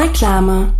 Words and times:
Reklame 0.00 0.79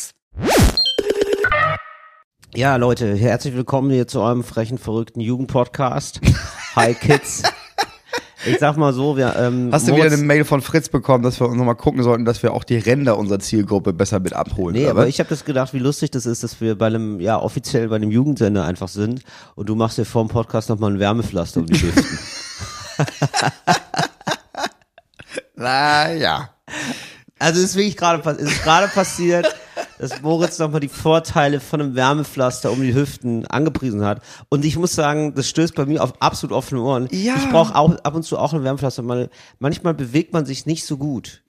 Ja, 2.53 2.75
Leute, 2.75 3.15
herzlich 3.15 3.55
willkommen 3.55 3.91
hier 3.91 4.07
zu 4.07 4.19
eurem 4.21 4.43
frechen, 4.43 4.77
verrückten 4.77 5.21
Jugendpodcast. 5.21 6.19
Hi 6.75 6.93
Kids. 6.93 7.43
Ich 8.45 8.57
sag 8.59 8.75
mal 8.75 8.91
so, 8.91 9.17
wir 9.17 9.35
ähm, 9.37 9.69
Hast 9.71 9.87
du 9.87 9.95
wieder 9.95 10.05
eine 10.05 10.17
Mail 10.17 10.43
von 10.45 10.61
Fritz 10.61 10.89
bekommen, 10.89 11.23
dass 11.23 11.39
wir 11.39 11.47
uns 11.47 11.57
nochmal 11.57 11.75
gucken 11.75 12.01
sollten, 12.01 12.25
dass 12.25 12.41
wir 12.41 12.53
auch 12.53 12.63
die 12.63 12.77
Ränder 12.77 13.17
unserer 13.17 13.39
Zielgruppe 13.39 13.93
besser 13.93 14.19
mit 14.19 14.33
abholen? 14.33 14.75
Nee, 14.75 14.87
aber 14.87 15.07
ich 15.07 15.19
habe 15.19 15.29
das 15.29 15.45
gedacht, 15.45 15.73
wie 15.73 15.79
lustig 15.79 16.09
das 16.11 16.25
ist, 16.25 16.41
dass 16.43 16.59
wir 16.59 16.75
bei 16.77 16.87
einem, 16.87 17.19
ja, 17.19 17.39
offiziell 17.39 17.87
bei 17.87 17.97
einem 17.97 18.09
Jugendsender 18.09 18.65
einfach 18.65 18.87
sind 18.87 19.21
und 19.55 19.69
du 19.69 19.75
machst 19.75 19.99
dir 19.99 20.05
vor 20.05 20.23
dem 20.25 20.29
Podcast 20.29 20.69
nochmal 20.69 20.91
ein 20.91 20.99
Wärmepflaster 20.99 21.59
um 21.59 21.67
die 21.67 21.79
Hüften. 21.79 22.19
Na 25.55 26.11
ja. 26.11 26.49
Also 27.37 27.59
es 27.59 27.69
ist 27.71 27.75
wirklich 27.75 27.95
gerade 27.97 28.23
pass- 28.23 28.37
es 28.37 28.51
ist 28.51 28.63
gerade 28.63 28.87
passiert, 28.87 29.55
dass 29.99 30.21
Moritz 30.21 30.59
nochmal 30.59 30.79
die 30.79 30.87
Vorteile 30.87 31.59
von 31.59 31.81
einem 31.81 31.95
Wärmepflaster 31.95 32.71
um 32.71 32.81
die 32.81 32.93
Hüften 32.93 33.45
angepriesen 33.47 34.03
hat. 34.03 34.21
Und 34.49 34.65
ich 34.65 34.77
muss 34.77 34.93
sagen, 34.93 35.33
das 35.35 35.47
stößt 35.49 35.75
bei 35.75 35.85
mir 35.85 36.03
auf 36.03 36.13
absolut 36.21 36.55
offene 36.55 36.81
Ohren. 36.81 37.07
Ja. 37.11 37.35
Ich 37.37 37.49
brauche 37.49 37.75
auch 37.75 37.95
ab 38.03 38.15
und 38.15 38.23
zu 38.23 38.37
auch 38.37 38.53
ein 38.53 38.63
Wärmepflaster. 38.63 39.07
weil 39.07 39.29
manchmal 39.59 39.93
bewegt 39.93 40.33
man 40.33 40.45
sich 40.45 40.65
nicht 40.65 40.85
so 40.85 40.97
gut. 40.97 41.41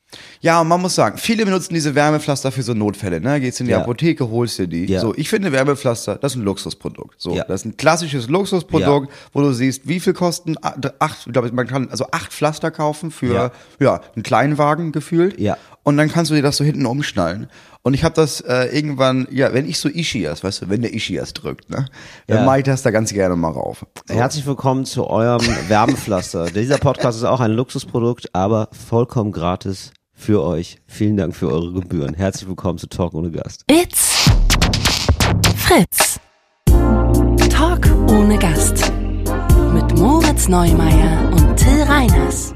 Ja, 0.43 0.61
und 0.61 0.69
man 0.69 0.81
muss 0.83 0.95
sagen, 0.95 1.17
viele 1.17 1.47
benutzen 1.47 1.73
diese 1.73 1.95
Wärmepflaster 1.95 2.53
für 2.53 2.63
so 2.63 2.75
Notfälle, 2.75 3.19
ne? 3.21 3.41
Gehst 3.41 3.61
in 3.61 3.67
die 3.67 3.73
Ja. 3.73 3.81
Apotheke, 3.81 4.29
holst 4.29 4.59
dir 4.59 4.67
die. 4.67 4.85
Ja. 4.85 5.01
So, 5.01 5.15
ich 5.17 5.31
finde 5.31 5.53
Wärmepflaster, 5.53 6.17
das 6.17 6.33
ist 6.33 6.37
ein 6.39 6.45
Luxusprodukt. 6.45 7.15
So, 7.19 7.35
Ja. 7.35 7.45
das 7.45 7.63
ist 7.63 7.65
ein 7.65 7.77
klassisches 7.79 8.29
Luxusprodukt, 8.29 9.11
wo 9.33 9.41
du 9.41 9.53
siehst, 9.55 9.89
wie 9.89 10.01
viel 10.01 10.13
kosten 10.13 10.57
acht, 10.99 11.27
ich 11.27 11.33
glaube, 11.33 11.51
man 11.53 11.67
kann 11.67 11.89
also 11.91 12.07
acht 12.11 12.31
Pflaster 12.33 12.71
kaufen 12.71 13.11
für 13.11 13.53
ja, 13.81 14.01
einen 14.15 14.23
Kleinwagen 14.23 14.93
gefühlt. 14.93 15.41
Ja. 15.41 15.57
Und 15.85 15.97
dann 15.97 16.09
kannst 16.11 16.31
du 16.31 16.35
dir 16.37 16.43
das 16.43 16.57
so 16.57 16.65
hinten 16.65 16.87
umschnallen. 16.87 17.49
Und 17.83 17.95
ich 17.95 18.05
habe 18.05 18.15
das 18.15 18.41
äh, 18.41 18.67
irgendwann, 18.67 19.27
ja, 19.31 19.53
wenn 19.53 19.69
ich 19.69 19.79
so 19.81 19.89
Ischias, 19.89 20.45
weißt 20.45 20.63
du, 20.63 20.69
wenn 20.69 20.83
der 20.83 20.95
Ischias 20.95 21.33
drückt, 21.33 21.71
ne, 21.71 21.87
dann 22.29 22.39
Ja. 22.39 22.45
mache 22.45 22.59
ich 22.59 22.65
das 22.65 22.83
da 22.83 22.93
ganz 22.93 23.13
gerne 23.13 23.35
mal 23.35 23.51
rauf. 23.51 23.85
So. 24.07 24.15
Herzlich 24.15 24.47
willkommen 24.47 24.85
zu 24.85 25.09
eurem 25.09 25.41
Wärmepflaster. 25.69 26.47
Dieser 26.53 26.79
Podcast 26.79 27.19
ist 27.19 27.25
auch 27.25 27.41
ein 27.41 27.51
Luxusprodukt, 27.51 28.33
aber 28.33 28.69
vollkommen 28.89 29.33
gratis 29.33 29.93
für 30.15 30.45
euch. 30.45 30.77
Vielen 30.87 31.17
Dank 31.17 31.35
für 31.35 31.49
eure 31.51 31.73
Gebühren. 31.73 32.15
Herzlich 32.15 32.49
willkommen 32.49 32.79
zu 32.79 32.87
Talk 32.87 33.15
ohne 33.15 33.33
Gast. 33.33 33.65
It's 33.69 34.31
Fritz. 35.57 36.21
Talk 37.51 37.89
ohne 38.09 38.39
Gast. 38.39 38.93
Mit 39.75 39.99
Moritz 39.99 40.47
Neumeier 40.49 41.31
und 41.33 41.57
Till 41.57 41.83
Reiners. 41.83 42.55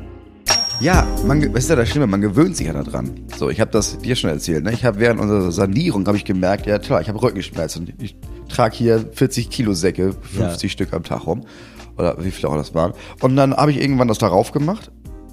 Ja, 0.79 1.07
man, 1.27 1.43
was 1.55 1.65
ist 1.65 1.71
ja 1.71 1.77
das 1.77 1.89
Schlimme, 1.89 2.07
man 2.07 2.21
gewöhnt 2.21 2.55
sich 2.55 2.67
ja 2.67 2.75
daran. 2.75 3.11
So, 3.39 3.49
ich 3.49 3.61
habe 3.61 3.71
das 3.71 3.99
dir 3.99 4.15
schon 4.15 4.29
erzählt. 4.29 4.63
Ne? 4.63 4.73
Ich 4.73 4.85
habe 4.85 5.01
während 5.01 5.21
unserer 5.21 5.51
Sanierung 5.51 6.07
habe 6.07 6.19
ich 6.19 6.27
gemerkt, 6.27 6.67
ja 6.67 6.79
klar, 6.79 7.01
ich 7.01 7.09
habe 7.09 7.21
Rückenschmerzen. 7.21 7.95
Ich 7.99 8.17
trage 8.49 8.77
hier 8.77 9.05
40 9.13 9.49
Kilo 9.49 9.73
Säcke, 9.73 10.13
50 10.35 10.71
Stück 10.71 10.93
am 10.93 11.03
Tag 11.03 11.27
rum 11.27 11.47
oder 11.97 12.23
wie 12.23 12.31
viel 12.31 12.47
auch 12.47 12.57
das 12.57 12.75
waren. 12.75 12.93
Und 13.23 13.37
dann 13.37 13.57
habe 13.57 13.71
ich 13.71 13.81
irgendwann 13.81 14.09
das 14.09 14.19
darauf 14.19 14.53
gemacht 14.53 14.91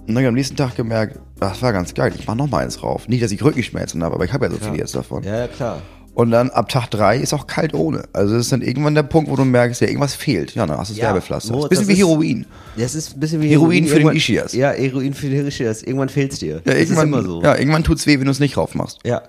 und 0.08 0.16
dann 0.16 0.16
hab 0.16 0.22
ich 0.22 0.28
am 0.30 0.34
nächsten 0.34 0.56
Tag 0.56 0.76
gemerkt, 0.76 1.20
das 1.40 1.62
war 1.62 1.74
ganz 1.74 1.94
geil. 1.94 2.14
Ich 2.18 2.26
mache 2.26 2.38
noch 2.38 2.50
mal 2.50 2.64
eins 2.64 2.78
drauf. 2.78 3.10
Nicht, 3.10 3.22
dass 3.22 3.32
ich 3.32 3.44
Rückenschmerzen 3.44 4.02
habe, 4.02 4.16
aber 4.16 4.24
ich 4.24 4.32
habe 4.32 4.46
ja 4.46 4.52
so 4.52 4.58
viele 4.58 4.78
jetzt 4.78 4.96
davon. 4.96 5.24
Ja, 5.24 5.40
ja, 5.40 5.48
klar. 5.48 5.82
Und 6.16 6.30
dann 6.30 6.52
ab 6.52 6.70
Tag 6.70 6.92
drei 6.92 7.18
ist 7.18 7.34
auch 7.34 7.48
kalt 7.48 7.74
ohne. 7.74 8.04
Also 8.14 8.34
das 8.36 8.46
ist 8.46 8.52
dann 8.52 8.62
irgendwann 8.62 8.94
der 8.94 9.04
Punkt, 9.04 9.32
wo 9.32 9.36
du 9.36 9.46
merkst, 9.46 9.82
ja 9.82 9.88
irgendwas 9.88 10.14
fehlt. 10.14 10.54
Ja, 10.54 10.66
dann 10.68 10.78
hast 10.78 10.90
du 10.90 10.94
das 10.94 11.00
Ja, 11.00 11.08
Werbepflaster. 11.08 11.54
Moritz, 11.54 11.70
Das 11.70 11.80
ist 11.80 11.86
ein 11.86 11.88
bisschen 11.88 12.08
das 12.08 12.20
wie 12.20 12.28
Heroin. 12.28 12.46
Das 12.78 12.96
ist 12.96 13.16
ein 13.16 13.20
bisschen 13.20 13.42
wie 13.42 13.50
Heroin 13.50 13.88
für 13.88 14.00
den 14.00 14.10
Ischias. 14.10 14.54
Ja, 14.54 14.72
Heroin 14.72 15.14
für 15.14 15.30
den 15.30 15.48
Ischias. 15.48 15.82
Irgendwann 15.82 16.10
fehlt's 16.10 16.38
dir. 16.40 16.56
Ja, 16.56 16.62
das 16.66 16.76
irgendwann, 16.76 17.08
ist 17.08 17.14
immer 17.14 17.24
so. 17.24 17.42
ja, 17.42 17.58
irgendwann 17.58 17.84
tut's 17.84 18.06
weh, 18.06 18.20
wenn 18.20 18.26
du 18.26 18.32
es 18.32 18.40
nicht 18.40 18.56
drauf 18.56 18.76
machst. 18.76 19.00
Ja. 19.04 19.24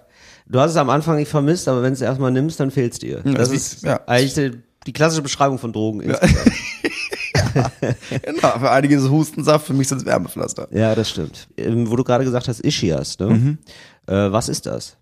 Du 0.46 0.60
hast 0.60 0.72
es 0.72 0.76
am 0.76 0.90
Anfang 0.90 1.16
nicht 1.16 1.30
vermisst, 1.30 1.68
aber 1.68 1.82
wenn 1.82 1.90
du 1.90 1.94
es 1.94 2.02
erstmal 2.02 2.30
nimmst, 2.30 2.60
dann 2.60 2.70
fehlt's 2.70 2.98
dir. 2.98 3.22
das 3.24 3.34
das 3.34 3.50
ist 3.50 3.82
ja. 3.82 4.00
eigentlich 4.06 4.34
die, 4.34 4.50
die 4.86 4.92
klassische 4.92 5.22
Beschreibung 5.22 5.58
von 5.58 5.72
Drogen 5.72 6.00
insgesamt. 6.00 6.52
Genau, 8.22 8.58
für 8.58 8.70
einige 8.70 8.96
ist 8.96 9.02
es 9.02 9.10
Hustensaft, 9.10 9.66
für 9.66 9.74
mich 9.74 9.88
sind 9.88 9.98
es 9.98 10.04
Wärmepflaster. 10.06 10.68
Ja, 10.72 10.94
das 10.94 11.10
stimmt. 11.10 11.46
Ähm, 11.56 11.88
wo 11.90 11.96
du 11.96 12.02
gerade 12.04 12.24
gesagt 12.24 12.48
hast, 12.48 12.60
Ischias, 12.60 13.18
ne? 13.18 13.26
Mhm. 13.28 13.58
Äh, 14.06 14.32
was 14.32 14.48
ist 14.48 14.66
das? 14.66 14.96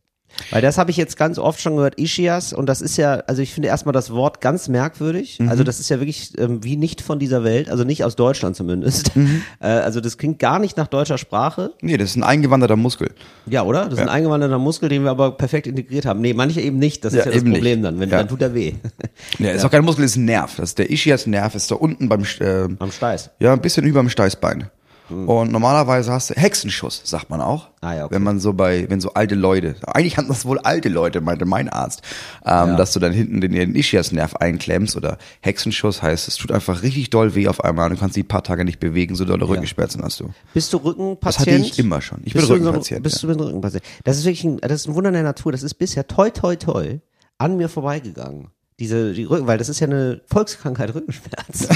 Weil 0.50 0.62
das 0.62 0.78
habe 0.78 0.90
ich 0.90 0.96
jetzt 0.96 1.16
ganz 1.16 1.38
oft 1.38 1.60
schon 1.60 1.76
gehört, 1.76 1.98
Ischias, 1.98 2.52
und 2.52 2.66
das 2.66 2.80
ist 2.80 2.96
ja, 2.96 3.22
also 3.26 3.42
ich 3.42 3.52
finde 3.54 3.68
erstmal 3.68 3.92
das 3.92 4.10
Wort 4.12 4.40
ganz 4.40 4.68
merkwürdig. 4.68 5.38
Mhm. 5.38 5.48
Also 5.48 5.64
das 5.64 5.80
ist 5.80 5.88
ja 5.88 6.00
wirklich 6.00 6.32
ähm, 6.38 6.62
wie 6.64 6.76
nicht 6.76 7.00
von 7.00 7.18
dieser 7.18 7.44
Welt, 7.44 7.68
also 7.70 7.84
nicht 7.84 8.04
aus 8.04 8.16
Deutschland 8.16 8.56
zumindest. 8.56 9.14
Mhm. 9.16 9.42
Äh, 9.60 9.66
also 9.68 10.00
das 10.00 10.18
klingt 10.18 10.38
gar 10.38 10.58
nicht 10.58 10.76
nach 10.76 10.88
deutscher 10.88 11.18
Sprache. 11.18 11.72
Nee, 11.82 11.96
das 11.96 12.10
ist 12.10 12.16
ein 12.16 12.22
eingewanderter 12.24 12.74
Muskel. 12.76 13.10
Ja, 13.46 13.62
oder? 13.62 13.84
Das 13.84 13.94
ist 13.94 14.00
ein 14.00 14.08
eingewanderter 14.08 14.58
Muskel, 14.58 14.88
den 14.88 15.04
wir 15.04 15.10
aber 15.10 15.32
perfekt 15.32 15.66
integriert 15.66 16.04
haben. 16.04 16.20
Nee, 16.20 16.34
manche 16.34 16.60
eben 16.60 16.78
nicht. 16.78 17.04
Das 17.04 17.12
ist 17.12 17.18
Ja, 17.20 17.24
ja, 17.26 17.32
das 17.32 17.44
Problem 17.44 17.80
nicht. 17.80 17.84
dann. 17.84 18.00
Wenn, 18.00 18.08
Ja. 18.10 18.18
Dann 18.18 18.28
tut 18.28 18.42
er 18.42 18.54
weh. 18.54 18.72
Ja, 19.38 19.50
ist 19.50 19.64
auch 19.64 19.70
kein 19.70 19.84
Muskel, 19.84 20.04
ist 20.04 20.16
ein 20.16 20.24
Nerv. 20.24 20.56
Das 20.56 20.70
ist 20.70 20.78
der 20.78 20.90
Ischias-Nerv 20.90 21.54
ist 21.54 21.70
da 21.70 21.76
unten 21.76 22.08
beim, 22.08 22.22
äh, 22.40 22.68
Am 22.78 22.90
Steiß. 22.90 23.30
ja, 23.38 23.52
ein 23.52 23.60
bisschen 23.60 23.84
über 23.86 24.00
dem 24.00 24.08
Steißbein. 24.08 24.68
Und 25.12 25.52
normalerweise 25.52 26.12
hast 26.12 26.30
du 26.30 26.34
Hexenschuss, 26.34 27.02
sagt 27.04 27.30
man 27.30 27.40
auch. 27.40 27.68
Ah, 27.80 27.94
ja, 27.94 28.04
okay. 28.04 28.14
Wenn 28.14 28.22
man 28.22 28.40
so 28.40 28.52
bei, 28.52 28.88
wenn 28.88 29.00
so 29.00 29.14
alte 29.14 29.34
Leute, 29.34 29.76
eigentlich 29.86 30.16
haben 30.16 30.28
das 30.28 30.44
wohl 30.44 30.58
alte 30.60 30.88
Leute, 30.88 31.20
meinte 31.20 31.44
mein 31.44 31.68
Arzt, 31.68 32.02
ähm, 32.44 32.76
dass 32.76 32.92
du 32.92 33.00
dann 33.00 33.12
hinten 33.12 33.40
den, 33.40 33.52
den 33.52 33.74
Ischias-Nerv 33.74 34.36
einklemmst 34.36 34.96
oder 34.96 35.18
Hexenschuss 35.40 36.02
heißt, 36.02 36.28
es 36.28 36.36
tut 36.36 36.52
einfach 36.52 36.82
richtig 36.82 37.10
doll 37.10 37.34
weh 37.34 37.48
auf 37.48 37.62
einmal 37.64 37.86
und 37.90 37.96
du 37.96 38.00
kannst 38.00 38.16
die 38.16 38.22
paar 38.22 38.42
Tage 38.42 38.64
nicht 38.64 38.80
bewegen, 38.80 39.14
so 39.14 39.24
dolle 39.24 39.48
Rückenschmerzen 39.48 40.02
hast 40.02 40.20
du. 40.20 40.30
Bist 40.54 40.72
du 40.72 40.78
Rückenpatient? 40.78 41.24
Das 41.24 41.38
hatte 41.38 41.50
ich 41.50 41.78
immer 41.78 42.00
schon. 42.00 42.18
Ich 42.24 42.32
bin 42.32 42.40
bist 42.42 42.50
ein- 42.52 42.58
Rückenpatient, 42.58 43.02
Bist 43.02 43.22
ja. 43.22 43.28
du 43.28 43.34
ein 43.34 43.40
Rückenpatient? 43.40 43.82
Das 44.04 44.16
ist 44.18 44.24
wirklich 44.24 44.44
ein, 44.44 44.58
das 44.58 44.72
ist 44.82 44.88
ein 44.88 44.94
Wunder 44.94 45.12
der 45.12 45.22
Natur. 45.22 45.52
Das 45.52 45.62
ist 45.62 45.74
bisher 45.74 46.06
toi 46.06 46.30
toi 46.30 46.56
toi 46.56 47.00
an 47.38 47.56
mir 47.56 47.68
vorbeigegangen. 47.68 48.48
Diese, 48.80 49.12
die 49.12 49.24
Rücken, 49.24 49.46
weil 49.46 49.58
das 49.58 49.68
ist 49.68 49.78
ja 49.80 49.86
eine 49.86 50.22
Volkskrankheit, 50.26 50.94
Rückenschmerz. 50.94 51.68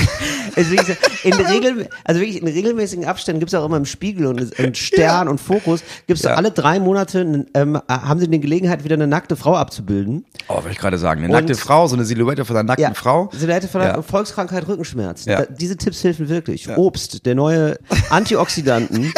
Es 0.56 0.62
ist 0.66 0.70
wirklich 0.72 0.88
so, 0.88 1.28
in 1.28 1.34
regel, 1.34 1.88
also 2.04 2.20
wirklich 2.20 2.40
in 2.40 2.48
regelmäßigen 2.48 3.04
Abständen 3.04 3.38
gibt 3.38 3.52
es 3.52 3.54
auch 3.54 3.64
immer 3.66 3.76
im 3.76 3.84
Spiegel 3.84 4.26
und, 4.26 4.58
und 4.58 4.76
Stern 4.78 5.28
und 5.28 5.38
Fokus, 5.40 5.82
gibt 6.06 6.18
es 6.18 6.24
Ja. 6.24 6.34
alle 6.34 6.50
drei 6.50 6.80
Monate, 6.80 7.46
ähm, 7.54 7.80
haben 7.88 8.18
sie 8.18 8.28
die 8.28 8.40
Gelegenheit, 8.40 8.82
wieder 8.82 8.94
eine 8.94 9.06
nackte 9.06 9.36
Frau 9.36 9.54
abzubilden. 9.54 10.24
Oh, 10.48 10.54
wollte 10.54 10.70
ich 10.70 10.78
gerade 10.78 10.96
sagen, 10.98 11.22
eine 11.22 11.32
nackte 11.32 11.52
Und- 11.52 11.58
Frau, 11.60 11.86
so 11.86 11.94
eine 11.94 12.04
Silhouette 12.06 12.44
von 12.44 12.56
einer 12.56 12.64
nackten 12.66 12.94
Frau. 12.94 13.28
Silhouette 13.32 13.68
von 13.68 13.82
der 13.82 13.90
Ja. 13.90 14.02
Volkskrankheit 14.02 14.66
Rückenschmerz. 14.66 15.26
Ja. 15.26 15.42
Da, 15.42 15.46
diese 15.52 15.76
Tipps 15.76 16.02
helfen 16.02 16.28
wirklich. 16.30 16.66
Obst, 16.76 17.24
der 17.26 17.34
neue 17.34 17.78
Antioxidanten, 18.10 19.12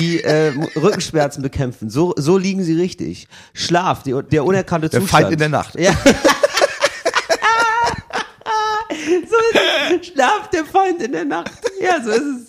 die 0.00 0.20
äh, 0.22 0.52
Rückenschmerzen 0.76 1.42
bekämpfen. 1.42 1.88
So, 1.88 2.12
so 2.16 2.36
liegen 2.36 2.62
sie 2.64 2.74
richtig. 2.74 3.28
Schlaf, 3.54 4.02
die, 4.02 4.14
der 4.30 4.44
unerkannte 4.44 4.88
Der 4.88 5.00
Zustand. 5.00 5.22
Feind 5.22 5.32
in 5.32 5.38
der 5.38 5.48
Nacht. 5.48 5.78
Ja. 5.78 5.92
Schlaf, 10.02 10.50
der 10.50 10.64
Feind 10.64 11.02
in 11.02 11.12
der 11.12 11.24
Nacht. 11.24 11.52
Ja, 11.80 12.02
so 12.02 12.10
ist 12.10 12.20
es. 12.20 12.48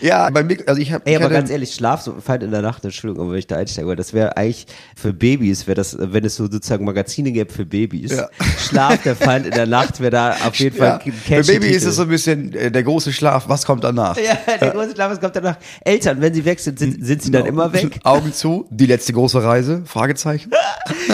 Ja, 0.00 0.30
bei 0.30 0.44
mir, 0.44 0.58
also 0.66 0.80
ich 0.80 0.92
habe. 0.92 1.06
Ey, 1.06 1.16
aber 1.16 1.30
ganz 1.30 1.50
ehrlich, 1.50 1.74
Schlaf 1.74 2.02
so 2.02 2.14
fällt 2.20 2.42
in 2.42 2.50
der 2.50 2.62
Nacht, 2.62 2.84
Entschuldigung, 2.84 3.24
aber 3.24 3.32
wenn 3.32 3.38
ich 3.38 3.46
da 3.46 3.56
einsteige, 3.56 3.88
weil 3.88 3.96
das 3.96 4.12
wäre 4.12 4.36
eigentlich 4.36 4.66
für 4.94 5.12
Babys, 5.12 5.66
wäre 5.66 5.74
das, 5.74 5.96
wenn 5.98 6.24
es 6.24 6.36
so 6.36 6.44
sozusagen 6.44 6.84
Magazine 6.84 7.32
gäbe 7.32 7.52
für 7.52 7.64
Babys. 7.64 8.12
Ja. 8.12 8.28
Schlaf, 8.58 9.02
der 9.02 9.16
Feind 9.16 9.46
in 9.46 9.52
der 9.52 9.66
Nacht 9.66 10.00
wäre 10.00 10.10
da 10.10 10.36
auf 10.46 10.54
jeden 10.56 10.76
Fall 10.76 10.86
ja, 10.86 10.98
ein 10.98 11.12
für 11.12 11.42
Baby 11.52 11.68
ist 11.68 11.84
es 11.84 11.96
so 11.96 12.02
ein 12.02 12.08
bisschen 12.08 12.52
äh, 12.52 12.70
der 12.70 12.82
große 12.82 13.12
Schlaf. 13.12 13.48
Was 13.48 13.64
kommt 13.64 13.84
danach? 13.84 14.16
Ja, 14.18 14.38
der 14.60 14.70
große 14.70 14.92
Schlaf, 14.92 15.12
was 15.12 15.20
kommt 15.20 15.34
danach? 15.34 15.56
Eltern, 15.80 16.20
wenn 16.20 16.34
sie 16.34 16.44
weg 16.44 16.60
sind, 16.60 16.78
sind, 16.78 17.04
sind 17.04 17.22
sie 17.22 17.30
dann 17.30 17.46
immer 17.46 17.72
weg? 17.72 17.98
Augen 18.04 18.32
zu, 18.32 18.66
die 18.70 18.86
letzte 18.86 19.12
große 19.14 19.42
Reise? 19.42 19.82
Fragezeichen. 19.86 20.50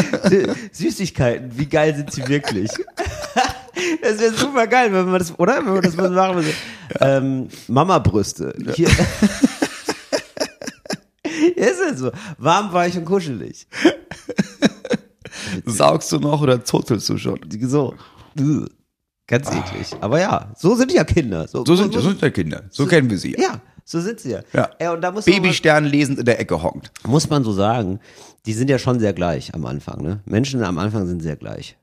Süßigkeiten, 0.73 1.57
wie 1.57 1.67
geil 1.67 1.95
sind 1.95 2.13
sie 2.13 2.27
wirklich? 2.29 2.71
Das 4.03 4.19
wäre 4.21 4.35
super 4.35 4.67
geil, 4.67 4.93
wenn 4.93 5.07
man 5.07 5.19
das, 5.19 5.39
oder? 5.39 5.59
Wenn 5.59 5.75
man 5.75 5.83
das 5.83 5.97
machen 5.97 6.37
würde. 6.37 6.53
Ähm, 7.01 7.49
Mama-Brüste. 7.69 8.55
Ja, 8.77 8.89
ist 11.25 11.81
ja 11.81 11.95
so. 11.95 12.11
Warm, 12.39 12.73
weich 12.73 12.97
und 12.97 13.05
kuschelig. 13.05 13.67
Saugst 15.67 16.13
du 16.13 16.19
noch 16.19 16.41
oder 16.43 16.65
zuzelst 16.65 17.09
du 17.09 17.19
schon? 17.19 17.41
So. 17.61 17.95
Ganz 19.27 19.49
eklig. 19.51 19.91
Aber 20.01 20.21
ja, 20.21 20.53
so 20.57 20.75
sind 20.75 20.93
ja 20.93 21.05
Kinder. 21.05 21.49
So 21.49 21.65
sind, 21.65 21.93
so 21.95 22.01
sind 22.01 22.21
ja 22.21 22.31
Kinder. 22.31 22.65
So, 22.71 22.87
kennen 22.87 23.09
wir 23.09 23.19
sie. 23.19 23.35
Ja, 23.39 23.61
so 23.85 24.01
sind 24.01 24.21
sie 24.21 24.33
ja. 24.33 24.41
Ja. 24.53 24.71
Ey, 24.79 24.89
und 24.89 25.01
da 25.01 25.13
muss 25.13 25.25
Babystern 25.25 25.85
lesend 25.87 26.19
in 26.19 26.27
der 26.27 26.39
Ecke 26.41 26.63
hockt. 26.63 26.91
muss 27.07 27.31
man 27.31 27.43
so 27.43 27.53
sagen, 27.53 28.01
die 28.45 28.53
sind 28.53 28.69
ja 28.69 28.79
schon 28.79 29.01
sehr 29.01 29.15
gleich 29.15 29.55
am 29.55 29.65
Anfang. 29.65 30.03
Ne? 30.03 30.21
Menschen 30.27 30.63
am 30.63 30.79
Anfang 30.79 31.07
sind 31.07 31.23
sehr 31.23 31.37
gleich. 31.37 31.77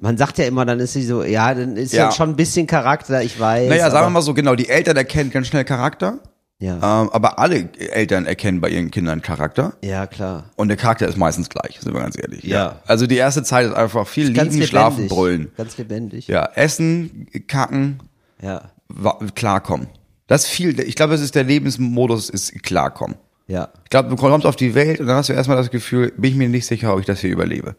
Man 0.00 0.16
sagt 0.16 0.38
ja 0.38 0.44
immer, 0.46 0.64
dann 0.64 0.78
ist 0.80 0.92
sie 0.92 1.04
so, 1.04 1.22
ja, 1.24 1.54
dann 1.54 1.76
ist 1.76 1.92
ja, 1.92 2.04
Ja. 2.06 2.12
schon 2.12 2.30
ein 2.30 2.36
bisschen 2.36 2.66
Charakter, 2.66 3.22
ich 3.22 3.38
weiß. 3.38 3.68
Naja, 3.68 3.90
sagen 3.90 4.06
wir 4.06 4.10
mal 4.10 4.22
so, 4.22 4.34
genau, 4.34 4.54
die 4.54 4.68
Eltern 4.68 4.96
erkennen 4.96 5.30
ganz 5.30 5.48
schnell 5.48 5.64
Charakter. 5.64 6.18
Ja, 6.58 6.74
Ähm, 6.76 7.10
aber 7.10 7.40
alle 7.40 7.68
Eltern 7.76 8.24
erkennen 8.24 8.60
bei 8.60 8.68
ihren 8.70 8.92
Kindern 8.92 9.20
Charakter. 9.20 9.72
ja 9.82 10.06
klar. 10.06 10.44
Und 10.54 10.68
der 10.68 10.76
Charakter 10.76 11.08
ist 11.08 11.16
meistens 11.16 11.48
gleich, 11.48 11.80
sind 11.80 11.92
wir 11.92 12.00
ganz 12.00 12.16
ehrlich. 12.16 12.44
Ja. 12.44 12.76
Also 12.86 13.08
die 13.08 13.16
erste 13.16 13.42
Zeit 13.42 13.66
ist 13.66 13.74
einfach 13.74 14.06
viel 14.06 14.32
Ganz 14.32 14.54
liegen, 14.54 14.66
schlafen, 14.66 15.08
brüllen. 15.08 15.50
Ganz 15.56 15.76
lebendig. 15.76 16.28
Ja, 16.28 16.48
essen, 16.54 17.26
kacken, 17.48 17.98
Ja, 18.40 18.70
klarkommen. 19.34 19.88
Das 20.28 20.44
ist 20.44 20.50
viel, 20.50 20.78
ich 20.78 20.94
glaube, 20.94 21.12
das 21.12 21.20
ist 21.20 21.34
der 21.34 21.42
Lebensmodus, 21.44 22.30
ist 22.30 22.62
klarkommen. 22.62 23.16
ja. 23.48 23.68
Ich 23.82 23.90
glaube, 23.90 24.08
du 24.08 24.16
kommst 24.16 24.46
auf 24.46 24.54
die 24.56 24.74
Welt 24.76 25.00
und 25.00 25.06
dann 25.08 25.16
hast 25.16 25.28
du 25.28 25.32
erstmal 25.32 25.56
das 25.56 25.70
Gefühl, 25.70 26.12
bin 26.16 26.30
ich 26.30 26.36
mir 26.36 26.48
nicht 26.48 26.66
sicher, 26.66 26.94
ob 26.94 27.00
ich 27.00 27.06
das 27.06 27.20
hier 27.20 27.30
überlebe. 27.30 27.74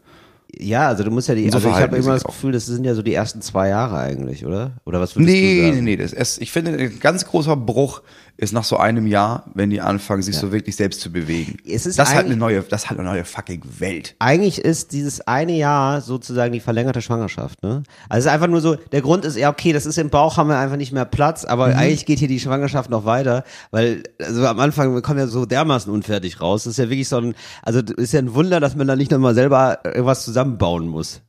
Ja, 0.60 0.88
also 0.88 1.04
du 1.04 1.10
musst 1.10 1.28
ja 1.28 1.34
die, 1.34 1.48
so 1.50 1.56
also 1.56 1.68
ich 1.68 1.74
habe 1.74 1.96
immer 1.96 2.12
das. 2.14 2.24
Gefühl, 2.24 2.52
das 2.52 2.66
sind 2.66 2.84
ja 2.84 2.94
so 2.94 3.02
die 3.02 3.14
ersten 3.14 3.40
zwei 3.42 3.68
Jahre 3.68 3.96
eigentlich, 3.98 4.44
oder? 4.44 4.72
Oder 4.84 5.00
was 5.00 5.14
würdest 5.16 5.32
du 5.32 5.36
Nee, 5.36 5.62
sagen? 5.62 5.74
nee, 5.76 5.80
nee, 5.82 5.96
das 5.96 6.12
ist, 6.12 6.40
ich 6.40 6.50
finde, 6.52 6.72
ein 6.72 6.98
ganz 7.00 7.24
großer 7.24 7.56
Bruch 7.56 8.02
ist 8.36 8.52
nach 8.52 8.64
so 8.64 8.76
einem 8.76 9.06
Jahr, 9.06 9.44
wenn 9.54 9.70
die 9.70 9.80
anfangen, 9.80 10.22
sich 10.22 10.36
so 10.36 10.50
wirklich 10.50 10.74
selbst 10.74 11.00
zu 11.00 11.12
bewegen. 11.12 11.56
Es 11.64 11.86
ist 11.86 11.98
das 11.98 12.08
ist 12.08 12.14
halt 12.16 12.26
eine 12.26 12.36
neue, 12.36 12.62
das 12.62 12.84
ist 12.84 12.90
halt 12.90 12.98
eine 12.98 13.08
neue 13.08 13.24
fucking 13.24 13.62
Welt. 13.78 14.16
Eigentlich 14.18 14.58
ist 14.60 14.92
dieses 14.92 15.20
eine 15.20 15.52
Jahr 15.52 16.00
sozusagen 16.00 16.52
die 16.52 16.60
verlängerte 16.60 17.00
Schwangerschaft, 17.00 17.62
ne? 17.62 17.84
Also 18.08 18.18
es 18.20 18.24
ist 18.26 18.32
einfach 18.32 18.48
nur 18.48 18.60
so, 18.60 18.74
der 18.74 19.02
Grund 19.02 19.24
ist, 19.24 19.36
ja, 19.36 19.50
okay, 19.50 19.72
das 19.72 19.86
ist 19.86 19.98
im 19.98 20.10
Bauch, 20.10 20.36
haben 20.36 20.48
wir 20.48 20.58
einfach 20.58 20.76
nicht 20.76 20.92
mehr 20.92 21.04
Platz, 21.04 21.44
aber 21.44 21.68
Mhm. 21.68 21.74
eigentlich 21.76 22.06
geht 22.06 22.18
hier 22.18 22.28
die 22.28 22.40
Schwangerschaft 22.40 22.90
noch 22.90 23.04
weiter, 23.04 23.44
weil, 23.70 24.02
also 24.20 24.46
am 24.46 24.58
Anfang, 24.58 24.94
wir 24.94 25.02
kommen 25.02 25.18
ja 25.20 25.26
so 25.28 25.46
dermaßen 25.46 25.92
unfertig 25.92 26.40
raus. 26.40 26.64
Das 26.64 26.72
ist 26.72 26.78
ja 26.78 26.90
wirklich 26.90 27.08
so 27.08 27.18
ein, 27.18 27.34
also 27.62 27.80
ist 27.80 28.12
ja 28.12 28.18
ein 28.18 28.34
Wunder, 28.34 28.58
dass 28.60 28.74
man 28.74 28.86
da 28.88 28.96
nicht 28.96 29.10
nochmal 29.10 29.34
selber 29.34 29.78
irgendwas 29.84 30.24
zusammenbauen 30.24 30.88
muss. 30.88 31.20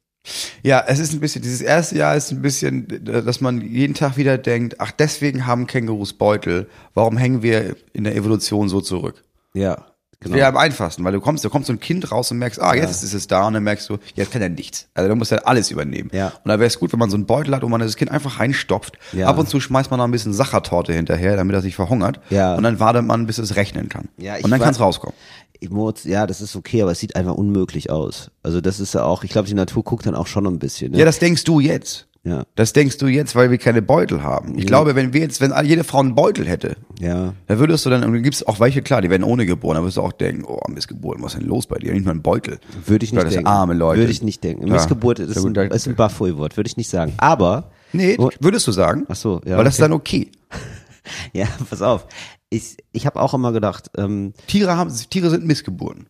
Ja, 0.64 0.84
es 0.88 1.00
ist 1.00 1.14
ein 1.14 1.20
bisschen, 1.20 1.42
dieses 1.42 1.62
erste 1.62 1.98
Jahr 1.98 2.16
ist 2.16 2.32
ein 2.32 2.42
bisschen, 2.42 2.88
dass 3.04 3.42
man 3.42 3.62
jeden 3.62 3.94
Tag 3.94 4.18
wieder 4.18 4.38
denkt, 4.38 4.80
ach, 4.80 4.92
deswegen 4.92 5.46
haben 5.46 5.68
Kängurus 5.68 6.14
Beutel. 6.14 6.68
Warum 6.94 7.18
hängen 7.18 7.44
wir 7.44 7.76
in 7.94 8.04
der 8.04 8.16
Evolution 8.16 8.70
so 8.70 8.82
zurück? 8.82 9.24
Ja, 9.54 9.86
genau. 10.32 10.38
Ja, 10.38 10.50
am 10.50 10.58
einfachsten, 10.58 11.04
weil 11.04 11.14
du 11.14 11.22
kommst, 11.22 11.44
da 11.46 11.50
kommt 11.50 11.66
so 11.66 11.74
ein 11.74 11.80
Kind 11.80 12.12
raus 12.12 12.32
und 12.32 12.38
merkst, 12.38 12.62
ah, 12.62 12.76
jetzt 12.76 13.04
ist 13.04 13.14
es 13.14 13.28
da 13.28 13.48
und 13.48 13.54
dann 13.54 13.64
merkst 13.64 13.90
du, 13.90 13.98
jetzt 14.16 14.32
kann 14.32 14.42
er 14.42 14.50
nichts. 14.50 14.88
Also 14.94 15.10
da 15.10 15.16
muss 15.16 15.32
er 15.32 15.48
alles 15.48 15.72
übernehmen. 15.72 16.10
Ja. 16.14 16.28
Und 16.28 16.50
da 16.50 16.60
wäre 16.60 16.68
es 16.68 16.80
gut, 16.80 16.92
wenn 16.92 17.00
man 17.00 17.10
so 17.10 17.16
einen 17.16 17.26
Beutel 17.26 17.56
hat, 17.56 17.64
wo 17.64 17.70
man 17.70 17.80
das 17.80 17.96
Kind 17.96 18.12
einfach 18.12 18.40
reinstopft. 18.40 18.98
Ja. 19.14 19.28
Ab 19.28 19.38
und 19.38 19.50
zu 19.50 19.60
schmeißt 19.60 19.92
man 19.92 19.98
noch 19.98 20.06
ein 20.06 20.12
bisschen 20.12 20.34
Sachertorte 20.34 20.94
hinterher, 20.94 21.36
damit 21.36 21.56
er 21.56 21.62
sich 21.62 21.76
verhungert. 21.76 22.20
Ja. 22.30 22.56
Und 22.56 22.64
dann 22.64 22.80
wartet 22.80 23.06
man, 23.06 23.26
bis 23.26 23.38
es 23.38 23.56
rechnen 23.56 23.90
kann. 23.90 24.10
Ja, 24.18 24.38
ich 24.38 24.44
und 24.44 24.52
dann 24.52 24.60
kann 24.60 24.72
es 24.72 24.80
rauskommen. 24.80 25.16
Moritz, 25.70 26.04
ja, 26.04 26.28
das 26.28 26.42
ist 26.42 26.56
okay, 26.56 26.82
aber 26.82 26.92
es 26.92 27.00
sieht 27.00 27.16
einfach 27.16 27.34
unmöglich 27.34 27.90
aus. 27.90 28.32
Also 28.44 28.62
das 28.62 28.80
ist 28.80 28.94
ja 28.94 29.04
auch, 29.04 29.24
ich 29.24 29.32
glaube, 29.32 29.48
die 29.48 29.54
Natur 29.54 29.84
guckt 29.84 30.06
dann 30.06 30.16
auch 30.16 30.28
schon 30.28 30.46
ein 30.46 30.60
bisschen. 30.60 30.92
Ne? 30.92 31.00
Ja, 31.00 31.06
das 31.06 31.20
denkst 31.20 31.44
du 31.44 31.60
jetzt. 31.60 32.08
Ja, 32.26 32.44
Das 32.56 32.74
denkst 32.74 32.98
du 32.98 33.08
jetzt, 33.08 33.36
weil 33.36 33.52
wir 33.52 33.58
keine 33.60 33.82
Beutel 33.82 34.24
haben. 34.24 34.58
Ich 34.58 34.66
glaube, 34.66 34.96
wenn 34.96 35.14
wir 35.14 35.22
jetzt, 35.22 35.40
wenn 35.42 35.54
jede 35.66 35.84
Frau 35.84 36.00
einen 36.00 36.16
Beutel 36.16 36.46
hätte, 36.48 36.76
ja. 37.00 37.34
da 37.46 37.60
würdest 37.60 37.86
du 37.86 37.92
dann, 37.92 38.04
und 38.04 38.14
dann 38.14 38.24
gibt's 38.24 38.42
auch 38.46 38.60
welche, 38.60 38.82
klar, 38.82 39.02
die 39.02 39.10
werden 39.12 39.24
ohne 39.24 39.46
geboren, 39.46 39.76
da 39.76 39.82
würdest 39.84 39.98
du 39.98 40.02
auch 40.02 40.12
denken, 40.12 40.44
oh, 40.46 40.60
Missgeburt, 40.68 41.22
was 41.22 41.36
ist 41.36 41.42
denn 41.42 41.48
los 41.48 41.68
bei 41.68 41.78
dir? 41.78 41.94
Nicht 41.94 42.04
mal 42.04 42.12
einen 42.12 42.24
Beutel. 42.24 42.60
Würde 42.86 43.06
ich 43.06 43.12
nicht 43.14 43.20
Ja, 43.20 43.24
das 43.26 43.34
denken. 43.36 43.48
arme 43.48 43.74
Leute. 43.76 44.00
Würde 44.02 44.12
ich 44.12 44.24
nicht 44.24 44.44
denken. 44.44 44.68
Ja. 44.68 44.74
Missgeburt 44.74 45.20
ist, 45.20 45.36
Ja, 45.36 45.44
ein, 45.44 45.72
ist 45.72 45.88
ein 45.88 45.96
Bafui-Wort, 45.96 46.58
würde 46.58 46.68
ich 46.68 46.78
nicht 46.78 46.90
sagen. 46.90 47.14
Aber, 47.18 47.70
Nee, 47.94 48.16
Oh. 48.20 48.30
würdest 48.42 48.68
du 48.68 48.72
sagen? 48.74 49.06
Ach 49.08 49.16
so, 49.16 49.40
ja, 49.46 49.56
Weil 49.58 49.64
das 49.64 49.76
ist 49.76 49.82
okay. 49.82 49.84
dann 49.84 49.94
okay. 49.94 50.32
ja, 51.34 51.46
pass 51.70 51.82
auf. 51.82 52.08
Ich, 52.50 52.78
ich 52.92 53.06
habe 53.06 53.22
auch 53.22 53.34
immer 53.34 53.52
gedacht, 53.52 53.92
ähm, 53.98 54.34
Tiere 54.48 54.76
haben, 54.78 54.92
Tiere 55.10 55.30
sind 55.30 55.46
Missgeburten. 55.46 56.08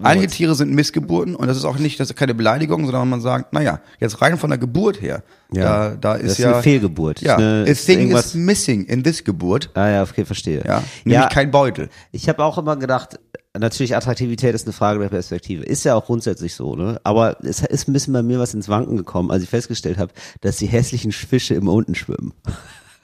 Einige 0.00 0.26
Tiere 0.26 0.54
sind 0.54 0.72
Missgeburten 0.72 1.34
und 1.36 1.48
das 1.48 1.58
ist 1.58 1.66
auch 1.66 1.78
nicht, 1.78 2.00
das 2.00 2.08
ist 2.08 2.16
keine 2.16 2.32
Beleidigung, 2.32 2.86
sondern 2.86 3.10
man 3.10 3.20
sagt, 3.20 3.52
naja, 3.52 3.80
jetzt 4.00 4.22
rein 4.22 4.38
von 4.38 4.48
der 4.48 4.58
Geburt 4.58 5.02
her, 5.02 5.22
Ja. 5.52 5.90
da, 5.90 5.96
da 5.96 6.14
ist 6.14 6.22
das 6.22 6.32
ist 6.32 6.38
ja, 6.38 6.52
eine 6.54 6.62
Fehlgeburt. 6.62 7.20
ja, 7.20 7.36
eine, 7.36 7.64
a 7.66 7.70
ist 7.70 7.84
thing 7.84 8.10
is 8.10 8.32
missing 8.32 8.86
in 8.86 9.04
this 9.04 9.22
Geburt, 9.22 9.68
ah 9.74 9.88
ja, 9.88 10.02
okay, 10.02 10.24
verstehe. 10.24 10.64
ja, 10.66 10.82
nämlich 11.04 11.22
ja 11.22 11.28
kein 11.28 11.50
Beutel. 11.50 11.90
ich 12.10 12.26
habe 12.30 12.42
auch 12.42 12.56
immer 12.56 12.76
gedacht, 12.76 13.20
natürlich 13.58 13.94
Attraktivität 13.94 14.54
ist 14.54 14.66
eine 14.66 14.72
Frage 14.72 14.98
der 14.98 15.10
Perspektive. 15.10 15.62
Ist 15.64 15.84
ja 15.84 15.94
auch 15.94 16.06
grundsätzlich 16.06 16.54
so, 16.54 16.74
ne? 16.74 16.98
Aber 17.04 17.36
es 17.44 17.60
ist 17.60 17.86
ein 17.86 17.92
bisschen 17.92 18.14
bei 18.14 18.22
mir 18.22 18.38
was 18.38 18.54
ins 18.54 18.70
Wanken 18.70 18.96
gekommen, 18.96 19.30
als 19.30 19.42
ich 19.42 19.50
festgestellt 19.50 19.98
habe, 19.98 20.14
dass 20.40 20.56
die 20.56 20.68
hässlichen 20.68 21.12
Fische 21.12 21.52
immer 21.54 21.72
unten 21.72 21.94
schwimmen. 21.94 22.32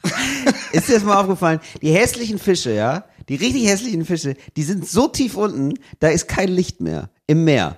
ist 0.73 0.89
dir 0.89 0.95
das 0.95 1.05
mal 1.05 1.21
aufgefallen? 1.21 1.61
Die 1.83 1.93
hässlichen 1.93 2.39
Fische, 2.39 2.73
ja, 2.73 3.05
die 3.29 3.37
richtig 3.37 3.67
hässlichen 3.67 4.05
Fische, 4.05 4.35
die 4.57 4.63
sind 4.63 4.87
so 4.87 5.09
tief 5.09 5.37
unten, 5.37 5.75
da 6.01 6.09
ist 6.09 6.29
kein 6.29 6.49
Licht 6.49 6.81
mehr 6.81 7.11
im 7.27 7.45
Meer. 7.45 7.77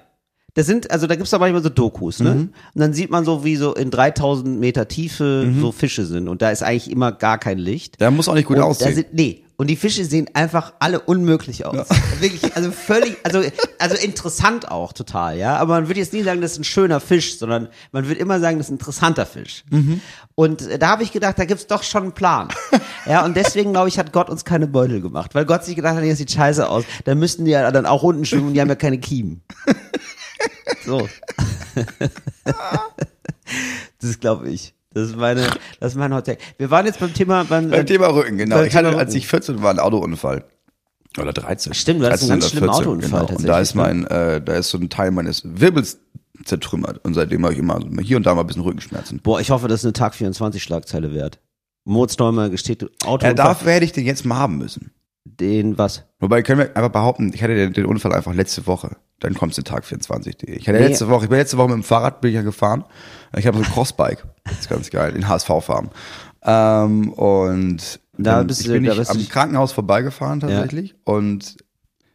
Das 0.55 0.67
sind, 0.67 0.91
also 0.91 1.07
da 1.07 1.15
gibt's 1.15 1.31
da 1.31 1.39
manchmal 1.39 1.63
so 1.63 1.69
Dokus, 1.69 2.19
ne? 2.19 2.33
Und 2.33 2.53
dann 2.75 2.93
sieht 2.93 3.11
man 3.11 3.25
so, 3.25 3.45
wie 3.45 3.55
so 3.55 3.73
in 3.75 3.91
3000 3.91 4.59
Meter 4.59 4.89
Tiefe 4.89 5.53
so 5.61 5.71
Fische 5.71 6.05
sind. 6.05 6.29
Und 6.29 6.43
da 6.43 6.51
ist 6.51 6.63
eigentlich 6.63 6.91
immer 6.91 7.13
gar 7.13 7.39
kein 7.39 7.59
Licht. 7.59 8.01
Der 8.01 8.11
muss 8.11 8.29
auch 8.29 8.35
nicht 8.35 8.47
gut 8.47 8.57
und 8.57 8.65
aussehen. 8.65 8.89
Da 8.89 8.95
sind, 8.95 9.15
nee. 9.15 9.45
Und 9.61 9.67
die 9.67 9.77
Fische 9.77 10.07
sehen 10.07 10.31
einfach 10.33 10.73
alle 10.79 11.01
unmöglich 11.01 11.67
aus. 11.67 11.87
Wirklich, 12.21 12.57
also 12.57 12.73
völlig, 12.73 13.19
also, 13.25 13.43
also 13.79 13.95
interessant 13.95 14.71
auch 14.71 14.95
total, 14.95 15.37
ja. 15.37 15.59
Aber 15.59 15.75
man 15.75 15.87
würde 15.87 16.01
jetzt 16.01 16.15
nie 16.15 16.23
sagen, 16.23 16.41
das 16.41 16.53
ist 16.53 16.61
ein 16.61 16.65
schöner 16.65 16.99
Fisch, 16.99 17.39
sondern 17.39 17.69
man 17.93 18.09
würde 18.09 18.21
immer 18.21 18.41
sagen, 18.41 18.57
das 18.57 18.69
ist 18.69 18.71
ein 18.71 18.79
interessanter 18.79 19.27
Fisch. 19.27 19.65
Mhm. 19.69 20.01
Und 20.35 20.67
da 20.81 20.89
habe 20.89 21.03
ich 21.03 21.13
gedacht, 21.13 21.39
da 21.39 21.45
gibt's 21.45 21.67
doch 21.67 21.83
schon 21.83 22.05
einen 22.05 22.13
Plan. 22.13 22.49
Ja, 23.05 23.23
und 23.23 23.37
deswegen, 23.37 23.73
glaube 23.73 23.91
ich, 23.91 23.99
hat 23.99 24.15
Gott 24.15 24.31
uns 24.31 24.47
keine 24.47 24.67
Beutel 24.67 25.03
gemacht. 25.03 25.35
Weil 25.35 25.45
Gott 25.45 25.63
sich 25.67 25.77
gedacht 25.77 25.97
hat, 25.97 26.05
das 26.05 26.17
sieht 26.17 26.31
scheiße 26.31 26.67
aus. 26.67 26.85
Da 27.05 27.15
müssten 27.15 27.45
die 27.45 27.51
ja 27.51 27.71
dann 27.71 27.85
auch 27.85 28.03
unten 28.03 28.25
schwimmen 28.25 28.49
und 28.49 28.55
die 28.55 28.63
haben 28.63 28.69
ja 28.71 28.77
keine 28.77 28.99
Kiemen. 28.99 29.43
So. 30.87 31.07
Das 34.01 34.19
glaube 34.21 34.49
ich. 34.49 34.73
Das 34.93 35.09
ist 35.09 35.17
meine, 35.17 35.47
das 35.79 35.93
ist 35.93 35.99
mein 35.99 36.13
Hot 36.13 36.27
Take. 36.27 36.43
Wir 36.59 36.71
waren 36.71 36.85
jetzt 36.85 36.99
beim 36.99 37.15
Thema, 37.15 37.45
beim, 37.45 37.71
Beim 37.71 37.87
Thema 37.87 38.09
Rücken, 38.09 38.39
genau. 38.39 38.57
beim 38.57 38.67
Ich 38.67 38.75
hatte, 38.75 38.89
Thema 38.89 39.01
als 39.01 39.15
ich 39.15 39.29
14 39.29 39.63
war, 39.63 39.71
einen 39.71 39.79
Autounfall. 39.79 40.45
Oder 41.19 41.33
13. 41.33 41.75
Stimmt, 41.75 42.01
du 42.03 42.09
13 42.09 42.31
einen 42.31 42.41
ganz 42.41 42.51
schlimmen 42.51 42.71
Autounfall 42.71 43.27
Genau. 43.27 43.39
Und 43.39 43.47
da 43.47 43.61
ist 43.61 43.75
mein, 43.75 44.07
äh, 44.07 44.41
da 44.41 44.55
ist 44.55 44.71
so 44.71 44.79
ein 44.79 44.91
Teil 44.91 45.11
meines 45.11 45.43
Wirbels 45.45 45.99
zertrümmert. 46.45 47.05
Und 47.05 47.15
seitdem 47.15 47.45
habe 47.45 47.55
ich 47.55 47.59
immer 47.59 47.81
hier 48.01 48.17
und 48.17 48.25
da 48.25 48.35
mal 48.35 48.43
ein 48.43 48.47
bisschen 48.47 48.63
Rückenschmerzen. 48.63 49.21
Boah, 49.23 49.41
ich 49.41 49.51
hoffe, 49.51 49.69
das 49.69 49.81
ist 49.81 49.85
eine 49.87 49.93
Tag 49.93 50.15
24 50.15 50.63
Schlagzeile 50.63 51.13
wert. 51.15 51.41
Moritz 51.85 52.19
Neumann 52.19 52.51
gesteht 52.51 52.85
Auto 53.05 53.27
Ja, 53.27 53.35
dafür 53.35 53.73
hätte 53.73 53.85
ich 53.85 53.93
den 53.93 54.07
jetzt 54.07 54.25
mal 54.25 54.37
haben 54.37 54.59
müssen. 54.59 54.93
Den 55.25 55.77
was? 55.79 56.05
Wobei 56.19 56.43
können 56.43 56.61
wir 56.61 56.77
einfach 56.77 56.91
behaupten, 56.91 57.31
ich 57.35 57.43
hatte 57.43 57.55
den, 57.55 57.73
den 57.73 57.85
Unfall 57.87 58.13
einfach 58.13 58.35
letzte 58.35 58.67
Woche. 58.67 58.97
Dann 59.21 59.35
kommst 59.35 59.59
du 59.59 59.63
Tag 59.63 59.85
24. 59.85 60.37
Ich 60.49 60.67
hatte 60.69 60.79
Nee. 60.79 60.87
letzte 60.89 61.09
Woche, 61.09 61.25
ich 61.25 61.31
bin 61.31 61.39
letzte 61.39 61.59
Woche 61.59 61.69
mit 61.69 61.77
dem 61.77 61.83
Fahrrad 61.85 62.21
bin 62.23 62.31
ich 62.31 62.37
ja 62.37 62.43
gefahren. 62.43 62.85
Ich 63.37 63.47
habe 63.47 63.59
so 63.59 63.65
ein 63.65 63.71
Crossbike. 63.71 64.25
Das 64.45 64.61
ist 64.61 64.69
ganz 64.71 64.91
geil, 64.91 65.15
in 65.15 65.29
HSV-Farben. 65.29 65.91
Ähm, 66.43 67.13
und 67.13 68.01
Da 68.17 68.43
bist 68.43 68.61
ich 68.63 68.67
du- 68.67 68.73
bin 68.73 68.85
da 68.85 68.93
ich 68.93 68.99
bist 68.99 69.11
am 69.11 69.29
Krankenhaus 69.29 69.73
vorbeigefahren 69.73 70.41
tatsächlich. 70.41 70.95
Und 71.05 71.57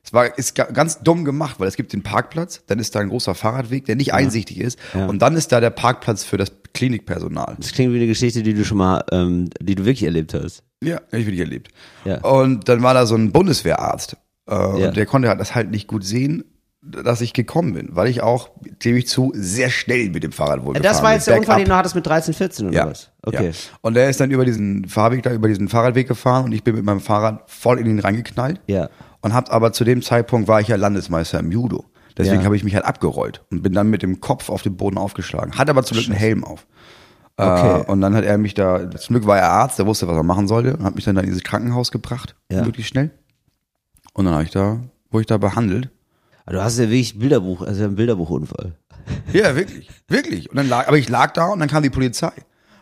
es 0.03 0.13
war 0.13 0.37
ist 0.37 0.55
ga- 0.55 0.65
ganz 0.71 0.99
dumm 1.01 1.25
gemacht, 1.25 1.59
weil 1.59 1.67
es 1.67 1.75
gibt 1.75 1.93
den 1.93 2.01
Parkplatz, 2.03 2.63
dann 2.67 2.79
ist 2.79 2.95
da 2.95 2.99
ein 3.01 3.09
großer 3.09 3.35
Fahrradweg, 3.35 3.85
der 3.85 3.95
nicht 3.95 4.13
einsichtig 4.13 4.59
ist. 4.59 4.79
Ja. 4.95 5.05
Und 5.05 5.19
dann 5.21 5.35
ist 5.35 5.51
da 5.51 5.59
der 5.59 5.69
Parkplatz 5.71 6.23
für 6.23 6.37
das 6.37 6.51
Klinikpersonal. 6.73 7.55
Das 7.59 7.71
klingt 7.71 7.93
wie 7.93 7.97
eine 7.97 8.07
Geschichte, 8.07 8.41
die 8.43 8.53
du 8.55 8.65
schon 8.65 8.77
mal, 8.79 9.03
ähm, 9.11 9.49
die 9.61 9.75
du 9.75 9.85
wirklich 9.85 10.03
erlebt 10.03 10.33
hast. 10.33 10.63
Ja, 10.83 10.97
ich 11.11 11.25
wirklich 11.25 11.39
erlebt. 11.39 11.69
Ja. 12.03 12.19
Und 12.21 12.67
dann 12.69 12.83
war 12.83 12.93
da 12.93 13.05
so 13.05 13.15
ein 13.15 13.31
Bundeswehrarzt. 13.31 14.17
Äh, 14.49 14.53
Ja. 14.53 14.87
Und 14.89 14.97
der 14.97 15.05
konnte 15.05 15.29
halt 15.29 15.39
das 15.39 15.55
halt 15.55 15.71
nicht 15.71 15.87
gut 15.87 16.03
sehen. 16.03 16.43
dass 16.87 17.19
ich 17.21 17.33
gekommen 17.33 17.73
bin, 17.73 17.95
weil 17.95 18.07
ich 18.09 18.21
auch, 18.21 18.51
gebe 18.77 18.99
ich 18.99 19.07
zu, 19.07 19.31
sehr 19.33 19.71
schnell 19.71 20.11
mit 20.11 20.21
dem 20.21 20.31
Fahrrad 20.31 20.63
wohl 20.63 20.75
Das 20.75 20.97
war 21.01 21.09
bin. 21.09 21.15
jetzt 21.15 21.25
der 21.25 21.39
Unfall, 21.39 21.57
den 21.57 21.67
du 21.69 21.75
hattest 21.75 21.95
mit 21.95 22.05
13, 22.05 22.35
14 22.35 22.67
oder 22.67 22.75
Ja. 22.75 22.85
was? 22.87 23.09
Okay. 23.23 23.47
Ja. 23.47 23.51
Und 23.81 23.95
der 23.95 24.07
ist 24.07 24.19
dann 24.19 24.29
über 24.29 24.45
diesen 24.45 24.87
Fahrweg 24.87 25.23
da, 25.23 25.33
über 25.33 25.47
diesen 25.47 25.67
Fahrradweg 25.67 26.07
gefahren 26.07 26.45
und 26.45 26.51
ich 26.51 26.63
bin 26.63 26.75
mit 26.75 26.85
meinem 26.85 26.99
Fahrrad 26.99 27.41
voll 27.49 27.79
in 27.79 27.87
ihn 27.87 27.97
reingeknallt. 27.97 28.61
Ja. 28.67 28.89
Und 29.21 29.33
hab 29.33 29.51
aber 29.51 29.73
zu 29.73 29.83
dem 29.83 30.03
Zeitpunkt 30.03 30.47
war 30.47 30.61
ich 30.61 30.67
ja 30.67 30.75
Landesmeister 30.75 31.39
im 31.39 31.51
Judo. 31.51 31.85
Deswegen 32.19 32.41
Ja. 32.41 32.45
habe 32.45 32.55
ich 32.55 32.63
mich 32.63 32.75
halt 32.75 32.85
abgerollt 32.85 33.43
und 33.49 33.63
bin 33.63 33.73
dann 33.73 33.89
mit 33.89 34.03
dem 34.03 34.19
Kopf 34.21 34.49
auf 34.49 34.61
den 34.61 34.77
Boden 34.77 34.99
aufgeschlagen. 34.99 35.57
Hat 35.57 35.71
aber 35.71 35.81
zum 35.81 35.97
Glück 35.97 36.07
einen 36.07 36.19
Helm 36.19 36.43
auf. 36.43 36.67
Okay. 37.37 37.81
Äh, 37.81 37.91
und 37.91 37.99
dann 38.01 38.15
hat 38.15 38.23
er 38.23 38.37
mich 38.37 38.53
da, 38.53 38.89
zum 38.91 39.15
Glück 39.15 39.27
war 39.27 39.37
er 39.37 39.49
Arzt, 39.49 39.77
der 39.77 39.85
wusste, 39.85 40.07
was 40.07 40.15
er 40.15 40.23
machen 40.23 40.47
sollte, 40.47 40.77
hat 40.81 40.95
mich 40.95 41.03
dann 41.03 41.17
in 41.17 41.25
dieses 41.25 41.43
Krankenhaus 41.43 41.91
gebracht, 41.91 42.35
Ja. 42.51 42.63
möglichst 42.63 42.91
schnell. 42.91 43.11
Und 44.13 44.25
dann 44.25 44.33
habe 44.35 44.43
ich 44.43 44.51
da, 44.51 44.79
wurde 45.11 45.21
ich 45.21 45.27
da 45.27 45.37
behandelt. 45.37 45.89
Aber 46.45 46.57
Du 46.57 46.63
hast 46.63 46.77
ja 46.77 46.85
wirklich 46.85 47.17
Bilderbuch, 47.19 47.61
also 47.63 47.83
ein 47.83 47.95
Bilderbuchunfall. 47.95 48.77
Ja, 49.33 49.55
wirklich, 49.55 49.89
wirklich. 50.07 50.49
Und 50.49 50.55
dann 50.57 50.69
lag, 50.69 50.87
aber 50.87 50.97
ich 50.97 51.09
lag 51.09 51.33
da 51.33 51.47
und 51.47 51.59
dann 51.59 51.67
kam 51.69 51.83
die 51.83 51.89
Polizei 51.89 52.31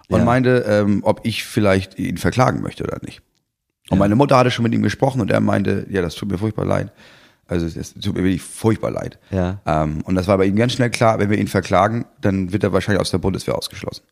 und 0.10 0.20
Ja. 0.20 0.26
meinte, 0.26 0.64
ähm, 0.68 1.00
ob 1.04 1.22
ich 1.24 1.44
vielleicht 1.46 1.98
ihn 1.98 2.18
verklagen 2.18 2.62
möchte 2.62 2.84
oder 2.84 2.98
nicht. 3.02 3.22
Und 3.90 3.98
meine 3.98 4.16
Mutter 4.16 4.38
hatte 4.38 4.52
schon 4.52 4.64
mit 4.64 4.74
ihm 4.74 4.84
gesprochen 4.84 5.20
und 5.20 5.32
er 5.32 5.40
meinte, 5.42 5.86
ja, 5.90 6.02
das 6.02 6.16
tut 6.16 6.30
mir 6.30 6.38
furchtbar 6.38 6.66
leid. 6.66 6.92
Also 7.48 7.66
es 7.66 7.94
tut 7.94 8.16
mir 8.16 8.24
wirklich 8.24 8.42
furchtbar 8.42 8.92
leid. 8.92 9.20
Ja. 9.32 9.60
Ähm, 9.66 10.02
und 10.06 10.16
das 10.16 10.28
war 10.28 10.38
bei 10.38 10.46
ihm 10.46 10.56
ganz 10.56 10.74
schnell 10.74 10.90
klar, 10.90 11.20
wenn 11.20 11.30
wir 11.30 11.38
ihn 11.38 11.48
verklagen, 11.50 12.06
dann 12.22 12.54
wird 12.54 12.64
er 12.64 12.72
wahrscheinlich 12.72 13.02
aus 13.02 13.12
der 13.12 13.18
Bundeswehr 13.18 13.56
ausgeschlossen. 13.58 14.04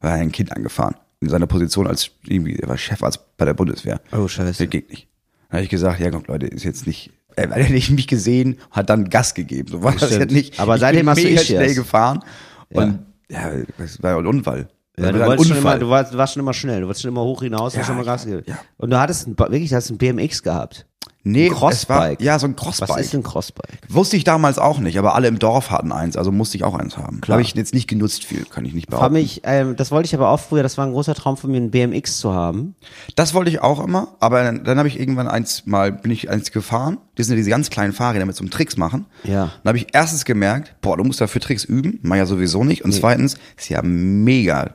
Er 0.00 0.12
ein 0.12 0.32
Kind 0.32 0.52
angefahren. 0.52 0.94
In 1.20 1.28
seiner 1.30 1.46
Position 1.46 1.86
als 1.86 2.10
irgendwie, 2.26 2.56
er 2.56 2.68
war 2.68 2.76
Chefarzt 2.76 3.20
bei 3.36 3.44
der 3.46 3.54
Bundeswehr. 3.54 4.00
Oh, 4.12 4.28
scheiße. 4.28 4.62
Das 4.64 4.70
geht 4.70 4.90
nicht. 4.90 5.08
Dann 5.48 5.56
habe 5.58 5.64
ich 5.64 5.70
gesagt, 5.70 5.98
ja 6.00 6.10
komm 6.10 6.24
Leute, 6.26 6.46
ist 6.46 6.64
jetzt 6.64 6.86
nicht, 6.86 7.10
er 7.36 7.48
hat 7.50 7.58
ja 7.58 7.68
nicht 7.70 7.90
mich 7.90 8.06
gesehen, 8.06 8.58
hat 8.70 8.90
dann 8.90 9.08
Gas 9.08 9.34
gegeben. 9.34 9.68
So 9.68 9.82
war 9.82 9.92
das 9.92 10.02
ja 10.10 10.16
Stimmt. 10.16 10.32
nicht. 10.32 10.60
Aber 10.60 10.74
ich 10.74 10.80
seitdem 10.80 11.08
hast 11.08 11.18
du 11.18 11.22
Ischias. 11.28 11.46
schnell 11.46 11.74
gefahren. 11.74 12.22
Und 12.70 12.98
ja, 13.30 13.50
das 13.78 14.02
war 14.02 14.10
ja 14.12 14.18
ein 14.18 14.26
Unfall. 14.26 14.68
Ja, 14.98 15.04
Das 15.04 15.12
du, 15.12 15.18
war 15.18 15.22
ein 15.24 15.28
wolltest 15.30 15.48
schon 15.48 15.58
immer, 15.58 15.78
du, 15.78 15.88
warst, 15.88 16.16
warst 16.16 16.32
schon 16.34 16.40
immer 16.40 16.52
schnell, 16.54 16.80
du 16.80 16.86
wolltest 16.86 17.02
schon 17.02 17.10
immer 17.10 17.22
hoch 17.22 17.42
hinaus, 17.42 17.74
Ja, 17.74 17.80
hast 17.80 17.86
schon 17.86 17.96
mal 17.96 18.04
Gas 18.04 18.24
ja, 18.24 18.30
gegeben. 18.32 18.44
ja. 18.50 18.58
Und 18.76 18.90
du 18.90 18.98
hattest 19.00 19.26
ein, 19.26 19.38
wirklich, 19.38 19.70
du 19.70 19.76
hast 19.76 19.90
ein 19.90 19.98
BMX 19.98 20.42
gehabt. 20.42 20.86
Nee, 21.26 21.46
ein 21.46 21.52
es 21.52 21.60
war, 21.88 21.98
Crossbike. 21.98 22.22
ja, 22.22 22.38
so 22.38 22.46
ein 22.46 22.54
Was 22.56 22.78
Crossbike. 22.78 23.00
ist 23.00 23.14
ein 23.14 23.22
Crossbike? 23.22 23.78
Wusste 23.88 24.16
ich 24.16 24.24
damals 24.24 24.58
auch 24.58 24.78
nicht, 24.78 24.98
aber 24.98 25.14
alle 25.14 25.28
im 25.28 25.38
Dorf 25.38 25.70
hatten 25.70 25.92
eins, 25.92 26.16
also 26.16 26.32
musste 26.32 26.56
ich 26.56 26.64
auch 26.64 26.74
eins 26.74 26.96
haben. 26.96 27.20
Habe 27.28 27.42
ich 27.42 27.54
jetzt 27.54 27.74
nicht 27.74 27.88
genutzt 27.88 28.24
viel, 28.24 28.44
kann 28.44 28.64
ich 28.64 28.74
nicht 28.74 28.88
behaupten. 28.88 29.12
mich, 29.14 29.42
ähm, 29.44 29.76
das 29.76 29.90
wollte 29.90 30.06
ich 30.06 30.14
aber 30.14 30.30
auch 30.30 30.40
früher, 30.40 30.62
das 30.62 30.78
war 30.78 30.86
ein 30.86 30.92
großer 30.92 31.14
Traum 31.14 31.36
von 31.36 31.50
mir, 31.50 31.58
ein 31.58 31.70
BMX 31.70 32.18
zu 32.18 32.32
haben. 32.32 32.74
Das 33.16 33.34
wollte 33.34 33.50
ich 33.50 33.60
auch 33.60 33.84
immer, 33.84 34.16
aber 34.20 34.42
dann, 34.42 34.64
dann 34.64 34.78
habe 34.78 34.88
ich 34.88 34.98
irgendwann 34.98 35.28
eins 35.28 35.66
mal, 35.66 35.92
bin 35.92 36.10
ich 36.10 36.30
eins 36.30 36.52
gefahren. 36.52 36.98
Das 37.16 37.26
sind 37.26 37.34
ja 37.34 37.36
diese 37.38 37.50
ganz 37.50 37.70
kleinen 37.70 37.92
Fahrräder 37.92 38.26
mit 38.26 38.36
so 38.36 38.42
einem 38.42 38.50
Tricks 38.50 38.76
machen. 38.76 39.06
Ja. 39.24 39.52
Dann 39.62 39.68
habe 39.70 39.78
ich 39.78 39.88
erstens 39.92 40.24
gemerkt, 40.24 40.76
boah, 40.80 40.96
du 40.96 41.04
musst 41.04 41.20
dafür 41.20 41.40
Tricks 41.40 41.64
üben, 41.64 41.98
mach 42.02 42.16
ja 42.16 42.26
sowieso 42.26 42.62
nicht. 42.64 42.84
Und 42.84 42.92
zweitens, 42.92 43.36
ist 43.56 43.68
ja 43.68 43.80
mega, 43.82 44.70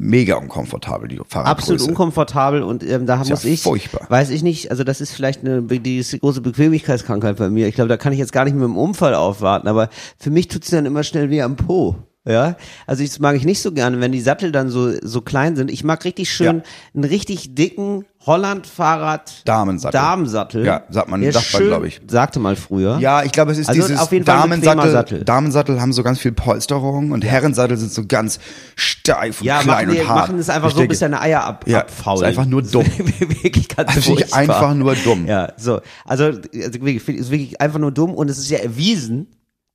mega 0.00 0.36
unkomfortabel, 0.36 1.08
die 1.08 1.16
Fahrradgröße. 1.16 1.72
Absolut 1.74 1.82
unkomfortabel 1.82 2.62
und 2.62 2.82
ähm, 2.82 3.06
da 3.06 3.22
ja 3.22 3.30
muss 3.30 3.44
ich, 3.44 3.62
furchtbar. 3.62 4.06
weiß 4.08 4.30
ich 4.30 4.42
nicht, 4.42 4.70
also 4.70 4.82
das 4.82 5.00
ist 5.00 5.12
vielleicht 5.12 5.40
eine 5.44 5.62
die 5.62 6.02
große 6.20 6.40
Bequemlichkeitskrankheit 6.40 7.36
bei 7.36 7.50
mir. 7.50 7.68
Ich 7.68 7.74
glaube, 7.74 7.88
da 7.88 7.96
kann 7.96 8.12
ich 8.12 8.18
jetzt 8.18 8.32
gar 8.32 8.44
nicht 8.44 8.54
mit 8.54 8.64
dem 8.64 8.76
Unfall 8.76 9.14
aufwarten, 9.14 9.68
aber 9.68 9.90
für 10.18 10.30
mich 10.30 10.48
tut's 10.48 10.70
dann 10.70 10.86
immer 10.86 11.02
schnell 11.02 11.30
weh 11.30 11.42
am 11.42 11.56
Po. 11.56 11.96
Ja, 12.26 12.56
also 12.86 13.02
ich 13.02 13.08
das 13.08 13.18
mag 13.18 13.34
ich 13.34 13.44
nicht 13.46 13.62
so 13.62 13.72
gerne, 13.72 13.98
wenn 14.00 14.12
die 14.12 14.20
Sattel 14.20 14.52
dann 14.52 14.68
so 14.68 14.92
so 15.00 15.22
klein 15.22 15.56
sind. 15.56 15.70
Ich 15.70 15.84
mag 15.84 16.04
richtig 16.04 16.30
schön 16.30 16.58
Ja. 16.58 16.62
einen 16.94 17.04
richtig 17.04 17.54
dicken 17.54 18.04
Holland-Fahrrad 18.26 19.48
Damensattel. 19.48 19.98
Damensattel. 19.98 20.66
Ja, 20.66 20.82
sagt 20.90 21.08
man- 21.08 21.22
Der 21.22 21.32
sagt 21.32 21.50
man, 21.54 21.60
schön- 21.62 21.68
glaub 21.68 21.84
ich. 21.84 22.00
Sagte 22.06 22.38
mal 22.38 22.56
früher. 22.56 22.98
Ja, 22.98 23.22
ich 23.22 23.32
glaube, 23.32 23.52
es 23.52 23.58
ist 23.58 23.70
Also 23.70 23.80
dieses 23.80 23.98
auf 23.98 24.12
jeden 24.12 24.26
Fall 24.26 24.36
Damensattel. 24.38 24.90
Sattel. 24.90 25.24
Damensattel 25.24 25.80
haben 25.80 25.94
so 25.94 26.02
ganz 26.02 26.18
viel 26.18 26.32
Polsterung 26.32 27.12
und 27.12 27.24
Herrensattel 27.24 27.78
sind 27.78 27.90
so 27.90 28.04
ganz 28.06 28.38
steif 28.76 29.40
und 29.40 29.46
Ja, 29.46 29.62
klein 29.62 29.88
machen, 29.88 30.00
und 30.00 30.08
hart. 30.08 30.28
machen 30.28 30.38
es 30.38 30.50
einfach 30.50 30.68
Ich 30.68 30.74
so, 30.74 30.80
denke, 30.80 30.90
bis 30.90 30.98
deine 30.98 31.22
Eier 31.22 31.42
ab, 31.44 31.64
Ja, 31.66 31.80
abfaulen. 31.80 32.20
ist 32.22 32.28
einfach 32.28 32.44
nur 32.44 32.60
dumm. 32.60 32.84
wirklich 33.42 33.68
ganz 33.68 33.96
Also 33.96 34.16
einfach 34.32 34.74
nur 34.74 34.94
dumm. 34.96 35.26
Ja, 35.26 35.54
so. 35.56 35.80
Also, 36.04 36.24
also 36.24 36.42
wirklich, 36.52 37.08
ist 37.08 37.30
wirklich 37.30 37.58
einfach 37.62 37.78
nur 37.78 37.92
dumm 37.92 38.14
und 38.14 38.28
es 38.28 38.36
ist 38.38 38.50
ja 38.50 38.58
erwiesen. 38.58 39.28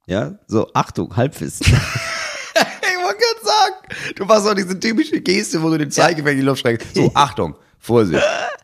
Ja, 0.05 0.33
so, 0.45 0.69
Achtung, 0.75 1.15
Halbwissen. 1.17 1.65
Ich 2.57 3.07
wollte 3.07 3.19
gerade 3.19 3.45
sagen, 3.45 3.75
du 4.15 4.25
machst 4.25 4.47
auch 4.47 4.53
diese 4.53 4.79
typische 4.79 5.21
Geste, 5.21 5.61
wo 5.61 5.69
du 5.69 5.77
den 5.77 5.91
Zeigefinger 5.91 6.31
in 6.31 6.37
die 6.37 6.43
Luft 6.43 6.59
streckst. 6.59 6.95
So, 6.95 7.11
Achtung, 7.13 7.55
Vorsicht. 7.79 8.23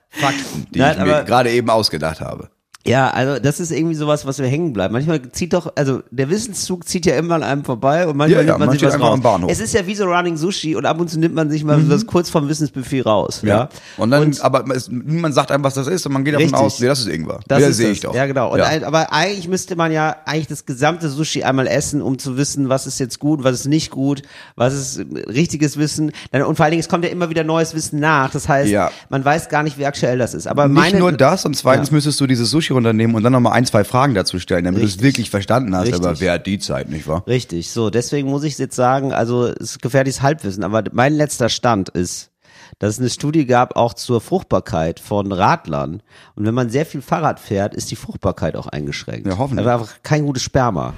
Fakten, 0.10 0.68
die 0.72 0.80
Nein, 0.80 0.98
ich 0.98 1.06
mir 1.06 1.24
gerade 1.24 1.52
eben 1.52 1.70
ausgedacht 1.70 2.20
habe. 2.22 2.50
Ja, 2.86 3.10
also 3.12 3.40
das 3.40 3.60
ist 3.60 3.72
irgendwie 3.72 3.94
sowas, 3.96 4.26
was 4.26 4.40
wir 4.40 4.48
hängen 4.48 4.74
bleiben. 4.74 4.94
Manchmal 4.94 5.22
zieht 5.32 5.54
doch, 5.54 5.72
also 5.76 6.02
der 6.10 6.30
Wissenszug 6.32 6.88
zieht 6.88 7.06
ja 7.06 7.16
immer 7.16 7.36
an 7.36 7.44
einem 7.44 7.64
vorbei 7.64 8.08
und 8.08 8.18
manchmal 8.18 8.42
Ja, 8.42 8.48
ja, 8.48 8.54
nimmt 8.54 8.60
man 8.60 8.68
man 8.70 8.78
sich 8.80 8.88
was 8.88 9.00
raus. 9.00 9.14
am 9.14 9.22
Bahnhof. 9.22 9.52
Es 9.52 9.60
ist 9.60 9.74
ja 9.76 9.86
wie 9.86 9.94
so 9.94 10.06
Running 10.06 10.36
Sushi 10.36 10.76
und 10.76 10.86
ab 10.88 11.00
und 11.00 11.08
zu 11.10 11.20
nimmt 11.20 11.36
man 11.36 11.52
sich 11.52 11.64
mal 11.64 11.80
was 11.90 12.08
kurz 12.08 12.30
vom 12.32 12.50
Wissensbuffet 12.50 13.02
raus. 13.06 13.42
Ja. 13.44 13.70
Und 13.98 14.10
dann, 14.10 14.36
aber 14.42 14.66
es, 14.76 14.90
niemand 14.90 15.36
sagt 15.36 15.52
einem, 15.52 15.64
was 15.64 15.76
das 15.76 15.86
ist 15.88 16.06
und 16.08 16.14
man 16.14 16.24
geht 16.26 16.34
davon 16.34 16.46
Richtig. 16.46 16.60
aus, 16.60 16.80
nee, 16.80 16.88
das 16.88 17.00
ist 17.02 17.08
Ingwer. 17.08 17.40
Das 17.48 17.62
ja, 17.62 17.68
ist 17.68 17.78
sehe 17.78 17.88
das. 17.90 17.98
ich 17.98 18.02
doch. 18.02 18.16
Ja, 18.16 18.26
genau. 18.26 18.52
Und 18.52 18.60
Ja. 18.60 18.66
ein, 18.66 18.84
aber 18.84 19.14
eigentlich 19.14 19.48
müsste 19.48 19.76
man 19.76 19.92
ja 19.92 20.16
eigentlich 20.26 20.48
das 20.48 20.66
gesamte 20.66 21.08
Sushi 21.10 21.44
einmal 21.44 21.68
essen, 21.68 22.02
um 22.02 22.18
zu 22.18 22.36
wissen, 22.38 22.70
was 22.70 22.88
ist 22.88 23.00
jetzt 23.00 23.20
gut, 23.20 23.44
was 23.44 23.54
ist 23.60 23.68
nicht 23.68 23.92
gut, 23.92 24.24
was 24.56 24.74
ist 24.74 25.06
richtiges 25.28 25.78
Wissen. 25.78 26.12
Und 26.32 26.56
vor 26.56 26.64
allen 26.66 26.72
Dingen, 26.72 26.80
es 26.82 26.90
kommt 26.90 27.04
ja 27.06 27.12
immer 27.12 27.30
wieder 27.30 27.44
neues 27.44 27.76
Wissen 27.76 28.00
nach. 28.00 28.32
Das 28.32 28.50
heißt, 28.50 28.72
Ja. 28.72 28.90
man 29.10 29.24
weiß 29.24 29.50
gar 29.50 29.62
nicht, 29.62 29.78
wie 29.78 29.86
aktuell 29.86 30.18
das 30.18 30.34
ist. 30.34 30.48
Aber 30.48 30.68
Nicht 30.68 30.76
meine, 30.76 30.98
nur 31.00 31.12
das, 31.12 31.46
und 31.46 31.56
zweitens 31.56 31.90
Ja. 31.90 31.94
müsstest 31.96 32.20
du 32.20 32.26
dieses 32.26 32.50
Sushi 32.50 32.71
runternehmen 32.72 33.16
und 33.16 33.24
dann 33.24 33.34
nochmal 33.34 33.54
ein, 33.54 33.66
zwei 33.66 33.84
Fragen 33.84 34.14
dazu 34.14 34.40
stellen, 34.40 34.66
damit 34.66 34.82
du 34.82 34.86
es 34.86 35.02
wirklich 35.02 35.30
verstanden 35.30 35.76
hast. 35.76 35.88
Richtig. 35.88 36.06
Aber 36.06 36.20
wer 36.20 36.34
hat 36.34 36.48
die 36.48 36.60
Zeit, 36.60 36.90
nicht 36.90 37.08
wahr? 37.08 37.24
Richtig, 37.28 37.70
so, 37.72 37.90
deswegen 37.90 38.30
muss 38.30 38.44
ich 38.44 38.58
jetzt 38.58 38.76
sagen, 38.76 39.14
also 39.14 39.46
es 39.46 39.72
ist 39.72 39.82
gefährliches 39.82 40.22
Halbwissen, 40.22 40.64
aber 40.64 40.84
mein 40.92 41.14
letzter 41.14 41.50
Stand 41.50 41.90
ist, 41.90 42.32
dass 42.80 42.96
es 42.96 43.00
eine 43.00 43.10
Studie 43.10 43.46
gab 43.46 43.76
auch 43.76 43.94
zur 43.94 44.22
Fruchtbarkeit 44.22 45.00
von 45.00 45.32
Radlern. 45.32 46.02
Und 46.36 46.46
wenn 46.46 46.54
man 46.54 46.70
sehr 46.70 46.86
viel 46.86 47.02
Fahrrad 47.02 47.40
fährt, 47.40 47.76
ist 47.76 47.92
die 47.92 47.96
Fruchtbarkeit 47.96 48.56
auch 48.56 48.68
eingeschränkt. 48.68 49.28
Ja, 49.28 49.38
hoffentlich. 49.38 49.68
Aber 49.68 49.82
einfach 49.82 49.98
kein 50.04 50.26
gutes 50.26 50.44
Sperma. 50.44 50.94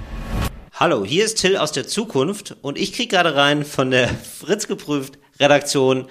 Hallo, 0.72 1.04
hier 1.04 1.24
ist 1.24 1.38
Till 1.38 1.56
aus 1.56 1.72
der 1.72 1.86
Zukunft 1.86 2.56
und 2.62 2.78
ich 2.78 2.92
krieg 2.92 3.10
gerade 3.10 3.36
rein 3.36 3.64
von 3.64 3.90
der 3.90 4.08
Fritz 4.08 4.66
geprüft 4.66 5.18
Redaktion. 5.38 6.06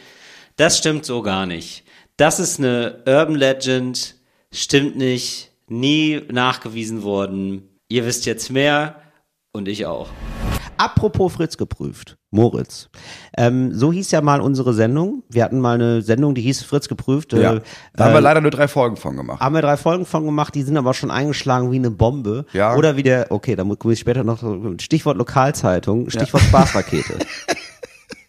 Das 0.56 0.78
stimmt 0.78 1.06
so 1.06 1.22
gar 1.22 1.46
nicht. 1.46 1.84
Das 2.18 2.40
ist 2.40 2.60
eine 2.60 3.04
Urban 3.08 3.36
Legend, 3.36 4.16
stimmt 4.52 4.96
nicht, 4.96 5.52
nie 5.80 6.22
nachgewiesen 6.32 7.04
worden. 7.04 7.80
Ihr 7.90 8.06
wisst 8.06 8.26
jetzt 8.26 8.50
mehr 8.52 8.96
und 9.52 9.68
ich 9.68 9.86
auch. 9.86 10.10
Apropos 10.78 11.34
Fritz 11.34 11.58
geprüft, 11.58 12.18
Moritz. 12.32 12.90
Ähm, 13.38 13.74
so 13.74 13.94
hieß 13.94 14.10
ja 14.12 14.22
mal 14.22 14.42
unsere 14.42 14.74
Sendung. 14.74 15.24
Wir 15.30 15.44
hatten 15.44 15.60
mal 15.60 15.76
eine 15.76 16.02
Sendung, 16.02 16.34
die 16.34 16.42
hieß 16.42 16.64
Fritz 16.64 16.88
geprüft. 16.88 17.32
Ja. 17.34 17.56
Äh, 17.56 17.62
Da 17.96 18.06
haben 18.06 18.14
wir 18.14 18.18
äh, 18.20 18.24
leider 18.24 18.42
nur 18.42 18.50
drei 18.52 18.68
Folgen 18.68 18.98
von 18.98 19.16
gemacht. 19.16 19.40
haben 19.40 19.54
wir 19.54 19.62
drei 19.62 19.78
Folgen 19.78 20.06
von 20.06 20.26
gemacht, 20.26 20.56
die 20.56 20.64
sind 20.64 20.76
aber 20.76 20.94
schon 20.96 21.12
eingeschlagen 21.12 21.72
wie 21.72 21.76
eine 21.76 21.92
Bombe. 21.92 22.46
Ja. 22.54 22.76
Oder 22.76 22.98
wie 22.98 23.04
der, 23.04 23.28
okay, 23.32 23.56
da 23.56 23.64
muss 23.64 23.78
ich 23.86 24.00
später 24.00 24.24
noch, 24.24 24.44
Stichwort 24.82 25.18
Lokalzeitung, 25.18 26.10
Stichwort 26.10 26.44
Spaßpakete. 26.44 27.20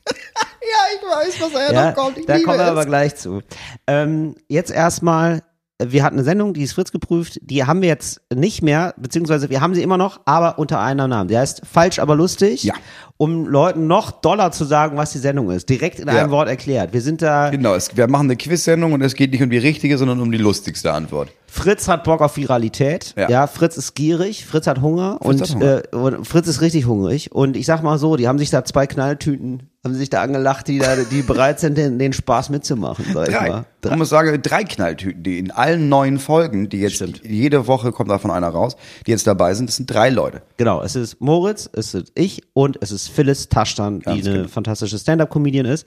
Ja, 0.06 0.96
ich 0.96 1.02
weiß, 1.28 1.40
was 1.42 1.60
er 1.60 1.72
ja, 1.72 1.82
da 1.92 1.92
kommen 1.92 2.58
wir 2.58 2.64
aber 2.64 2.86
gleich 2.86 3.16
zu. 3.16 3.42
Ähm, 3.86 4.34
jetzt 4.48 4.70
erstmal, 4.70 5.42
wir 5.82 6.04
hatten 6.04 6.16
eine 6.16 6.24
Sendung, 6.24 6.54
die 6.54 6.62
ist 6.62 6.72
Fritz 6.72 6.92
geprüft, 6.92 7.38
die 7.42 7.64
haben 7.64 7.82
wir 7.82 7.88
jetzt 7.88 8.20
nicht 8.32 8.62
mehr, 8.62 8.94
beziehungsweise 8.96 9.50
wir 9.50 9.60
haben 9.60 9.74
sie 9.74 9.82
immer 9.82 9.98
noch, 9.98 10.20
aber 10.24 10.58
unter 10.58 10.80
einem 10.80 11.10
Namen. 11.10 11.28
Der 11.28 11.40
heißt 11.40 11.62
Falsch, 11.66 11.98
aber 11.98 12.14
lustig. 12.14 12.62
Ja. 12.62 12.74
Um 13.16 13.46
Leuten 13.46 13.86
noch 13.86 14.10
doller 14.10 14.50
zu 14.50 14.64
sagen, 14.64 14.96
was 14.96 15.12
die 15.12 15.18
Sendung 15.18 15.50
ist. 15.52 15.68
Direkt 15.68 16.00
in 16.00 16.08
Ja. 16.08 16.14
einem 16.14 16.30
Wort 16.30 16.48
erklärt. 16.48 16.92
Wir 16.92 17.00
sind 17.00 17.22
da, 17.22 17.50
Genau, 17.50 17.74
es, 17.74 17.96
wir 17.96 18.08
machen 18.08 18.26
eine 18.26 18.36
Quiz-Sendung 18.36 18.92
und 18.92 19.02
es 19.02 19.14
geht 19.14 19.30
nicht 19.30 19.42
um 19.42 19.50
die 19.50 19.58
richtige, 19.58 19.96
sondern 19.98 20.20
um 20.20 20.32
die 20.32 20.38
lustigste 20.38 20.92
Antwort. 20.92 21.30
Fritz 21.46 21.86
hat 21.86 22.02
Bock 22.02 22.20
auf 22.20 22.36
Viralität. 22.36 23.14
Ja. 23.16 23.28
Ja. 23.30 23.46
Fritz 23.46 23.76
ist 23.76 23.94
gierig, 23.94 24.44
Fritz 24.44 24.66
hat 24.66 24.80
Hunger 24.82 25.18
Fritz 25.22 25.26
und, 25.28 25.40
hat 25.42 25.54
Hunger. 25.54 25.82
Äh, 25.92 25.96
und 26.16 26.26
Fritz 26.26 26.48
ist 26.48 26.60
richtig 26.60 26.86
hungrig. 26.86 27.30
Und 27.30 27.56
ich 27.56 27.66
sag 27.66 27.84
mal 27.84 27.96
so, 27.98 28.16
die 28.16 28.26
haben 28.26 28.40
sich 28.40 28.50
da 28.50 28.64
zwei 28.64 28.88
Knalltüten, 28.88 29.68
haben 29.84 29.94
sich 29.94 30.10
da 30.10 30.20
angelacht, 30.22 30.66
die 30.66 30.80
da, 30.80 30.96
die 30.96 31.22
bereit 31.22 31.60
sind, 31.60 31.78
den, 31.78 32.00
den 32.00 32.12
Spaß 32.12 32.50
mitzumachen, 32.50 33.04
sag 33.14 33.28
ich 33.28 33.34
Drei. 33.36 33.48
mal. 33.50 33.64
Ich 33.84 33.96
muss 33.96 34.08
sagen, 34.08 34.40
drei 34.42 34.64
Knalltüten, 34.64 35.22
die 35.22 35.38
in 35.38 35.52
allen 35.52 35.88
neuen 35.88 36.18
Folgen, 36.18 36.70
die 36.70 36.80
jetzt 36.80 37.04
jede 37.22 37.66
Woche 37.68 37.92
kommt 37.92 38.10
davon 38.10 38.30
einer 38.32 38.48
raus, 38.48 38.76
die 39.06 39.12
jetzt 39.12 39.26
dabei 39.28 39.54
sind, 39.54 39.68
das 39.68 39.76
sind 39.76 39.88
drei 39.88 40.08
Leute. 40.10 40.42
Genau, 40.56 40.82
es 40.82 40.96
ist 40.96 41.20
Moritz, 41.20 41.68
es 41.72 41.94
ist 41.94 42.10
ich 42.16 42.42
und 42.54 42.78
es 42.80 42.90
ist 42.90 43.03
Phyllis 43.08 43.48
Taschtan, 43.48 44.00
die 44.00 44.04
Ganz 44.04 44.26
eine 44.26 44.36
genau. 44.36 44.48
fantastische 44.48 44.98
Stand-Up-Comedian 44.98 45.66
ist. 45.66 45.86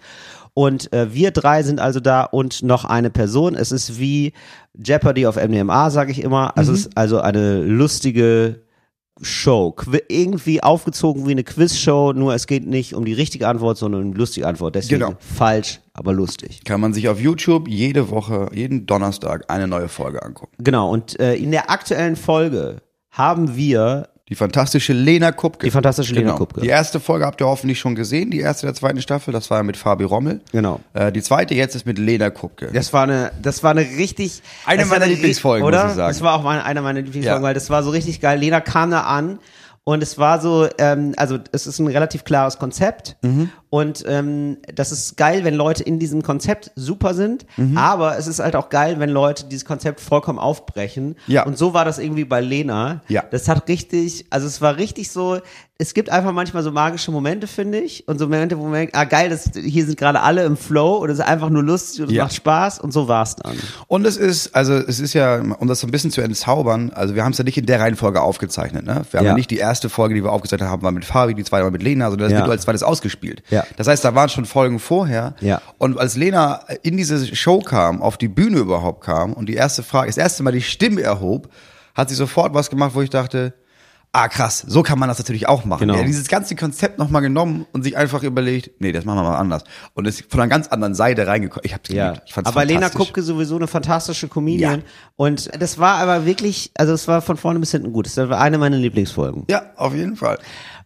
Und 0.53 0.91
äh, 0.91 1.13
wir 1.13 1.31
drei 1.31 1.61
sind 1.63 1.79
also 1.79 1.99
da 1.99 2.23
und 2.23 2.63
noch 2.63 2.83
eine 2.85 3.09
Person. 3.11 3.55
Es 3.55 3.71
ist 3.71 3.99
wie 3.99 4.33
Jeopardy 4.75 5.27
auf 5.27 5.35
MDMA, 5.35 5.89
sage 5.91 6.11
ich 6.11 6.21
immer. 6.23 6.57
Also 6.57 6.73
es 6.73 6.87
ist 6.87 6.97
also 6.97 7.19
eine 7.19 7.61
lustige 7.61 8.61
Show. 9.21 9.71
Qu 9.71 9.97
irgendwie 10.09 10.61
aufgezogen 10.61 11.27
wie 11.27 11.31
eine 11.31 11.43
Quizshow, 11.43 12.13
nur 12.13 12.33
es 12.35 12.45
geht 12.47 12.65
nicht 12.67 12.93
um 12.93 13.05
die 13.05 13.13
richtige 13.13 13.47
Antwort, 13.47 13.77
sondern 13.77 14.03
um 14.03 14.11
die 14.13 14.17
lustige 14.17 14.47
Antwort. 14.47 14.75
Deswegen 14.75 14.99
Genau. 15.01 15.13
falsch, 15.19 15.79
aber 15.93 16.13
lustig. 16.13 16.63
Kann 16.65 16.81
man 16.81 16.93
sich 16.93 17.09
auf 17.09 17.19
YouTube 17.19 17.67
jede 17.67 18.09
Woche, 18.09 18.49
jeden 18.53 18.85
Donnerstag 18.85 19.45
eine 19.49 19.67
neue 19.67 19.87
Folge 19.87 20.21
angucken. 20.23 20.55
Genau, 20.63 20.91
und 20.91 21.19
äh, 21.19 21.35
in 21.35 21.51
der 21.51 21.69
aktuellen 21.71 22.15
Folge 22.15 22.77
haben 23.09 23.55
wir 23.55 24.09
Die 24.29 24.35
fantastische 24.35 24.91
Lena 24.91 25.31
Kupke. 25.31 25.65
Die 25.65 25.71
fantastische 25.71 26.13
Lena 26.13 26.27
genau. 26.31 26.37
Kupke. 26.39 26.59
Die 26.61 26.67
erste 26.67 26.99
Folge 26.99 27.25
habt 27.25 27.39
ihr 27.39 27.47
hoffentlich 27.47 27.79
schon 27.79 27.95
gesehen, 27.95 28.29
die 28.29 28.39
erste 28.41 28.65
der 28.65 28.75
zweiten 28.75 29.01
Staffel, 29.01 29.31
das 29.31 29.49
war 29.49 29.57
ja 29.59 29.63
mit 29.63 29.77
Fabi 29.77 30.03
Rommel. 30.03 30.41
Genau. 30.51 30.81
Äh, 30.93 31.13
die 31.13 31.21
zweite 31.21 31.53
jetzt 31.55 31.75
ist 31.75 31.85
mit 31.85 31.97
Lena 31.97 32.29
Kupke. 32.29 32.69
Das 32.73 32.91
war 32.91 33.03
eine, 33.03 33.31
das 33.41 33.63
war 33.63 33.71
eine 33.71 33.81
richtig. 33.81 34.41
Eine 34.65 34.85
meiner 34.85 35.05
eine- 35.05 35.13
Lieblingsfolgen, 35.13 35.65
oder? 35.65 35.83
muss 35.83 35.91
ich 35.91 35.97
sagen. 35.97 36.09
Das 36.09 36.21
war 36.21 36.33
auch 36.33 36.43
meine, 36.43 36.65
einer 36.65 36.81
meiner 36.81 37.01
Lieblingsfolgen, 37.01 37.41
Ja. 37.41 37.47
weil 37.47 37.53
das 37.53 37.69
war 37.69 37.83
so 37.83 37.89
richtig 37.91 38.19
geil. 38.19 38.37
Lena 38.39 38.59
kam 38.59 38.91
da 38.91 39.01
an 39.03 39.39
und 39.85 40.03
es 40.03 40.17
war 40.17 40.41
so, 40.41 40.67
ähm, 40.77 41.13
also 41.15 41.37
es 41.53 41.65
ist 41.65 41.79
ein 41.79 41.87
relativ 41.87 42.25
klares 42.25 42.59
Konzept 42.59 43.15
Mhm. 43.21 43.49
Und 43.69 44.03
ähm, 44.07 44.57
das 44.73 44.91
ist 44.91 45.17
geil, 45.17 45.43
wenn 45.43 45.53
Leute 45.55 45.83
in 45.83 45.99
diesem 45.99 46.21
Konzept 46.23 46.71
super 46.75 47.13
sind, 47.13 47.45
Mhm. 47.57 47.77
aber 47.77 48.17
es 48.17 48.27
ist 48.27 48.39
halt 48.39 48.55
auch 48.55 48.69
geil, 48.69 48.99
wenn 48.99 49.09
Leute 49.09 49.45
dieses 49.45 49.65
Konzept 49.65 49.99
vollkommen 49.99 50.39
aufbrechen. 50.39 51.15
Ja. 51.27 51.45
Und 51.45 51.57
so 51.57 51.73
war 51.73 51.83
das 51.85 51.99
irgendwie 51.99 52.23
bei 52.25 52.41
Lena. 52.41 53.01
Ja. 53.07 53.23
Das 53.29 53.47
hat 53.49 53.67
richtig, 53.67 54.25
also 54.29 54.47
es 54.47 54.61
war 54.61 54.77
richtig 54.77 55.11
so, 55.11 55.39
es 55.79 55.93
gibt 55.93 56.09
einfach 56.09 56.31
manchmal 56.31 56.63
so 56.63 56.71
magische 56.71 57.11
Momente, 57.11 57.45
finde 57.45 57.79
ich. 57.79 58.07
Und 58.07 58.17
so 58.17 58.25
Momente, 58.25 58.57
wo 58.57 58.63
man 58.63 58.73
denkt, 58.73 58.95
ah 58.95 59.03
geil, 59.03 59.29
das, 59.29 59.51
hier 59.53 59.85
sind 59.85 59.95
gerade 59.97 60.21
alle 60.21 60.43
im 60.43 60.57
Flow 60.57 60.95
und 60.97 61.09
es 61.11 61.19
ist 61.19 61.25
einfach 61.25 61.49
nur 61.51 61.61
lustig 61.61 62.01
und 62.01 62.07
es 62.07 62.13
Ja. 62.15 62.23
macht 62.23 62.33
Spaß 62.33 62.79
und 62.79 62.91
so 62.93 63.07
war's 63.07 63.35
dann. 63.35 63.55
Und 63.87 64.05
es 64.07 64.17
ist, 64.17 64.55
also 64.55 64.73
es 64.73 64.99
ist 64.99 65.13
ja, 65.13 65.39
um 65.39 65.67
das 65.67 65.81
so 65.81 65.85
ein 65.87 65.91
bisschen 65.91 66.09
zu 66.09 66.21
entzaubern, 66.21 66.91
also 66.95 67.13
wir 67.13 67.23
haben 67.23 67.33
es 67.33 67.37
ja 67.37 67.43
nicht 67.43 67.57
in 67.59 67.67
der 67.67 67.79
Reihenfolge 67.79 68.21
aufgezeichnet, 68.21 68.85
ne? 68.85 69.03
Wir 69.11 69.19
haben 69.19 69.25
ja. 69.27 69.33
Nicht 69.35 69.51
die 69.51 69.57
erste 69.57 69.89
Folge, 69.89 70.15
die 70.15 70.23
wir 70.23 70.31
aufgezeichnet 70.31 70.67
haben, 70.67 70.81
war 70.81 70.91
mit 70.91 71.05
Fabi, 71.05 71.35
die 71.35 71.43
zweite 71.43 71.63
war 71.65 71.71
mit 71.71 71.83
Lena, 71.83 72.09
sondern 72.09 72.29
das 72.29 72.33
Ja. 72.39 72.45
wird 72.45 72.51
als 72.51 72.63
zweites 72.63 72.81
ausgespielt. 72.81 73.43
Ja. 73.51 73.56
Das 73.75 73.87
heißt, 73.87 74.03
da 74.03 74.15
waren 74.15 74.29
schon 74.29 74.45
Folgen 74.45 74.79
vorher. 74.79 75.35
Ja. 75.39 75.61
Und 75.77 75.99
als 75.99 76.15
Lena 76.15 76.61
in 76.83 76.97
diese 76.97 77.35
Show 77.35 77.59
kam, 77.59 78.01
auf 78.01 78.17
die 78.17 78.27
Bühne 78.27 78.57
überhaupt 78.57 79.03
kam 79.03 79.33
und 79.33 79.47
die 79.47 79.55
erste 79.55 79.83
Frage, 79.83 80.07
das 80.07 80.17
erste 80.17 80.43
Mal 80.43 80.51
die 80.51 80.61
Stimme 80.61 81.01
erhob, 81.01 81.49
hat 81.95 82.09
sie 82.09 82.15
sofort 82.15 82.53
was 82.53 82.69
gemacht, 82.69 82.91
wo 82.93 83.01
ich 83.01 83.09
dachte, 83.09 83.53
ah 84.13 84.27
krass, 84.29 84.63
so 84.65 84.83
kann 84.83 84.97
man 84.97 85.09
das 85.09 85.19
natürlich 85.19 85.47
auch 85.47 85.65
machen. 85.65 85.81
Genau. 85.81 85.95
Ja, 85.95 86.03
dieses 86.03 86.27
ganze 86.27 86.55
Konzept 86.55 86.97
nochmal 86.97 87.21
genommen 87.21 87.65
und 87.71 87.83
sich 87.83 87.97
einfach 87.97 88.23
überlegt, 88.23 88.71
nee, 88.79 88.91
das 88.91 89.05
machen 89.05 89.17
wir 89.17 89.23
mal 89.23 89.37
anders. 89.37 89.63
Und 89.93 90.07
ist 90.07 90.25
von 90.29 90.39
einer 90.39 90.49
ganz 90.49 90.67
anderen 90.69 90.95
Seite 90.95 91.27
reingekommen. 91.27 91.65
Ich 91.65 91.73
hab's 91.73 91.89
Ja, 91.89 92.09
geliebt. 92.09 92.23
Ich 92.27 92.33
fand's 92.33 92.49
aber 92.49 92.65
Lena. 92.65 92.89
Kupke 92.89 93.21
sowieso 93.21 93.57
eine 93.57 93.67
fantastische 93.67 94.27
Comedian. 94.27 94.79
Ja. 94.79 94.85
Und 95.15 95.49
das 95.61 95.77
war 95.77 95.97
aber 95.97 96.25
wirklich, 96.25 96.71
also 96.77 96.93
es 96.93 97.07
war 97.07 97.21
von 97.21 97.37
vorne 97.37 97.59
bis 97.59 97.71
hinten 97.71 97.93
gut. 97.93 98.07
Das 98.07 98.17
war 98.17 98.39
eine 98.39 98.57
meiner 98.57 98.77
Lieblingsfolgen. 98.77 99.45
Ja, 99.49 99.71
auf 99.75 99.93
jeden 99.93 100.15
Fall. 100.15 100.39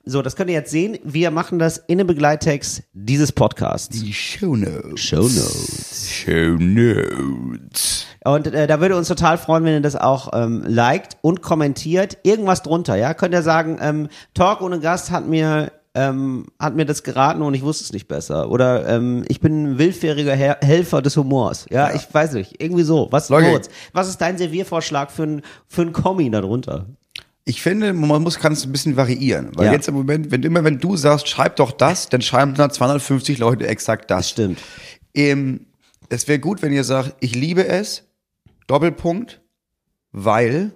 So, 0.04 0.24
das 0.24 0.36
könnt 0.36 0.50
ihr 0.50 0.56
jetzt 0.56 0.72
sehen. 0.72 0.98
Wir 1.04 1.30
machen 1.30 1.60
das 1.60 1.78
in 1.78 2.00
dem 2.00 2.08
Begleittext 2.08 2.84
dieses 2.94 3.32
Podcasts. 3.32 3.90
Die 3.90 4.12
Show 4.12 4.56
Notes. 4.56 5.00
Show 5.00 5.22
Notes. 5.22 6.10
Show 6.10 6.58
Notes. 6.58 8.06
Und 8.24 8.48
äh, 8.48 8.66
da 8.66 8.82
würde 8.82 8.98
uns 8.98 9.08
total 9.08 9.38
freuen, 9.38 9.64
wenn 9.64 9.74
ihr 9.74 9.82
das 9.82 9.96
auch 9.96 10.32
ähm, 10.34 10.64
liked 10.66 11.18
und 11.22 11.42
kommentiert. 11.42 12.18
Irgendwas 12.24 12.64
drunter, 12.64 12.96
ja? 12.96 13.14
Könnt 13.14 13.34
ihr 13.34 13.44
sagen, 13.44 13.78
ähm, 13.80 14.10
Talk 14.34 14.62
ohne 14.62 14.80
Gast 14.80 15.12
hat 15.12 15.28
mir 15.28 15.72
ähm, 15.94 16.48
hat 16.58 16.76
mir 16.76 16.86
das 16.86 17.04
geraten 17.04 17.42
und 17.42 17.54
ich 17.54 17.64
wusste 17.64 17.84
es 17.84 17.94
nicht 17.94 18.08
besser. 18.08 18.50
Oder 18.50 18.88
ähm, 18.88 19.24
ich 19.28 19.40
bin 19.40 19.64
ein 19.64 19.78
willfähriger 19.78 20.34
Her 20.34 20.58
Helfer 20.62 21.02
des 21.02 21.18
Humors. 21.18 21.66
Ja, 21.70 21.94
ich 21.94 22.12
weiß 22.12 22.34
nicht. 22.34 22.62
Irgendwie 22.62 22.84
so. 22.84 23.10
Was, 23.12 23.30
was 23.30 24.08
ist 24.08 24.22
dein 24.22 24.38
Serviervorschlag 24.38 25.12
für 25.12 25.24
ein, 25.24 25.42
für 25.68 25.82
ein 25.82 25.94
Kommi 25.94 26.32
darunter? 26.32 26.86
Ich 27.52 27.62
finde, 27.62 27.92
man 27.92 28.22
muss 28.22 28.40
kann 28.40 28.54
es 28.54 28.64
ein 28.66 28.72
bisschen 28.72 28.96
variieren, 28.96 29.52
weil 29.56 29.66
Ja. 29.66 29.74
jetzt 29.74 29.90
im 29.90 29.94
Moment, 29.96 30.32
wenn 30.32 30.42
immer 30.44 30.64
wenn 30.64 30.80
du 30.80 30.96
sagst, 30.96 31.28
schreib 31.28 31.58
doch 31.58 31.74
das, 31.74 32.08
dann 32.08 32.22
schreiben 32.22 32.54
dann 32.54 32.72
250 32.72 33.40
Leute 33.40 33.68
exakt 33.68 34.10
das. 34.10 34.30
Stimmt. 34.30 34.58
Ähm, 35.14 35.66
es 36.08 36.30
wäre 36.30 36.40
gut, 36.40 36.62
wenn 36.62 36.72
ihr 36.72 36.86
sagt, 36.86 37.14
ich 37.20 37.36
liebe 37.36 37.68
es, 37.68 38.04
Doppelpunkt, 38.68 39.42
weil, 40.14 40.72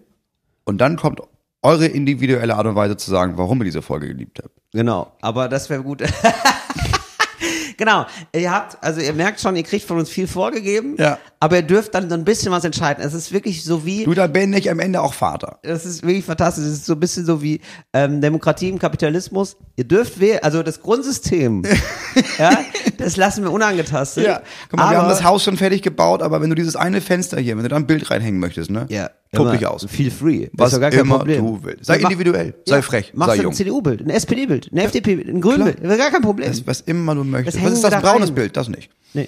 und 0.65 0.79
dann 0.79 0.97
kommt 0.97 1.21
eure 1.61 1.85
individuelle 1.85 2.53
Art 2.57 2.67
und 2.67 2.75
Weise 2.75 2.97
zu 2.97 3.09
sagen, 3.09 3.37
warum 3.37 3.59
ihr 3.59 3.63
diese 3.65 3.81
Folge 3.81 4.07
geliebt 4.09 4.41
habt. 4.43 4.53
Genau, 4.73 5.13
aber 5.21 5.47
das 5.47 5.69
wäre 5.69 5.81
gut. 5.81 6.03
genau, 7.77 8.05
ihr 8.35 8.51
habt, 8.51 8.83
also 8.83 8.99
ihr 8.99 9.13
merkt 9.13 9.39
schon, 9.39 9.55
ihr 9.55 9.63
kriegt 9.63 9.85
von 9.85 9.97
uns 9.97 10.09
viel 10.09 10.27
vorgegeben, 10.27 10.95
Ja. 10.99 11.19
Aber 11.45 11.57
ihr 11.57 11.61
dürft 11.63 11.93
dann 11.95 12.09
so 12.09 12.15
ein 12.15 12.25
bisschen 12.25 12.51
was 12.51 12.63
entscheiden. 12.63 13.03
Es 13.05 13.13
ist 13.13 13.31
wirklich 13.31 13.63
so 13.63 13.85
wie, 13.85 14.03
Du, 14.03 14.13
da 14.13 14.27
bin 14.27 14.51
ich 14.53 14.69
am 14.69 14.79
Ende 14.79 15.01
auch 15.01 15.13
Vater. 15.13 15.59
das 15.63 15.85
ist 15.85 16.03
wirklich 16.03 16.25
fantastisch, 16.25 16.65
es 16.65 16.73
ist 16.73 16.85
so 16.85 16.93
ein 16.93 16.99
bisschen 16.99 17.25
so 17.25 17.41
wie 17.41 17.61
ähm, 17.93 18.21
Demokratie 18.21 18.69
im 18.69 18.79
Kapitalismus. 18.79 19.57
Ihr 19.75 19.83
dürft 19.85 20.19
wählen, 20.19 20.39
also 20.41 20.63
das 20.63 20.81
Grundsystem, 20.81 21.63
ja, 22.39 22.57
das 22.97 23.17
lassen 23.17 23.43
wir 23.43 23.51
unangetastet. 23.51 24.25
Ja, 24.25 24.41
guck 24.69 24.79
mal, 24.79 24.85
wir 24.91 24.97
aber, 24.97 24.97
haben 25.03 25.09
das 25.09 25.23
Haus 25.23 25.43
schon 25.43 25.57
fertig 25.57 25.81
gebaut, 25.81 26.21
aber 26.21 26.41
wenn 26.41 26.49
du 26.49 26.55
dieses 26.55 26.75
eine 26.75 27.01
Fenster 27.01 27.39
hier, 27.39 27.55
wenn 27.57 27.63
du 27.63 27.69
da 27.69 27.75
ein 27.75 27.87
Bild 27.87 28.09
reinhängen 28.09 28.39
möchtest, 28.39 28.69
ne? 28.71 28.85
ja, 28.89 29.09
Tob 29.33 29.51
dich 29.51 29.65
aus. 29.67 29.85
Feel 29.89 30.11
free. 30.11 30.47
Was 30.53 30.67
ist 30.69 30.75
doch 30.75 30.81
gar 30.81 30.91
kein 30.91 31.01
immer 31.01 31.17
Problem. 31.17 31.45
du 31.45 31.59
willst. 31.63 31.85
Sei 31.85 31.95
Ja, 31.97 32.03
mach- 32.03 32.11
individuell, 32.11 32.53
sei 32.65 32.81
frech, 32.81 33.11
machst 33.13 33.31
sei 33.31 33.37
du 33.37 33.43
jung. 33.43 33.51
ein 33.51 33.55
CDU-Bild, 33.55 34.01
ein 34.01 34.09
SPD-Bild, 34.09 34.71
ein 34.71 34.77
FDP-Bild, 34.77 35.27
ein 35.27 35.41
Grün-Bild, 35.41 35.81
gar 35.97 36.09
kein 36.09 36.21
Problem. 36.21 36.47
Das, 36.47 36.65
was 36.65 36.79
immer 36.81 37.13
du 37.15 37.23
möchtest. 37.25 37.57
Das 37.57 37.63
Was 37.65 37.73
ist 37.73 37.83
das 37.83 37.91
wir 37.91 37.99
da 37.99 38.11
braunes. 38.11 38.31
Bild? 38.31 38.55
Das 38.55 38.69
nicht. 38.69 38.89
nee. 39.13 39.27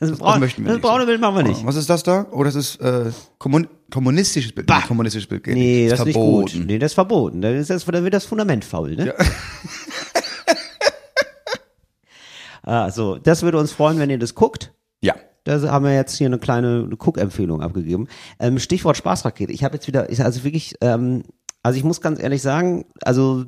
Das, 0.00 0.18
braun, 0.18 0.40
möchten 0.40 0.62
wir 0.64 0.68
das 0.68 0.76
nicht. 0.76 0.82
braune 0.84 1.06
Bild 1.06 1.20
machen 1.20 1.36
wir 1.36 1.42
nicht. 1.44 1.64
Was 1.64 1.76
ist 1.76 1.88
das 1.88 2.02
da? 2.02 2.26
Oh, 2.32 2.42
das 2.42 2.54
ist 2.56 2.80
äh, 2.80 3.10
kommun 3.38 3.68
kommunistisches 3.90 4.52
Bild. 4.52 4.66
Bah. 4.66 4.82
Kommunistisches 4.86 5.28
Bild 5.28 5.44
geht 5.44 5.54
Nee, 5.54 5.82
nicht. 5.82 5.92
das 5.92 6.00
ist 6.00 6.06
nicht 6.06 6.14
verboten. 6.14 6.58
gut. 6.58 6.66
Nee, 6.66 6.78
das 6.80 6.90
ist 6.90 6.94
verboten. 6.94 7.40
Dann, 7.40 7.54
ist 7.54 7.70
das, 7.70 7.84
dann 7.84 8.02
wird 8.02 8.14
das 8.14 8.24
Fundament 8.24 8.64
faul, 8.64 8.96
ne? 8.96 9.14
ah, 12.62 12.90
so, 12.90 13.18
das 13.18 13.42
würde 13.42 13.58
uns 13.58 13.72
freuen, 13.72 13.98
wenn 13.98 14.10
ihr 14.10 14.18
das 14.18 14.34
guckt. 14.34 14.72
Ja. 15.00 15.14
Da 15.44 15.60
haben 15.70 15.84
wir 15.84 15.94
jetzt 15.94 16.16
hier 16.16 16.26
eine 16.26 16.38
kleine 16.38 16.88
Guck-Empfehlung 16.98 17.62
abgegeben. 17.62 18.08
Ähm, 18.40 18.58
Stichwort 18.58 18.96
Spaßrakete. 18.96 19.52
Ich 19.52 19.62
habe 19.62 19.74
jetzt 19.76 19.86
wieder, 19.86 20.10
ich, 20.10 20.22
also 20.24 20.42
wirklich, 20.42 20.74
ähm, 20.80 21.22
also 21.62 21.78
ich 21.78 21.84
muss 21.84 22.00
ganz 22.00 22.20
ehrlich 22.20 22.42
sagen, 22.42 22.86
also 23.02 23.44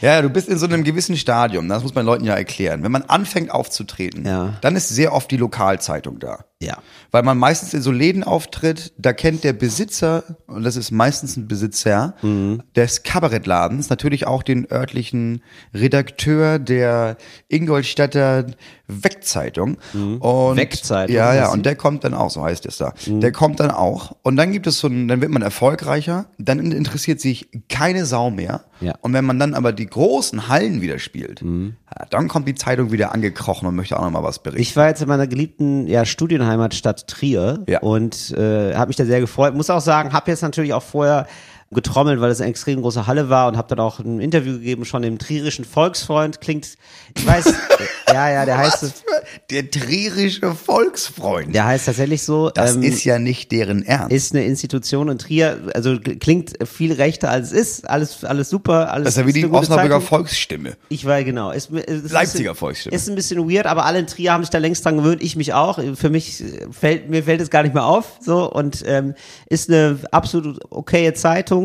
Ja, 0.00 0.22
du 0.22 0.28
bist 0.30 0.48
in 0.48 0.58
so 0.58 0.66
einem 0.66 0.84
gewissen 0.84 1.16
Stadium, 1.16 1.68
das 1.68 1.82
muss 1.82 1.94
man 1.94 2.06
Leuten 2.06 2.24
ja 2.24 2.34
erklären. 2.34 2.82
Wenn 2.82 2.92
man 2.92 3.02
anfängt 3.02 3.50
aufzutreten, 3.50 4.24
Ja. 4.26 4.54
dann 4.60 4.76
ist 4.76 4.88
sehr 4.88 5.12
oft 5.12 5.30
die 5.30 5.36
Lokalzeitung 5.36 6.18
da. 6.18 6.44
ja, 6.60 6.78
Weil 7.12 7.22
man 7.22 7.38
meistens 7.38 7.72
in 7.72 7.82
so 7.82 7.92
Läden 7.92 8.24
auftritt, 8.24 8.92
da 8.98 9.12
kennt 9.12 9.44
der 9.44 9.52
Besitzer, 9.52 10.24
und 10.48 10.64
das 10.64 10.74
ist 10.76 10.90
meistens 10.90 11.36
ein 11.36 11.46
Besitzer, 11.46 12.14
Mhm. 12.20 12.62
des 12.74 13.04
Kabarettladens 13.04 13.90
natürlich 13.90 14.26
auch 14.26 14.42
den 14.42 14.66
örtlichen 14.70 15.42
Redakteur 15.72 16.58
der 16.58 17.16
Ingolstädter 17.48 18.46
Wegzeitung. 18.88 19.76
Und, 19.94 20.52
Mhm. 20.52 20.56
Wegzeitung, 20.56 21.14
Ja, 21.14 21.34
ja, 21.34 21.48
und 21.52 21.64
der 21.66 21.76
kommt 21.76 22.04
dann 22.04 22.14
auch, 22.14 22.30
so 22.30 22.42
heißt 22.42 22.66
es 22.66 22.78
da. 22.78 22.92
Der 23.06 23.32
kommt 23.32 23.60
dann 23.60 23.70
auch. 23.70 24.16
Und 24.22 24.36
dann 24.36 24.50
gibt 24.50 24.66
es 24.66 24.78
so 24.80 24.88
ein, 24.88 25.08
dann 25.08 25.20
wird 25.20 25.30
man 25.30 25.42
erfolgreicher, 25.42 26.26
dann 26.38 26.58
interessiert 26.72 27.20
sich 27.20 27.48
keine 27.68 28.04
Sau 28.06 28.30
mehr. 28.30 28.64
Ja. 28.80 28.94
Und 29.02 29.12
wenn 29.12 29.24
man 29.26 29.38
dann 29.38 29.54
aber 29.54 29.72
die 29.72 29.86
großen 29.88 30.48
Hallen 30.48 30.80
wieder 30.82 30.98
spielt, 30.98 31.42
ja, 31.42 32.06
dann 32.10 32.28
kommt 32.28 32.46
die 32.48 32.54
Zeitung 32.54 32.92
wieder 32.92 33.12
angekrochen 33.12 33.66
und 33.68 33.74
möchte 33.76 33.98
auch 33.98 34.04
noch 34.04 34.10
mal 34.10 34.22
was 34.22 34.38
berichten. 34.40 34.60
Ich 34.62 34.76
war 34.76 34.88
jetzt 34.88 35.02
in 35.02 35.08
meiner 35.08 35.26
geliebten 35.26 35.86
ja, 35.86 36.04
Studienheimatstadt 36.04 37.06
Trier 37.08 37.64
Ja. 37.66 37.80
und 37.80 38.30
äh, 38.32 38.74
habe 38.74 38.88
mich 38.88 38.96
da 38.96 39.04
sehr 39.04 39.20
gefreut. 39.20 39.54
Muss 39.54 39.70
auch 39.70 39.80
sagen, 39.80 40.12
habe 40.12 40.30
jetzt 40.30 40.42
natürlich 40.42 40.72
auch 40.74 40.82
vorher 40.82 41.26
getrommelt, 41.70 42.20
weil 42.20 42.30
es 42.30 42.40
eine 42.40 42.50
extrem 42.50 42.80
große 42.80 43.06
Halle 43.06 43.28
war 43.28 43.48
und 43.48 43.56
habe 43.56 43.68
dann 43.68 43.80
auch 43.80 43.98
ein 43.98 44.20
Interview 44.20 44.54
gegeben 44.54 44.84
schon 44.86 45.02
dem 45.02 45.18
trierischen 45.18 45.66
Volksfreund. 45.66 46.40
Klingt, 46.40 46.76
ich 47.14 47.26
weiß, 47.26 47.44
ja, 48.12 48.30
ja, 48.30 48.46
der 48.46 48.56
heißt, 48.56 49.04
der 49.50 49.70
trierische 49.70 50.54
Volksfreund. 50.54 51.54
der 51.54 51.66
heißt 51.66 51.86
tatsächlich 51.86 52.22
so. 52.22 52.48
Das 52.50 52.74
ähm, 52.74 52.82
ist 52.82 53.04
ja 53.04 53.18
nicht 53.18 53.52
deren 53.52 53.82
Ernst. 53.82 54.12
ist 54.12 54.34
eine 54.34 54.44
Institution 54.44 55.08
in 55.08 55.18
Trier, 55.18 55.58
also 55.74 55.98
klingt 55.98 56.54
viel 56.66 56.92
rechter 56.92 57.30
als 57.30 57.52
es 57.52 57.52
ist, 57.52 57.88
alles 57.88 58.24
alles 58.24 58.50
super, 58.50 58.92
alles 58.92 59.04
das 59.04 59.14
ist 59.14 59.20
ja 59.20 59.26
wie 59.26 59.32
die 59.32 59.44
Osnabrücker 59.46 60.00
Zeitung. 60.00 60.00
Volksstimme. 60.00 60.76
Ich 60.88 61.04
war 61.04 61.22
genau. 61.22 61.50
Ist, 61.50 61.70
ist 61.70 62.10
Leipziger 62.10 62.50
bisschen, 62.50 62.54
Volksstimme. 62.54 62.96
Ist 62.96 63.08
ein 63.08 63.14
bisschen 63.14 63.50
weird, 63.50 63.66
aber 63.66 63.84
alle 63.84 63.98
in 63.98 64.06
Trier 64.06 64.32
haben 64.32 64.42
sich 64.42 64.50
da 64.50 64.58
längst 64.58 64.84
dran 64.84 64.96
gewöhnt. 64.96 65.22
Ich 65.22 65.36
mich 65.36 65.52
auch. 65.52 65.78
Für 65.94 66.10
mich 66.10 66.42
fällt 66.70 67.10
mir 67.10 67.22
fällt 67.24 67.40
es 67.40 67.50
gar 67.50 67.62
nicht 67.62 67.74
mehr 67.74 67.84
auf. 67.84 68.18
So 68.20 68.50
und 68.50 68.82
ähm, 68.86 69.14
ist 69.48 69.68
eine 69.68 69.98
absolut 70.12 70.60
okaye 70.70 71.12
Zeitung. 71.14 71.57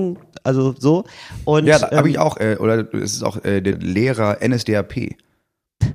Also 0.43 0.75
so 0.77 1.05
und 1.45 1.65
Ja, 1.65 1.79
da 1.79 1.85
habe 1.97 2.07
ähm, 2.07 2.13
ich 2.13 2.19
auch, 2.19 2.37
äh, 2.37 2.57
oder 2.59 2.93
es 2.93 3.13
ist 3.13 3.23
auch 3.23 3.43
äh, 3.45 3.61
der 3.61 3.77
Lehrer 3.77 4.37
NSDAP. 4.45 5.15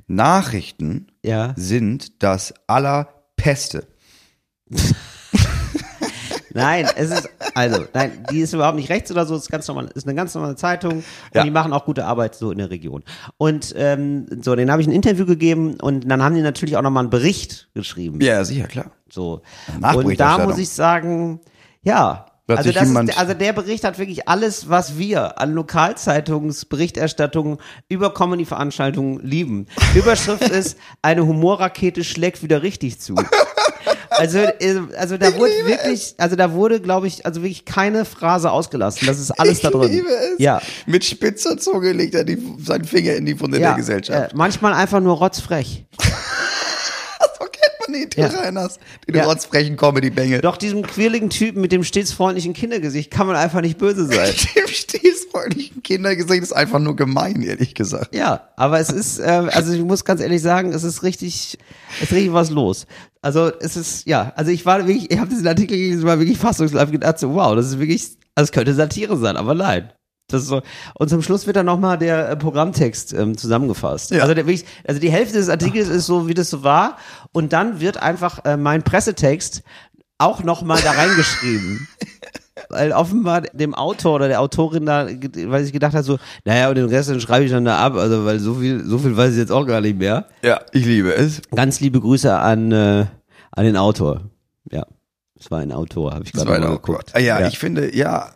Nachrichten 0.06 1.08
Ja. 1.24 1.52
sind 1.56 2.22
das 2.22 2.54
allerpeste. 2.66 3.86
Nein, 6.54 6.86
es 6.96 7.10
ist 7.10 7.28
also 7.54 7.84
nein, 7.92 8.24
die 8.32 8.40
ist 8.40 8.52
überhaupt 8.52 8.76
nicht 8.76 8.88
rechts 8.88 9.10
oder 9.12 9.26
so. 9.26 9.36
Ist 9.36 9.50
ganz 9.50 9.68
normal, 9.68 9.90
ist 9.94 10.06
eine 10.06 10.14
ganz 10.16 10.34
normale 10.34 10.56
Zeitung 10.56 10.92
und 10.98 11.04
Ja. 11.34 11.44
die 11.44 11.50
machen 11.50 11.72
auch 11.72 11.84
gute 11.84 12.04
Arbeit 12.06 12.34
so 12.34 12.50
in 12.50 12.58
der 12.58 12.70
Region. 12.70 13.04
Und 13.36 13.74
ähm, 13.76 14.26
so, 14.42 14.56
den 14.56 14.70
habe 14.70 14.80
ich 14.82 14.88
ein 14.88 14.92
Interview 14.92 15.26
gegeben 15.26 15.74
und 15.80 16.08
dann 16.08 16.22
haben 16.22 16.34
die 16.34 16.40
natürlich 16.42 16.76
auch 16.76 16.82
nochmal 16.82 17.02
einen 17.04 17.10
Bericht 17.10 17.68
geschrieben. 17.74 18.20
Ja, 18.22 18.44
sicher, 18.44 18.66
klar. 18.66 18.90
So. 19.10 19.42
Und 19.94 20.18
da 20.18 20.38
muss 20.46 20.58
ich 20.58 20.70
sagen, 20.70 21.40
ja. 21.82 22.26
Hat 22.48 22.58
Also, 22.58 22.72
das 22.72 22.88
ist, 22.88 23.18
also 23.18 23.34
der 23.34 23.52
Bericht 23.52 23.84
hat 23.84 23.98
wirklich 23.98 24.26
alles, 24.26 24.70
was 24.70 24.96
wir 24.96 25.38
an 25.38 25.52
Lokalzeitungsberichterstattungen 25.52 27.58
über 27.90 28.14
Comedy-Veranstaltungen 28.14 29.20
lieben. 29.20 29.66
Überschrift 29.94 30.48
ist, 30.48 30.78
eine 31.02 31.26
Humorrakete 31.26 32.04
schlägt 32.04 32.42
wieder 32.42 32.62
richtig 32.62 33.00
zu. 33.00 33.16
Also, 34.10 34.38
äh, 34.38 34.80
also 34.96 35.16
da 35.16 35.34
wurde 35.36 35.52
wirklich, 35.64 36.14
also 36.18 36.36
da 36.36 36.52
wurde, 36.52 36.80
glaube 36.80 37.06
ich, 37.06 37.24
also 37.24 37.42
wirklich 37.42 37.64
keine 37.64 38.04
Phrase 38.04 38.50
ausgelassen. 38.50 39.06
Das 39.06 39.20
ist 39.20 39.30
alles 39.30 39.60
da 39.60 39.70
drin. 39.70 39.82
Ich 39.82 39.90
liebe 39.90 40.08
es. 40.08 40.38
Ja. 40.38 40.60
Mit 40.86 41.04
spitzer 41.04 41.56
Zunge 41.56 41.92
legt 41.92 42.14
er 42.14 42.24
die, 42.24 42.38
seinen 42.58 42.84
Finger 42.84 43.14
in 43.14 43.26
die 43.26 43.38
Wunde 43.38 43.60
ja. 43.60 43.68
der 43.68 43.76
Gesellschaft. 43.76 44.32
Äh, 44.32 44.36
manchmal 44.36 44.74
einfach 44.74 45.00
nur 45.00 45.18
rotzfrech. 45.18 45.84
Till 47.92 48.24
Ja. 48.24 48.28
Reiners. 48.28 48.78
Den 49.06 49.16
Ja. 49.16 49.24
rotzfrechen 49.24 49.76
Comedy-Bengel. 49.76 50.40
Doch 50.40 50.56
diesem 50.56 50.82
quirligen 50.82 51.30
Typen 51.30 51.60
mit 51.60 51.72
dem 51.72 51.84
stets 51.84 52.12
freundlichen 52.12 52.52
Kindergesicht 52.52 53.10
kann 53.10 53.26
man 53.26 53.36
einfach 53.36 53.60
nicht 53.60 53.78
böse 53.78 54.06
sein. 54.06 54.32
Dem 54.56 54.66
stetsfreundlichen 54.68 55.82
Kindergesicht 55.82 56.42
ist 56.42 56.52
einfach 56.52 56.78
nur 56.78 56.96
gemein, 56.96 57.42
ehrlich 57.42 57.74
gesagt. 57.74 58.14
Ja, 58.14 58.48
aber 58.56 58.80
es 58.80 58.90
ist, 58.90 59.18
äh, 59.18 59.24
also 59.24 59.72
ich 59.72 59.82
muss 59.82 60.04
ganz 60.04 60.20
ehrlich 60.20 60.42
sagen, 60.42 60.72
es 60.72 60.84
ist 60.84 61.02
richtig, 61.02 61.58
es 61.96 62.02
ist 62.04 62.12
richtig 62.12 62.32
was 62.32 62.50
los. 62.50 62.86
Also 63.22 63.50
es 63.60 63.76
ist, 63.76 64.06
ja, 64.06 64.32
also 64.36 64.50
ich 64.50 64.64
war 64.66 64.86
wirklich, 64.86 65.10
ich 65.10 65.18
habe 65.18 65.30
diesen 65.30 65.46
Artikel 65.46 65.76
gelesen, 65.76 66.04
war 66.04 66.18
wirklich 66.18 66.38
fassungsreif 66.38 66.90
gedacht, 66.90 67.18
so 67.18 67.34
wow, 67.34 67.54
das 67.56 67.66
ist 67.66 67.78
wirklich, 67.78 68.02
also 68.34 68.44
es 68.44 68.52
könnte 68.52 68.74
Satire 68.74 69.16
sein, 69.16 69.36
aber 69.36 69.54
nein. 69.54 69.90
Das 70.28 70.42
ist 70.42 70.48
so. 70.48 70.60
Und 70.94 71.08
zum 71.08 71.22
Schluss 71.22 71.46
wird 71.46 71.56
dann 71.56 71.66
nochmal 71.66 71.96
der 71.96 72.28
äh, 72.28 72.36
Programmtext 72.36 73.14
ähm, 73.14 73.36
zusammengefasst. 73.36 74.10
Ja. 74.10 74.22
Also, 74.22 74.34
der, 74.34 74.46
wirklich, 74.46 74.66
also 74.86 75.00
die 75.00 75.10
Hälfte 75.10 75.38
des 75.38 75.48
Artikels 75.48 75.88
ist 75.88 76.06
so, 76.06 76.28
wie 76.28 76.34
das 76.34 76.50
so 76.50 76.62
war. 76.62 76.98
Und 77.32 77.52
dann 77.52 77.80
wird 77.80 77.96
einfach 78.02 78.44
äh, 78.44 78.56
mein 78.58 78.82
Pressetext 78.82 79.62
auch 80.18 80.42
nochmal 80.42 80.80
da 80.82 80.90
reingeschrieben. 80.92 81.88
Weil 82.68 82.92
offenbar 82.92 83.42
dem 83.42 83.74
Autor 83.74 84.16
oder 84.16 84.28
der 84.28 84.40
Autorin 84.40 84.84
da, 84.84 85.06
weil 85.46 85.64
ich 85.64 85.72
gedacht 85.72 85.94
hat, 85.94 86.04
so, 86.04 86.18
naja, 86.44 86.68
und 86.68 86.74
den 86.74 86.86
Rest 86.86 87.08
den 87.08 87.20
schreibe 87.20 87.44
ich 87.44 87.52
dann 87.52 87.64
da 87.64 87.78
ab, 87.78 87.94
also 87.94 88.26
weil 88.26 88.40
so 88.40 88.54
viel, 88.54 88.84
so 88.84 88.98
viel 88.98 89.16
weiß 89.16 89.32
ich 89.32 89.38
jetzt 89.38 89.52
auch 89.52 89.64
gar 89.64 89.80
nicht 89.80 89.96
mehr. 89.96 90.26
Ja, 90.42 90.60
ich 90.72 90.84
liebe 90.84 91.14
es. 91.14 91.40
Ganz 91.54 91.78
liebe 91.78 92.00
Grüße 92.00 92.36
an, 92.36 92.72
äh, 92.72 93.06
an 93.52 93.64
den 93.64 93.76
Autor. 93.76 94.22
Ja. 94.70 94.84
Es 95.38 95.50
war 95.52 95.60
ein 95.60 95.72
Autor, 95.72 96.12
habe 96.12 96.24
ich 96.24 96.32
gerade 96.32 96.50
mal 96.50 96.62
ein 96.62 96.72
geguckt. 96.72 97.12
Ah, 97.14 97.20
ja, 97.20 97.46
ich 97.46 97.58
finde, 97.58 97.94
ja, 97.96 98.32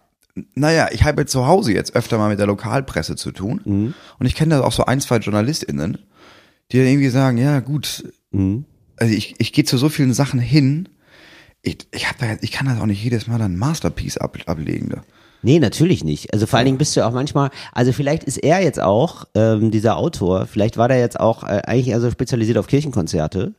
naja, 0.55 0.89
ich 0.93 1.05
habe 1.05 1.27
zu 1.27 1.47
Hause 1.47 1.73
jetzt 1.73 1.95
öfter 1.95 2.19
mal 2.19 2.29
mit 2.31 2.39
der 2.39 2.47
Lokalpresse 2.47 3.17
zu 3.17 3.33
tun. 3.33 3.61
Mhm. 3.65 3.95
Und 4.19 4.27
ich 4.27 4.35
kenne 4.35 4.57
da 4.57 4.63
auch 4.63 4.73
so 4.73 4.85
ein, 4.87 5.01
zwei 5.01 5.19
JournalistInnen, 5.19 5.99
die 6.71 6.79
dann 6.79 6.87
irgendwie 6.87 7.09
sagen, 7.11 7.39
ja 7.39 7.61
gut, 7.61 8.05
Mhm. 8.31 8.65
also 8.97 9.13
ich, 9.13 9.35
ich 9.39 9.53
gehe 9.53 9.65
zu 9.65 9.77
so 9.77 9.91
vielen 9.91 10.15
Sachen 10.15 10.41
hin, 10.41 10.89
ich, 11.61 11.79
ich, 11.93 12.09
hab 12.09 12.19
da, 12.19 12.27
ich 12.41 12.51
kann 12.51 12.67
das 12.67 12.81
auch 12.81 12.87
nicht 12.87 13.05
jedes 13.05 13.27
Mal 13.27 13.39
dann 13.39 13.53
ein 13.55 13.59
Masterpiece 13.59 14.17
ab, 14.17 14.37
ablegen. 14.47 14.89
Da. 14.89 15.03
Nee, 15.43 15.59
natürlich 15.59 16.03
nicht. 16.03 16.33
Also 16.33 16.47
vor 16.47 16.57
allen 16.59 16.67
Dingen 16.67 16.79
bist 16.79 16.97
du 16.97 17.01
ja 17.01 17.09
auch 17.09 17.13
manchmal, 17.13 17.51
also 17.73 17.93
vielleicht 17.93 18.25
ist 18.25 18.39
er 18.39 18.63
jetzt 18.63 18.81
auch, 18.81 19.27
ähm, 19.35 19.71
dieser 19.71 19.97
Autor, 19.97 20.47
vielleicht 20.47 20.77
war 20.77 20.89
der 20.89 20.99
jetzt 20.99 21.21
auch 21.21 21.45
äh, 21.45 21.63
eigentlich 21.67 21.95
also 21.95 22.11
spezialisiert 22.11 22.59
auf 22.59 22.67
Kirchenkonzerte. 22.69 23.55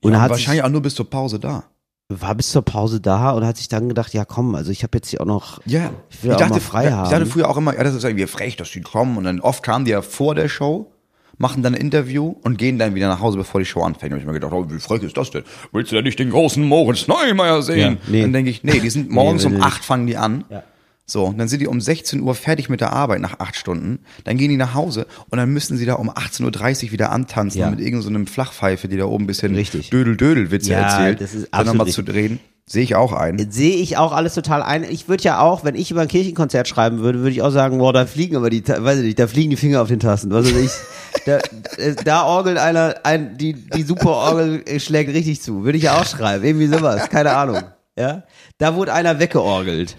Und 0.00 0.12
Ja, 0.12 0.20
hat 0.20 0.30
wahrscheinlich 0.30 0.62
auch 0.62 0.68
nur 0.68 0.82
bis 0.82 0.94
zur 0.94 1.10
Pause 1.10 1.40
da. 1.40 1.64
War 2.10 2.34
bis 2.34 2.50
zur 2.50 2.62
Pause 2.62 3.00
da 3.00 3.32
und 3.32 3.44
hat 3.44 3.58
sich 3.58 3.68
dann 3.68 3.88
gedacht, 3.88 4.14
ja 4.14 4.24
komm, 4.24 4.54
also 4.54 4.70
ich 4.72 4.82
habe 4.82 4.96
jetzt 4.96 5.10
hier 5.10 5.20
auch 5.20 5.26
noch, 5.26 5.60
Ja, 5.66 5.90
ich 6.08 6.24
will 6.24 6.32
auch 6.32 6.48
mal 6.48 6.58
frei 6.60 6.86
ich 6.86 6.90
haben. 6.92 7.10
dachte 7.10 7.26
früher 7.26 7.48
auch 7.50 7.56
immer, 7.58 7.76
ja, 7.76 7.84
das 7.84 7.94
ist 7.94 8.02
irgendwie 8.04 8.26
frech, 8.26 8.56
dass 8.56 8.70
die 8.70 8.80
kommen 8.80 9.18
und 9.18 9.24
dann 9.24 9.40
oft 9.40 9.62
kamen 9.62 9.84
die 9.84 9.90
ja 9.90 10.00
vor 10.00 10.34
der 10.34 10.48
Show, 10.48 10.90
machen 11.36 11.62
dann 11.62 11.74
ein 11.74 11.80
Interview 11.80 12.34
und 12.42 12.56
gehen 12.56 12.78
dann 12.78 12.94
wieder 12.94 13.08
nach 13.08 13.20
Hause, 13.20 13.36
bevor 13.36 13.60
die 13.60 13.66
Show 13.66 13.82
anfängt. 13.82 14.12
Und 14.14 14.20
ich 14.20 14.26
mir 14.26 14.32
gedacht, 14.32 14.52
oh, 14.54 14.64
wie 14.70 14.80
frech 14.80 15.02
ist 15.02 15.18
das 15.18 15.30
denn? 15.30 15.44
Willst 15.70 15.92
du 15.92 15.96
denn 15.96 16.04
nicht 16.04 16.18
den 16.18 16.30
großen 16.30 16.64
Moritz 16.64 17.06
Neumeier 17.08 17.60
sehen? 17.62 17.98
Ja, 18.04 18.10
nee. 18.10 18.22
Dann 18.22 18.32
denke 18.32 18.50
ich, 18.50 18.64
nee, 18.64 18.80
die 18.80 18.90
sind 18.90 19.10
morgens 19.10 19.44
will 19.44 19.52
um 19.52 19.58
ich 19.58 19.62
acht 19.62 19.84
fangen 19.84 20.06
die 20.06 20.16
an. 20.16 20.44
Ja. 20.48 20.62
So, 21.10 21.24
und 21.24 21.38
dann 21.38 21.48
sind 21.48 21.60
die 21.60 21.66
um 21.66 21.80
16 21.80 22.20
Uhr 22.20 22.34
fertig 22.34 22.68
mit 22.68 22.82
der 22.82 22.92
Arbeit 22.92 23.20
nach 23.20 23.40
acht 23.40 23.56
Stunden. 23.56 24.00
Dann 24.24 24.36
gehen 24.36 24.50
die 24.50 24.58
nach 24.58 24.74
Hause 24.74 25.06
und 25.30 25.38
dann 25.38 25.48
müssen 25.48 25.78
sie 25.78 25.86
da 25.86 25.94
um 25.94 26.10
18.30 26.10 26.84
Uhr 26.86 26.92
wieder 26.92 27.10
antanzen 27.10 27.62
Ja. 27.62 27.70
mit 27.70 27.80
irgendeinem 27.80 28.26
so 28.26 28.32
Flachpfeife, 28.32 28.88
die 28.88 28.98
da 28.98 29.06
oben 29.06 29.24
ein 29.24 29.26
bisschen 29.26 29.54
Richtig. 29.54 29.88
Dödel-Dödel-Witze 29.88 30.70
Ja, 30.72 30.80
erzählt. 30.80 31.20
das 31.22 31.32
ist 31.34 31.48
dann 31.50 31.64
nochmal 31.66 31.86
zu 31.86 32.02
drehen. 32.02 32.40
Sehe 32.66 32.82
ich 32.82 32.94
auch 32.94 33.14
ein. 33.14 33.50
Sehe 33.50 33.76
ich 33.76 33.96
auch 33.96 34.12
alles 34.12 34.34
total 34.34 34.62
ein. 34.62 34.84
Ich 34.84 35.08
würde 35.08 35.22
ja 35.24 35.40
auch, 35.40 35.64
wenn 35.64 35.74
ich 35.74 35.90
über 35.90 36.02
ein 36.02 36.08
Kirchenkonzert 36.08 36.68
schreiben 36.68 36.98
würde, 36.98 37.20
würde 37.20 37.30
ich 37.30 37.40
auch 37.40 37.48
sagen, 37.50 37.78
boah, 37.78 37.94
da 37.94 38.04
fliegen 38.04 38.36
aber 38.36 38.50
die, 38.50 38.62
weiß 38.68 38.98
ich 38.98 39.04
nicht, 39.06 39.18
da 39.18 39.26
fliegen 39.26 39.48
die 39.48 39.56
Finger 39.56 39.80
auf 39.80 39.88
den 39.88 40.00
Tasten. 40.00 40.30
Was 40.30 40.44
weiß 40.46 40.56
ich. 40.64 40.70
Da, 41.24 41.38
äh, 41.78 41.94
da 42.04 42.24
orgelt 42.24 42.58
einer, 42.58 42.94
ein, 43.02 43.36
die, 43.38 43.52
die 43.54 43.82
Superorgel 43.82 44.62
äh, 44.66 44.78
schlägt 44.78 45.12
richtig 45.12 45.42
zu. 45.42 45.64
Würde 45.64 45.76
ich 45.78 45.84
ja 45.84 45.98
auch 45.98 46.06
schreiben. 46.06 46.44
Irgendwie 46.44 46.66
sowas. 46.68 47.08
Keine 47.10 47.34
Ahnung. 47.34 47.62
Ja. 47.98 48.22
Da 48.58 48.76
wurde 48.76 48.92
einer 48.94 49.18
weggeorgelt 49.18 49.96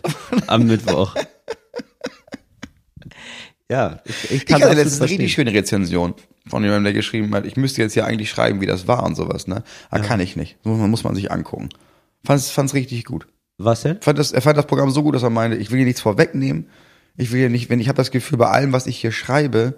am 0.48 0.66
Mittwoch. 0.66 1.16
Ja, 3.72 4.00
ich, 4.04 4.24
ich 4.24 4.32
Ich 4.32 4.46
kann 4.48 4.62
hatte 4.62 4.70
das 4.70 4.78
letztens 4.78 5.02
eine 5.02 5.10
richtig 5.12 5.32
schöne 5.32 5.54
Rezension 5.54 6.16
von 6.48 6.64
jemandem, 6.64 6.86
der 6.86 6.94
geschrieben 6.94 7.34
hat, 7.36 7.46
ich 7.46 7.56
müsste 7.56 7.84
jetzt 7.84 7.94
ja 7.94 8.04
eigentlich 8.06 8.32
schreiben, 8.32 8.62
wie 8.62 8.66
das 8.66 8.88
war 8.88 9.04
und 9.04 9.14
sowas, 9.14 9.46
ne? 9.46 9.64
Aber 9.92 10.04
kann 10.04 10.20
ich 10.20 10.36
nicht. 10.36 10.58
Muss 10.66 10.80
man, 10.80 10.90
muss 10.90 11.04
man 11.04 11.14
sich 11.14 11.32
angucken. 11.32 11.70
Fand's, 12.26 12.50
fand's 12.50 12.74
richtig 12.74 13.06
gut. 13.06 13.28
Was 13.60 13.82
denn? 13.82 14.02
Fand 14.02 14.18
das, 14.18 14.32
er 14.32 14.42
fand 14.42 14.58
das 14.58 14.66
Programm 14.66 14.90
so 14.90 15.04
gut, 15.04 15.14
dass 15.14 15.22
er 15.22 15.30
meinte, 15.30 15.56
ich 15.58 15.70
will 15.70 15.78
hier 15.78 15.86
nichts 15.86 16.02
vorwegnehmen. 16.02 16.68
Ich 17.16 17.32
will 17.32 17.42
hier 17.42 17.50
nicht, 17.50 17.70
wenn 17.70 17.80
ich 17.80 17.90
habe 17.90 17.98
das 17.98 18.10
Gefühl, 18.10 18.40
bei 18.40 18.48
allem, 18.48 18.74
was 18.74 18.88
ich 18.88 18.98
hier 18.98 19.12
schreibe, 19.12 19.78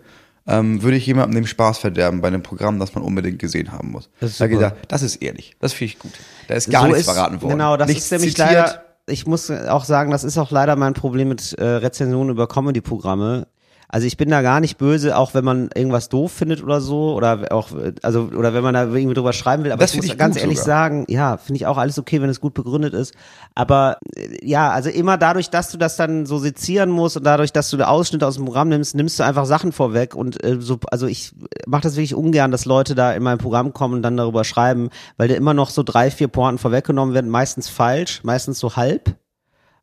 ähm, 0.52 0.82
würde 0.84 0.98
ich 0.98 1.06
jemandem 1.06 1.36
den 1.36 1.48
Spaß 1.48 1.78
verderben 1.80 2.22
bei 2.22 2.28
einem 2.28 2.44
Programm, 2.44 2.80
das 2.80 2.94
man 2.96 3.04
unbedingt 3.04 3.40
gesehen 3.40 3.72
haben 3.72 3.92
muss. 3.92 4.10
Das 4.20 4.32
ist 4.32 4.42
da 4.42 4.48
gedacht, 4.48 4.76
das 4.88 5.02
ist 5.02 5.18
ehrlich. 5.18 5.56
Das 5.60 5.74
finde 5.74 5.94
ich 5.94 6.00
gut. 6.00 6.12
Da 6.48 6.56
ist 6.56 6.70
gar 6.70 6.82
So 6.82 6.88
nichts 6.88 7.02
ist- 7.02 7.14
verraten 7.14 7.42
worden. 7.42 7.52
Genau, 7.54 7.78
das 7.78 7.88
nichts 7.88 8.06
ist 8.06 8.12
nämlich 8.12 8.36
zitiert. 8.36 8.50
leider, 8.54 8.84
ich 9.08 9.26
muss 9.28 9.50
auch 9.52 9.86
sagen, 9.86 10.12
das 10.12 10.24
ist 10.24 10.38
auch 10.38 10.52
leider 10.52 10.76
mein 10.76 10.94
Problem 10.94 11.30
mit 11.30 11.54
äh, 11.54 11.64
Rezensionen 11.64 12.30
über 12.32 12.48
Comedy-Programme. 12.48 13.48
Also 13.92 14.08
ich 14.08 14.16
bin 14.16 14.30
da 14.30 14.42
gar 14.42 14.62
nicht 14.62 14.78
böse, 14.78 15.18
auch 15.18 15.34
wenn 15.34 15.44
man 15.44 15.70
irgendwas 15.76 16.08
doof 16.08 16.32
findet 16.32 16.64
oder 16.64 16.80
so, 16.80 17.14
oder 17.14 17.48
auch, 17.52 17.70
also, 18.02 18.30
oder 18.36 18.54
wenn 18.54 18.64
man 18.64 18.74
da 18.74 18.86
irgendwie 18.86 19.14
drüber 19.14 19.34
schreiben 19.34 19.66
will. 19.66 19.72
Aber 19.74 19.82
Das 19.82 19.92
ich 19.92 19.98
muss 19.98 20.06
ich 20.06 20.18
ganz 20.18 20.38
ehrlich 20.38 20.60
sogar. 20.60 20.66
sagen, 20.66 21.06
ja, 21.10 21.36
finde 21.36 21.58
ich 21.58 21.66
auch 21.68 21.78
alles 21.78 22.00
okay, 22.00 22.22
wenn 22.22 22.30
es 22.30 22.40
gut 22.40 22.54
begründet 22.54 22.94
ist. 22.94 23.14
Aber 23.54 23.98
ja, 24.42 24.72
also 24.72 24.90
immer 24.90 25.18
dadurch, 25.18 25.50
dass 25.50 25.70
du 25.72 25.78
das 25.78 25.98
dann 25.98 26.26
so 26.26 26.38
sezieren 26.40 26.90
musst 26.90 27.18
und 27.18 27.26
dadurch, 27.26 27.52
dass 27.52 27.70
du 27.70 27.76
da 27.76 27.88
Ausschnitte 27.88 28.26
aus 28.26 28.36
dem 28.36 28.46
Programm 28.46 28.70
nimmst, 28.70 28.96
nimmst 28.96 29.20
du 29.20 29.24
einfach 29.24 29.46
Sachen 29.46 29.74
vorweg 29.74 30.16
und 30.16 30.42
äh, 30.42 30.58
so, 30.62 30.80
also 30.90 31.08
ich 31.08 31.34
mache 31.68 31.84
das 31.84 31.98
wirklich 31.98 32.16
ungern, 32.16 32.52
dass 32.52 32.64
Leute 32.64 32.96
da 32.96 33.12
in 33.12 33.24
mein 33.24 33.40
Programm 33.40 33.74
kommen 33.74 33.96
und 33.96 34.04
dann 34.04 34.16
darüber 34.16 34.46
schreiben, 34.46 34.90
weil 35.18 35.28
da 35.28 35.36
immer 35.36 35.54
noch 35.54 35.70
so 35.70 35.84
drei, 35.84 36.12
vier 36.12 36.30
Pointen 36.30 36.60
vorweggenommen 36.60 37.14
werden, 37.14 37.30
meistens 37.30 37.68
falsch, 37.68 38.24
meistens 38.24 38.58
so 38.58 38.78
halb. 38.78 39.16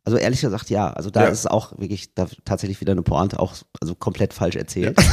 Also 0.09 0.17
ehrlich 0.17 0.41
gesagt, 0.41 0.71
ja. 0.71 0.91
Also 0.91 1.11
da 1.11 1.25
Ja. 1.25 1.29
ist 1.29 1.51
auch 1.51 1.79
wirklich 1.79 2.15
da 2.15 2.27
tatsächlich 2.47 2.81
wieder 2.81 2.93
eine 2.93 3.03
Pointe 3.03 3.39
auch 3.39 3.53
also 3.79 3.95
komplett 3.95 4.33
falsch 4.33 4.57
erzählt. 4.57 4.99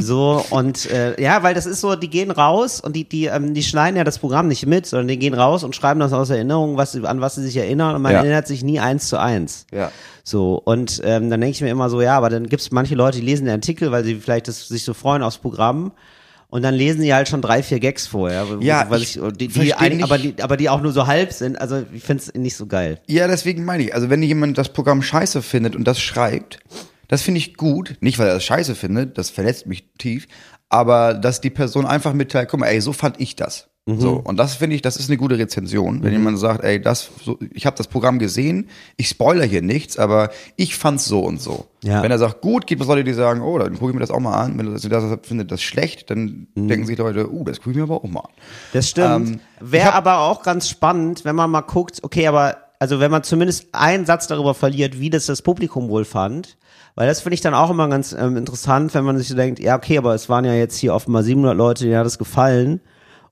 So 0.00 0.44
und 0.50 0.88
äh, 0.92 1.20
ja, 1.20 1.42
weil 1.42 1.54
das 1.54 1.66
ist 1.66 1.80
so, 1.80 1.96
die 1.96 2.08
gehen 2.08 2.30
raus 2.30 2.80
und 2.80 2.94
die 2.94 3.08
die 3.08 3.26
ähm, 3.26 3.52
die 3.54 3.64
schneiden 3.64 3.96
ja 3.96 4.04
das 4.04 4.20
Programm 4.20 4.46
nicht 4.46 4.64
mit, 4.64 4.86
sondern 4.86 5.08
die 5.08 5.18
gehen 5.18 5.34
raus 5.34 5.64
und 5.64 5.74
schreiben 5.74 5.98
das 5.98 6.12
aus 6.12 6.30
Erinnerung, 6.30 6.76
was 6.76 6.94
an 7.02 7.20
was 7.20 7.34
sie 7.34 7.42
sich 7.42 7.56
erinnern 7.56 7.96
und 7.96 8.02
man 8.02 8.12
Ja. 8.12 8.18
erinnert 8.20 8.46
sich 8.46 8.62
nie 8.62 8.78
eins 8.78 9.08
zu 9.08 9.18
eins. 9.18 9.66
Ja. 9.72 9.90
So 10.22 10.54
und 10.64 11.00
ähm, 11.04 11.30
dann 11.30 11.40
denke 11.40 11.50
ich 11.56 11.60
mir 11.62 11.70
immer 11.70 11.90
so, 11.90 12.00
ja, 12.00 12.16
aber 12.16 12.30
dann 12.30 12.48
gibt 12.48 12.62
es 12.62 12.70
manche 12.70 12.94
Leute, 12.94 13.18
die 13.18 13.24
lesen 13.26 13.46
den 13.46 13.54
Artikel, 13.54 13.90
weil 13.90 14.04
sie 14.04 14.14
vielleicht 14.14 14.46
das, 14.46 14.68
sich 14.68 14.84
so 14.84 14.94
freuen 14.94 15.22
aufs 15.24 15.38
Programm. 15.38 15.90
Und 16.50 16.62
dann 16.62 16.74
lesen 16.74 17.02
sie 17.02 17.12
halt 17.12 17.28
schon 17.28 17.42
drei, 17.42 17.62
vier 17.62 17.78
Gags 17.78 18.06
vorher. 18.06 18.46
Ja, 18.60 18.88
weil 18.88 19.02
ich 19.02 19.16
ich, 19.18 19.32
die, 19.36 19.48
die 19.48 19.58
nicht- 19.60 20.02
aber 20.02 20.16
die, 20.16 20.34
aber 20.42 20.56
die 20.56 20.70
auch 20.70 20.80
nur 20.80 20.92
so 20.92 21.06
halb 21.06 21.32
sind. 21.32 21.60
Also 21.60 21.84
ich 21.92 22.02
finde 22.02 22.22
es 22.22 22.34
nicht 22.34 22.56
so 22.56 22.66
geil. 22.66 23.00
Ja, 23.06 23.26
deswegen 23.28 23.64
meine 23.66 23.82
ich, 23.82 23.94
also 23.94 24.08
wenn 24.08 24.22
jemand 24.22 24.56
das 24.56 24.70
Programm 24.70 25.02
scheiße 25.02 25.42
findet 25.42 25.76
und 25.76 25.84
das 25.84 26.00
schreibt, 26.00 26.60
das 27.06 27.20
finde 27.22 27.38
ich 27.38 27.54
gut. 27.56 27.96
Nicht, 28.00 28.18
weil 28.18 28.28
er 28.28 28.34
das 28.34 28.44
scheiße 28.44 28.74
findet, 28.74 29.18
das 29.18 29.28
verletzt 29.28 29.66
mich 29.66 29.84
tief, 29.98 30.26
aber 30.70 31.12
dass 31.14 31.40
die 31.42 31.50
Person 31.50 31.84
einfach 31.86 32.14
mitteilt, 32.14 32.48
guck 32.48 32.60
mal, 32.60 32.66
ey, 32.68 32.80
so 32.80 32.94
fand 32.94 33.20
ich 33.20 33.36
das. 33.36 33.68
Mhm. 33.88 34.00
So, 34.00 34.20
und 34.22 34.36
das 34.36 34.54
finde 34.54 34.76
ich, 34.76 34.82
das 34.82 34.98
ist 34.98 35.08
eine 35.08 35.16
gute 35.16 35.38
Rezension, 35.38 36.02
wenn 36.02 36.12
jemand 36.12 36.38
sagt, 36.38 36.62
ey, 36.62 36.78
das, 36.78 37.08
so, 37.24 37.38
ich 37.54 37.64
habe 37.64 37.74
das 37.74 37.86
Programm 37.86 38.18
gesehen, 38.18 38.68
ich 38.98 39.08
spoiler 39.08 39.46
hier 39.46 39.62
nichts, 39.62 39.98
aber 39.98 40.28
ich 40.56 40.76
fand's 40.76 41.06
so 41.06 41.20
und 41.20 41.40
so. 41.40 41.64
Ja. 41.82 42.02
Wenn 42.02 42.10
er 42.10 42.18
sagt, 42.18 42.42
gut, 42.42 42.66
gibt 42.66 42.82
es 42.82 42.88
Leute, 42.88 43.02
die 43.02 43.14
sagen, 43.14 43.40
oh, 43.40 43.58
dann 43.58 43.78
gucke 43.78 43.90
ich 43.90 43.94
mir 43.94 44.00
das 44.00 44.10
auch 44.10 44.20
mal 44.20 44.38
an. 44.38 44.58
Wenn 44.58 44.66
er 44.66 44.72
das, 44.74 45.18
findet 45.22 45.50
das 45.50 45.62
schlecht, 45.62 46.10
dann 46.10 46.48
Mhm. 46.54 46.68
denken 46.68 46.86
sich 46.86 46.98
Leute, 46.98 47.32
uh, 47.32 47.44
das 47.44 47.60
gucke 47.60 47.70
ich 47.70 47.76
mir 47.76 47.84
aber 47.84 47.96
auch 47.96 48.08
mal 48.08 48.20
an. 48.20 48.30
Das 48.74 48.90
stimmt. 48.90 49.28
Ähm, 49.28 49.40
Wäre 49.60 49.94
aber 49.94 50.18
auch 50.18 50.42
ganz 50.42 50.68
spannend, 50.68 51.24
wenn 51.24 51.34
man 51.34 51.50
mal 51.50 51.62
guckt, 51.62 52.00
okay, 52.02 52.26
aber 52.26 52.58
also 52.80 53.00
wenn 53.00 53.10
man 53.10 53.22
zumindest 53.22 53.68
einen 53.72 54.04
Satz 54.04 54.26
darüber 54.26 54.52
verliert, 54.52 55.00
wie 55.00 55.08
das 55.08 55.24
das 55.24 55.40
Publikum 55.40 55.88
wohl 55.88 56.04
fand, 56.04 56.58
weil 56.94 57.06
das 57.08 57.22
finde 57.22 57.34
ich 57.34 57.40
dann 57.40 57.54
auch 57.54 57.70
immer 57.70 57.88
ganz 57.88 58.12
ähm, 58.12 58.36
interessant, 58.36 58.92
wenn 58.92 59.04
man 59.04 59.16
sich 59.16 59.28
so 59.28 59.34
denkt, 59.34 59.60
ja, 59.60 59.76
okay, 59.76 59.96
aber 59.96 60.14
es 60.14 60.28
waren 60.28 60.44
ja 60.44 60.52
jetzt 60.52 60.76
hier 60.76 60.92
offenbar 60.92 61.22
700 61.22 61.56
Leute, 61.56 61.84
denen 61.84 61.96
hat 61.96 62.04
das 62.04 62.18
gefallen 62.18 62.80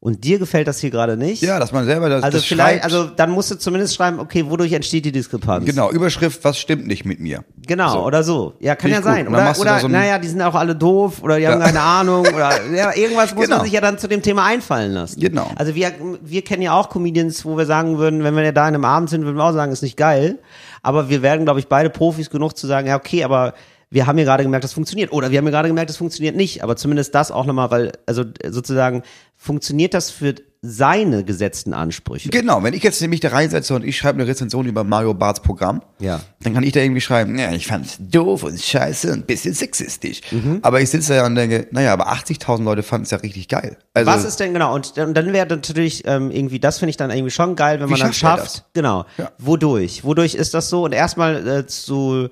und 0.00 0.24
dir 0.24 0.38
gefällt 0.38 0.68
das 0.68 0.78
hier 0.78 0.90
gerade 0.90 1.16
nicht. 1.16 1.42
Ja, 1.42 1.58
dass 1.58 1.72
man 1.72 1.84
selber 1.86 2.08
das, 2.08 2.22
also 2.22 2.38
das 2.38 2.46
vielleicht, 2.46 2.82
schreibt. 2.82 2.84
also 2.84 3.04
dann 3.06 3.30
musst 3.30 3.50
du 3.50 3.56
zumindest 3.58 3.94
schreiben, 3.94 4.20
okay, 4.20 4.44
wodurch 4.48 4.72
entsteht 4.72 5.04
die 5.04 5.12
Diskrepanz? 5.12 5.64
Genau, 5.64 5.90
Überschrift, 5.90 6.44
was 6.44 6.58
stimmt 6.58 6.86
nicht 6.86 7.04
mit 7.04 7.18
mir? 7.20 7.44
Genau, 7.66 7.92
So. 7.92 8.04
oder 8.04 8.22
so. 8.22 8.54
Ja, 8.60 8.74
kann 8.76 8.90
Finde 8.90 8.92
ja 8.92 8.98
ich 9.00 9.04
gut. 9.04 9.12
sein. 9.14 9.26
Und 9.26 9.32
dann 9.32 9.40
Oder, 9.42 9.48
machst 9.48 9.60
du 9.60 9.64
da 9.64 9.70
oder 9.72 9.80
so 9.80 9.86
ein- 9.86 9.92
naja, 9.92 10.18
die 10.18 10.28
sind 10.28 10.42
auch 10.42 10.54
alle 10.54 10.76
doof 10.76 11.22
oder 11.22 11.38
die 11.38 11.48
haben 11.48 11.60
keine 11.60 11.80
Ahnung 11.80 12.26
oder 12.26 12.50
ja, 12.74 12.94
irgendwas 12.94 13.34
muss 13.34 13.44
Genau. 13.44 13.56
man 13.56 13.64
sich 13.64 13.72
ja 13.74 13.80
dann 13.80 13.98
zu 13.98 14.06
dem 14.08 14.22
Thema 14.22 14.44
einfallen 14.44 14.92
lassen. 14.92 15.18
Genau. 15.20 15.50
Also 15.56 15.74
wir, 15.74 15.92
wir 16.22 16.42
kennen 16.42 16.62
ja 16.62 16.72
auch 16.78 16.88
Comedians, 16.90 17.44
wo 17.44 17.56
wir 17.56 17.66
sagen 17.66 17.98
würden, 17.98 18.22
wenn 18.22 18.36
wir 18.36 18.44
ja 18.44 18.52
da 18.52 18.68
in 18.68 18.74
einem 18.74 18.84
Abend 18.84 19.10
sind, 19.10 19.24
würden 19.24 19.36
wir 19.36 19.44
auch 19.44 19.52
sagen, 19.52 19.72
ist 19.72 19.82
nicht 19.82 19.96
geil. 19.96 20.38
Aber 20.82 21.08
wir 21.08 21.22
werden, 21.22 21.44
glaube 21.44 21.58
ich, 21.58 21.66
beide 21.68 21.90
Profis 21.90 22.30
genug 22.30 22.56
zu 22.56 22.66
sagen, 22.68 22.86
ja, 22.86 22.96
okay, 22.96 23.24
aber 23.24 23.54
wir 23.90 24.06
haben 24.06 24.16
hier 24.16 24.24
gerade 24.24 24.42
gemerkt, 24.42 24.64
das 24.64 24.72
funktioniert. 24.72 25.12
Oder 25.12 25.30
wir 25.30 25.38
haben 25.38 25.44
hier 25.44 25.52
gerade 25.52 25.68
gemerkt, 25.68 25.90
das 25.90 25.96
funktioniert 25.96 26.34
nicht. 26.36 26.62
Aber 26.62 26.76
zumindest 26.76 27.14
das 27.14 27.30
auch 27.30 27.46
nochmal, 27.46 27.70
weil, 27.70 27.92
also 28.06 28.24
sozusagen, 28.48 29.02
funktioniert 29.36 29.94
das 29.94 30.10
für 30.10 30.34
seine 30.62 31.22
gesetzten 31.22 31.72
Ansprüche. 31.72 32.28
Genau, 32.30 32.62
wenn 32.64 32.74
ich 32.74 32.82
jetzt 32.82 33.00
nämlich 33.00 33.20
da 33.20 33.28
reinsetze 33.28 33.74
und 33.74 33.84
ich 33.84 33.96
schreibe 33.96 34.18
eine 34.20 34.28
Rezension 34.28 34.66
über 34.66 34.82
Mario 34.82 35.14
Barts 35.14 35.40
Programm, 35.40 35.82
Ja. 36.00 36.20
dann 36.42 36.54
kann 36.54 36.64
ich 36.64 36.72
da 36.72 36.80
irgendwie 36.80 37.00
schreiben, 37.00 37.38
ja, 37.38 37.52
ich 37.52 37.66
fand's 37.68 37.98
doof 38.00 38.42
und 38.42 38.60
scheiße 38.60 39.12
und 39.12 39.18
ein 39.20 39.26
bisschen 39.26 39.54
sexistisch. 39.54 40.22
Mhm. 40.32 40.58
Aber 40.62 40.80
ich 40.80 40.90
sitze 40.90 41.14
da 41.14 41.26
und 41.26 41.36
denke, 41.36 41.68
naja, 41.70 41.92
aber 41.92 42.08
80.000 42.12 42.64
Leute 42.64 42.82
fanden 42.82 43.04
es 43.04 43.10
ja 43.12 43.18
richtig 43.18 43.46
geil. 43.46 43.76
Also, 43.94 44.10
Was 44.10 44.24
ist 44.24 44.40
denn 44.40 44.52
genau? 44.54 44.74
Und 44.74 44.96
dann, 44.96 45.14
dann 45.14 45.32
wäre 45.32 45.46
natürlich 45.46 46.02
ähm, 46.06 46.32
irgendwie, 46.32 46.58
das 46.58 46.78
finde 46.78 46.90
ich 46.90 46.96
dann 46.96 47.10
irgendwie 47.10 47.30
schon 47.30 47.54
geil, 47.54 47.78
wenn 47.78 47.88
man 47.88 48.00
dann 48.00 48.12
schafft? 48.12 48.64
Genau. 48.72 49.04
Ja. 49.18 49.30
Wodurch? 49.38 50.02
Wodurch 50.02 50.34
ist 50.34 50.54
das 50.54 50.68
so? 50.68 50.84
Und 50.84 50.92
erstmal 50.92 51.46
äh, 51.46 51.66
zu, 51.66 52.28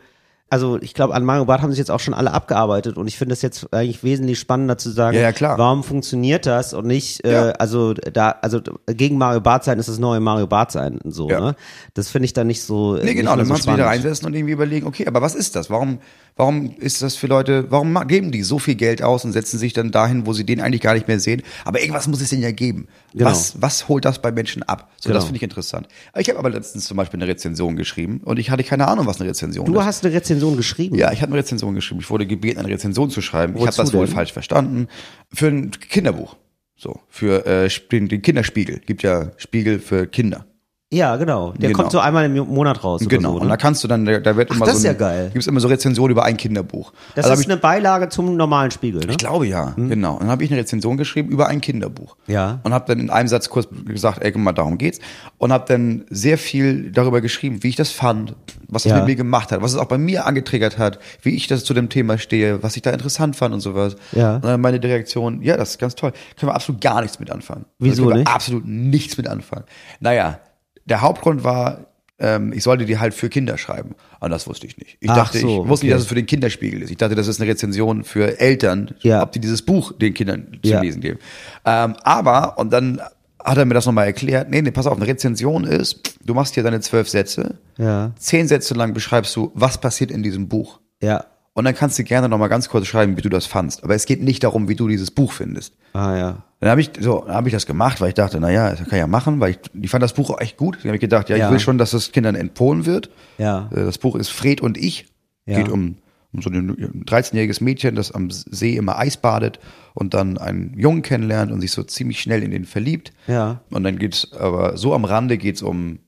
also 0.51 0.79
ich 0.81 0.95
glaube, 0.95 1.15
an 1.15 1.25
Mario 1.25 1.47
Barth 1.47 1.63
haben 1.63 1.71
sich 1.71 1.79
jetzt 1.79 1.91
auch 1.91 1.99
schon 2.01 2.15
alle 2.15 2.33
abgearbeitet 2.33 2.97
und 2.97 3.09
ich 3.09 3.17
finde 3.19 3.33
es 3.33 3.43
jetzt 3.43 3.73
eigentlich 3.73 4.05
wesentlich 4.05 4.39
spannender 4.39 4.79
zu 4.79 4.91
sagen, 4.91 5.17
Ja, 5.17 5.23
ja, 5.23 5.33
klar. 5.33 5.59
warum 5.59 5.83
funktioniert 5.83 6.47
das 6.47 6.75
und 6.75 6.87
nicht, 6.87 7.25
äh, 7.25 7.33
Ja. 7.33 7.51
also 7.53 7.93
da, 7.95 8.37
also 8.43 8.61
gegen 8.87 9.19
Mario 9.19 9.41
Barth 9.41 9.65
sein 9.65 9.79
ist 9.81 9.89
das 9.89 9.99
neue 9.99 10.21
Mario 10.21 10.47
Barth 10.47 10.71
sein 10.71 10.99
und 10.99 11.11
so, 11.13 11.27
ne? 11.29 11.57
Das 11.95 12.09
finde 12.11 12.27
ich 12.27 12.35
dann 12.35 12.47
nicht 12.47 12.63
so. 12.63 12.97
äh, 12.97 13.05
Nee, 13.05 13.15
genau, 13.15 13.35
dann 13.35 13.47
so 13.47 13.53
kannst 13.53 13.67
du 13.69 13.73
wieder 13.73 13.87
reinsetzen 13.87 14.27
und 14.27 14.35
irgendwie 14.35 14.53
überlegen, 14.53 14.87
okay, 14.87 15.07
aber 15.09 15.21
was 15.23 15.35
ist 15.35 15.57
das? 15.57 15.71
Warum, 15.71 15.99
warum 16.37 16.75
ist 16.79 17.03
das 17.03 17.17
für 17.17 17.27
Leute, 17.27 17.67
warum 17.71 17.95
geben 18.07 18.31
die 18.31 18.43
so 18.45 18.59
viel 18.61 18.75
Geld 18.77 19.03
aus 19.03 19.25
und 19.25 19.33
setzen 19.33 19.59
sich 19.59 19.73
dann 19.73 19.91
dahin, 19.91 20.27
wo 20.27 20.35
sie 20.35 20.45
den 20.45 20.61
eigentlich 20.61 20.83
gar 20.83 20.95
nicht 20.95 21.09
mehr 21.09 21.19
sehen? 21.19 21.43
Aber 21.65 21.81
irgendwas 21.81 22.07
muss 22.07 22.21
es 22.21 22.31
denen 22.31 22.43
ja 22.43 22.53
geben. 22.53 22.87
Genau. 23.13 23.31
Was, 23.31 23.61
was 23.61 23.89
holt 23.89 24.05
das 24.05 24.21
bei 24.21 24.31
Menschen 24.31 24.63
ab? 24.63 24.91
So, 25.01 25.09
Genau. 25.09 25.17
das 25.19 25.25
finde 25.25 25.37
ich 25.39 25.43
interessant. 25.43 25.89
Ich 26.17 26.29
habe 26.29 26.39
aber 26.39 26.51
letztens 26.51 26.85
zum 26.85 26.97
Beispiel 26.97 27.19
eine 27.21 27.29
Rezension 27.31 27.77
geschrieben 27.77 28.21
und 28.25 28.39
ich 28.39 28.51
hatte 28.51 28.63
keine 28.65 28.87
Ahnung, 28.89 29.07
was 29.07 29.21
eine 29.21 29.31
Rezension 29.31 29.67
Du 29.67 29.79
ist. 29.79 29.85
hast 29.85 30.05
eine 30.05 30.15
Rezension 30.15 30.34
geschrieben. 30.57 30.97
Ja, 30.97 31.13
ich 31.13 31.23
habe 31.23 31.33
eine 31.33 31.41
Rezension 31.41 31.75
geschrieben. 31.75 32.01
Ich 32.01 32.11
wurde 32.11 32.27
gebeten, 32.27 32.59
eine 32.59 32.69
Rezension 32.69 33.11
zu 33.11 33.21
schreiben. 33.21 33.55
ich 33.55 33.61
habe 33.61 33.69
Wozu 33.69 33.83
das 33.83 33.93
wohl 33.93 34.07
denn? 34.07 34.15
falsch 34.15 34.33
verstanden. 34.33 34.89
Für 35.33 35.49
ein 35.49 35.71
Kinderbuch. 35.71 36.37
So, 36.77 37.01
für 37.09 37.47
äh, 37.47 37.69
den, 37.93 38.09
den 38.09 38.23
Kinderspiegel. 38.23 38.81
Gibt 38.81 39.03
ja 39.03 39.33
Spiegel 39.37 39.79
für 39.79 40.07
Kinder. 40.07 40.47
Ja, 40.95 41.17
genau. 41.17 41.53
Der 41.53 41.69
Genau. 41.71 41.79
kommt 41.81 41.93
so 41.93 41.99
einmal 41.99 42.25
im 42.25 42.35
Monat 42.37 42.85
raus. 42.85 43.03
Genau. 43.09 43.33
So, 43.33 43.41
Und 43.41 43.49
da 43.49 43.55
ne? 43.55 43.59
kannst 43.59 43.83
du 43.83 43.89
dann, 43.89 44.05
da 44.05 44.21
da 44.21 44.37
wird 44.37 44.51
immer 44.51 44.65
das 44.65 44.75
so 44.75 44.79
ist 44.79 44.85
ein, 44.85 44.93
ja 44.93 44.99
geil. 44.99 45.31
Gibt's 45.33 45.47
immer 45.47 45.61
so 45.61 45.69
Rezensionen 45.69 46.13
über 46.13 46.25
ein 46.25 46.37
Kinderbuch. 46.37 46.93
Das 47.15 47.27
Also 47.27 47.41
ist 47.41 47.51
eine 47.51 47.57
Beilage 47.59 48.09
zum 48.09 48.37
normalen 48.37 48.71
Spiegel, 48.71 49.01
ne? 49.05 49.11
ich 49.11 49.19
glaube 49.19 49.47
ja, 49.47 49.75
genau. 49.77 50.15
Und 50.15 50.21
dann 50.21 50.31
habe 50.31 50.45
ich 50.45 50.51
eine 50.51 50.61
Rezension 50.61 50.97
geschrieben 50.97 51.29
über 51.31 51.49
ein 51.49 51.61
Kinderbuch. 51.61 52.17
Ja. 52.27 52.61
Und 52.63 52.73
habe 52.73 52.85
dann 52.87 53.01
in 53.01 53.11
einem 53.11 53.29
Satz 53.29 53.49
kurz 53.51 53.69
gesagt, 53.87 54.23
ey, 54.23 54.31
guck 54.33 54.43
mal, 54.43 54.53
darum 54.53 54.79
geht's. 54.79 55.01
Und 55.39 55.53
habe 55.53 55.65
dann 55.67 56.05
sehr 56.11 56.39
viel 56.39 56.91
darüber 56.93 57.21
geschrieben, 57.21 57.63
wie 57.63 57.69
ich 57.69 57.77
das 57.77 57.91
fand, 57.91 58.35
was 58.69 58.85
es 58.85 58.91
Ja. 58.91 58.99
mit 58.99 59.07
mir 59.07 59.17
gemacht 59.17 59.53
hat, 59.53 59.63
was 59.63 59.73
es 59.73 59.79
auch 59.79 59.87
bei 59.87 59.99
mir 59.99 60.27
angetriggert 60.27 60.79
hat, 60.79 60.99
wie 61.23 61.31
ich 61.35 61.47
das 61.47 61.65
zu 61.65 61.75
dem 61.75 61.89
Thema 61.89 62.19
stehe, 62.19 62.63
was 62.63 62.77
ich 62.77 62.83
da 62.83 62.91
interessant 62.91 63.37
fand 63.37 63.53
und 63.55 63.61
sowas. 63.61 63.97
Ja. 64.13 64.37
Und 64.37 64.45
dann 64.45 64.61
meine 64.61 64.81
Direktion, 64.81 65.43
ja, 65.43 65.57
das 65.57 65.71
ist 65.71 65.79
ganz 65.79 65.95
toll. 65.95 66.13
Können 66.39 66.51
wir 66.51 66.55
absolut 66.55 66.81
gar 66.81 67.01
nichts 67.03 67.19
mit 67.21 67.31
anfangen. 67.31 67.65
Wieso 67.79 68.03
können 68.05 68.09
wir 68.15 68.19
nicht? 68.21 68.29
Absolut 68.33 68.67
nichts 68.67 69.17
mit 69.17 69.29
anfangen. 69.29 69.65
Naja, 70.01 70.39
der 70.87 71.01
Hauptgrund 71.01 71.45
war, 71.45 71.87
ähm, 72.19 72.53
ich 72.53 72.63
sollte 72.63 72.85
die 72.85 72.99
halt 72.99 73.13
für 73.15 73.29
Kinder 73.29 73.59
schreiben. 73.59 73.95
Und 74.21 74.31
das 74.31 74.47
wusste 74.47 74.67
ich 74.67 74.77
nicht. 74.79 74.97
Ich 75.01 75.11
Ach 75.11 75.17
dachte, 75.17 75.39
so, 75.39 75.65
ich 75.65 75.69
wusste 75.69 75.87
nicht, 75.87 75.93
okay. 75.93 75.97
dass 75.97 76.03
es 76.03 76.09
für 76.09 76.15
den 76.15 76.27
Kinderspiegel 76.27 76.83
ist. 76.83 76.91
Ich 76.91 76.97
dachte, 76.97 77.15
das 77.15 77.27
ist 77.27 77.41
eine 77.41 77.51
Rezension 77.51 78.05
für 78.05 78.39
Eltern, 78.41 78.95
Ja. 79.01 79.23
ob 79.23 79.33
die 79.33 79.41
dieses 79.41 79.63
Buch 79.63 79.93
den 79.93 80.15
Kindern 80.15 80.59
zu 80.63 80.71
Ja. 80.71 80.81
lesen 80.81 81.01
geben. 81.01 81.19
Ähm, 81.65 81.95
aber, 82.05 82.57
und 82.59 82.73
dann 82.73 83.01
hat 83.45 83.59
er 83.59 83.65
mir 83.67 83.75
das 83.75 83.85
nochmal 83.85 84.07
erklärt, 84.07 84.49
nee, 84.49 84.63
nee, 84.63 84.71
pass 84.71 84.87
auf, 84.87 84.97
eine 84.97 85.07
Rezension 85.07 85.65
ist, 85.65 86.17
du 86.25 86.33
machst 86.35 86.55
hier 86.55 86.63
deine 86.63 86.81
zwölf 86.81 87.09
Sätze, 87.11 87.59
Ja. 87.77 88.13
zehn 88.17 88.49
Sätze 88.49 88.75
lang 88.75 88.95
beschreibst 88.95 89.35
du, 89.37 89.51
was 89.55 89.79
passiert 89.79 90.11
in 90.11 90.23
diesem 90.23 90.49
Buch. 90.49 90.81
Ja. 91.03 91.25
Und 91.57 91.65
dann 91.65 91.75
kannst 91.75 91.99
du 91.99 92.05
gerne 92.05 92.29
nochmal 92.29 92.49
ganz 92.49 92.69
kurz 92.69 92.87
schreiben, 92.89 93.17
wie 93.17 93.23
du 93.23 93.29
das 93.29 93.47
fandst. 93.47 93.85
Aber 93.85 93.95
es 93.95 94.07
geht 94.07 94.21
nicht 94.23 94.43
darum, 94.43 94.69
wie 94.69 94.75
du 94.75 94.89
dieses 94.89 95.13
Buch 95.13 95.33
findest. 95.33 95.75
Ah 95.93 96.17
ja. 96.17 96.43
Dann 96.59 96.71
habe 96.71 96.81
ich 96.81 96.91
so, 96.99 97.23
dann 97.27 97.35
habe 97.37 97.49
ich 97.49 97.53
das 97.55 97.65
gemacht, 97.67 98.01
weil 98.01 98.09
ich 98.09 98.15
dachte, 98.15 98.41
na 98.41 98.51
ja, 98.51 98.71
das 98.71 98.81
kann 98.81 98.89
ich 98.91 98.99
ja 98.99 99.07
machen, 99.07 99.39
weil 99.39 99.53
ich, 99.53 99.59
ich 99.81 99.91
fand 99.91 100.03
das 100.03 100.15
Buch 100.15 100.31
auch 100.31 100.41
echt 100.41 100.57
gut. 100.57 100.77
Dann 100.79 100.87
habe 100.89 100.97
ich 100.97 101.01
gedacht, 101.01 101.29
ja, 101.29 101.37
Ja. 101.37 101.47
ich 101.47 101.53
will 101.53 101.61
schon, 101.61 101.79
dass 101.79 101.93
das 101.93 102.11
Kindern 102.11 102.35
empfohlen 102.35 102.87
wird. 102.87 103.09
Ja. 103.39 103.71
Äh, 103.73 103.85
Das 103.85 103.99
Buch 103.99 104.17
ist 104.17 104.31
Fred 104.31 104.61
und 104.63 104.77
ich. 104.77 105.07
Ja. 105.47 105.59
Geht 105.59 105.69
um, 105.69 105.97
um 106.33 106.43
so 106.43 106.51
ein 106.51 107.05
13-jähriges 107.07 107.63
Mädchen, 107.63 107.95
das 107.95 108.11
am 108.11 108.31
See 108.33 108.75
immer 108.77 108.99
Eis 108.99 109.17
badet 109.17 109.61
und 109.93 110.13
dann 110.15 110.39
einen 110.39 110.77
Jungen 110.77 111.03
kennenlernt 111.03 111.53
und 111.53 111.61
sich 111.61 111.71
so 111.71 111.85
ziemlich 111.85 112.19
schnell 112.21 112.43
in 112.43 112.51
den 112.51 112.65
verliebt. 112.65 113.13
Ja. 113.29 113.61
Und 113.71 113.85
dann 113.85 113.99
geht's 113.99 114.33
aber 114.33 114.77
so 114.77 114.93
am 114.93 115.05
Rande 115.05 115.39
geht's 115.39 115.63
um 115.63 116.01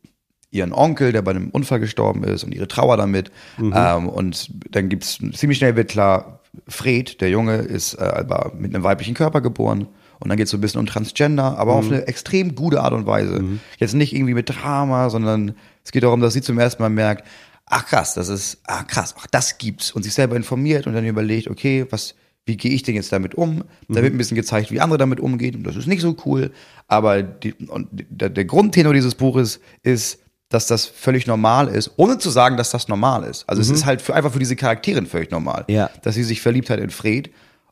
ihren 0.56 0.72
Onkel, 0.72 1.12
der 1.12 1.22
bei 1.22 1.30
einem 1.32 1.50
Unfall 1.50 1.80
gestorben 1.80 2.24
ist 2.24 2.44
und 2.44 2.54
ihre 2.54 2.68
Trauer 2.68 2.96
damit. 2.96 3.30
Mhm. 3.58 3.72
Ähm, 3.76 4.08
und 4.08 4.50
dann 4.70 4.88
gibt's 4.88 5.18
ziemlich 5.32 5.58
schnell 5.58 5.76
wird 5.76 5.90
klar, 5.90 6.40
Fred, 6.68 7.20
der 7.20 7.28
Junge, 7.30 7.56
ist 7.56 7.94
äh, 7.94 8.24
mit 8.58 8.74
einem 8.74 8.82
weiblichen 8.84 9.14
Körper 9.14 9.40
geboren. 9.40 9.88
Und 10.18 10.30
dann 10.30 10.38
geht's 10.38 10.50
so 10.50 10.56
ein 10.56 10.62
bisschen 10.62 10.80
um 10.80 10.86
Transgender, 10.86 11.58
aber 11.58 11.72
Mhm. 11.74 11.78
auf 11.78 11.86
eine 11.88 12.06
extrem 12.08 12.54
gute 12.54 12.80
Art 12.80 12.94
und 12.94 13.06
Weise. 13.06 13.44
Jetzt 13.78 13.92
nicht 13.94 14.14
irgendwie 14.14 14.32
mit 14.32 14.48
Drama, 14.48 15.10
sondern 15.10 15.54
es 15.84 15.92
geht 15.92 16.02
darum, 16.02 16.20
dass 16.22 16.32
sie 16.32 16.40
zum 16.40 16.58
ersten 16.58 16.82
Mal 16.82 16.88
merkt, 16.88 17.26
ach 17.66 17.84
krass, 17.86 18.14
das 18.14 18.28
ist, 18.28 18.60
ah 18.64 18.82
krass, 18.84 19.14
ach 19.18 19.26
das 19.30 19.58
gibt's. 19.58 19.90
Und 19.92 20.04
sich 20.04 20.14
selber 20.14 20.34
informiert 20.36 20.86
und 20.86 20.94
dann 20.94 21.04
überlegt, 21.04 21.50
okay, 21.50 21.84
was, 21.90 22.14
wie 22.46 22.56
gehe 22.56 22.70
ich 22.70 22.82
denn 22.82 22.94
jetzt 22.94 23.12
damit 23.12 23.34
um? 23.34 23.64
Da 23.88 24.02
wird 24.02 24.14
ein 24.14 24.18
bisschen 24.18 24.36
gezeigt, 24.36 24.70
wie 24.70 24.80
andere 24.80 24.96
damit 24.96 25.20
umgehen. 25.20 25.56
Und 25.56 25.64
das 25.64 25.76
ist 25.76 25.86
nicht 25.86 26.00
so 26.00 26.16
cool. 26.24 26.50
Aber 26.88 27.22
die, 27.22 27.52
und 27.54 27.88
der, 27.92 28.30
der 28.30 28.44
Grundtenor 28.46 28.94
dieses 28.94 29.16
Buches 29.16 29.60
ist, 29.82 30.20
dass 30.48 30.66
das 30.66 30.87
völlig 30.87 31.26
normal 31.26 31.68
ist, 31.68 31.90
ohne 31.96 32.18
zu 32.18 32.30
sagen, 32.30 32.56
dass 32.56 32.70
das 32.70 32.87
normal 32.88 33.24
ist. 33.24 33.44
Also 33.48 33.61
es 33.62 33.68
ist 33.70 33.85
halt 33.85 34.00
für, 34.00 34.14
einfach 34.14 34.32
für 34.32 34.38
diese 34.38 34.54
Charakterin 34.56 35.06
völlig 35.06 35.30
normal, 35.30 35.64
Ja. 35.68 35.90
dass 36.02 36.14
sie 36.14 36.22
sich 36.22 36.40
verliebt 36.40 36.70
hat 36.70 36.78
in 36.78 36.90
Fred. 36.90 37.30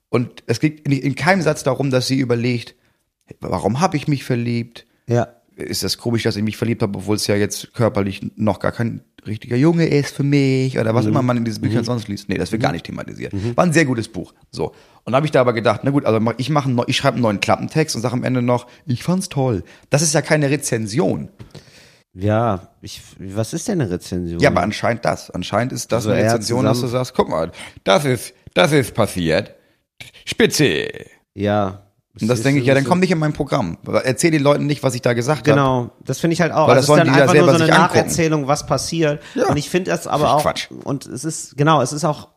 Und 0.08 0.42
es 0.46 0.58
geht 0.60 0.80
in, 0.80 0.92
in 0.92 1.14
keinem 1.14 1.42
Satz 1.42 1.62
darum, 1.62 1.90
dass 1.90 2.06
sie 2.08 2.18
überlegt, 2.18 2.74
warum 3.40 3.80
habe 3.80 3.96
ich 3.96 4.08
mich 4.08 4.24
verliebt? 4.24 4.86
Ja. 5.06 5.28
Ist 5.56 5.84
das 5.84 5.98
komisch, 5.98 6.24
dass 6.24 6.34
ich 6.36 6.42
mich 6.42 6.56
verliebt 6.56 6.82
habe, 6.82 6.98
obwohl 6.98 7.14
es 7.16 7.28
ja 7.28 7.36
jetzt 7.36 7.74
körperlich 7.74 8.20
noch 8.34 8.58
gar 8.58 8.72
kein 8.72 9.02
richtiger 9.24 9.56
Junge 9.56 9.86
ist 9.86 10.14
für 10.14 10.24
mich 10.24 10.78
oder 10.78 10.92
Mhm. 10.92 10.96
was 10.96 11.06
immer 11.06 11.22
man 11.22 11.36
in 11.36 11.44
diesen 11.44 11.62
Büchern 11.62 11.84
sonst 11.84 12.08
liest. 12.08 12.28
Nee, 12.28 12.36
das 12.38 12.50
wird 12.52 12.60
gar 12.60 12.72
nicht 12.72 12.84
thematisiert. 12.84 13.32
War 13.56 13.64
ein 13.64 13.72
sehr 13.72 13.84
gutes 13.86 14.08
Buch. 14.08 14.34
So. 14.50 14.74
Und 15.04 15.12
da 15.12 15.16
habe 15.16 15.26
ich 15.26 15.30
da 15.32 15.40
aber 15.40 15.52
gedacht, 15.52 15.80
na 15.84 15.90
gut, 15.92 16.04
also 16.04 16.20
ich 16.38 16.50
mache 16.50 16.70
ich 16.88 16.96
schreibe 16.96 17.14
einen 17.14 17.22
neuen 17.22 17.40
Klappentext 17.40 17.94
und 17.94 18.02
sage 18.02 18.14
am 18.14 18.24
Ende 18.24 18.42
noch, 18.42 18.66
ich 18.84 19.02
fand's 19.04 19.28
toll. 19.28 19.62
Das 19.90 20.02
ist 20.02 20.12
ja 20.12 20.22
keine 20.22 20.50
Rezension. 20.50 21.28
Ja, 22.14 22.68
ich, 22.80 23.02
was 23.18 23.52
ist 23.52 23.66
denn 23.66 23.80
eine 23.80 23.90
Rezension? 23.90 24.38
Ja, 24.40 24.50
aber 24.50 24.62
anscheinend 24.62 25.04
das. 25.04 25.30
Anscheinend 25.30 25.72
ist 25.72 25.90
das 25.90 26.06
Also 26.06 26.10
eine 26.10 26.24
Rezension, 26.24 26.64
dass 26.64 26.80
du 26.80 26.86
sagst, 26.86 27.14
guck 27.14 27.28
mal, 27.28 27.50
das 27.82 28.04
ist, 28.04 28.34
das 28.54 28.72
ist 28.72 28.94
passiert. 28.94 29.54
Spitze. 30.24 30.88
ja. 31.34 31.80
Und 32.20 32.28
das 32.28 32.42
denke 32.42 32.60
ich, 32.60 32.66
ja, 32.66 32.74
dann 32.74 32.84
komm 32.84 33.00
nicht 33.00 33.10
in 33.10 33.18
mein 33.18 33.32
Programm. 33.32 33.76
Erzähl 34.04 34.30
den 34.30 34.44
Leuten 34.44 34.66
nicht, 34.66 34.84
was 34.84 34.94
ich 34.94 35.02
da 35.02 35.14
gesagt 35.14 35.40
habe. 35.48 35.50
Genau, 35.50 35.90
das 36.04 36.20
finde 36.20 36.34
ich 36.34 36.40
halt 36.40 36.52
auch. 36.52 36.68
Weil 36.68 36.76
Also 36.76 36.94
das 36.94 37.02
es 37.02 37.08
ist 37.08 37.12
dann 37.16 37.20
einfach 37.22 37.34
nur 37.34 37.58
so 37.58 37.64
eine. 37.64 37.72
Nacherzählung, 37.72 38.46
was 38.46 38.66
passiert. 38.66 39.20
Ja. 39.34 39.48
Und 39.48 39.56
ich 39.56 39.68
finde 39.68 39.90
das 39.90 40.06
aber 40.06 40.32
auch. 40.36 40.42
Quatsch. 40.42 40.68
Und 40.84 41.06
es 41.06 41.24
ist, 41.24 41.56
genau, 41.56 41.82
es 41.82 41.92
ist 41.92 42.04
auch, 42.04 42.28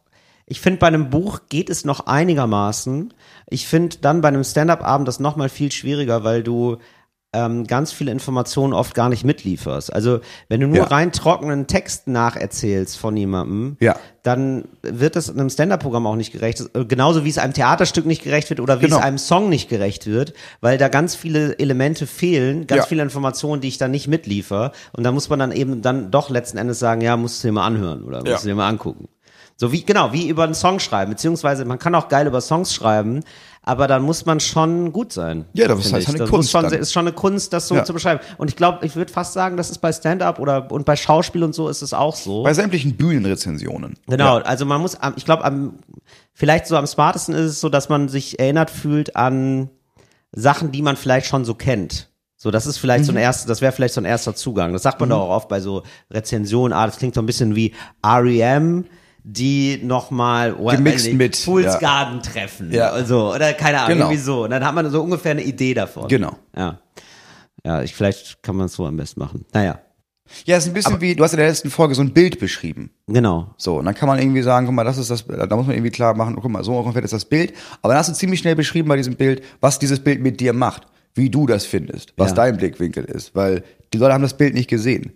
ich 0.48 0.62
finde 0.62 0.80
bei 0.80 0.88
einem 0.88 1.12
Buch 1.12 1.42
geht 1.50 1.70
es 1.70 1.86
noch 1.86 2.08
einigermaßen. 2.08 3.14
Ich 3.52 3.68
finde 3.68 3.98
dann 4.02 4.22
bei 4.22 4.30
einem 4.30 4.44
Stand-up-Abend 4.44 5.08
das 5.08 5.20
nochmal 5.20 5.50
viel 5.50 5.72
schwieriger, 5.72 6.24
weil 6.24 6.42
du 6.42 6.78
ähm, 7.38 7.68
ganz 7.68 7.92
viele 7.92 8.12
Informationen 8.12 8.74
oft 8.74 8.96
gar 8.96 9.10
nicht 9.10 9.24
mitlieferst. 9.24 9.94
Also 9.94 10.20
wenn 10.50 10.60
du 10.62 10.68
nur 10.68 10.78
Ja. 10.78 10.84
rein 10.86 11.12
trockenen 11.12 11.68
Text 11.68 12.08
nacherzählst 12.08 12.98
von 12.98 13.16
jemandem, 13.16 13.78
Ja. 13.80 13.96
dann 14.24 14.66
wird 14.82 15.16
es 15.16 15.30
einem 15.30 15.50
Stand-up-Programm 15.50 16.08
auch 16.08 16.16
nicht 16.16 16.32
gerecht. 16.32 16.64
Äh, 16.74 16.86
Genauso 16.86 17.24
wie 17.26 17.30
es 17.30 17.38
einem 17.38 17.54
Theaterstück 17.54 18.06
nicht 18.06 18.24
gerecht 18.24 18.50
wird 18.50 18.60
oder 18.60 18.80
wie 18.82 18.86
Genau. 18.86 18.98
es 18.98 19.04
einem 19.04 19.18
Song 19.20 19.50
nicht 19.50 19.70
gerecht 19.70 20.08
wird, 20.08 20.34
weil 20.62 20.78
da 20.78 20.88
ganz 20.88 21.16
viele 21.16 21.58
Elemente 21.60 22.08
fehlen, 22.08 22.66
ganz 22.66 22.84
Ja. 22.84 22.88
viele 22.88 23.04
Informationen, 23.04 23.62
die 23.62 23.68
ich 23.68 23.78
dann 23.78 23.92
nicht 23.92 24.08
mitliefer. 24.08 24.72
Und 24.94 25.04
da 25.04 25.12
muss 25.12 25.30
man 25.30 25.38
dann 25.40 25.52
eben 25.52 25.82
dann 25.82 26.10
doch 26.12 26.30
letzten 26.30 26.58
Endes 26.58 26.80
sagen, 26.80 27.02
ja, 27.02 27.16
musst 27.18 27.44
du 27.44 27.48
dir 27.50 27.52
mal 27.54 27.66
anhören 27.66 28.04
oder 28.04 28.24
musst 28.24 28.44
du 28.44 28.48
dir 28.48 28.56
mal 28.56 28.68
angucken. 28.68 29.08
So 29.60 29.72
wie, 29.72 29.84
genau, 29.84 30.14
wie 30.14 30.28
über 30.30 30.44
einen 30.44 30.54
Song 30.54 30.80
schreiben, 30.80 31.12
beziehungsweise 31.12 31.66
man 31.66 31.80
kann 31.80 31.96
auch 31.96 32.10
geil 32.10 32.28
über 32.28 32.42
Songs 32.42 32.76
schreiben, 32.76 33.24
aber 33.68 33.88
dann 33.88 34.02
muss 34.02 34.26
man 34.26 34.40
schon 34.40 34.92
gut 34.94 35.12
sein. 35.14 35.46
Ja, 35.54 35.68
das 35.68 35.86
ist 35.86 35.94
halt 35.94 36.08
eine 36.08 36.18
das 36.20 36.30
Kunst 36.30 36.52
schon, 36.52 36.66
ist 36.66 36.94
schon 36.94 37.08
eine 37.08 37.14
Kunst, 37.16 37.52
das 37.54 37.68
so 37.68 37.76
Ja. 37.76 37.84
zu 37.84 37.94
beschreiben. 37.94 38.22
Und 38.38 38.50
ich 38.50 38.56
glaube, 38.56 38.86
ich 38.86 38.96
würde 38.96 39.12
fast 39.12 39.34
sagen, 39.34 39.58
das 39.58 39.70
ist 39.70 39.80
bei 39.80 39.92
Stand-up 39.92 40.40
oder 40.40 40.72
und 40.72 40.86
bei 40.86 40.96
Schauspiel 40.96 41.44
und 41.44 41.54
so 41.54 41.68
ist 41.68 41.82
es 41.82 41.94
auch 41.94 42.16
so. 42.16 42.44
Bei 42.44 42.54
sämtlichen 42.54 42.96
Bühnenrezensionen. 42.96 43.96
Genau, 44.08 44.38
Ja. 44.40 44.44
also 44.46 44.66
man 44.66 44.82
muss, 44.82 44.98
ich 45.18 45.26
glaube, 45.26 45.44
am 45.44 45.74
vielleicht 46.34 46.68
so 46.68 46.78
am 46.78 46.88
smartesten 46.88 47.36
ist 47.36 47.46
es 47.52 47.62
so, 47.62 47.70
dass 47.70 47.90
man 47.90 48.08
sich 48.10 48.40
erinnert 48.40 48.70
fühlt 48.70 49.16
an 49.16 49.70
Sachen, 50.32 50.72
die 50.72 50.82
man 50.82 50.96
vielleicht 50.96 51.26
schon 51.28 51.46
so 51.46 51.54
kennt. 51.54 52.10
So, 52.36 52.52
das 52.52 52.68
ist 52.68 52.78
vielleicht 52.78 53.06
so 53.06 53.12
Mhm. 53.12 53.18
ein 53.18 53.24
erster, 53.24 53.48
das 53.48 53.62
wäre 53.62 53.72
vielleicht 53.72 53.96
so 53.96 54.02
ein 54.02 54.06
erster 54.06 54.36
Zugang. 54.36 54.72
Das 54.72 54.84
sagt 54.84 55.00
man 55.00 55.10
doch 55.10 55.22
auch 55.22 55.30
oft 55.36 55.50
bei 55.50 55.60
so 55.60 55.84
Rezensionen. 56.12 56.72
Ah, 56.72 56.86
das 56.86 56.98
klingt 56.98 57.16
so 57.16 57.22
ein 57.22 57.26
bisschen 57.26 57.56
wie 57.56 57.74
R.E.M., 58.04 58.86
die 59.30 59.82
nochmal 59.84 60.54
Gemixt 60.56 61.12
mit, 61.14 61.36
Fools 61.36 61.66
ja. 61.66 61.80
Garden 61.80 62.22
treffen. 62.22 62.72
Ja. 62.72 62.90
Also, 62.92 63.34
oder 63.34 63.54
keine 63.54 63.80
Ahnung, 63.82 63.90
Genau. 63.98 64.06
irgendwie 64.06 64.22
so. 64.24 64.44
Und 64.46 64.52
dann 64.52 64.66
hat 64.66 64.74
man 64.74 64.90
so 64.90 65.02
ungefähr 65.04 65.32
eine 65.32 65.44
Idee 65.44 65.74
davon. 65.74 66.08
Genau. 66.08 66.38
Ja. 66.56 66.80
Ja, 67.66 67.82
ich, 67.82 67.94
vielleicht 67.94 68.42
kann 68.42 68.56
man 68.56 68.68
es 68.68 68.74
so 68.74 68.86
am 68.86 68.96
besten 68.96 69.20
machen. 69.20 69.44
Naja, 69.54 69.80
Ja, 70.46 70.56
es 70.56 70.64
ist 70.64 70.70
ein 70.70 70.74
bisschen 70.74 71.02
wie, 71.02 71.16
du 71.16 71.24
hast 71.24 71.34
in 71.34 71.40
der 71.40 71.48
letzten 71.48 71.70
Folge 71.70 71.96
so 71.96 72.02
ein 72.02 72.14
Bild 72.14 72.40
beschrieben. 72.40 72.92
genau. 73.08 73.54
So, 73.58 73.78
und 73.80 73.86
dann 73.86 73.96
kann 73.96 74.08
man 74.08 74.20
irgendwie 74.20 74.42
sagen, 74.44 74.66
guck 74.66 74.76
mal, 74.76 74.86
das 74.86 74.98
ist 74.98 75.10
das, 75.12 75.26
da 75.28 75.56
muss 75.58 75.66
man 75.68 75.76
irgendwie 75.76 75.92
klar 75.92 76.14
machen, 76.16 76.36
guck 76.42 76.50
mal, 76.50 76.64
so 76.64 76.78
ungefähr 76.78 77.04
ist 77.04 77.12
das 77.14 77.26
Bild. 77.26 77.54
Aber 77.82 77.94
dann 77.94 78.00
hast 78.00 78.10
du 78.10 78.14
ziemlich 78.14 78.40
schnell 78.40 78.56
beschrieben 78.56 78.88
bei 78.88 78.96
diesem 78.96 79.16
Bild, 79.16 79.42
was 79.60 79.80
dieses 79.80 80.00
Bild 80.00 80.22
mit 80.22 80.40
dir 80.40 80.54
macht. 80.54 80.84
wie 81.16 81.32
du 81.32 81.48
das 81.48 81.66
findest, 81.66 82.14
was 82.16 82.30
Ja. 82.30 82.36
dein 82.36 82.58
Blickwinkel 82.58 83.04
ist, 83.04 83.34
weil 83.34 83.64
die 83.92 83.98
Leute 83.98 84.14
haben 84.14 84.22
das 84.22 84.38
Bild 84.38 84.54
nicht 84.54 84.70
gesehen. 84.70 85.14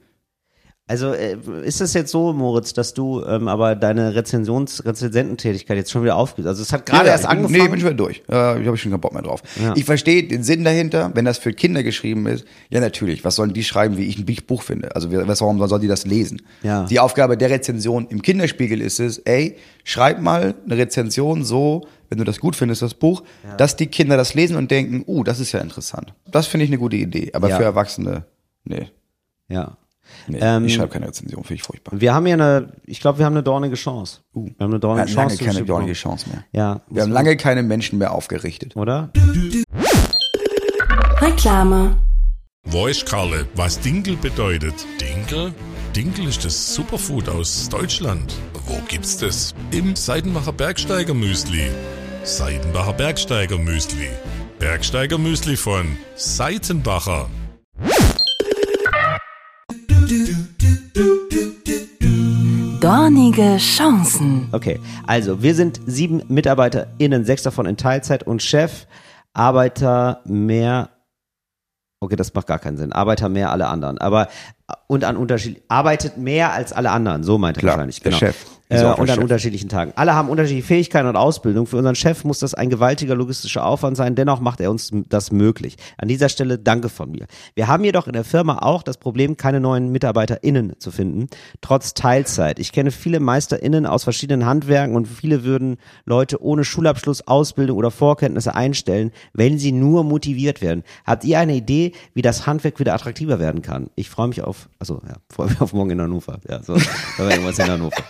Also 0.91 1.13
äh, 1.13 1.38
ist 1.63 1.80
es 1.80 1.93
jetzt 1.93 2.12
so, 2.12 2.34
Moritz, 2.34 2.73
dass 2.73 2.93
du 2.93 3.23
ähm, 3.23 3.47
aber 3.47 3.75
deine 3.77 4.13
Rezensions 4.13 4.84
Rezensententätigkeit 4.86 5.77
jetzt 5.77 5.89
schon 5.89 6.04
wieder 6.04 6.17
aufgibst? 6.17 6.49
Also 6.49 6.62
es 6.62 6.73
hat 6.73 6.86
gerade 6.86 7.08
erst 7.08 7.23
ich 7.23 7.30
bin, 7.30 7.38
angefangen. 7.38 7.63
Nee, 7.63 7.69
bin 7.69 7.80
schon 7.80 7.89
wieder 7.91 7.97
durch. 7.97 8.21
Äh, 8.30 8.62
ich 8.62 8.67
habe 8.67 8.75
schon 8.75 8.91
keinen 8.91 8.99
Bock 8.99 9.13
mehr 9.13 9.21
drauf. 9.21 9.41
Ich 9.75 9.86
verstehe 9.86 10.23
den 10.23 10.43
Sinn 10.43 10.65
dahinter, 10.65 11.12
wenn 11.13 11.23
das 11.23 11.38
für 11.38 11.54
Kinder 11.54 11.82
geschrieben 11.82 12.27
ist. 12.27 12.43
Ja, 12.69 12.82
natürlich. 12.82 13.23
Was 13.23 13.38
sollen 13.38 13.54
die 13.54 13.63
schreiben, 13.63 13.95
wie 13.95 14.04
ich 14.04 14.19
ein 14.19 14.25
Buch 14.45 14.63
finde? 14.63 14.93
Also 14.93 15.10
was, 15.13 15.39
warum 15.39 15.65
sollen 15.65 15.82
die 15.82 15.88
das 15.88 16.06
lesen? 16.06 16.41
Ja. 16.62 16.84
Die 16.84 16.99
Aufgabe 16.99 17.38
der 17.38 17.49
Rezension 17.51 18.08
im 18.10 18.21
Kinderspiegel 18.21 18.82
ist 18.82 18.99
es, 18.99 19.19
ey, 19.19 19.56
schreib 19.86 20.19
mal 20.19 20.56
eine 20.65 20.75
Rezension 20.77 21.45
so, 21.45 21.88
wenn 22.10 22.17
du 22.17 22.25
das 22.25 22.41
gut 22.41 22.58
findest, 22.58 22.82
das 22.82 22.95
Buch, 22.95 23.23
dass 23.58 23.77
die 23.77 23.88
Kinder 23.88 24.17
das 24.17 24.34
lesen 24.34 24.58
und 24.58 24.69
denken, 24.69 25.06
uh, 25.08 25.23
das 25.23 25.39
ist 25.39 25.54
ja 25.54 25.62
interessant. 25.62 26.13
Das 26.30 26.47
finde 26.47 26.65
ich 26.65 26.69
eine 26.69 26.80
gute 26.80 26.97
Idee. 26.97 27.32
Aber 27.34 27.47
Ja. 27.47 27.56
für 27.56 27.63
Erwachsene, 27.63 28.25
nee. 28.65 28.88
ja. 29.47 29.77
Nee 30.28 30.38
Ähm, 30.41 30.65
ich 30.65 30.74
schreibe 30.76 30.89
keine 30.89 31.08
Rezension, 31.08 31.43
finde 31.43 31.56
ich 31.56 31.63
furchtbar. 31.63 32.00
Wir 32.00 32.13
haben 32.13 32.28
ja 32.28 32.34
eine, 32.36 32.74
ich 32.86 33.00
glaube, 33.00 33.19
wir 33.19 33.26
haben 33.26 33.34
eine 33.34 33.43
dornige 33.43 33.76
Chance. 33.76 34.19
Wir 34.34 34.41
haben 34.43 34.56
eine 34.60 34.74
Wir 34.74 34.80
dornige 34.80 35.12
lange 35.13 35.30
Chance. 35.30 35.43
keine 35.43 35.58
zu- 35.60 35.65
dornige 35.65 35.93
Chance 35.93 36.30
mehr. 36.30 36.43
Ja. 36.52 36.82
Wir 36.89 37.04
haben 37.04 37.12
lange 37.12 37.38
keine 37.38 37.63
Menschen 37.63 37.97
mehr 38.00 38.12
aufgerichtet. 38.13 38.76
Oder? 38.76 39.12
Reklame. 41.21 41.97
Wo 42.65 42.88
ist 42.88 43.06
Karle, 43.06 43.47
was 43.56 43.80
Dinkel 43.80 44.15
bedeutet? 44.17 44.74
Dinkel? 45.00 45.54
Dinkel 45.95 46.28
ist 46.28 46.45
das 46.45 46.74
Superfood 46.76 47.28
aus 47.28 47.67
Deutschland. 47.69 48.34
Wo 48.67 48.80
gibt's 48.88 49.17
das? 49.17 49.54
Im 49.71 49.95
Seidenbacher 49.95 50.54
Bergsteiger 50.54 51.13
Müsli. 51.13 51.69
Seidenbacher 52.24 52.93
Bergsteiger 52.93 53.58
Müsli. 53.58 54.08
Bergsteiger 54.60 55.17
Müsli 55.17 55.58
von 55.58 55.97
Seitenbacher. 56.15 57.30
Dornige 62.79 63.57
Chancen. 63.57 64.47
Okay, 64.51 64.79
also 65.05 65.41
wir 65.43 65.53
sind 65.53 65.79
sieben 65.85 66.23
MitarbeiterInnen, 66.29 67.25
sechs 67.25 67.43
davon 67.43 67.65
in 67.65 67.77
Teilzeit 67.77 68.23
und 68.23 68.41
Chef, 68.41 68.87
Arbeiter 69.33 70.21
mehr. 70.25 70.89
Okay, 71.99 72.15
das 72.15 72.33
macht 72.33 72.47
gar 72.47 72.57
keinen 72.59 72.77
Sinn. 72.77 72.91
Arbeiter 72.91 73.29
mehr 73.29 73.51
alle 73.51 73.67
anderen. 73.67 73.99
Aber 73.99 74.27
und 74.87 75.03
an 75.03 75.15
Unterschied 75.15 75.61
arbeitet 75.67 76.17
mehr 76.17 76.53
als 76.53 76.73
alle 76.73 76.89
anderen. 76.91 77.23
So 77.23 77.37
meint 77.37 77.57
er 77.57 77.61
Klar, 77.61 77.73
wahrscheinlich. 77.75 77.99
der 78.01 78.11
Genau. 78.11 78.19
Chef. 78.19 78.45
Äh, 78.71 78.86
und 78.86 78.99
an 79.01 79.07
Chef. 79.07 79.17
unterschiedlichen 79.17 79.69
Tagen. 79.69 79.91
Alle 79.95 80.15
haben 80.15 80.29
unterschiedliche 80.29 80.65
Fähigkeiten 80.65 81.07
und 81.07 81.17
Ausbildung. 81.17 81.67
Für 81.67 81.77
unseren 81.77 81.95
Chef 81.95 82.23
muss 82.23 82.39
das 82.39 82.53
ein 82.53 82.69
gewaltiger 82.69 83.15
logistischer 83.15 83.65
Aufwand 83.65 83.97
sein. 83.97 84.15
Dennoch 84.15 84.39
macht 84.39 84.62
er 84.62 84.71
uns 84.71 84.91
das 85.10 85.31
möglich. 85.31 85.75
An 85.97 86.07
dieser 86.07 86.29
Stelle 86.29 86.57
danke 86.57 86.89
von 86.89 87.12
mir. 87.12 87.27
Wir 87.53 87.67
haben 87.67 87.84
jedoch 87.84 88.07
in 88.07 88.13
der 88.13 88.23
Firma 88.23 88.60
auch 88.60 88.84
das 88.84 88.97
Problem, 88.97 89.36
keine 89.36 89.60
neuen 89.60 89.91
MitarbeiterInnen 89.91 90.79
zu 90.79 90.91
finden, 90.91 91.27
trotz 91.60 91.93
Teilzeit. 91.93 92.60
Ich 92.60 92.71
kenne 92.71 92.91
viele 92.91 93.19
MeisterInnen 93.19 93.86
aus 93.86 94.03
verschiedenen 94.03 94.45
Handwerken 94.45 94.95
und 94.95 95.07
viele 95.07 95.43
würden 95.43 95.77
Leute 96.05 96.41
ohne 96.41 96.63
Schulabschluss, 96.63 97.27
Ausbildung 97.27 97.77
oder 97.77 97.91
Vorkenntnisse 97.91 98.55
einstellen, 98.55 99.12
wenn 99.34 99.60
sie 99.60 99.71
nur 99.71 100.03
motiviert 100.03 100.62
werden. 100.62 100.84
Habt 101.05 101.25
ihr 101.25 101.39
eine 101.39 101.55
Idee, 101.55 101.91
wie 102.13 102.21
das 102.21 102.47
Handwerk 102.47 102.79
wieder 102.79 102.93
attraktiver 102.93 103.39
werden 103.39 103.62
kann? 103.62 103.89
Ich 103.95 104.10
freue 104.10 104.29
mich 104.29 104.41
auf, 104.41 104.69
also 104.79 105.01
ja, 105.07 105.15
freue 105.29 105.49
mich 105.49 105.60
auf 105.60 105.73
morgen 105.73 105.91
in 105.91 106.01
Hannover. 106.01 106.39
Ja, 106.47 106.63
so, 106.63 106.75
irgendwas 107.17 107.60
in 107.60 107.69
Hannover. 107.69 108.03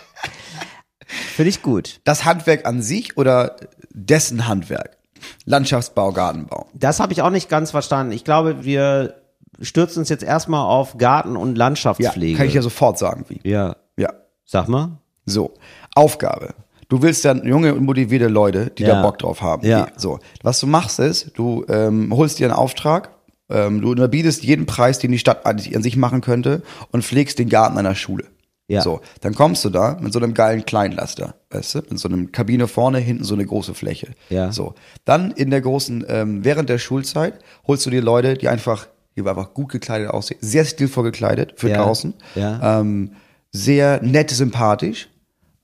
Finde 1.34 1.48
ich 1.50 1.62
gut. 1.62 2.00
Das 2.04 2.24
Handwerk 2.24 2.66
an 2.66 2.82
sich 2.82 3.16
oder 3.16 3.56
dessen 3.90 4.46
Handwerk? 4.48 4.96
Landschaftsbau, 5.44 6.12
Gartenbau. 6.12 6.66
Das 6.74 7.00
habe 7.00 7.12
ich 7.12 7.22
auch 7.22 7.30
nicht 7.30 7.48
ganz 7.48 7.70
verstanden. 7.70 8.12
Ich 8.12 8.24
glaube, 8.24 8.64
wir 8.64 9.14
stürzen 9.60 10.00
uns 10.00 10.08
jetzt 10.08 10.24
erstmal 10.24 10.64
auf 10.66 10.98
Garten- 10.98 11.36
und 11.36 11.52
Ja, 11.56 11.58
Landschaftspflege. 11.66 12.36
kann 12.38 12.46
ich 12.46 12.54
ja 12.54 12.62
sofort 12.62 12.98
sagen, 12.98 13.24
wie. 13.28 13.40
ja. 13.48 13.76
Ja. 13.96 14.12
Sag 14.44 14.68
mal. 14.68 14.98
So, 15.26 15.54
Aufgabe. 15.94 16.54
Du 16.88 17.00
willst 17.02 17.24
dann 17.24 17.46
junge 17.46 17.74
und 17.74 17.84
motivierte 17.84 18.28
Leute, 18.28 18.70
die 18.76 18.82
Ja. 18.82 18.96
da 18.96 19.02
Bock 19.02 19.18
drauf 19.18 19.40
haben. 19.40 19.66
Ja. 19.66 19.86
Die, 19.86 19.92
so, 19.96 20.18
was 20.42 20.58
du 20.60 20.66
machst 20.66 20.98
ist, 20.98 21.30
du 21.36 21.64
ähm, 21.68 22.12
holst 22.14 22.38
dir 22.38 22.46
einen 22.48 22.56
Auftrag, 22.56 23.10
ähm, 23.48 23.80
du 23.80 23.90
unterbietest 23.90 24.42
jeden 24.42 24.66
Preis, 24.66 24.98
den 24.98 25.12
die 25.12 25.18
Stadt 25.18 25.46
an 25.46 25.58
sich 25.58 25.96
machen 25.96 26.20
könnte 26.22 26.62
und 26.90 27.04
pflegst 27.04 27.38
den 27.38 27.48
Garten 27.48 27.78
einer 27.78 27.94
Schule. 27.94 28.24
Ja. 28.68 28.80
So, 28.80 29.00
dann 29.20 29.34
kommst 29.34 29.64
du 29.64 29.70
da 29.70 29.98
mit 30.00 30.12
so 30.12 30.18
einem 30.20 30.34
geilen 30.34 30.64
Kleinlaster, 30.64 31.34
weißt 31.50 31.74
du, 31.74 31.78
mit 31.90 31.98
so 31.98 32.08
einem 32.08 32.32
Kabine 32.32 32.68
vorne, 32.68 32.98
hinten 32.98 33.24
so 33.24 33.34
eine 33.34 33.44
große 33.44 33.74
Fläche. 33.74 34.12
Ja. 34.30 34.52
So, 34.52 34.74
dann 35.04 35.30
in 35.32 35.50
der 35.50 35.60
großen, 35.60 36.04
ähm, 36.08 36.44
während 36.44 36.68
der 36.68 36.78
Schulzeit 36.78 37.34
holst 37.66 37.84
du 37.86 37.90
dir 37.90 38.00
Leute, 38.02 38.34
die 38.34 38.48
einfach, 38.48 38.86
die 39.16 39.20
einfach 39.28 39.52
gut 39.52 39.68
gekleidet 39.70 40.08
aussehen, 40.10 40.38
sehr 40.40 40.64
stilvoll 40.64 41.04
gekleidet 41.04 41.54
für 41.56 41.68
Ja. 41.70 41.82
draußen, 41.84 42.14
Ja. 42.34 42.80
ähm, 42.80 43.12
sehr 43.50 44.02
nett, 44.02 44.30
sympathisch, 44.30 45.10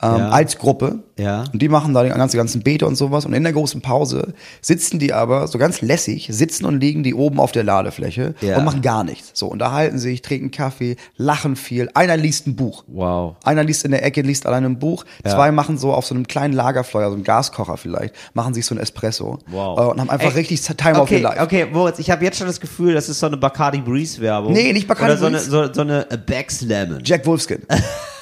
ähm, 0.03 0.17
Ja. 0.19 0.29
als 0.31 0.59
Gruppe. 0.59 1.01
Ja. 1.19 1.43
Und 1.53 1.61
die 1.61 1.69
machen 1.69 1.93
da 1.95 2.05
die 2.05 2.11
ganze, 2.11 2.37
ganzen 2.37 2.63
Beete 2.63 2.87
und 2.87 2.95
sowas. 2.95 3.27
Und 3.27 3.33
in 3.33 3.43
der 3.43 3.53
großen 3.53 3.81
Pause 3.81 4.35
sitzen 4.63 5.01
die 5.01 5.13
aber 5.13 5.49
so 5.49 5.59
ganz 5.59 5.81
lässig, 5.81 6.29
sitzen 6.31 6.65
und 6.65 6.79
liegen 6.79 7.03
die 7.03 7.15
oben 7.15 7.41
auf 7.41 7.51
der 7.51 7.65
Ladefläche 7.65 8.35
Ja. 8.41 8.57
und 8.59 8.65
machen 8.65 8.81
gar 8.83 9.03
nichts. 9.03 9.33
So, 9.35 9.49
unterhalten 9.49 9.99
sich, 9.99 10.23
trinken 10.23 10.53
Kaffee, 10.53 10.95
lachen 11.17 11.57
viel. 11.57 11.91
Einer 11.95 12.17
liest 12.17 12.47
ein 12.47 12.55
Buch. 12.55 12.85
Wow. 12.87 13.35
Einer 13.43 13.65
liest 13.65 13.85
in 13.85 13.91
der 13.91 14.05
Ecke, 14.05 14.23
liest 14.23 14.47
alleine 14.47 14.67
ein 14.67 14.79
Buch. 14.79 15.05
Zwei 15.27 15.51
machen 15.51 15.77
so 15.79 15.93
auf 15.93 16.07
so 16.07 16.15
einem 16.15 16.29
kleinen 16.29 16.55
Lagerfeuer, 16.55 17.09
so 17.09 17.15
einem 17.17 17.25
Gaskocher 17.25 17.77
vielleicht, 17.77 18.15
machen 18.35 18.55
sich 18.55 18.65
so 18.65 18.77
ein 18.77 18.79
Espresso. 18.79 19.39
Wow. 19.49 19.79
Äh, 19.79 19.83
Und 19.91 20.01
haben 20.01 20.11
einfach 20.11 20.31
Ey, 20.31 20.37
richtig 20.39 20.61
Time 20.63 20.95
of 20.95 21.01
okay, 21.01 21.17
your 21.17 21.23
life. 21.23 21.43
Okay, 21.43 21.67
Moritz, 21.73 21.99
ich 21.99 22.11
habe 22.13 22.25
jetzt 22.25 22.39
schon 22.39 22.47
das 22.47 22.61
Gefühl, 22.61 22.95
das 22.95 23.09
ist 23.09 23.19
so 23.19 23.27
eine 23.27 23.37
Bacardi 23.37 23.81
Breeze 23.81 24.21
Werbung. 24.21 24.53
Nee, 24.53 24.73
nicht 24.73 24.87
Bacardi 24.87 25.13
Oder 25.13 25.19
so 25.21 25.27
eine, 25.27 25.37
Breeze. 25.39 25.51
so, 25.51 25.73
so 25.75 25.81
eine 25.81 26.07
Becks 26.27 26.61
Lemon. 26.61 27.01
Jack 27.03 27.27
Wolfskin. 27.27 27.63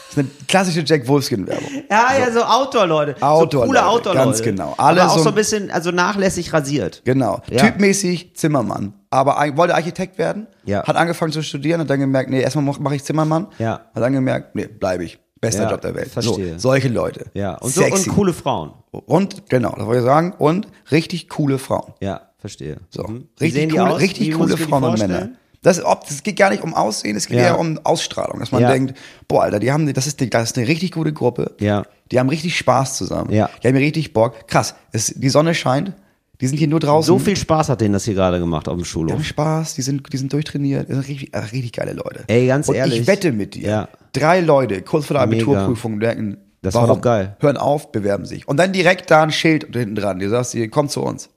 Das 0.09 0.13
ist 0.13 0.19
eine 0.19 0.29
klassische 0.49 0.81
Jack 0.85 1.07
Wolfskin-Werbung. 1.09 1.69
ja, 1.91 2.09
ja, 2.19 2.33
so 2.33 2.43
Outdoor-Leute. 2.43 3.17
so 3.19 3.27
Outdoor-Leute, 3.27 3.67
coole 3.69 3.87
Outdoor-Leute. 3.87 4.27
ganz 4.27 4.43
genau. 4.43 4.75
Alle 4.79 5.03
Aber 5.03 5.13
auch 5.13 5.17
so 5.19 5.23
so 5.25 5.29
ein- 5.31 5.35
bisschen, 5.35 5.71
also 5.71 5.91
nachlässig 5.91 6.53
rasiert. 6.53 7.03
Genau. 7.05 7.43
Ja. 7.51 7.59
Typmäßig 7.63 8.35
Zimmermann. 8.37 8.95
Aber 9.11 9.37
wollte 9.57 9.75
Architekt 9.75 10.19
werden. 10.19 10.47
Ja. 10.65 10.85
Hat 10.85 10.97
angefangen 10.97 11.33
zu 11.33 11.43
studieren, 11.43 11.81
hat 11.81 11.91
dann 11.91 12.01
gemerkt, 12.01 12.31
nee, 12.31 12.41
erstmal 12.41 12.65
mache 12.65 12.81
mach 12.83 12.93
ich 12.93 13.05
Zimmermann. 13.05 13.49
Ja. 13.59 13.73
Hat 13.95 14.03
dann 14.03 14.13
gemerkt, 14.13 14.55
nee, 14.55 14.67
bleibe 14.67 15.05
ich. 15.05 15.19
Bester 15.41 15.65
Ja, 15.65 15.71
Job 15.71 15.83
der 15.83 15.95
Welt. 15.95 16.09
verstehe. 16.09 16.53
So, 16.55 16.71
solche 16.71 16.89
Leute. 16.89 17.27
Ja, 17.35 17.57
und, 17.57 17.71
so, 17.73 17.85
und 17.85 18.09
coole 18.09 18.33
Frauen. 18.33 18.73
Und, 18.91 19.51
genau, 19.51 19.75
das 19.77 19.85
wollte 19.85 20.01
ich 20.01 20.07
sagen. 20.07 20.35
Und 20.39 20.67
richtig 20.91 21.29
coole 21.29 21.59
Frauen. 21.59 21.93
Ja, 22.01 22.23
verstehe. 22.39 22.79
So. 22.89 23.03
Mhm. 23.03 23.29
Richtig, 23.39 23.69
coole, 23.71 23.91
aus? 23.91 24.01
richtig 24.01 24.33
coole 24.33 24.57
Frauen 24.57 24.85
und? 24.85 24.99
Männer. 24.99 25.29
Das, 25.67 25.85
ob, 25.85 26.07
das 26.07 26.23
geht 26.23 26.37
gar 26.37 26.51
nicht 26.51 26.63
um 26.63 26.75
Aussehen, 26.75 27.17
es 27.17 27.27
geht 27.27 27.39
Ja. 27.39 27.45
eher 27.47 27.59
um 27.59 27.81
Ausstrahlung. 27.83 28.39
Dass 28.39 28.53
man 28.53 28.63
Ja. 28.63 28.71
denkt, 28.71 28.95
boah, 29.27 29.43
Alter, 29.43 29.59
die 29.59 29.73
haben, 29.73 29.93
das 29.93 30.07
ist, 30.07 30.21
die, 30.21 30.31
das 30.31 30.51
ist 30.51 30.59
eine 30.59 30.69
richtig 30.69 30.93
gute 30.93 31.13
Gruppe. 31.13 31.57
Ja. 31.59 31.83
Die 32.13 32.21
haben 32.21 32.29
richtig 32.29 32.57
Spaß 32.57 32.97
zusammen. 32.97 33.33
Ja. 33.33 33.51
Die 33.63 33.69
haben 33.69 33.77
richtig 33.77 34.13
Bock. 34.13 34.47
Krass, 34.47 34.77
es, 34.93 35.07
die 35.17 35.29
Sonne 35.29 35.55
scheint. 35.55 35.93
Die 36.41 36.47
sind 36.47 36.59
hier 36.59 36.69
nur 36.69 36.79
draußen. 36.81 37.07
So 37.07 37.19
viel 37.19 37.35
Spaß 37.37 37.69
hat 37.71 37.81
denen 37.81 37.95
das 37.95 38.05
hier 38.05 38.15
gerade 38.15 38.39
gemacht 38.39 38.69
auf 38.69 38.75
dem 38.77 38.83
Die 38.83 38.89
Schulhof. 38.89 39.15
haben 39.15 39.25
Spaß, 39.25 39.75
die 39.75 39.83
sind, 39.83 40.13
die 40.13 40.17
sind 40.19 40.33
durchtrainiert, 40.33 40.89
die 40.89 40.93
sind 40.93 41.09
richtig, 41.09 41.31
richtig 41.53 41.73
geile 41.73 41.95
Leute. 41.95 42.25
Ey, 42.29 42.47
ganz 42.47 42.69
Und 42.69 42.75
ehrlich. 42.77 43.01
ich 43.01 43.07
wette 43.09 43.33
mit 43.33 43.55
dir, 43.55 43.69
Ja. 43.69 43.89
drei 44.13 44.41
Leute 44.41 44.83
kurz 44.83 45.07
vor 45.07 45.15
der. 45.15 45.23
Abiturprüfung 45.23 45.99
denken, 45.99 46.37
Das 46.63 46.75
war 46.75 46.83
warum? 46.83 46.97
doch 46.99 47.03
geil. 47.03 47.37
Hören 47.41 47.57
auf, 47.57 47.91
bewerben 47.91 48.25
sich. 48.27 48.47
Und 48.47 48.59
dann 48.59 48.73
direkt 48.73 49.11
da 49.11 49.23
ein 49.25 49.33
Schild 49.33 49.75
hinten 49.75 49.95
dran, 49.97 50.19
die 50.21 50.29
sagst, 50.29 50.55
ihr 50.55 50.69
kommt 50.71 50.91
zu 50.93 51.03
uns. 51.03 51.31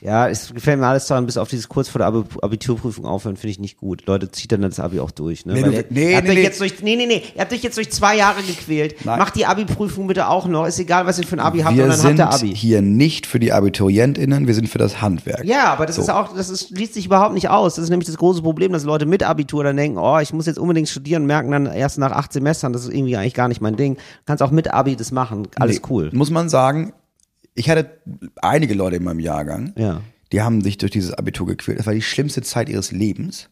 Ja, 0.00 0.28
es 0.28 0.52
gefällt 0.54 0.78
mir 0.80 0.86
alles 0.86 1.06
daran, 1.06 1.26
bis 1.26 1.36
auf 1.36 1.48
dieses 1.48 1.68
kurz 1.68 1.88
vor 1.88 1.98
der 1.98 2.06
Abi 2.08 2.22
Abiturprüfung 2.42 3.04
aufhören, 3.04 3.36
finde 3.36 3.50
ich 3.52 3.58
nicht 3.58 3.76
gut. 3.76 4.06
Leute, 4.06 4.30
zieht 4.30 4.52
dann 4.52 4.62
das 4.62 4.80
Abi 4.80 5.00
auch 5.00 5.10
durch. 5.10 5.46
Ne? 5.46 5.54
Nee, 5.54 5.62
Weil 5.62 5.70
du- 5.70 5.76
ihr, 5.76 5.84
nee, 5.90 6.10
ihr 6.10 6.16
habt 6.16 6.24
nee, 6.26 6.30
euch 6.30 6.36
nee. 6.36 6.42
Jetzt 6.42 6.60
durch, 6.60 6.82
nee, 6.82 6.96
nee, 6.96 7.06
nee. 7.06 7.22
Ihr 7.34 7.40
habt 7.40 7.52
euch 7.52 7.62
jetzt 7.62 7.76
durch 7.76 7.90
zwei 7.90 8.16
Jahre 8.16 8.42
gequält. 8.42 9.04
Nein. 9.04 9.18
Macht 9.18 9.36
die 9.36 9.46
Abi-Prüfung 9.46 10.06
bitte 10.06 10.28
auch 10.28 10.46
noch. 10.46 10.66
Ist 10.66 10.78
egal, 10.78 11.06
was 11.06 11.18
ihr 11.18 11.26
für 11.26 11.36
ein 11.36 11.40
Abi 11.40 11.60
habt, 11.60 11.76
wir 11.76 11.84
und 11.84 11.90
dann 11.90 11.98
habt 11.98 12.08
sind 12.08 12.18
ihr 12.18 12.28
Abi. 12.50 12.56
hier 12.56 12.82
nicht 12.82 13.26
für 13.26 13.38
die 13.38 13.52
AbiturientInnen, 13.52 14.46
wir 14.46 14.54
sind 14.54 14.68
für 14.68 14.78
das 14.78 15.00
Handwerk. 15.02 15.44
Ja, 15.44 15.72
aber 15.72 15.86
das 15.86 15.96
So. 15.96 16.02
ist 16.02 16.10
auch, 16.10 16.34
das 16.34 16.50
ist, 16.50 16.70
liest 16.70 16.94
sich 16.94 17.06
überhaupt 17.06 17.34
nicht 17.34 17.48
aus. 17.48 17.74
Das 17.76 17.84
ist 17.84 17.90
nämlich 17.90 18.06
das 18.06 18.16
große 18.16 18.42
Problem, 18.42 18.72
dass 18.72 18.84
Leute 18.84 19.06
mit 19.06 19.22
Abitur 19.22 19.64
dann 19.64 19.76
denken, 19.76 19.98
oh, 19.98 20.18
ich 20.18 20.32
muss 20.32 20.46
jetzt 20.46 20.58
unbedingt 20.58 20.88
studieren, 20.88 21.26
merken 21.26 21.50
dann 21.50 21.66
erst 21.66 21.98
nach 21.98 22.12
acht 22.12 22.32
Semestern, 22.32 22.72
das 22.72 22.84
ist 22.84 22.92
irgendwie 22.94 23.16
eigentlich 23.16 23.34
gar 23.34 23.48
nicht 23.48 23.60
mein 23.60 23.76
Ding. 23.76 23.94
Du 23.96 24.00
kannst 24.26 24.42
auch 24.42 24.50
mit 24.50 24.72
Abi 24.72 24.96
das 24.96 25.12
machen. 25.12 25.48
Alles 25.58 25.76
Nee, 25.76 25.82
cool. 25.90 26.10
Muss 26.12 26.30
man 26.30 26.48
sagen, 26.48 26.92
ich 27.54 27.68
hatte 27.70 27.90
einige 28.42 28.74
Leute 28.74 28.96
in 28.96 29.04
meinem 29.04 29.20
Jahrgang, 29.20 29.72
Ja. 29.76 30.00
die 30.32 30.42
haben 30.42 30.60
sich 30.62 30.78
durch 30.78 30.92
dieses 30.92 31.12
Abitur 31.14 31.46
gequält. 31.46 31.78
Das 31.78 31.86
war 31.86 31.94
die 31.94 32.02
schlimmste 32.02 32.42
Zeit 32.42 32.68
ihres 32.68 32.92
Lebens. 32.92 33.48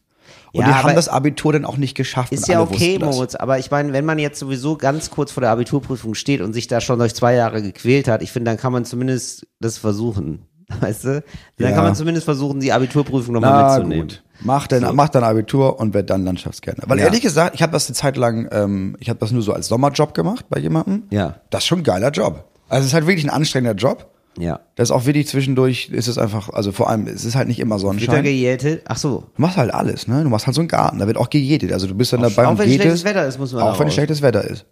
Und 0.53 0.61
Ja, 0.61 0.67
die 0.67 0.73
haben 0.75 0.95
das 0.95 1.09
Abitur 1.09 1.53
dann 1.53 1.65
auch 1.65 1.77
nicht 1.77 1.95
geschafft. 1.95 2.31
Ist 2.31 2.47
ja 2.47 2.61
okay. 2.61 2.99
Moritz, 2.99 3.35
aber 3.35 3.57
ich 3.59 3.71
meine, 3.71 3.93
wenn 3.93 4.05
man 4.05 4.19
jetzt 4.19 4.39
sowieso 4.39 4.77
ganz 4.77 5.09
kurz 5.09 5.31
vor 5.31 5.41
der 5.41 5.49
Abiturprüfung 5.51 6.13
steht 6.13 6.41
und 6.41 6.53
sich 6.53 6.67
da 6.67 6.81
schon 6.81 6.99
durch 6.99 7.15
zwei 7.15 7.33
Jahre 7.35 7.61
gequält 7.61 8.07
hat, 8.07 8.21
ich 8.21 8.31
finde, 8.31 8.51
dann 8.51 8.57
kann 8.57 8.71
man 8.71 8.85
zumindest 8.85 9.47
das 9.59 9.77
versuchen. 9.79 10.43
Weißt 10.81 11.03
du? 11.05 11.23
Dann 11.57 11.69
Ja. 11.69 11.75
kann 11.75 11.83
man 11.83 11.95
zumindest 11.95 12.25
versuchen, 12.25 12.59
die 12.59 12.71
Abiturprüfung 12.71 13.33
nochmal 13.33 13.77
mitzunehmen. 13.79 14.07
gut. 14.07 14.23
Mach 14.41 14.67
dann, 14.67 14.95
mach 14.95 15.09
dann 15.09 15.23
Abitur 15.23 15.79
und 15.79 15.93
werd 15.95 16.09
dann 16.11 16.23
Landschaftsgärtner. 16.23 16.85
Weil 16.87 16.99
Ja. 16.99 17.05
ehrlich 17.05 17.21
gesagt, 17.21 17.55
ich 17.55 17.61
habe 17.63 17.73
das 17.73 17.87
eine 17.87 17.95
Zeit 17.95 18.15
lang, 18.15 18.47
ähm, 18.51 18.95
ich 18.99 19.09
habe 19.09 19.19
das 19.19 19.31
nur 19.31 19.41
so 19.41 19.51
als 19.51 19.67
Sommerjob 19.67 20.13
gemacht 20.13 20.45
bei 20.49 20.59
jemandem. 20.59 21.03
Ja. 21.09 21.41
Das 21.49 21.63
ist 21.63 21.67
schon 21.67 21.79
ein 21.79 21.83
geiler 21.83 22.11
Job. 22.11 22.48
Also 22.69 22.81
es 22.81 22.87
ist 22.87 22.93
halt 22.93 23.07
wirklich 23.07 23.25
ein 23.25 23.29
anstrengender 23.29 23.75
Job. 23.75 24.09
Ja. 24.37 24.59
Das 24.75 24.87
ist 24.89 24.91
auch 24.91 25.05
wirklich 25.05 25.27
zwischendurch, 25.27 25.89
ist 25.89 26.07
es 26.07 26.17
einfach, 26.17 26.49
also 26.49 26.71
vor 26.71 26.89
allem, 26.89 27.07
es 27.07 27.25
ist 27.25 27.35
halt 27.35 27.47
nicht 27.49 27.59
immer 27.59 27.75
Wird 27.75 27.81
da 27.81 27.87
Sonnenschein. 27.87 28.15
Du 28.17 28.23
gejätet? 28.23 28.83
Ach 28.87 28.95
so. 28.97 29.25
machst 29.37 29.57
halt 29.57 29.73
alles, 29.73 30.07
ne? 30.07 30.23
Du 30.23 30.29
machst 30.29 30.45
halt 30.45 30.55
so 30.55 30.61
einen 30.61 30.67
Garten, 30.69 30.99
da 30.99 31.07
wird 31.07 31.17
auch 31.17 31.29
gejätet. 31.29 31.73
Also 31.73 31.87
du 31.87 31.95
bist 31.95 32.13
dann 32.13 32.21
dabei 32.21 32.45
auch 32.45 32.51
und 32.51 32.59
wenn 32.59 32.69
jätest. 32.69 32.83
schlechtes 32.83 33.03
Wetter 33.05 33.27
ist, 33.27 33.37
muss 33.39 33.51
man 33.51 33.63
Auch 33.63 33.77
wenn 33.79 33.87
raus. 33.87 33.93
schlechtes 33.93 34.21
Wetter 34.21 34.43
ist. 34.45 34.65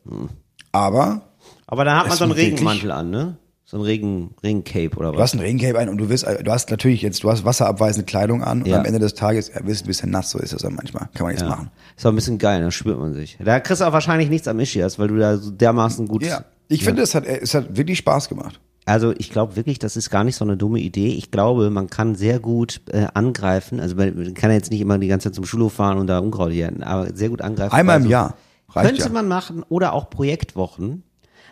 Aber 0.72 1.22
Aber 1.66 1.84
dann 1.86 1.98
hat 2.00 2.08
man 2.08 2.18
so 2.18 2.24
einen 2.24 2.34
Regenmantel 2.34 2.92
an, 2.92 3.10
ne? 3.10 3.38
So 3.70 3.76
ein 3.78 3.82
Regen, 3.84 4.34
Regencape 4.42 4.96
oder 4.96 5.12
du 5.12 5.18
was? 5.18 5.24
hast 5.24 5.34
ein 5.34 5.42
Regencape 5.42 5.78
ein 5.78 5.90
und 5.90 5.98
du 5.98 6.08
wirst, 6.08 6.26
du 6.26 6.52
hast 6.52 6.72
natürlich 6.72 7.02
jetzt, 7.02 7.22
du 7.26 7.30
hast 7.30 7.44
wasserabweisende 7.44 8.06
Kleidung 8.06 8.42
an 8.42 8.62
und 8.62 8.68
Ja. 8.70 8.80
am 8.80 8.86
Ende 8.86 9.00
des 9.00 9.14
Tages 9.14 9.52
ja, 9.54 9.66
wirst 9.68 9.82
du 9.82 9.86
ein 9.86 9.88
bisschen 9.88 10.10
nass, 10.10 10.30
so 10.30 10.40
ist 10.40 10.54
das 10.54 10.62
dann 10.62 10.76
manchmal. 10.76 11.10
Kann 11.14 11.26
man 11.26 11.34
nichts 11.34 11.46
machen. 11.46 11.70
Ist 11.98 12.06
auch 12.06 12.12
ein 12.12 12.16
bisschen 12.16 12.38
geil, 12.38 12.62
da 12.62 12.72
spürt 12.72 12.98
man 12.98 13.14
sich. 13.14 13.38
Da 13.44 13.60
kriegst 13.60 13.82
du 13.82 13.86
auch 13.86 13.92
wahrscheinlich 13.92 14.30
nichts 14.30 14.48
am 14.48 14.58
Ischias, 14.62 14.98
weil 15.00 15.10
du 15.10 15.18
da 15.18 15.36
so 15.38 15.52
dermaßen 15.52 16.08
gut. 16.08 16.24
Ja. 16.24 16.46
Ich 16.68 16.84
finde, 16.84 17.02
es 17.02 17.16
hat, 17.16 17.26
es 17.26 17.54
hat 17.54 17.78
wirklich 17.78 17.98
Spaß 18.00 18.30
gemacht. 18.30 18.60
Also 18.86 19.14
ich 19.18 19.32
glaube 19.32 19.58
wirklich, 19.58 19.80
das 19.80 19.98
ist 19.98 20.10
gar 20.10 20.24
nicht 20.24 20.38
so 20.38 20.46
eine 20.46 20.56
dumme 20.56 20.80
Idee. 20.80 21.10
Ich 21.10 21.30
glaube, 21.30 21.70
man 21.70 21.90
kann 21.90 22.16
sehr 22.16 22.40
gut 22.40 22.82
äh, 22.90 23.08
angreifen. 23.14 23.82
Also 23.82 23.96
man 23.96 24.34
kann 24.34 24.50
ja 24.50 24.56
jetzt 24.56 24.72
nicht 24.72 24.80
immer 24.80 24.98
die 24.98 25.10
ganze 25.10 25.30
Zeit 25.30 25.36
zum 25.36 25.46
Schulhof 25.46 25.74
fahren 25.74 25.98
und 25.98 26.08
da 26.08 26.20
Unkraut 26.20 26.52
jäten, 26.52 26.84
aber 26.84 27.14
sehr 27.14 27.28
gut 27.28 27.42
angreifen. 27.42 27.76
Einmal 27.76 28.02
im 28.02 28.10
Jahr. 28.10 28.38
Reicht 28.70 28.90
Könnte 28.90 29.04
ja. 29.04 29.10
man 29.10 29.28
machen 29.28 29.64
oder 29.68 29.92
auch 29.92 30.10
Projektwochen. 30.10 31.04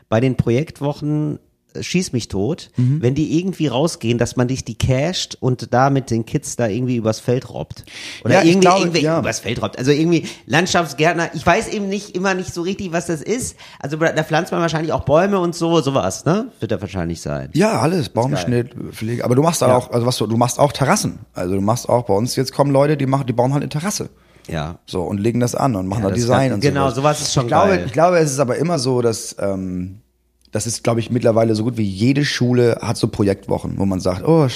Bei 0.07 0.21
den 0.21 0.37
Projektwochen 0.37 1.39
schieß 1.81 2.11
mich 2.13 2.27
tot, 2.27 2.69
Mhm. 2.77 3.01
wenn 3.01 3.15
die 3.15 3.39
irgendwie 3.39 3.67
rausgehen, 3.67 4.17
dass 4.17 4.35
man 4.35 4.47
dich 4.47 4.63
die 4.65 4.75
casht 4.77 5.37
und 5.39 5.73
da 5.73 5.89
mit 5.89 6.11
den 6.11 6.25
Kids 6.25 6.55
da 6.55 6.67
irgendwie 6.67 6.95
übers 6.95 7.19
Feld 7.19 7.49
robbt. 7.49 7.83
Oder 8.23 8.35
Ja, 8.35 8.41
irgendwie, 8.43 8.59
glaube, 8.61 8.79
irgendwie 8.81 9.01
ja. 9.01 9.19
übers 9.19 9.39
Feld 9.39 9.61
robbt. 9.61 9.77
Also 9.77 9.91
irgendwie 9.91 10.27
Landschaftsgärtner. 10.45 11.29
Ich 11.33 11.45
weiß 11.45 11.67
eben 11.69 11.89
nicht 11.89 12.15
immer 12.15 12.33
nicht 12.33 12.53
so 12.53 12.61
richtig, 12.61 12.91
was 12.91 13.05
das 13.07 13.21
ist. 13.21 13.55
Also 13.79 13.97
da 13.97 14.23
pflanzt 14.23 14.51
man 14.51 14.61
wahrscheinlich 14.61 14.93
auch 14.93 15.03
Bäume 15.05 15.39
und 15.39 15.55
so, 15.55 15.81
sowas, 15.81 16.25
ne? 16.25 16.47
Wird 16.59 16.71
da 16.71 16.81
wahrscheinlich 16.81 17.21
sein. 17.21 17.49
Ja, 17.53 17.79
alles, 17.79 18.09
Baumschnitt, 18.09 18.71
Pflege. 18.91 19.23
Aber 19.25 19.35
du 19.35 19.41
machst 19.41 19.61
dann 19.61 19.71
auch, 19.71 19.91
also 19.91 20.05
was 20.05 20.17
du, 20.17 20.27
du 20.27 20.37
machst 20.37 20.59
auch 20.59 20.71
Terrassen. 20.71 21.19
Also 21.33 21.55
du 21.55 21.61
machst 21.61 21.89
auch 21.89 22.05
bei 22.05 22.13
uns, 22.13 22.35
jetzt 22.35 22.53
kommen 22.53 22.71
Leute, 22.71 22.97
die 22.97 23.05
machen, 23.05 23.27
die 23.27 23.33
bauen 23.33 23.53
halt 23.53 23.63
eine 23.63 23.69
Terrasse. 23.69 24.09
Ja. 24.47 24.77
So, 24.85 25.01
und 25.01 25.17
legen 25.19 25.39
das 25.39 25.55
an 25.55 25.75
und 25.75 25.87
machen 25.87 26.03
Ja, 26.03 26.09
da 26.09 26.15
Design 26.15 26.49
kann- 26.49 26.53
und 26.55 26.59
genau, 26.61 26.83
sowas. 26.91 26.95
sowas 26.95 27.21
ist 27.21 27.33
schon 27.33 27.43
ich 27.45 27.47
glaube, 27.47 27.69
geil. 27.69 27.83
Ich 27.87 27.93
glaube, 27.93 28.17
es 28.19 28.31
ist 28.31 28.39
aber 28.39 28.57
immer 28.57 28.77
so, 28.77 29.01
dass, 29.01 29.35
ähm, 29.39 30.01
das 30.55 30.65
ist, 30.65 30.85
glaube 30.85 31.01
ich, 31.01 31.11
mittlerweile 31.11 31.53
so 31.53 31.65
gut 31.65 31.75
wie 31.75 31.83
jede 31.83 32.23
Schule 32.23 32.77
hat 32.81 32.95
so 32.95 33.09
Projektwochen, 33.09 33.73
wo 33.77 33.85
man 33.85 33.99
sagt, 33.99 34.25
oh, 34.25 34.47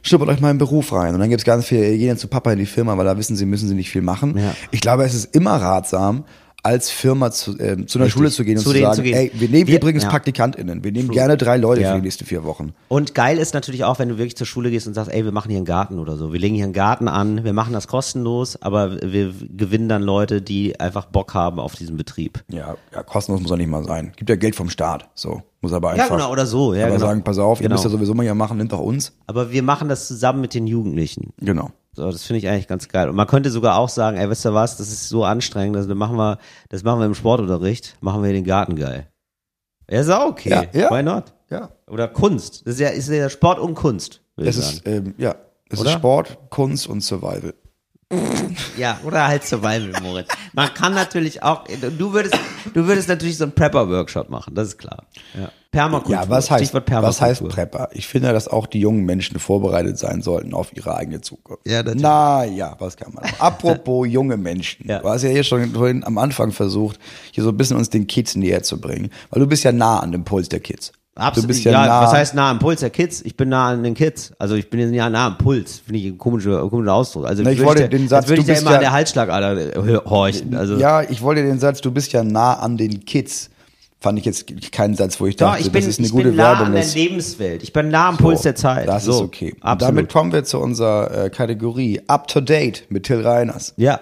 schnuppert 0.00 0.30
euch 0.30 0.40
mal 0.40 0.50
in 0.50 0.54
den 0.54 0.60
Beruf 0.60 0.94
rein. 0.94 1.12
Und 1.12 1.20
dann 1.20 1.28
gibt's 1.28 1.44
ganz 1.44 1.66
viel, 1.66 1.98
gehen 1.98 2.06
jetzt 2.06 2.22
zu 2.22 2.28
Papa 2.28 2.52
in 2.52 2.58
die 2.58 2.64
Firma, 2.64 2.96
weil 2.96 3.04
da 3.04 3.18
wissen 3.18 3.36
sie, 3.36 3.44
müssen 3.44 3.68
sie 3.68 3.74
nicht 3.74 3.90
viel 3.90 4.00
machen. 4.00 4.38
Ja. 4.38 4.54
Ich 4.70 4.80
glaube, 4.80 5.04
es 5.04 5.12
ist 5.12 5.36
immer 5.36 5.56
ratsam, 5.56 6.24
als 6.64 6.90
Firma 6.90 7.30
zu, 7.32 7.58
ähm, 7.58 7.88
zu 7.88 7.98
einer 7.98 8.04
Richtig. 8.06 8.12
Schule 8.12 8.30
zu 8.30 8.44
gehen 8.44 8.56
und 8.56 8.62
Zu 8.62 8.68
zu, 8.68 8.72
denen 8.74 8.84
sagen, 8.84 8.96
zu 8.96 9.02
gehen. 9.02 9.14
ey, 9.16 9.32
wir 9.34 9.48
nehmen 9.48 9.66
Wir- 9.66 9.76
übrigens 9.78 10.04
ja. 10.04 10.10
PraktikantInnen, 10.10 10.84
wir 10.84 10.92
nehmen 10.92 11.08
gerne 11.10 11.36
drei 11.36 11.56
Leute 11.56 11.80
Ja. 11.82 11.90
für 11.90 11.96
die 11.96 12.02
nächsten 12.04 12.24
vier 12.24 12.44
Wochen. 12.44 12.72
Und 12.88 13.14
geil 13.16 13.38
ist 13.38 13.52
natürlich 13.52 13.82
auch, 13.84 13.98
wenn 13.98 14.08
du 14.10 14.18
wirklich 14.18 14.36
zur 14.36 14.46
Schule 14.46 14.70
gehst 14.70 14.86
und 14.86 14.94
sagst, 14.94 15.10
ey, 15.12 15.24
wir 15.24 15.32
machen 15.32 15.48
hier 15.50 15.56
einen 15.58 15.64
Garten 15.66 15.98
oder 15.98 16.16
so. 16.16 16.32
Wir 16.32 16.38
legen 16.38 16.54
hier 16.54 16.64
einen 16.64 16.72
Garten 16.72 17.08
an, 17.08 17.42
wir 17.44 17.52
machen 17.52 17.72
das 17.72 17.88
kostenlos, 17.88 18.60
aber 18.62 19.00
wir 19.02 19.34
gewinnen 19.56 19.88
dann 19.88 20.02
Leute, 20.02 20.40
die 20.40 20.78
einfach 20.78 21.06
Bock 21.06 21.34
haben 21.34 21.58
auf 21.58 21.74
diesen 21.74 21.96
Betrieb. 21.96 22.44
Ja, 22.48 22.76
ja, 22.94 23.02
kostenlos 23.02 23.42
muss 23.42 23.50
auch 23.50 23.56
nicht 23.56 23.68
mal 23.70 23.84
sein. 23.84 24.12
Gibt 24.14 24.30
ja 24.30 24.36
Geld 24.36 24.54
vom 24.54 24.70
Staat, 24.70 25.08
so. 25.14 25.42
Muss 25.62 25.72
aber 25.72 25.96
Ja, 25.96 26.04
einfach. 26.04 26.16
genau, 26.16 26.30
oder 26.32 26.46
so. 26.46 26.74
Ja, 26.74 26.86
aber 26.86 26.94
genau. 26.96 27.06
sagen, 27.06 27.22
pass 27.24 27.38
auf, 27.38 27.60
ihr 27.60 27.64
Genau. 27.64 27.74
müsst 27.74 27.84
ja 27.84 27.90
sowieso 27.90 28.14
mal 28.14 28.22
hier 28.24 28.34
machen, 28.34 28.58
nimmt 28.58 28.72
doch 28.72 28.80
uns. 28.80 29.12
Aber 29.26 29.52
wir 29.52 29.62
machen 29.62 29.88
das 29.88 30.08
zusammen 30.08 30.40
mit 30.40 30.54
den 30.54 30.66
Jugendlichen. 30.66 31.32
Genau. 31.40 31.70
So, 31.94 32.10
das 32.10 32.24
finde 32.24 32.38
ich 32.38 32.48
eigentlich 32.48 32.68
ganz 32.68 32.88
geil. 32.88 33.08
Und 33.10 33.16
man 33.16 33.26
könnte 33.26 33.50
sogar 33.50 33.76
auch 33.76 33.88
sagen, 33.90 34.16
ey, 34.16 34.28
weißt 34.28 34.46
du 34.46 34.54
was, 34.54 34.78
das 34.78 34.88
ist 34.88 35.08
so 35.08 35.24
anstrengend, 35.24 35.76
also, 35.76 35.88
das 35.88 35.96
machen 35.96 36.16
wir, 36.16 36.38
das 36.70 36.82
machen 36.84 37.00
wir 37.00 37.06
im 37.06 37.14
Sportunterricht, 37.14 37.96
machen 38.00 38.22
wir 38.22 38.32
den 38.32 38.44
Garten 38.44 38.76
geil. 38.76 39.08
Ja, 39.90 40.00
ist 40.00 40.08
auch 40.08 40.30
okay. 40.30 40.68
Ja, 40.72 40.80
ja. 40.80 40.90
Why 40.90 41.02
not? 41.02 41.34
Ja. 41.50 41.68
Oder 41.86 42.08
Kunst. 42.08 42.66
Das 42.66 42.74
ist 42.74 42.80
ja, 42.80 42.88
ist 42.88 43.08
ja 43.10 43.28
Sport 43.28 43.58
und 43.58 43.74
Kunst, 43.74 44.22
Es 44.36 44.56
ist, 44.56 44.86
ähm, 44.86 45.14
ja, 45.18 45.34
es 45.68 45.80
Oder? 45.80 45.90
ist 45.90 45.96
Sport, 45.96 46.38
Kunst 46.48 46.86
und 46.86 47.02
Survival. 47.02 47.54
Ja, 48.76 49.00
oder 49.04 49.26
halt 49.26 49.44
Survival, 49.44 49.92
Moritz. 50.02 50.28
Man 50.52 50.72
kann 50.74 50.94
natürlich 50.94 51.42
auch, 51.42 51.64
du 51.66 52.12
würdest, 52.12 52.36
du 52.74 52.86
würdest 52.86 53.08
natürlich 53.08 53.38
so 53.38 53.44
einen 53.44 53.54
Prepper-Workshop 53.54 54.28
machen, 54.28 54.54
das 54.54 54.68
ist 54.68 54.78
klar. 54.78 55.04
Ja. 55.38 55.50
Permakultur. 55.70 56.22
Ja, 56.22 56.28
was 56.28 56.50
heißt, 56.50 56.64
Stichwort 56.64 56.90
was 56.90 57.20
heißt 57.22 57.40
Permakultur. 57.40 57.48
Prepper? 57.48 57.88
Ich 57.92 58.06
finde, 58.06 58.30
dass 58.32 58.46
auch 58.46 58.66
die 58.66 58.80
jungen 58.80 59.04
Menschen 59.06 59.38
vorbereitet 59.38 59.98
sein 59.98 60.20
sollten 60.20 60.52
auf 60.52 60.76
ihre 60.76 60.94
eigene 60.94 61.22
Zukunft. 61.22 61.66
Ja, 61.66 61.78
natürlich. 61.78 62.02
Na 62.02 62.44
ja, 62.44 62.76
was 62.78 62.96
kann 62.98 63.14
man. 63.14 63.24
Apropos 63.38 64.06
junge 64.10 64.36
Menschen. 64.36 64.86
Ja. 64.86 64.98
Du 64.98 65.08
hast 65.08 65.22
ja 65.22 65.30
hier 65.30 65.44
schon 65.44 65.70
vorhin 65.70 66.04
am 66.04 66.18
Anfang 66.18 66.52
versucht, 66.52 66.98
hier 67.30 67.42
so 67.42 67.48
ein 67.50 67.56
bisschen 67.56 67.78
uns 67.78 67.88
den 67.88 68.06
Kids 68.06 68.36
näher 68.36 68.62
zu 68.62 68.78
bringen. 68.78 69.10
Weil 69.30 69.40
du 69.40 69.46
bist 69.46 69.64
ja 69.64 69.72
nah 69.72 70.00
an 70.00 70.12
dem 70.12 70.24
Puls 70.24 70.50
der 70.50 70.60
Kids. 70.60 70.92
Absolut. 71.14 71.44
Du 71.44 71.48
bist 71.48 71.64
ja, 71.64 71.72
ja, 71.72 71.86
nah. 71.86 72.02
was 72.04 72.12
heißt 72.12 72.34
nah 72.34 72.50
am 72.50 72.58
Puls 72.58 72.80
der 72.80 72.88
Kids? 72.88 73.20
Ich 73.22 73.36
bin 73.36 73.50
nah 73.50 73.68
an 73.68 73.82
den 73.82 73.92
Kids. 73.92 74.32
Also 74.38 74.54
ich 74.54 74.70
bin 74.70 74.94
ja 74.94 75.10
nah 75.10 75.26
am 75.26 75.36
Puls. 75.38 75.82
Finde 75.84 75.98
ich 76.00 76.06
ein 76.06 76.16
komischer, 76.16 76.66
komischer 76.70 76.94
Ausdruck. 76.94 77.26
Also 77.26 77.42
Na, 77.42 77.50
ich 77.50 77.58
würde 77.58 77.68
wollte 77.68 77.88
den 77.90 78.08
Satz, 78.08 78.28
würde 78.28 78.36
du 78.36 78.42
ich 78.42 78.48
ja 78.48 78.54
bist 78.54 78.62
immer 78.62 78.70
ja- 78.70 78.76
an 78.78 78.82
der 78.82 78.92
Halsschlagader 78.92 79.76
äh, 79.76 79.96
horchen. 80.06 80.54
Also 80.54 80.76
Ja, 80.78 81.02
ich 81.02 81.20
wollte 81.20 81.42
den 81.42 81.58
Satz, 81.58 81.82
du 81.82 81.90
bist 81.90 82.12
ja 82.12 82.24
nah 82.24 82.54
an 82.54 82.78
den 82.78 83.04
Kids. 83.04 83.50
Fand 84.00 84.18
ich 84.18 84.24
jetzt 84.24 84.46
keinen 84.72 84.94
Satz, 84.96 85.20
wo 85.20 85.26
ich 85.26 85.36
dachte, 85.36 85.60
ich 85.60 85.70
bin, 85.70 85.80
das 85.82 85.90
ist 85.90 85.98
eine 85.98 86.06
ich 86.06 86.12
gute 86.12 86.28
bin 86.28 86.36
nah 86.36 86.52
Werbung. 86.58 86.66
an 86.68 86.72
der. 86.72 86.84
Lebenswelt. 86.84 87.62
Ich 87.62 87.72
bin 87.72 87.90
nah 87.90 88.08
am 88.08 88.16
Puls 88.16 88.40
der 88.42 88.56
Zeit. 88.56 88.88
Das 88.88 89.04
so, 89.04 89.12
ist 89.12 89.20
okay. 89.20 89.54
Absolut. 89.60 89.82
damit 89.96 90.10
kommen 90.12 90.32
wir 90.32 90.42
zu 90.44 90.58
unserer 90.58 91.26
äh, 91.26 91.30
Kategorie 91.30 92.00
Up 92.08 92.26
to 92.26 92.40
Date 92.40 92.84
mit 92.88 93.04
Till 93.04 93.20
Reiners. 93.24 93.74
ja. 93.76 94.00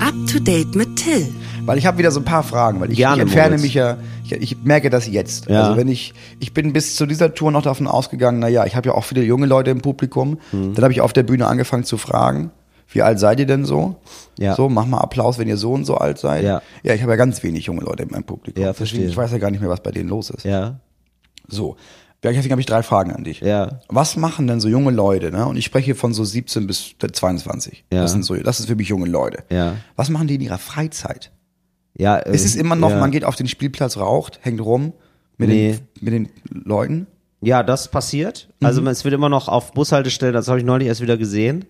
Up 0.00 0.14
to 0.30 0.38
date 0.38 0.74
mit 0.76 0.94
Till. 0.96 1.26
Weil 1.66 1.78
ich 1.78 1.86
habe 1.86 1.98
wieder 1.98 2.10
so 2.10 2.20
ein 2.20 2.24
paar 2.24 2.42
Fragen, 2.42 2.80
weil 2.80 2.90
ich, 2.90 2.96
Gerne, 2.96 3.16
ich 3.16 3.22
entferne 3.22 3.50
Moritz. 3.50 3.62
mich 3.62 3.74
ja, 3.74 3.98
ich, 4.24 4.32
ich 4.32 4.62
merke 4.62 4.88
das 4.88 5.06
jetzt. 5.06 5.48
Ja. 5.48 5.64
Also 5.64 5.76
wenn 5.76 5.88
ich, 5.88 6.14
ich 6.38 6.54
bin 6.54 6.72
bis 6.72 6.96
zu 6.96 7.06
dieser 7.06 7.34
Tour 7.34 7.50
noch 7.50 7.62
davon 7.62 7.86
ausgegangen, 7.86 8.38
na 8.38 8.48
ja, 8.48 8.64
ich 8.66 8.76
habe 8.76 8.88
ja 8.88 8.94
auch 8.94 9.04
viele 9.04 9.22
junge 9.22 9.46
Leute 9.46 9.70
im 9.70 9.80
Publikum. 9.80 10.38
Mhm. 10.52 10.74
Dann 10.74 10.84
habe 10.84 10.92
ich 10.92 11.00
auf 11.00 11.12
der 11.12 11.24
Bühne 11.24 11.46
angefangen 11.46 11.84
zu 11.84 11.98
fragen, 11.98 12.50
wie 12.88 13.02
alt 13.02 13.18
seid 13.18 13.40
ihr 13.40 13.46
denn 13.46 13.64
so? 13.64 13.96
Ja. 14.38 14.54
So, 14.54 14.68
mach 14.68 14.86
mal 14.86 15.00
Applaus, 15.00 15.38
wenn 15.38 15.48
ihr 15.48 15.56
so 15.56 15.72
und 15.72 15.84
so 15.84 15.96
alt 15.96 16.18
seid. 16.18 16.44
Ja. 16.44 16.62
Ja, 16.82 16.94
ich 16.94 17.02
habe 17.02 17.12
ja 17.12 17.16
ganz 17.16 17.42
wenig 17.42 17.66
junge 17.66 17.82
Leute 17.82 18.04
in 18.04 18.10
meinem 18.10 18.24
Publikum. 18.24 18.62
Ja, 18.62 18.72
verstehe. 18.72 19.06
ich 19.06 19.16
weiß 19.16 19.32
ja 19.32 19.38
gar 19.38 19.50
nicht 19.50 19.60
mehr, 19.60 19.70
was 19.70 19.82
bei 19.82 19.90
denen 19.90 20.08
los 20.08 20.30
ist. 20.30 20.44
Ja. 20.44 20.78
So. 21.48 21.76
Deswegen 22.22 22.50
habe 22.50 22.60
ich 22.60 22.66
drei 22.66 22.82
Fragen 22.82 23.12
an 23.12 23.24
dich. 23.24 23.40
Ja. 23.40 23.80
Was 23.88 24.16
machen 24.16 24.46
denn 24.46 24.60
so 24.60 24.68
junge 24.68 24.90
Leute, 24.90 25.30
ne? 25.30 25.46
Und 25.46 25.56
ich 25.56 25.64
spreche 25.64 25.86
hier 25.86 25.96
von 25.96 26.12
so 26.12 26.24
17 26.24 26.66
bis 26.66 26.94
22. 26.98 27.84
Ja. 27.92 28.02
Das 28.02 28.12
sind 28.12 28.24
so, 28.24 28.34
das 28.34 28.58
ist 28.58 28.66
für 28.66 28.74
mich 28.74 28.88
junge 28.88 29.06
Leute. 29.06 29.44
Ja. 29.50 29.76
Was 29.94 30.08
machen 30.08 30.26
die 30.26 30.36
in 30.36 30.40
ihrer 30.40 30.58
Freizeit? 30.58 31.30
Ja, 31.98 32.18
äh, 32.18 32.30
Es 32.34 32.44
ist 32.44 32.56
immer 32.56 32.76
noch, 32.76 32.90
ja. 32.90 32.98
man 33.00 33.10
geht 33.10 33.24
auf 33.24 33.36
den 33.36 33.48
Spielplatz, 33.48 33.96
raucht, 33.96 34.40
hängt 34.42 34.60
rum 34.60 34.92
mit, 35.38 35.48
Nee. 35.48 35.78
den, 36.00 36.04
mit 36.04 36.14
den 36.14 36.28
Leuten. 36.64 37.06
Ja, 37.42 37.62
das 37.62 37.90
passiert. 37.90 38.48
Also 38.62 38.80
Mhm. 38.80 38.88
es 38.88 39.04
wird 39.04 39.14
immer 39.14 39.28
noch 39.28 39.48
auf 39.48 39.72
Bushaltestellen, 39.72 40.34
das 40.34 40.48
habe 40.48 40.58
ich 40.58 40.64
neulich 40.64 40.88
erst 40.88 41.00
wieder 41.00 41.16
gesehen. 41.16 41.64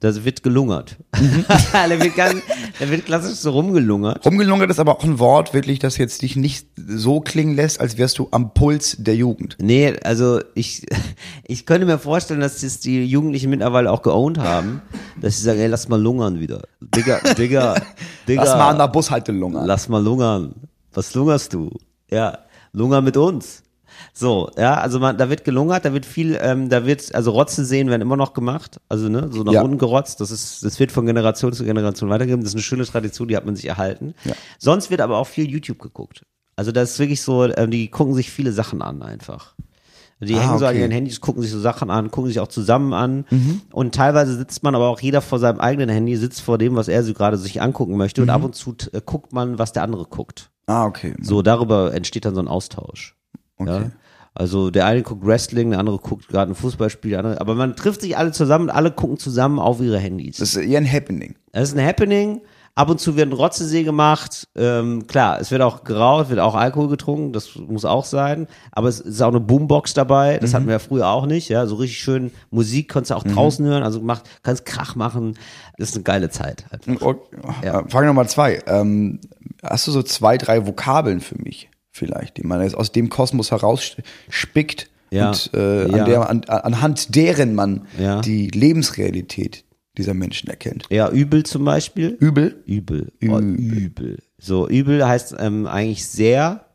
Das 0.00 0.24
wird 0.24 0.42
gelungert. 0.42 0.96
Mhm. 1.18 1.44
da, 1.72 1.88
wird 1.88 2.16
ganz, 2.16 2.42
da 2.78 2.90
wird 2.90 3.06
klassisch 3.06 3.38
so 3.38 3.50
rumgelungert. 3.50 4.26
Rumgelungert 4.26 4.70
ist 4.70 4.78
aber 4.78 4.96
auch 4.96 5.04
ein 5.04 5.18
Wort, 5.18 5.54
wirklich, 5.54 5.78
das 5.78 5.96
jetzt 5.96 6.20
dich 6.20 6.36
nicht 6.36 6.68
so 6.76 7.20
klingen 7.20 7.56
lässt, 7.56 7.80
als 7.80 7.96
wärst 7.96 8.18
du 8.18 8.28
am 8.30 8.52
Puls 8.52 8.96
der 8.98 9.16
Jugend. 9.16 9.56
Nee, 9.60 9.96
also 10.04 10.40
ich, 10.54 10.86
ich 11.44 11.64
könnte 11.64 11.86
mir 11.86 11.98
vorstellen, 11.98 12.40
dass 12.40 12.60
das 12.60 12.80
die 12.80 13.04
Jugendlichen 13.04 13.48
mittlerweile 13.48 13.90
auch 13.90 14.02
geowned 14.02 14.38
haben, 14.38 14.82
dass 15.20 15.38
sie 15.38 15.44
sagen, 15.44 15.60
ey, 15.60 15.68
lass 15.68 15.88
mal 15.88 16.00
lungern 16.00 16.40
wieder. 16.40 16.62
Digga, 16.80 17.18
Digga, 17.34 17.74
Digga. 18.28 18.44
Lass 18.44 18.54
mal 18.54 18.70
an 18.70 18.78
der 18.78 18.88
Bushaltelung 18.88 19.56
an. 19.56 19.66
Lass 19.66 19.88
mal 19.88 20.02
lungern. 20.02 20.54
Was 20.92 21.14
lungerst 21.14 21.54
du? 21.54 21.70
Ja, 22.10 22.38
lunger 22.72 23.00
mit 23.00 23.16
uns. 23.16 23.62
So, 24.12 24.50
ja, 24.56 24.74
also 24.74 24.98
man, 24.98 25.18
da 25.18 25.28
wird 25.30 25.44
gelungert, 25.44 25.84
da 25.84 25.92
wird 25.92 26.06
viel, 26.06 26.38
ähm, 26.40 26.68
da 26.68 26.86
wird, 26.86 27.14
also 27.14 27.30
Rotze 27.32 27.64
sehen 27.64 27.88
werden 27.90 28.02
immer 28.02 28.16
noch 28.16 28.32
gemacht, 28.32 28.80
also 28.88 29.08
ne, 29.08 29.28
so 29.30 29.42
nach 29.42 29.52
Ja. 29.52 29.62
unten 29.62 29.78
gerotzt, 29.78 30.20
das 30.20 30.30
ist, 30.30 30.64
das 30.64 30.78
wird 30.80 30.92
von 30.92 31.06
Generation 31.06 31.52
zu 31.52 31.64
Generation 31.64 32.08
weitergegeben, 32.10 32.42
das 32.42 32.50
ist 32.50 32.56
eine 32.56 32.62
schöne 32.62 32.84
Tradition, 32.86 33.28
die 33.28 33.36
hat 33.36 33.44
man 33.46 33.56
sich 33.56 33.66
erhalten. 33.66 34.14
Ja. 34.24 34.32
Sonst 34.58 34.90
wird 34.90 35.00
aber 35.00 35.18
auch 35.18 35.26
viel 35.26 35.48
YouTube 35.50 35.78
geguckt. 35.80 36.24
Also 36.56 36.72
das 36.72 36.92
ist 36.92 36.98
wirklich 36.98 37.20
so, 37.20 37.44
ähm, 37.44 37.70
die 37.70 37.88
gucken 37.88 38.14
sich 38.14 38.30
viele 38.30 38.52
Sachen 38.52 38.80
an 38.80 39.02
einfach. 39.02 39.54
Die 40.20 40.34
Ah, 40.34 40.40
hängen 40.40 40.58
so 40.58 40.64
an 40.64 40.70
okay. 40.70 40.80
ihren 40.80 40.90
Handys, 40.92 41.20
gucken 41.20 41.42
sich 41.42 41.50
so 41.52 41.60
Sachen 41.60 41.90
an, 41.90 42.10
gucken 42.10 42.28
sich 42.28 42.40
auch 42.40 42.48
zusammen 42.48 42.94
an. 42.94 43.26
Mhm. 43.28 43.60
Und 43.70 43.94
teilweise 43.94 44.34
sitzt 44.34 44.62
man 44.62 44.74
aber 44.74 44.88
auch 44.88 45.00
jeder 45.00 45.20
vor 45.20 45.38
seinem 45.38 45.60
eigenen 45.60 45.90
Handy, 45.90 46.16
sitzt 46.16 46.40
vor 46.40 46.56
dem, 46.56 46.74
was 46.74 46.88
er 46.88 47.02
so 47.04 47.12
gerade 47.12 47.36
sich 47.36 47.60
angucken 47.60 47.98
möchte. 47.98 48.22
Mhm. 48.22 48.28
Und 48.28 48.34
ab 48.34 48.44
und 48.44 48.54
zu 48.54 48.74
äh, 48.94 49.02
guckt 49.04 49.34
man, 49.34 49.58
was 49.58 49.74
der 49.74 49.82
andere 49.82 50.06
guckt. 50.06 50.48
Ah, 50.66 50.86
okay. 50.86 51.14
So, 51.20 51.42
darüber 51.42 51.92
entsteht 51.92 52.24
dann 52.24 52.34
so 52.34 52.40
ein 52.40 52.48
Austausch. 52.48 53.14
Okay. 53.58 53.70
Ja? 53.70 53.90
Also 54.34 54.70
der 54.70 54.84
eine 54.84 55.02
guckt 55.02 55.24
Wrestling, 55.24 55.70
der 55.70 55.78
andere 55.78 55.98
guckt 55.98 56.28
gerade 56.28 56.52
ein 56.52 56.54
Fußballspiel, 56.54 57.12
der 57.12 57.20
andere, 57.20 57.40
aber 57.40 57.54
man 57.54 57.74
trifft 57.74 58.02
sich 58.02 58.18
alle 58.18 58.32
zusammen 58.32 58.64
und 58.64 58.70
alle 58.70 58.90
gucken 58.90 59.16
zusammen 59.16 59.58
auf 59.58 59.80
ihre 59.80 59.98
Handys. 59.98 60.36
Das 60.36 60.54
ist 60.54 60.62
eher 60.62 60.78
ein 60.78 60.92
Happening. 60.92 61.36
Das 61.52 61.70
ist 61.70 61.78
ein 61.78 61.84
Happening. 61.84 62.42
Ab 62.74 62.90
und 62.90 63.00
zu 63.00 63.16
wird 63.16 63.30
ein 63.30 63.32
Rotzesee 63.32 63.84
gemacht. 63.84 64.48
Ähm, 64.54 65.06
klar, 65.06 65.40
es 65.40 65.50
wird 65.50 65.62
auch 65.62 65.84
geraucht, 65.84 66.28
wird 66.28 66.40
auch 66.40 66.54
Alkohol 66.54 66.88
getrunken, 66.88 67.32
das 67.32 67.56
muss 67.56 67.86
auch 67.86 68.04
sein. 68.04 68.46
Aber 68.70 68.88
es 68.88 69.00
ist 69.00 69.22
auch 69.22 69.28
eine 69.28 69.40
Boombox 69.40 69.94
dabei, 69.94 70.36
das 70.36 70.52
hatten 70.52 70.66
wir 70.66 70.72
ja 70.72 70.78
früher 70.78 71.08
auch 71.08 71.24
nicht. 71.24 71.48
Ja, 71.48 71.64
so 71.66 71.76
richtig 71.76 71.98
schön 71.98 72.30
Musik 72.50 72.90
konntest 72.90 73.12
du 73.12 73.14
auch 73.14 73.24
draußen 73.24 73.64
hören, 73.64 73.82
also 73.82 74.02
macht, 74.02 74.24
kannst 74.42 74.66
Krach 74.66 74.94
machen. 74.94 75.38
Das 75.78 75.88
ist 75.88 75.94
eine 75.94 76.04
geile 76.04 76.28
Zeit. 76.28 76.66
Einfach. 76.68 77.06
Okay. 77.06 77.36
Ja. 77.64 77.80
Äh, 77.80 77.88
Frage 77.88 78.08
Nummer 78.08 78.26
zwei. 78.26 78.60
Ähm, 78.66 79.20
hast 79.62 79.86
du 79.86 79.92
so 79.92 80.02
zwei, 80.02 80.36
drei 80.36 80.66
Vokabeln 80.66 81.20
für 81.20 81.40
mich? 81.40 81.70
Vielleicht, 81.96 82.36
die 82.36 82.42
man 82.46 82.62
jetzt 82.62 82.74
aus 82.76 82.92
dem 82.92 83.08
Kosmos 83.08 83.50
herausspickt 83.50 84.88
Ja. 85.10 85.28
und 85.30 85.50
äh, 85.54 85.88
Ja. 85.88 86.04
an 86.04 86.04
der, 86.10 86.28
an, 86.30 86.44
anhand 86.44 87.14
deren 87.16 87.54
man 87.54 87.86
Ja. 87.98 88.20
die 88.20 88.48
Lebensrealität 88.48 89.64
dieser 89.96 90.14
Menschen 90.14 90.48
erkennt. 90.50 90.84
Ja, 90.90 91.08
übel 91.10 91.42
zum 91.44 91.64
Beispiel. 91.64 92.16
Übel? 92.20 92.62
Übel. 92.66 93.12
Oh, 93.28 93.38
übel. 93.38 94.18
So, 94.38 94.68
übel 94.68 95.06
heißt 95.06 95.34
ähm, 95.38 95.66
eigentlich 95.66 96.06
sehr 96.06 96.66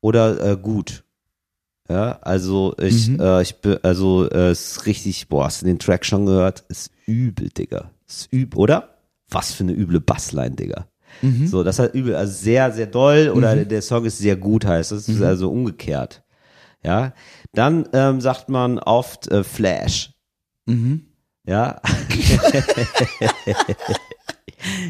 oder 0.00 0.52
äh, 0.52 0.56
gut. 0.56 1.04
Ja, 1.88 2.18
also 2.22 2.74
ich, 2.78 3.08
äh, 3.18 3.42
ich 3.42 3.56
bin, 3.60 3.78
also 3.82 4.28
äh, 4.30 4.50
es 4.50 4.72
ist 4.78 4.86
richtig, 4.86 5.28
boah, 5.28 5.44
hast 5.44 5.62
du 5.62 5.66
den 5.66 5.78
Track 5.78 6.04
schon 6.04 6.26
gehört? 6.26 6.64
Ist 6.68 6.90
übel, 7.06 7.48
Digga. 7.50 7.90
Ist 8.08 8.32
übel, 8.32 8.58
oder? 8.58 8.88
Was 9.28 9.52
für 9.52 9.64
eine 9.64 9.72
üble 9.72 10.00
Bassline, 10.00 10.52
Digga. 10.56 10.86
So, 11.46 11.62
das 11.62 11.78
hat 11.78 11.94
übel, 11.94 12.16
also 12.16 12.32
sehr, 12.32 12.72
sehr 12.72 12.86
doll 12.86 13.30
oder 13.34 13.64
der 13.64 13.82
Song 13.82 14.04
ist 14.04 14.18
sehr 14.18 14.36
gut 14.36 14.64
heißt. 14.64 14.92
Das 14.92 15.08
ist 15.08 15.22
also 15.22 15.50
umgekehrt. 15.50 16.22
Ja, 16.84 17.12
dann 17.52 17.88
ähm, 17.92 18.20
sagt 18.20 18.48
man 18.48 18.78
oft 18.80 19.28
äh, 19.28 19.44
Flash. 19.44 20.10
Ja. 21.46 21.80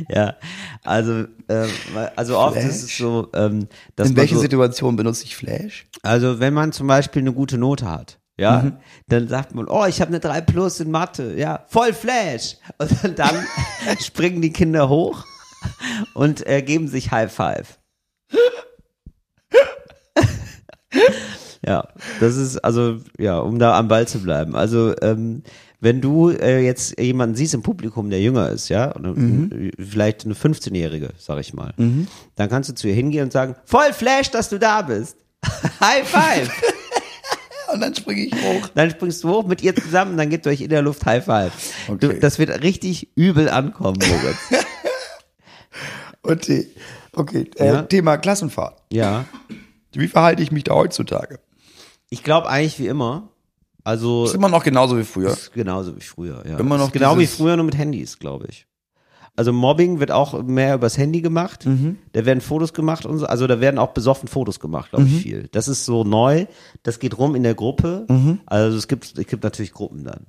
ja, 0.08 0.34
also, 0.84 1.24
ähm, 1.48 1.68
also 2.16 2.38
oft 2.38 2.54
Flash? 2.58 2.64
ist 2.66 2.82
es 2.82 2.96
so, 2.96 3.28
ähm, 3.34 3.68
dass 3.96 4.08
In 4.08 4.14
man 4.14 4.22
welchen 4.22 4.36
so, 4.36 4.42
Situationen 4.42 4.96
benutze 4.96 5.24
ich 5.24 5.36
Flash? 5.36 5.86
also 6.02 6.40
wenn 6.40 6.54
man 6.54 6.72
zum 6.72 6.86
Beispiel 6.86 7.22
eine 7.22 7.32
gute 7.32 7.58
Note 7.58 7.90
hat, 7.90 8.18
ja, 8.38 8.62
Mhm. 8.62 8.76
dann 9.08 9.28
sagt 9.28 9.54
man, 9.54 9.66
oh, 9.68 9.84
ich 9.86 10.00
habe 10.00 10.08
eine 10.08 10.20
3 10.20 10.40
plus 10.40 10.80
in 10.80 10.90
Mathe, 10.90 11.34
ja, 11.36 11.64
voll 11.68 11.92
Flash. 11.92 12.56
Und 13.04 13.18
dann 13.18 13.34
springen 14.02 14.40
die 14.42 14.52
Kinder 14.52 14.88
hoch 14.88 15.24
und 16.14 16.46
äh, 16.46 16.62
geben 16.62 16.88
sich 16.88 17.10
High 17.10 17.32
Five. 17.32 17.78
Ja, 21.64 21.86
das 22.20 22.36
ist 22.36 22.58
also, 22.58 22.98
ja, 23.18 23.38
um 23.38 23.58
da 23.58 23.78
am 23.78 23.86
Ball 23.88 24.06
zu 24.08 24.18
bleiben. 24.20 24.56
Also, 24.56 24.94
ähm, 25.00 25.42
wenn 25.80 26.00
du 26.00 26.30
äh, 26.30 26.60
jetzt 26.64 26.98
jemanden 26.98 27.36
siehst 27.36 27.54
im 27.54 27.62
Publikum, 27.62 28.10
der 28.10 28.20
jünger 28.20 28.48
ist, 28.50 28.68
ja, 28.68 28.92
Mhm. 28.98 29.70
äh, 29.78 29.82
vielleicht 29.82 30.24
eine 30.24 30.34
15-Jährige, 30.34 31.10
sag 31.18 31.38
ich 31.38 31.54
mal, 31.54 31.72
dann 32.36 32.48
kannst 32.48 32.68
du 32.68 32.74
zu 32.74 32.88
ihr 32.88 32.94
hingehen 32.94 33.24
und 33.24 33.32
sagen, 33.32 33.54
voll 33.64 33.92
Flash, 33.92 34.30
dass 34.30 34.48
du 34.48 34.58
da 34.58 34.82
bist. 34.82 35.16
High 35.80 36.06
Five. 36.08 36.50
Und 37.72 37.80
dann 37.80 37.94
springe 37.94 38.20
ich 38.26 38.34
hoch. 38.34 38.68
Dann 38.74 38.90
springst 38.90 39.24
du 39.24 39.30
hoch 39.30 39.46
mit 39.46 39.62
ihr 39.62 39.74
zusammen, 39.74 40.18
dann 40.18 40.28
gebt 40.28 40.46
euch 40.46 40.60
in 40.60 40.68
der 40.68 40.82
Luft 40.82 41.06
High 41.06 41.24
Five. 41.24 41.52
Du, 42.00 42.08
Okay. 42.08 42.18
das 42.20 42.38
wird 42.38 42.62
richtig 42.62 43.08
übel 43.16 43.48
ankommen, 43.48 43.96
Moritz. 44.06 44.36
Okay, 46.22 46.68
okay. 47.14 47.50
Äh, 47.56 47.66
Ja. 47.66 47.82
Thema 47.82 48.16
Klassenfahrt. 48.18 48.82
ja. 48.92 49.24
Wie 49.94 50.08
verhalte 50.08 50.42
ich 50.42 50.50
mich 50.50 50.64
da 50.64 50.72
heutzutage? 50.74 51.38
Ich 52.08 52.22
glaube 52.22 52.48
eigentlich 52.48 52.78
wie 52.78 52.86
immer. 52.86 53.28
Also, 53.84 54.24
Ist 54.24 54.34
immer 54.34 54.48
noch 54.48 54.64
genauso 54.64 54.96
wie 54.96 55.04
früher. 55.04 55.30
ist 55.32 55.52
genauso 55.52 55.94
wie 55.96 56.00
früher, 56.00 56.42
ja. 56.48 56.56
Immer 56.58 56.78
noch 56.78 56.86
ist 56.86 56.92
genau 56.94 57.18
wie 57.18 57.26
früher, 57.26 57.56
nur 57.56 57.66
mit 57.66 57.76
Handys, 57.76 58.18
glaube 58.18 58.46
ich. 58.48 58.66
Also 59.36 59.52
Mobbing 59.52 59.98
wird 60.00 60.10
auch 60.10 60.42
mehr 60.42 60.74
übers 60.76 60.96
Handy 60.96 61.20
gemacht. 61.22 61.64
Mhm. 61.66 61.98
Da 62.12 62.24
werden 62.26 62.40
Fotos 62.42 62.72
gemacht 62.74 63.04
und 63.06 63.18
so. 63.18 63.26
Also 63.26 63.46
da 63.46 63.60
werden 63.60 63.78
auch 63.78 63.92
besoffen 63.92 64.28
Fotos 64.28 64.60
gemacht, 64.60 64.90
glaube 64.90 65.04
Mhm. 65.06 65.16
ich, 65.16 65.22
viel. 65.22 65.48
Das 65.52 65.68
ist 65.68 65.84
so 65.86 66.04
neu. 66.04 66.46
Das 66.82 66.98
geht 66.98 67.16
rum 67.18 67.34
in 67.34 67.42
der 67.42 67.54
Gruppe. 67.54 68.04
Mhm. 68.08 68.40
Also 68.46 68.76
es 68.78 68.88
gibt, 68.88 69.04
es 69.18 69.26
gibt 69.26 69.42
natürlich 69.42 69.72
Gruppen 69.72 70.04
dann. 70.04 70.26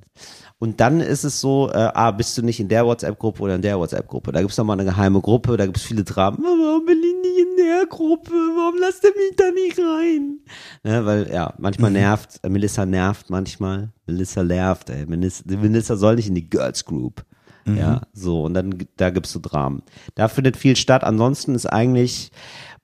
Und 0.64 0.80
dann 0.80 1.02
ist 1.02 1.26
es 1.26 1.42
so, 1.42 1.70
äh, 1.74 1.90
ah, 1.94 2.12
bist 2.12 2.38
du 2.38 2.42
nicht 2.42 2.58
in 2.62 2.70
der 2.70 2.86
WhatsApp-Gruppe 2.86 3.42
oder 3.44 3.56
in 3.56 3.62
der 3.62 3.78
WhatsApp-Gruppe? 3.78 4.32
Da 4.32 4.40
gibt's 4.42 4.56
noch 4.58 4.64
mal 4.64 4.74
eine 4.80 4.86
geheime 4.86 5.20
Gruppe, 5.20 5.58
da 5.58 5.66
gibt's 5.66 5.82
viele 5.84 6.06
Dramen. 6.06 6.38
"Ah, 6.42 6.48
Warum 6.48 6.86
bin 6.86 7.00
ich 7.00 7.16
nicht 7.22 7.38
in 7.38 7.58
der 7.58 7.86
Gruppe? 7.86 8.32
Warum 8.32 8.80
lasst 8.80 9.04
ihr 9.04 9.10
mich 9.10 9.36
da 9.36 9.52
nicht 9.52 9.78
rein? 9.78 10.40
Ne, 10.86 11.06
weil, 11.06 11.30
ja, 11.34 11.54
manchmal 11.58 11.90
Mhm. 11.90 11.98
nervt, 11.98 12.40
äh, 12.44 12.48
Melissa 12.48 12.86
nervt 12.86 13.30
manchmal. 13.30 13.92
Melissa 14.08 14.42
nervt, 14.42 14.90
ey. 14.90 15.06
Melissa, 15.06 15.44
Melissa 15.48 15.98
soll 15.98 16.16
nicht 16.16 16.30
in 16.30 16.36
die 16.36 16.50
Girls 16.50 16.86
Group. 16.86 17.26
Mhm. 17.66 17.78
Ja, 17.78 18.02
so, 18.14 18.44
und 18.44 18.54
dann, 18.54 18.74
da 18.96 19.10
gibt's 19.10 19.34
so 19.34 19.40
Dramen. 19.42 19.84
Da 20.16 20.30
findet 20.30 20.56
viel 20.56 20.78
statt. 20.78 21.04
Ansonsten 21.04 21.56
ist 21.56 21.66
eigentlich, 21.66 22.32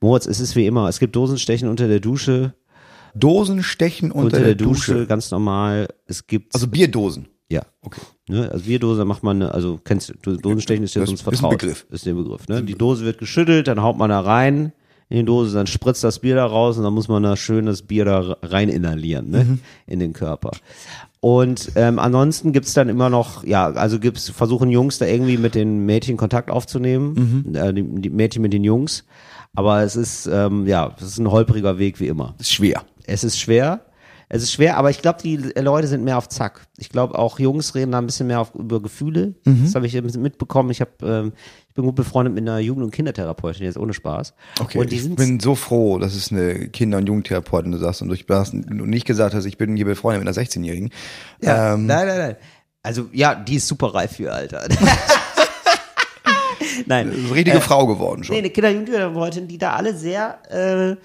Moritz, 0.02 0.26
es 0.26 0.38
ist 0.40 0.54
wie 0.54 0.66
immer. 0.66 0.86
Es 0.90 0.98
gibt 1.00 1.16
Dosenstechen 1.16 1.66
unter 1.66 1.88
der 1.88 2.00
Dusche, 2.00 2.52
Dosenstechen 3.14 4.10
unter, 4.10 4.24
unter, 4.36 4.40
der, 4.40 4.54
Dusche, 4.54 5.06
ganz 5.06 5.30
normal. 5.30 5.88
Es 6.06 6.26
gibt, 6.26 6.54
Also 6.54 6.68
Bierdosen. 6.68 7.28
Ja. 7.50 7.62
Okay. 7.82 8.00
Ne, 8.28 8.50
also 8.50 8.64
Bierdose 8.64 9.04
macht 9.04 9.22
man, 9.22 9.42
eine, 9.42 9.52
also 9.54 9.80
kennst 9.84 10.14
du, 10.22 10.36
Dosenstechen 10.36 10.84
ist 10.84 10.94
ja 10.94 11.00
Das 11.00 11.08
sonst 11.10 11.20
ist 11.22 11.26
ein 11.26 11.32
vertraut. 11.32 11.58
Begriff. 11.58 11.86
Ist 11.90 12.06
der 12.06 12.14
Begriff. 12.14 12.46
Ne? 12.48 12.62
Die 12.62 12.74
Dose 12.76 13.04
wird 13.04 13.18
geschüttelt, 13.18 13.66
dann 13.68 13.82
haut 13.82 13.98
man 13.98 14.10
da 14.10 14.20
rein 14.20 14.72
in 15.08 15.16
die 15.18 15.24
Dose, 15.24 15.52
dann 15.56 15.66
spritzt 15.66 16.04
das 16.04 16.20
Bier 16.20 16.36
da 16.36 16.46
raus 16.46 16.78
und 16.78 16.84
dann 16.84 16.94
muss 16.94 17.08
man 17.08 17.22
da 17.24 17.36
schön 17.36 17.66
das 17.66 17.82
Bier 17.82 18.04
da 18.04 18.36
rein 18.42 18.68
inhalieren, 18.68 19.30
ne? 19.30 19.42
Mhm. 19.44 19.60
In 19.88 19.98
den 19.98 20.12
Körper. 20.12 20.52
Und 21.18 21.72
ähm, 21.74 21.98
ansonsten 21.98 22.52
gibt's 22.52 22.72
dann 22.74 22.88
immer 22.88 23.10
noch, 23.10 23.42
ja, 23.44 23.66
also 23.72 23.98
gibt's, 23.98 24.30
versuchen 24.30 24.70
Jungs 24.70 24.98
da 24.98 25.06
irgendwie 25.06 25.36
mit 25.36 25.54
den 25.56 25.84
Mädchen 25.84 26.16
Kontakt 26.16 26.50
aufzunehmen, 26.50 27.44
Mhm. 27.44 27.54
äh, 27.56 27.74
die, 27.74 27.82
die 27.82 28.10
Mädchen 28.10 28.40
mit 28.42 28.52
den 28.52 28.62
Jungs. 28.64 29.04
Aber 29.54 29.82
es 29.82 29.96
ist, 29.96 30.28
ähm, 30.32 30.66
ja, 30.68 30.94
es 30.96 31.02
ist 31.08 31.18
ein 31.18 31.30
holpriger 31.30 31.78
Weg 31.78 31.98
wie 31.98 32.06
immer. 32.06 32.34
ist 32.38 32.52
schwer. 32.52 32.84
Es 33.04 33.24
ist 33.24 33.38
schwer. 33.38 33.84
Es 34.32 34.44
ist 34.44 34.52
schwer, 34.52 34.76
aber 34.76 34.90
ich 34.90 35.02
glaube, 35.02 35.18
die 35.20 35.36
Leute 35.36 35.88
sind 35.88 36.04
mehr 36.04 36.16
auf 36.16 36.28
Zack. 36.28 36.60
Ich 36.78 36.88
glaube, 36.88 37.18
auch 37.18 37.40
Jungs 37.40 37.74
reden 37.74 37.90
da 37.90 37.98
ein 37.98 38.06
bisschen 38.06 38.28
mehr 38.28 38.40
auf, 38.40 38.54
über 38.54 38.80
Gefühle. 38.80 39.34
Mhm. 39.44 39.64
Das 39.64 39.74
habe 39.74 39.88
ich 39.88 40.00
mitbekommen. 40.00 40.70
Ich 40.70 40.80
habe, 40.80 40.92
ähm, 41.02 41.32
ich 41.68 41.74
bin 41.74 41.84
gut 41.84 41.96
befreundet 41.96 42.32
mit 42.32 42.48
einer 42.48 42.60
Jugend- 42.60 42.84
und 42.84 42.90
Kindertherapeutin, 42.92 43.64
jetzt 43.64 43.76
ohne 43.76 43.92
Spaß. 43.92 44.32
Okay, 44.60 44.86
ich 44.88 45.14
bin 45.16 45.40
so 45.40 45.56
froh, 45.56 45.98
dass 45.98 46.14
es 46.14 46.30
eine 46.30 46.68
Kinder- 46.68 46.98
und 46.98 47.08
Jugendtherapeutin 47.08 47.72
du 47.72 47.78
sagst 47.78 48.02
und 48.02 48.08
du 48.08 48.14
hast 48.36 48.54
nicht 48.54 49.04
gesagt 49.04 49.34
hast, 49.34 49.46
ich 49.46 49.58
bin 49.58 49.74
hier 49.76 49.84
befreundet 49.84 50.24
mit 50.24 50.28
einer 50.28 50.46
16-Jährigen. 50.46 50.90
ja, 51.42 51.74
Ähm, 51.74 51.86
nein, 51.86 52.06
nein, 52.06 52.18
nein. 52.18 52.36
Also 52.84 53.06
ja, 53.12 53.34
die 53.34 53.56
ist 53.56 53.66
super 53.66 53.92
reif 53.94 54.12
für 54.12 54.32
Alter. 54.32 54.68
nein. 56.86 57.08
richtige 57.32 57.60
Frau 57.60 57.86
geworden 57.88 58.22
schon. 58.22 58.34
Nee, 58.34 58.40
eine 58.40 58.50
Kinder- 58.50 58.68
und 58.68 58.74
Jugendtherapeutin, 58.76 59.48
die 59.48 59.58
da 59.58 59.72
alle 59.72 59.92
sehr, 59.94 60.38
äh, 60.50 60.96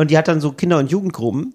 und 0.00 0.10
die 0.10 0.16
hat 0.16 0.28
dann 0.28 0.40
so 0.40 0.52
Kinder- 0.52 0.78
und 0.78 0.90
Jugendgruppen, 0.90 1.54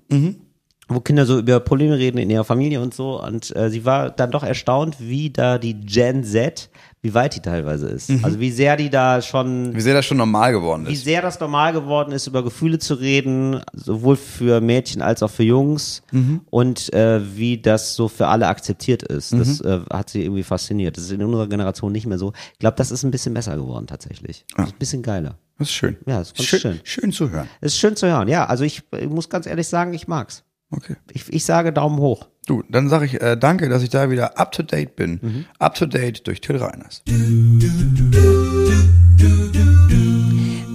wo 0.87 0.99
Kinder 0.99 1.25
so 1.25 1.39
über 1.39 1.59
Probleme 1.59 1.97
reden 1.97 2.17
in 2.17 2.29
ihrer 2.29 2.43
Familie 2.43 2.81
und 2.81 2.93
so. 2.93 3.21
Und 3.21 3.55
äh, 3.55 3.69
sie 3.69 3.85
war 3.85 4.09
dann 4.11 4.31
doch 4.31 4.43
erstaunt, 4.43 4.97
wie 4.99 5.29
da 5.31 5.57
die 5.57 5.73
Gen 5.73 6.23
Z, 6.23 6.69
wie 7.01 7.13
weit 7.13 7.35
die 7.35 7.39
teilweise 7.39 7.87
ist. 7.87 8.11
Also 8.23 8.39
wie 8.39 8.49
sehr 8.51 8.77
die 8.77 8.89
da 8.89 9.21
schon 9.21 9.75
Wie 9.75 9.81
sehr 9.81 9.93
das 9.93 10.05
schon 10.05 10.17
normal 10.17 10.51
geworden 10.53 10.87
wie 10.87 10.93
ist. 10.93 11.03
sehr 11.03 11.21
das 11.21 11.39
normal 11.39 11.71
geworden 11.73 12.11
ist, 12.11 12.25
über 12.27 12.43
Gefühle 12.43 12.79
zu 12.79 12.95
reden, 12.95 13.61
sowohl 13.73 14.15
für 14.15 14.59
Mädchen 14.61 15.01
als 15.03 15.21
auch 15.21 15.29
für 15.29 15.43
Jungs 15.43 16.01
und 16.49 16.93
äh, 16.93 17.21
wie 17.37 17.59
das 17.61 17.95
so 17.95 18.07
für 18.07 18.27
alle 18.27 18.47
akzeptiert 18.47 19.03
ist. 19.03 19.33
Das 19.33 19.61
äh, 19.61 19.81
hat 19.91 20.09
sie 20.09 20.23
irgendwie 20.23 20.43
fasziniert. 20.43 20.97
Das 20.97 21.03
ist 21.05 21.11
in 21.11 21.23
unserer 21.23 21.47
Generation 21.47 21.91
nicht 21.91 22.07
mehr 22.07 22.17
so. 22.17 22.33
Ich 22.53 22.59
glaube, 22.59 22.75
das 22.77 22.89
ist 22.91 23.03
ein 23.03 23.11
bisschen 23.11 23.33
besser 23.35 23.55
geworden 23.55 23.85
tatsächlich. 23.87 24.45
Das 24.55 24.67
ist 24.69 24.73
ein 24.75 24.79
bisschen 24.79 25.03
geiler. 25.03 25.37
Das 25.57 25.67
ist 25.69 25.73
schön. 25.73 25.97
Ja, 26.07 26.19
das 26.19 26.29
ist 26.29 26.37
ganz 26.37 26.47
schön, 26.49 26.59
schön. 26.59 26.79
schön 26.83 27.11
zu 27.11 27.29
hören. 27.29 27.47
Es 27.61 27.73
ist 27.73 27.79
schön 27.79 27.95
zu 27.95 28.07
hören. 28.07 28.27
Ja, 28.27 28.45
also 28.45 28.63
ich, 28.63 28.81
ich 28.99 29.09
muss 29.09 29.29
ganz 29.29 29.45
ehrlich 29.45 29.67
sagen, 29.67 29.93
ich 29.93 30.07
mag's. 30.07 30.43
Okay. 30.71 30.95
Ich, 31.11 31.31
ich 31.31 31.45
sage 31.45 31.71
Daumen 31.71 31.97
hoch. 31.99 32.27
Du, 32.47 32.63
dann 32.69 32.89
sage 32.89 33.05
ich 33.05 33.21
äh, 33.21 33.37
danke, 33.37 33.69
dass 33.69 33.81
ich 33.83 33.89
da 33.89 34.09
wieder 34.09 34.37
up 34.39 34.51
to 34.51 34.63
date 34.63 34.95
bin. 34.95 35.19
Mhm. 35.21 35.45
Up 35.59 35.75
to 35.75 35.85
date 35.85 36.25
durch 36.27 36.41
Till 36.41 36.57
Reiners. 36.57 37.01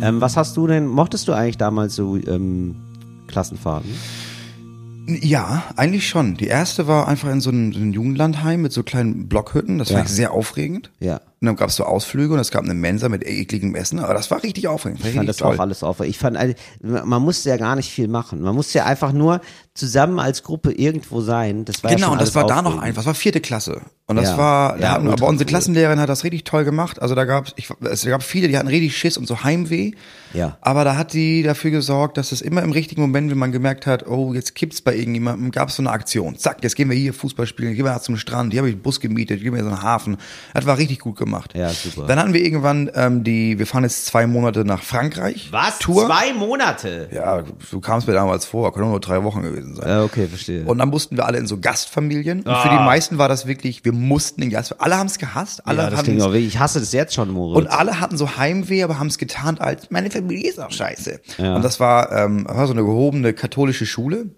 Ähm, 0.03 0.21
was 0.21 0.37
hast 0.37 0.57
du 0.57 0.67
denn, 0.67 0.87
mochtest 0.87 1.29
du 1.29 1.33
eigentlich 1.33 1.59
damals 1.59 1.95
so 1.95 2.17
ähm, 2.17 2.77
Klassenfahrten? 3.29 3.91
Ja, 5.07 5.65
eigentlich 5.77 6.09
schon. 6.09 6.37
Die 6.37 6.47
erste 6.47 6.87
war 6.87 7.09
einfach 7.09 7.31
in 7.31 7.41
so 7.41 7.51
einem, 7.51 7.73
so 7.73 7.81
einem 7.81 7.93
Jugendlandheim 7.93 8.63
mit 8.63 8.73
so 8.73 8.83
kleinen 8.83 9.29
Blockhütten. 9.29 9.79
Das 9.79 9.89
Ja. 9.91 9.97
fand 9.99 10.09
ich 10.09 10.15
sehr 10.15 10.33
aufregend. 10.33 10.91
Ja. 11.01 11.17
Und 11.41 11.47
dann 11.47 11.57
gab 11.57 11.71
es 11.71 11.77
so 11.77 11.85
Ausflüge 11.85 12.33
und 12.35 12.39
es 12.39 12.51
gab 12.51 12.63
eine 12.65 12.75
Mensa 12.75 13.09
mit 13.09 13.27
ekligem 13.27 13.75
Essen. 13.75 13.99
Aber 13.99 14.15
das 14.15 14.31
war 14.31 14.43
richtig 14.43 14.69
aufregend. 14.69 15.05
Ich 15.05 15.15
fand 15.15 15.29
das 15.29 15.43
auch 15.43 15.59
alles 15.59 15.83
auf. 15.83 16.01
Ich 16.01 16.19
fand, 16.19 16.37
also, 16.37 16.55
man 16.83 17.23
musste 17.23 17.49
ja 17.49 17.57
gar 17.57 17.77
nicht 17.77 17.91
viel 17.91 18.09
machen. 18.09 18.41
Man 18.43 18.55
musste 18.55 18.79
ja 18.79 18.85
einfach 18.85 19.13
nur 19.13 19.41
zusammen 19.81 20.21
als 20.21 20.43
Gruppe 20.45 20.71
irgendwo 20.73 21.21
sein. 21.21 21.65
Das 21.65 21.83
war 21.83 21.91
ja 21.91 21.97
Genau, 21.97 22.09
schon 22.09 22.13
und 22.19 22.21
das 22.21 22.35
war 22.37 22.47
da 22.47 22.57
noch 22.63 22.67
aufregend. 22.67 22.85
einfach. 22.85 23.01
Das 23.01 23.07
war 23.07 23.15
vierte 23.15 23.41
Klasse. 23.41 23.81
Und 24.07 24.17
das 24.17 24.31
Ja. 24.31 24.39
war, 24.39 24.73
da 24.77 24.83
Ja, 24.83 24.91
hatten, 24.93 25.09
aber 25.09 25.27
unsere 25.29 25.47
cool. 25.47 25.51
Klassenlehrerin 25.51 26.01
hat 26.01 26.09
das 26.09 26.25
richtig 26.25 26.43
toll 26.45 26.65
gemacht. 26.65 27.01
Also 27.01 27.15
da 27.15 27.43
ich, 27.57 27.69
es 27.83 28.05
gab 28.05 28.23
viele, 28.25 28.49
die 28.49 28.59
hatten 28.59 28.67
richtig 28.69 28.97
Schiss 28.97 29.17
und 29.17 29.27
so 29.27 29.45
Heimweh. 29.45 29.93
Ja. 30.35 30.59
Aber 30.61 30.85
da 30.85 30.97
hat 30.97 31.13
die 31.13 31.43
dafür 31.45 31.71
gesorgt, 31.71 32.17
dass 32.17 32.33
es 32.33 32.41
immer 32.41 32.63
im 32.63 32.73
richtigen 32.73 33.01
Moment, 33.01 33.31
wenn 33.31 33.39
man 33.39 33.53
gemerkt 33.53 33.87
hat, 33.87 34.07
oh, 34.09 34.35
jetzt 34.35 34.55
kippt's 34.57 34.81
bei 34.83 34.97
irgendjemandem, 34.97 35.51
gab 35.53 35.69
es 35.69 35.77
so 35.77 35.83
eine 35.83 35.91
Aktion. 35.91 36.37
Zack, 36.37 36.59
jetzt 36.63 36.75
gehen 36.77 36.91
wir 36.91 36.97
hier 36.97 37.15
Fußball 37.15 37.47
spielen, 37.47 37.75
gehen 37.75 37.85
wir 37.85 38.01
zum 38.03 38.17
Strand, 38.17 38.53
hier 38.53 38.61
habe 38.61 38.69
ich 38.69 38.75
einen 38.75 38.83
Bus 38.83 38.99
gemietet, 39.01 39.41
gehen 39.43 39.53
wir 39.53 39.61
in 39.61 39.65
so 39.67 39.71
einen 39.73 39.83
Hafen. 39.83 40.17
Das 40.55 40.67
war 40.67 40.77
richtig 40.79 40.99
gut 40.99 41.17
gemacht. 41.17 41.53
Ja, 41.57 41.69
super. 41.71 42.07
Dann 42.07 42.19
hatten 42.19 42.33
wir 42.35 42.43
irgendwann 42.45 42.91
ähm, 42.95 43.23
die, 43.25 43.59
wir 43.61 43.67
fahren 43.67 43.85
jetzt 43.85 44.07
zwei 44.07 44.27
Monate 44.27 44.65
nach 44.65 44.83
Frankreich. 44.83 45.49
Was? 45.53 45.79
Tour. 45.79 46.07
Zwei 46.07 46.33
Monate? 46.35 47.09
Ja, 47.13 47.43
du 47.71 47.81
kamst 47.81 48.09
mir 48.09 48.15
damals 48.15 48.45
vor, 48.45 48.73
können 48.75 48.91
nur 48.91 49.01
drei 49.01 49.23
Wochen 49.23 49.43
gewesen 49.43 49.70
gewesen 49.71 49.83
sein. 49.83 49.89
Ja, 49.89 50.05
okay, 50.05 50.27
verstehe. 50.27 50.65
Und 50.65 50.79
dann 50.79 50.89
mussten 50.89 51.17
wir 51.17 51.27
alle 51.27 51.39
in 51.39 51.47
so 51.47 51.59
Gastfamilien. 51.59 52.43
Und 52.43 52.57
für 52.57 52.69
die 52.69 52.77
meisten 52.77 53.19
war 53.19 53.29
das 53.29 53.47
wirklich, 53.47 53.85
wir 53.85 53.93
mussten 53.93 54.43
in 54.43 54.51
Gastfamilien. 54.51 54.85
Alle 54.85 54.99
haben 54.99 55.07
es 55.07 55.19
gehasst. 55.19 55.67
Alle 55.67 55.83
ja, 55.83 55.91
das 55.91 55.99
haben 55.99 56.05
klingt 56.05 56.23
auch 56.23 56.33
wirklich. 56.33 56.55
Ich 56.55 56.59
hasse 56.59 56.81
das 56.81 56.93
jetzt 56.93 57.15
schon, 57.15 57.31
Moritz. 57.31 57.59
und 57.59 57.67
alle 57.69 58.01
hatten 58.01 58.17
so 58.17 58.37
Heimweh, 58.37 58.83
aber 58.83 58.99
haben 58.99 59.09
es 59.09 59.19
getarnt 59.19 59.61
als, 59.61 59.91
meine 59.91 60.11
Familie 60.11 60.51
ist 60.51 60.61
auch 60.61 60.73
scheiße. 60.73 61.21
Und 61.39 61.63
das 61.63 61.81
war, 61.81 62.13
ähm, 62.13 62.47
war 62.49 62.67
so 62.67 62.73
eine 62.73 62.83
gehobene 62.83 63.33
katholische 63.33 63.87
Schule. 63.87 64.31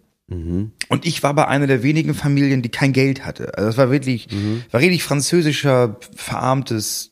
Und 0.89 1.05
ich 1.05 1.23
war 1.23 1.35
bei 1.35 1.47
einer 1.47 1.67
der 1.67 1.83
wenigen 1.83 2.15
Familien, 2.15 2.63
die 2.63 2.71
kein 2.71 2.95
Geld 2.95 3.27
hatte. 3.27 3.53
Also 3.55 3.69
das 3.69 3.77
war 3.77 3.91
wirklich, 3.91 4.29
war 4.71 4.81
richtig 4.81 5.03
französischer, 5.03 5.97
verarmtes, 6.17 7.12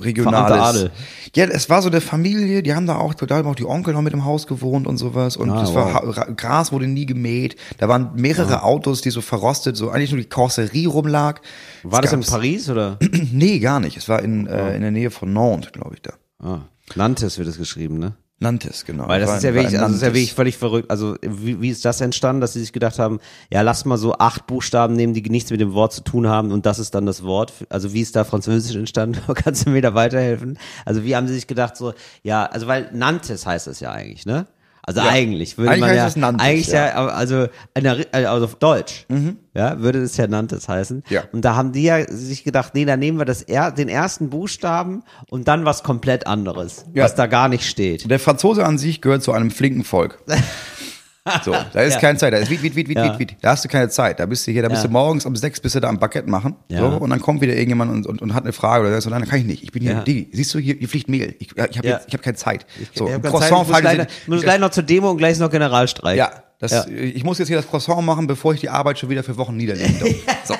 regionales. 0.00 0.90
Ja, 1.34 1.44
es 1.46 1.68
war 1.68 1.82
so 1.82 1.88
eine 1.88 2.00
Familie, 2.00 2.62
die 2.62 2.74
haben 2.74 2.86
da 2.86 2.96
auch, 2.96 3.14
da 3.14 3.36
haben 3.36 3.48
auch 3.48 3.54
die 3.54 3.66
Onkel 3.66 3.94
noch 3.94 4.02
mit 4.02 4.12
im 4.12 4.24
Haus 4.24 4.46
gewohnt 4.46 4.86
und 4.86 4.96
sowas. 4.98 5.36
Und 5.36 5.50
Ah, 5.50 5.60
das 5.60 5.74
war, 5.74 5.94
wow. 6.06 6.16
Ra- 6.16 6.30
Gras 6.36 6.72
wurde 6.72 6.86
nie 6.86 7.06
gemäht. 7.06 7.56
Da 7.78 7.88
waren 7.88 8.10
mehrere 8.14 8.62
Autos, 8.62 9.00
die 9.00 9.10
so 9.10 9.20
verrostet, 9.20 9.76
so 9.76 9.90
eigentlich 9.90 10.12
nur 10.12 10.20
die 10.20 10.28
Karosserie 10.28 10.88
rumlag. 10.88 11.40
war 11.82 12.02
Es 12.04 12.10
das 12.10 12.26
in 12.26 12.32
Paris 12.32 12.68
oder? 12.70 12.98
Nee, 13.32 13.58
gar 13.58 13.80
nicht. 13.80 13.96
Es 13.96 14.08
war 14.08 14.22
in, 14.22 14.46
äh, 14.46 14.74
in 14.74 14.82
der 14.82 14.90
Nähe 14.90 15.10
von 15.10 15.32
Nantes, 15.32 15.72
glaube 15.72 15.94
ich, 15.94 16.02
da. 16.02 16.12
ah, 16.42 16.60
Nantes 16.94 17.38
wird 17.38 17.48
es 17.48 17.58
geschrieben, 17.58 17.98
ne? 17.98 18.14
Nantes, 18.40 18.84
genau. 18.84 19.08
Weil 19.08 19.20
das 19.20 19.30
War 19.30 19.36
ist 19.38 19.42
ja 19.42 19.52
wirklich, 19.52 19.78
also 19.78 19.86
das 19.86 19.96
ist 19.96 20.02
ja 20.02 20.08
wirklich 20.08 20.32
völlig 20.32 20.56
verrückt. 20.56 20.90
Also 20.90 21.16
wie, 21.22 21.60
wie 21.60 21.70
ist 21.70 21.84
das 21.84 22.00
entstanden, 22.00 22.40
dass 22.40 22.52
sie 22.52 22.60
sich 22.60 22.72
gedacht 22.72 23.00
haben, 23.00 23.18
ja, 23.52 23.62
lass 23.62 23.84
mal 23.84 23.96
so 23.96 24.14
acht 24.14 24.46
Buchstaben 24.46 24.94
nehmen, 24.94 25.12
die 25.12 25.22
nichts 25.28 25.50
mit 25.50 25.60
dem 25.60 25.72
Wort 25.72 25.92
zu 25.92 26.02
tun 26.02 26.28
haben 26.28 26.52
und 26.52 26.64
das 26.64 26.78
ist 26.78 26.94
dann 26.94 27.04
das 27.04 27.24
Wort. 27.24 27.52
Also 27.68 27.92
wie 27.92 28.00
ist 28.00 28.14
da 28.14 28.22
Französisch 28.22 28.76
entstanden? 28.76 29.20
Kannst 29.34 29.66
du 29.66 29.70
mir 29.70 29.82
da 29.82 29.94
weiterhelfen? 29.94 30.56
Also 30.84 31.02
wie 31.02 31.16
haben 31.16 31.26
sie 31.26 31.34
sich 31.34 31.48
gedacht, 31.48 31.76
so, 31.76 31.94
ja, 32.22 32.46
also 32.46 32.68
weil 32.68 32.90
Nantes 32.92 33.44
heißt 33.44 33.66
es 33.66 33.80
ja 33.80 33.90
eigentlich, 33.90 34.24
ne? 34.24 34.46
Also 34.88 35.02
Ja. 35.02 35.08
eigentlich 35.10 35.58
würde 35.58 35.72
Eigentlich 35.72 35.80
man 35.82 35.96
ja, 35.96 36.06
es 36.06 36.16
Nantes, 36.16 36.46
eigentlich 36.46 36.66
ja. 36.68 36.86
ja, 36.86 37.06
also, 37.08 37.46
äh, 37.74 37.88
also 38.24 38.46
auf 38.46 38.54
Deutsch, 38.54 39.04
ja, 39.54 39.80
würde 39.80 39.98
es 40.00 40.16
ja 40.16 40.26
Nantes 40.26 40.66
heißen. 40.66 41.02
Ja. 41.10 41.24
Und 41.30 41.44
da 41.44 41.56
haben 41.56 41.72
die 41.72 41.82
ja 41.82 42.10
sich 42.10 42.42
gedacht, 42.42 42.74
nee, 42.74 42.86
dann 42.86 42.98
nehmen 42.98 43.18
wir 43.18 43.26
das 43.26 43.42
er, 43.42 43.70
den 43.70 43.90
ersten 43.90 44.30
Buchstaben 44.30 45.02
und 45.28 45.46
dann 45.46 45.66
was 45.66 45.82
komplett 45.82 46.26
anderes, 46.26 46.86
Ja. 46.94 47.04
was 47.04 47.14
da 47.14 47.26
gar 47.26 47.50
nicht 47.50 47.68
steht. 47.68 48.10
Der 48.10 48.18
Franzose 48.18 48.64
an 48.64 48.78
sich 48.78 49.02
gehört 49.02 49.22
zu 49.22 49.32
einem 49.32 49.50
flinken 49.50 49.84
Volk. 49.84 50.22
So, 51.44 51.52
da 51.52 51.80
ist 51.82 51.94
Ja. 51.94 52.00
keine 52.00 52.18
Zeit, 52.18 52.32
da 52.32 52.38
ist 52.38 52.50
wied, 52.50 52.62
wied, 52.62 52.74
wied, 52.76 52.88
wied, 52.88 52.96
Ja. 52.96 53.18
wied. 53.18 53.36
Da 53.40 53.50
hast 53.50 53.64
du 53.64 53.68
keine 53.68 53.88
Zeit. 53.88 54.20
Da 54.20 54.26
bist 54.26 54.46
du 54.46 54.50
hier, 54.52 54.62
da 54.62 54.68
bist 54.68 54.82
Ja. 54.82 54.86
du 54.88 54.92
morgens 54.92 55.26
um 55.26 55.34
sechs 55.36 55.60
bist 55.60 55.74
du 55.74 55.80
da 55.80 55.88
am 55.88 55.98
Baguette 55.98 56.28
machen. 56.28 56.56
Ja. 56.68 56.80
So, 56.80 56.86
und 56.98 57.10
dann 57.10 57.20
kommt 57.20 57.40
wieder 57.40 57.52
irgendjemand 57.54 57.90
und, 57.92 58.06
und, 58.06 58.22
und 58.22 58.34
hat 58.34 58.44
eine 58.44 58.52
Frage 58.52 58.86
oder 58.86 59.00
so, 59.00 59.10
dann 59.10 59.24
kann 59.26 59.40
ich 59.40 59.46
nicht. 59.46 59.62
Ich 59.62 59.72
bin 59.72 59.82
hier. 59.82 59.96
Digi, 60.02 60.28
siehst 60.32 60.52
du, 60.54 60.58
hier, 60.58 60.74
hier 60.76 60.88
fliegt 60.88 61.08
Mehl. 61.08 61.34
Ich, 61.38 61.50
ich 61.56 61.78
habe 61.78 61.88
Ja. 61.88 62.00
ich 62.06 62.12
habe 62.12 62.22
keine 62.22 62.36
Zeit. 62.36 62.66
So, 62.94 63.06
ich 63.08 63.14
hab 63.14 63.22
keine 63.22 63.38
Zeit, 63.40 63.50
ich 63.50 63.68
muss, 63.68 63.80
gleich, 63.80 64.00
sie- 64.24 64.30
muss 64.30 64.42
gleich 64.42 64.58
noch 64.60 64.70
zur 64.70 64.82
Demo 64.82 65.10
und 65.10 65.18
gleich 65.18 65.38
noch 65.38 65.50
Generalstreik. 65.50 66.16
Ja, 66.16 66.30
das, 66.58 66.86
ich 66.88 67.22
muss 67.24 67.38
jetzt 67.38 67.48
hier 67.48 67.56
das 67.56 67.68
Croissant 67.68 68.02
machen, 68.04 68.26
bevor 68.26 68.52
ich 68.54 68.60
die 68.60 68.68
Arbeit 68.68 68.98
schon 68.98 69.08
wieder 69.10 69.22
für 69.22 69.36
Wochen 69.36 69.56
niederlegen 69.56 69.98
darf. 70.00 70.08
so. 70.44 70.54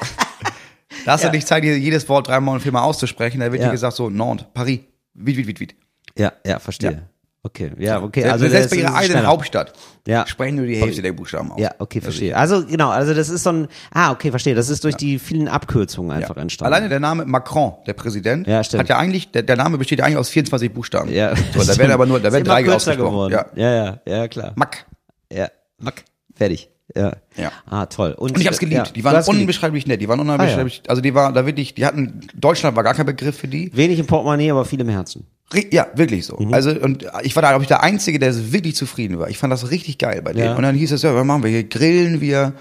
Da 1.05 1.13
hast 1.13 1.25
du 1.25 1.31
nicht 1.31 1.47
Zeit, 1.47 1.63
hier 1.65 1.79
jedes 1.79 2.09
Wort 2.09 2.29
dreimal 2.29 2.55
und 2.55 2.61
viermal 2.61 2.83
auszusprechen. 2.83 3.41
Da 3.41 3.51
wird 3.51 3.63
Ja. 3.63 3.69
dir 3.69 3.73
gesagt 3.73 3.97
so, 3.97 4.11
Nantes, 4.11 4.47
Paris, 4.53 4.81
wied, 5.15 5.37
wied, 5.37 5.47
wied, 5.47 5.61
wied. 5.61 5.75
ja, 6.17 6.33
ja, 6.45 6.59
verstehe. 6.59 7.03
Ja. 7.49 7.69
Okay, 7.69 7.73
ja, 7.79 8.03
okay. 8.03 8.25
Also 8.25 8.45
Also 8.45 8.49
selbst 8.49 8.71
bei 8.71 8.77
ihrer 8.77 8.95
eigenen 8.95 9.11
schneller. 9.13 9.29
Hauptstadt 9.29 9.73
Ja. 10.07 10.27
sprechen 10.27 10.57
nur 10.57 10.67
die 10.67 10.77
Hälfte 10.77 11.03
der 11.03 11.13
Buchstaben 11.13 11.51
aus. 11.53 11.61
Ja, 11.61 11.71
okay, 11.79 12.01
verstehe. 12.01 12.37
Also 12.37 12.65
genau, 12.67 12.91
also 12.91 13.15
das 13.15 13.29
ist 13.29 13.43
so 13.43 13.51
ein, 13.51 13.69
ah, 13.93 14.13
okay, 14.13 14.31
verstehe. 14.31 14.55
Das 14.55 14.69
ist 14.69 14.85
durch 14.85 14.97
die 14.97 15.19
vielen 15.19 15.49
Abkürzungen 15.49 16.11
einfach 16.13 16.37
Ja. 16.37 16.43
entstanden. 16.43 16.73
Alleine 16.75 16.89
der 16.89 17.01
Name 17.01 17.25
Macron, 17.25 17.75
der 17.87 17.95
Präsident, 17.95 18.47
Ja, 18.47 18.63
stimmt. 18.63 18.81
hat 18.83 18.89
ja 18.89 18.99
eigentlich, 18.99 19.31
der, 19.33 19.43
der 19.43 19.57
Name 19.57 19.79
besteht 19.79 19.99
ja 19.99 20.05
eigentlich 20.05 20.19
aus 20.19 20.29
24 20.29 20.73
Buchstaben. 20.73 21.11
ja, 21.13 21.35
So, 21.37 21.65
da 21.65 21.77
werden 21.79 21.93
aber 21.93 22.07
nur, 22.07 22.21
da 22.21 22.33
werden 22.33 22.45
drei 22.45 22.69
ausgesprochen. 22.71 23.11
geworden. 23.11 23.33
Ja. 23.33 23.47
ja, 23.55 23.75
ja, 23.75 24.01
ja, 24.07 24.29
klar. 24.29 24.53
Mack. 24.55 24.85
Ja, 25.33 25.49
Mack. 25.79 26.05
Fertig. 26.35 26.69
Ja. 26.95 27.13
Ja. 27.37 27.53
Ah, 27.67 27.87
toll. 27.87 28.13
Und, 28.13 28.33
Und 28.33 28.41
ich 28.41 28.47
hab's 28.47 28.59
geliebt. 28.59 28.87
ja, 28.89 28.93
die 28.93 29.05
waren 29.05 29.15
geliebt. 29.23 29.29
unbeschreiblich 29.41 29.87
nett. 29.87 30.01
Die 30.01 30.09
waren 30.09 30.21
unbeschreiblich, 30.21 30.83
also 30.89 31.03
die 31.03 31.15
war 31.15 31.33
da 31.33 31.45
wirklich, 31.45 31.75
die 31.75 31.85
hatten, 31.85 32.21
Deutschland 32.35 32.77
war 32.77 32.83
gar 32.83 32.95
kein 32.95 33.07
Begriff 33.07 33.37
für 33.37 33.49
die. 33.49 33.71
Wenig 33.77 33.99
im 33.99 34.07
Portemonnaie, 34.07 34.51
aber 34.51 34.65
viel 34.65 34.81
im 34.81 34.89
Herzen. 34.89 35.27
Ja, 35.71 35.87
wirklich 35.95 36.27
so. 36.27 36.37
Mhm. 36.39 36.53
Also, 36.53 36.71
und 36.71 37.07
ich 37.23 37.35
war 37.37 37.43
da, 37.43 37.51
glaube 37.51 37.63
ich, 37.65 37.69
der 37.69 37.83
Einzige, 37.83 38.19
der 38.19 38.33
so 38.33 38.53
wirklich 38.53 38.75
zufrieden 38.77 39.19
war. 39.19 39.29
Ich 39.31 39.39
fand 39.39 39.53
das 39.53 39.71
richtig 39.71 39.99
geil 39.99 40.21
bei 40.23 40.33
denen. 40.33 40.47
Ja. 40.47 40.55
Und 40.57 40.63
dann 40.63 40.75
hieß 40.75 40.93
es, 40.93 41.03
ja, 41.03 41.15
was 41.15 41.25
machen 41.25 41.43
wir 41.43 41.51
hier? 41.51 41.65
Grillen 41.65 42.21
wir. 42.21 42.53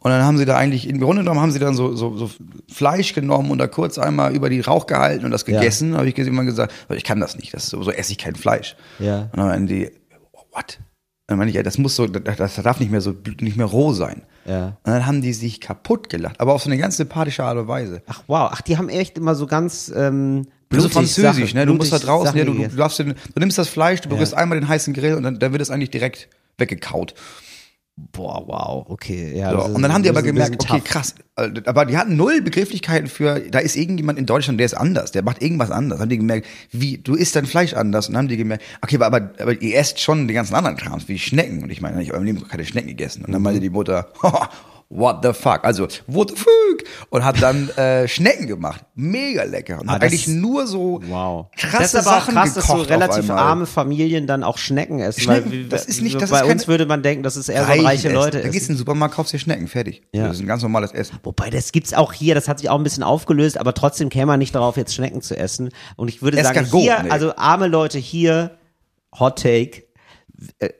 Und 0.00 0.10
dann 0.10 0.22
haben 0.22 0.36
sie 0.36 0.44
da 0.44 0.56
eigentlich, 0.58 0.86
im 0.86 1.00
Grunde 1.00 1.22
genommen 1.22 1.40
haben 1.40 1.52
sie 1.52 1.58
dann 1.58 1.74
so, 1.74 1.94
so, 1.96 2.14
so 2.16 2.30
Fleisch 2.70 3.14
genommen 3.14 3.50
und 3.50 3.56
da 3.56 3.66
kurz 3.66 3.96
einmal 3.98 4.34
über 4.34 4.50
die 4.50 4.60
Rauch 4.60 4.86
gehalten 4.86 5.24
und 5.24 5.30
das 5.30 5.46
Ja. 5.46 5.58
gegessen. 5.58 5.92
Da 5.92 5.98
habe 5.98 6.08
ich 6.08 6.18
immer 6.18 6.44
gesagt, 6.44 6.74
ich 6.94 7.04
kann 7.04 7.20
das 7.20 7.36
nicht, 7.36 7.54
das 7.54 7.64
ist 7.64 7.70
so, 7.70 7.82
so 7.82 7.90
esse 7.90 8.12
ich 8.12 8.18
kein 8.18 8.34
Fleisch. 8.34 8.76
Ja. 8.98 9.20
Und 9.32 9.36
dann 9.38 9.46
meinen 9.48 9.66
die, 9.66 9.90
what? 10.52 10.78
Dann 11.26 11.38
meine 11.38 11.50
ich, 11.50 11.56
ey, 11.56 11.62
das 11.62 11.78
muss 11.78 11.96
so, 11.96 12.06
das, 12.06 12.56
darf 12.56 12.80
nicht 12.80 12.90
mehr 12.90 13.00
so, 13.00 13.14
nicht 13.40 13.56
mehr 13.56 13.66
roh 13.66 13.92
sein. 13.94 14.22
Ja. 14.44 14.76
Und 14.82 14.92
dann 14.92 15.06
haben 15.06 15.22
die 15.22 15.32
sich 15.32 15.60
kaputt 15.60 16.10
gelacht, 16.10 16.38
aber 16.40 16.52
auf 16.52 16.62
so 16.62 16.68
eine 16.68 16.76
ganz 16.78 16.98
sympathische 16.98 17.44
Art 17.44 17.56
und 17.56 17.66
Weise. 17.66 18.02
Ach 18.06 18.22
wow, 18.26 18.50
ach, 18.52 18.60
die 18.60 18.76
haben 18.76 18.90
echt 18.90 19.16
immer 19.16 19.34
so 19.34 19.46
ganz 19.46 19.90
ähm, 19.94 20.44
So 20.44 20.50
blutig 20.68 20.92
französisch, 20.92 21.52
Sache- 21.52 21.56
ne? 21.56 21.66
Du 21.66 21.74
musst 21.74 21.92
da 21.94 21.98
draußen, 21.98 22.36
ja, 22.36 22.44
du, 22.44 22.52
du, 22.52 22.68
darfst 22.76 22.98
den, 22.98 23.14
du 23.14 23.40
nimmst 23.40 23.56
das 23.56 23.68
Fleisch, 23.68 24.02
du 24.02 24.10
berührst 24.10 24.34
einmal 24.34 24.60
den 24.60 24.68
heißen 24.68 24.92
Grill 24.92 25.14
und 25.14 25.22
dann, 25.22 25.38
dann 25.38 25.52
wird 25.52 25.62
es 25.62 25.70
eigentlich 25.70 25.90
direkt 25.90 26.28
weggekaut. 26.58 27.14
Boah, 27.96 28.42
wow, 28.48 28.86
okay. 28.88 29.36
Ja, 29.36 29.52
So. 29.52 29.72
Und 29.72 29.82
dann 29.82 29.92
haben 29.92 30.02
die 30.02 30.08
aber 30.08 30.22
gemerkt, 30.22 30.60
okay, 30.60 30.78
tough. 30.78 30.84
krass. 30.84 31.14
äh, 31.36 31.48
Aber 31.64 31.86
die 31.86 31.96
hatten 31.96 32.16
null 32.16 32.42
Begrifflichkeiten 32.42 33.06
für, 33.08 33.38
da 33.38 33.60
ist 33.60 33.76
irgendjemand 33.76 34.18
in 34.18 34.26
Deutschland, 34.26 34.58
der 34.58 34.66
ist 34.66 34.74
anders, 34.74 35.12
der 35.12 35.22
macht 35.22 35.40
irgendwas 35.40 35.70
anders. 35.70 36.00
Haben 36.00 36.08
die 36.08 36.18
gemerkt, 36.18 36.46
wie, 36.72 36.98
du 36.98 37.14
isst 37.14 37.36
dein 37.36 37.46
Fleisch 37.46 37.72
anders. 37.74 38.08
Und 38.08 38.14
dann 38.14 38.22
haben 38.22 38.28
die 38.28 38.36
gemerkt, 38.36 38.64
okay, 38.82 38.96
aber, 38.96 39.06
aber, 39.06 39.30
aber 39.38 39.62
ihr 39.62 39.76
esst 39.78 40.00
schon 40.00 40.26
die 40.26 40.34
ganzen 40.34 40.56
anderen 40.56 40.76
Krams, 40.76 41.06
wie 41.06 41.20
Schnecken. 41.20 41.62
Und 41.62 41.70
ich 41.70 41.80
meine, 41.80 42.02
ich 42.02 42.08
habe 42.08 42.18
im 42.18 42.24
Leben 42.24 42.46
keine 42.48 42.64
Schnecken 42.64 42.88
gegessen. 42.88 43.24
Und 43.24 43.32
dann 43.32 43.42
meinte 43.42 43.60
die 43.60 43.70
Mutter, 43.70 44.08
what 44.88 45.18
the 45.22 45.32
fuck? 45.32 45.64
Also, 45.64 45.88
what 46.06 46.30
the 46.30 46.36
fuck? 46.36 46.50
Und 47.10 47.24
hat 47.24 47.40
dann 47.42 47.68
äh, 47.70 48.06
Schnecken 48.08 48.46
gemacht. 48.46 48.84
Mega 48.94 49.42
lecker. 49.44 49.80
Und 49.80 49.88
Ah, 49.88 49.94
hat 49.94 50.02
das- 50.02 50.10
eigentlich 50.12 50.28
nur 50.28 50.66
so 50.66 51.00
Wow. 51.06 51.46
krasse 51.56 51.78
das 51.78 51.94
ist 51.94 52.06
aber 52.06 52.16
auch 52.16 52.20
Sachen 52.20 52.34
krass, 52.34 52.54
dass 52.54 52.66
so 52.66 52.72
gekocht 52.74 52.90
relativ 52.90 53.30
arme 53.30 53.66
Familien 53.66 54.26
dann 54.26 54.42
auch 54.44 54.58
Schnecken 54.58 55.00
essen. 55.00 55.20
Schnecken, 55.22 55.50
weil, 55.50 55.64
das 55.64 55.86
ist 55.86 56.00
nicht- 56.02 56.20
das 56.20 56.30
bei 56.30 56.40
ist 56.42 56.50
uns 56.50 56.68
würde 56.68 56.86
man 56.86 57.02
denken, 57.02 57.22
dass 57.22 57.36
es 57.36 57.48
eher 57.48 57.64
so 57.64 57.72
reiche 57.72 58.08
essen. 58.08 58.14
Leute 58.14 58.40
Da 58.42 58.48
gehst 58.48 58.68
du 58.68 58.72
in 58.72 58.74
den 58.74 58.78
Supermarkt, 58.78 59.14
kaufst 59.14 59.32
dir 59.32 59.38
Schnecken, 59.38 59.66
fertig. 59.68 60.02
Ja. 60.12 60.28
Das 60.28 60.36
ist 60.36 60.42
ein 60.42 60.46
ganz 60.46 60.62
normales 60.62 60.92
Essen. 60.92 61.18
Wobei, 61.22 61.50
das 61.50 61.72
gibt's 61.72 61.94
auch 61.94 62.12
hier, 62.12 62.34
das 62.34 62.48
hat 62.48 62.58
sich 62.60 62.68
auch 62.70 62.78
ein 62.78 62.84
bisschen 62.84 63.02
aufgelöst, 63.02 63.58
aber 63.58 63.74
trotzdem 63.74 64.08
käme 64.10 64.26
man 64.26 64.38
nicht 64.38 64.54
darauf, 64.54 64.76
jetzt 64.76 64.94
Schnecken 64.94 65.22
zu 65.22 65.36
essen. 65.36 65.70
Und 65.96 66.08
ich 66.08 66.22
würde 66.22 66.42
sagen, 66.42 66.56
Escargot, 66.58 66.82
hier, 66.82 67.02
nee. 67.02 67.10
also 67.10 67.34
arme 67.36 67.66
Leute 67.68 67.98
hier, 67.98 68.52
Hot 69.18 69.38
Take, 69.42 69.84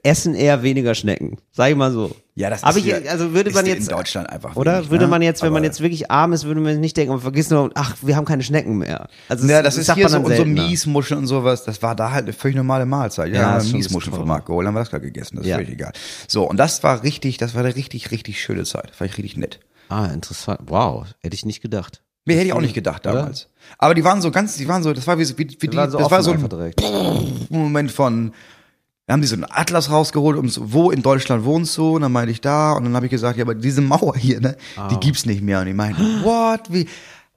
essen 0.02 0.34
eher 0.34 0.62
weniger 0.62 0.94
Schnecken. 0.94 1.38
Sag 1.52 1.70
ich 1.70 1.76
mal 1.76 1.92
so. 1.92 2.14
Ja, 2.34 2.50
das 2.50 2.62
ist 2.64 2.76
ich, 2.84 3.10
also 3.10 3.32
würde 3.32 3.50
ist 3.50 3.54
man 3.54 3.64
in 3.66 3.74
jetzt 3.74 3.92
Deutschland 3.92 4.28
einfach 4.28 4.56
oder 4.56 4.78
wenig, 4.78 4.90
würde 4.90 5.04
ne? 5.04 5.10
man 5.10 5.22
jetzt, 5.22 5.42
wenn 5.42 5.52
man 5.52 5.62
jetzt 5.62 5.80
wirklich 5.80 6.10
arm 6.10 6.32
ist, 6.32 6.44
würde 6.44 6.60
man 6.60 6.80
nicht 6.80 6.96
denken, 6.96 7.12
man 7.12 7.20
vergisst 7.20 7.52
nur, 7.52 7.70
ach, 7.74 7.94
wir 8.02 8.16
haben 8.16 8.24
keine 8.24 8.42
Schnecken 8.42 8.78
mehr. 8.78 9.08
Also 9.28 9.46
Ja, 9.46 9.62
das 9.62 9.76
ist 9.76 9.86
sagt 9.86 9.98
hier 9.98 10.08
so, 10.08 10.20
so 10.20 10.26
seltener. 10.28 10.66
Miesmuscheln 10.66 11.20
und 11.20 11.26
sowas. 11.28 11.64
Das 11.64 11.80
war 11.82 11.94
da 11.94 12.10
halt 12.10 12.24
eine 12.24 12.32
völlig 12.32 12.56
normale 12.56 12.86
Mahlzeit. 12.86 13.32
Ja, 13.32 13.40
Ja, 13.40 13.56
ist 13.58 13.72
Miesmuscheln 13.72 14.16
vom 14.16 14.26
Markt 14.26 14.46
geholt, 14.46 14.66
haben 14.66 14.74
wir 14.74 14.80
das 14.80 14.90
gerade 14.90 15.04
gegessen. 15.04 15.36
Das 15.36 15.44
ist 15.44 15.50
Ja. 15.50 15.56
völlig 15.56 15.70
egal. 15.72 15.92
So, 16.26 16.48
und 16.48 16.56
das 16.56 16.82
war 16.82 17.02
richtig, 17.04 17.36
das 17.36 17.54
war 17.54 17.64
eine 17.64 17.76
richtig, 17.76 18.10
richtig 18.10 18.40
schöne 18.42 18.64
Zeit. 18.64 18.90
Das 18.90 19.00
war 19.00 19.06
richtig 19.06 19.36
nett. 19.36 19.60
Ah, 19.88 20.06
interessant. 20.06 20.60
Wow, 20.66 21.06
hätte 21.20 21.34
ich 21.36 21.44
nicht 21.46 21.60
gedacht. 21.60 22.02
Mir 22.26 22.36
hätte 22.36 22.46
ich 22.46 22.52
auch 22.54 22.60
nicht 22.62 22.74
gedacht 22.74 23.06
Oder? 23.06 23.16
damals. 23.16 23.48
Aber 23.78 23.94
die 23.94 24.02
waren 24.02 24.22
so 24.22 24.30
ganz, 24.30 24.56
die 24.56 24.66
waren 24.66 24.82
so, 24.82 24.92
das 24.94 25.06
war 25.06 25.18
wie, 25.18 25.28
wie, 25.28 25.56
wie 25.60 25.68
die, 25.68 25.76
waren 25.76 25.90
so 25.90 25.98
das 25.98 26.10
war 26.10 26.22
so 26.22 26.32
ein. 26.32 26.48
Moment 27.50 27.92
von, 27.92 28.32
da 29.06 29.12
haben 29.12 29.20
die 29.20 29.26
so 29.26 29.34
einen 29.34 29.44
Atlas 29.48 29.90
rausgeholt, 29.90 30.38
um 30.38 30.48
so, 30.48 30.72
wo 30.72 30.90
in 30.90 31.02
Deutschland 31.02 31.44
wohnst 31.44 31.76
du? 31.76 31.96
Und 31.96 32.02
dann 32.02 32.12
meinte 32.12 32.30
ich 32.32 32.40
da. 32.40 32.72
Und 32.72 32.84
dann 32.84 32.96
habe 32.96 33.06
ich 33.06 33.10
gesagt, 33.10 33.36
ja, 33.36 33.44
aber 33.44 33.54
diese 33.54 33.80
Mauer 33.82 34.16
hier, 34.16 34.40
ne, 34.40 34.56
Ah. 34.76 34.88
die 34.88 34.96
gibt's 34.98 35.26
nicht 35.26 35.42
mehr. 35.42 35.60
Und 35.60 35.66
die 35.66 35.74
meinten, 35.74 36.22
what? 36.22 36.72
Wie, 36.72 36.86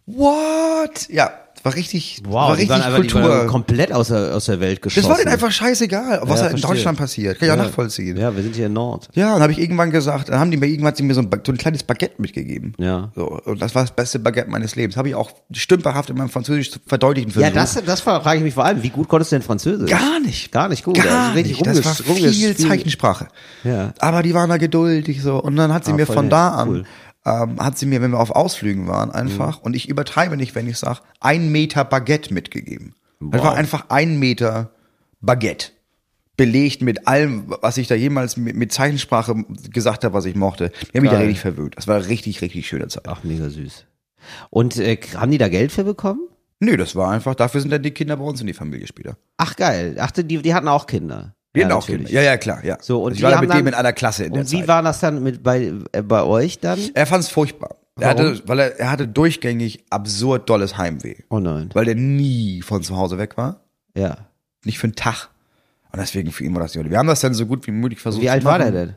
what? 0.05 1.09
Ja, 1.09 1.31
war 1.67 1.75
richtig, 1.75 2.21
Wow, 2.25 2.33
war 2.33 2.55
die 2.55 2.63
richtig 2.63 2.85
die 2.85 2.91
Kultur. 3.19 3.45
komplett 3.47 3.91
aus 3.93 4.07
der, 4.07 4.35
aus 4.35 4.45
der 4.45 4.59
Welt 4.59 4.81
geschossen. 4.81 5.01
das 5.07 5.09
war 5.09 5.17
denen 5.23 5.31
einfach 5.33 5.51
scheißegal, 5.51 6.21
was 6.23 6.39
Ja, 6.39 6.45
halt 6.45 6.53
in 6.53 6.57
verstehe. 6.59 6.69
Deutschland 6.69 6.97
passiert. 6.97 7.39
Kann 7.39 7.47
ich 7.47 7.51
auch 7.53 7.57
nachvollziehen. 7.57 8.17
Ja. 8.17 8.23
Ja, 8.29 8.35
wir 8.35 8.43
sind 8.43 8.55
hier 8.55 8.65
in 8.67 8.73
Nord. 8.73 9.09
dann 9.15 9.41
habe 9.41 9.51
ich 9.51 9.59
irgendwann 9.59 9.91
gesagt, 9.91 10.29
dann 10.29 10.39
haben 10.39 10.51
die 10.51 10.57
mir 10.57 10.67
irgendwann 10.67 10.95
sie 10.95 11.03
mir 11.03 11.13
so 11.13 11.21
ein, 11.21 11.29
so 11.45 11.51
ein 11.51 11.57
kleines 11.57 11.83
Baguette 11.83 12.21
mitgegeben. 12.21 12.73
Ja. 12.77 13.11
So, 13.15 13.39
und 13.45 13.61
das 13.61 13.75
war 13.75 13.83
das 13.83 13.91
beste 13.91 14.19
Baguette 14.19 14.49
meines 14.49 14.75
Lebens. 14.75 14.97
Habe 14.97 15.09
ich 15.09 15.15
auch 15.15 15.31
stümperhaft 15.51 16.09
in 16.09 16.17
meinem 16.17 16.29
Französisch 16.29 16.71
zu 16.71 16.79
verdeutlichen 16.85 17.29
Ja, 17.31 17.51
versucht. 17.51 17.55
das, 17.77 17.85
das 17.85 18.01
frage 18.01 18.37
ich 18.37 18.43
mich 18.43 18.53
vor 18.53 18.65
allem. 18.65 18.81
Wie 18.83 18.89
gut 18.89 19.07
konntest 19.07 19.31
du 19.31 19.35
denn 19.35 19.43
Französisch? 19.43 19.89
Gar 19.89 20.19
nicht. 20.21 20.51
Gar 20.51 20.69
nicht 20.69 20.83
gut. 20.83 20.95
Gar 20.95 21.29
Also 21.29 21.33
nicht. 21.35 21.65
Das 21.65 21.83
war 21.85 22.15
viel 22.15 22.55
Zeichensprache. 22.57 23.27
Ja. 23.63 23.93
Aber 23.99 24.23
die 24.23 24.33
waren 24.33 24.49
da 24.49 24.57
geduldig 24.57 25.21
so. 25.21 25.41
Und 25.41 25.55
dann 25.55 25.73
hat 25.73 25.85
sie 25.85 25.91
Ah, 25.91 25.95
mir 25.95 26.05
von 26.05 26.29
da 26.29 26.49
an, 26.49 26.69
Cool. 26.69 26.83
Ähm, 27.27 27.59
hat 27.59 27.77
sie 27.77 27.85
mir, 27.85 28.01
wenn 28.01 28.11
wir 28.11 28.19
auf 28.19 28.31
Ausflügen 28.31 28.87
waren, 28.87 29.11
einfach, 29.11 29.61
und 29.61 29.75
ich 29.75 29.89
übertreibe 29.89 30.37
nicht, 30.37 30.55
wenn 30.55 30.67
ich 30.67 30.77
sage, 30.77 31.01
ein 31.19 31.51
Meter 31.51 31.83
Baguette 31.83 32.33
mitgegeben. 32.33 32.95
Das 33.19 33.43
war 33.43 33.55
einfach 33.55 33.89
ein 33.89 34.17
Meter 34.17 34.71
Baguette. 35.19 35.71
Belegt 36.37 36.83
mit 36.83 37.07
allem, 37.07 37.45
was 37.61 37.77
ich 37.77 37.87
da 37.87 37.95
jemals 37.95 38.37
mit, 38.37 38.55
mit 38.55 38.71
Zeichensprache 38.71 39.43
gesagt 39.73 40.03
habe, 40.03 40.13
was 40.13 40.25
ich 40.25 40.35
mochte. 40.35 40.69
Die 40.69 40.97
haben 40.97 41.01
mich 41.01 41.11
da 41.11 41.17
richtig 41.17 41.39
verwöhnt. 41.39 41.75
Das 41.75 41.87
war 41.87 41.95
eine 41.95 42.07
richtig, 42.07 42.41
richtig 42.41 42.67
schöne 42.67 42.87
Zeit. 42.87 43.07
Ach, 43.07 43.23
mega 43.23 43.49
süß. 43.49 43.85
Und 44.51 44.77
äh, 44.77 44.97
haben 45.15 45.31
die 45.31 45.39
da 45.39 45.49
Geld 45.49 45.71
für 45.71 45.83
bekommen? 45.83 46.21
Nö, 46.59 46.77
das 46.77 46.95
war 46.95 47.11
einfach, 47.11 47.35
dafür 47.35 47.61
sind 47.61 47.71
dann 47.71 47.83
die 47.83 47.91
Kinder 47.91 48.17
bei 48.17 48.23
uns 48.23 48.39
in 48.39 48.47
die 48.47 48.53
Familie 48.53 48.87
später. 48.87 49.17
Ach 49.37 49.55
geil. 49.55 49.97
Ach, 49.99 50.11
die, 50.11 50.23
die 50.23 50.53
hatten 50.53 50.67
auch 50.67 50.85
Kinder. 50.85 51.35
Wir 51.57 51.63
Ja, 51.63 51.69
hatten 51.69 51.77
auch. 51.79 51.85
Kinder. 51.87 52.09
Ja, 52.11 52.21
ja, 52.21 52.37
klar, 52.37 52.63
ja. 52.63 52.77
So, 52.81 53.01
und 53.03 53.13
ich 53.13 53.17
die 53.17 53.23
war 53.23 53.31
da 53.31 53.41
mit 53.41 53.49
dann- 53.49 53.57
dem 53.57 53.67
in 53.67 53.73
einer 53.73 53.93
Klasse 53.93 54.25
in 54.25 54.33
der 54.33 54.41
Und 54.43 54.51
wie 54.51 54.59
Zeit. 54.59 54.67
war 54.67 54.83
das 54.83 54.99
dann 54.99 55.23
mit 55.23 55.41
bei, 55.43 55.73
äh, 55.91 56.01
bei 56.03 56.23
euch 56.23 56.59
dann? 56.59 56.79
er 56.93 57.05
fand 57.05 57.23
es 57.23 57.29
furchtbar. 57.29 57.75
Er 57.99 58.15
Warum? 58.15 58.31
hatte, 58.33 58.41
weil 58.47 58.59
er, 58.59 58.79
er 58.79 58.91
hatte 58.91 59.07
durchgängig 59.07 59.83
absurd 59.89 60.47
dolles 60.49 60.77
Heimweh. 60.77 61.15
Oh 61.29 61.39
nein. 61.39 61.69
Weil 61.73 61.85
der 61.85 61.95
nie 61.95 62.61
von 62.61 62.83
zu 62.83 62.95
Hause 62.95 63.17
weg 63.17 63.37
war. 63.37 63.61
Ja. 63.95 64.17
Nicht 64.65 64.77
für 64.77 64.85
einen 64.85 64.95
Tag. 64.95 65.29
Und 65.91 65.99
deswegen 65.99 66.31
für 66.31 66.43
ihn 66.43 66.53
war 66.53 66.61
das 66.61 66.75
nicht. 66.75 66.89
Wir 66.91 66.97
haben 66.99 67.07
das 67.07 67.21
dann 67.21 67.33
so 67.33 67.45
gut 67.47 67.65
wie 67.65 67.71
möglich 67.71 67.99
versucht 67.99 68.21
Wie 68.21 68.29
alt 68.29 68.43
war 68.45 68.59
der 68.59 68.71
denn? 68.71 68.93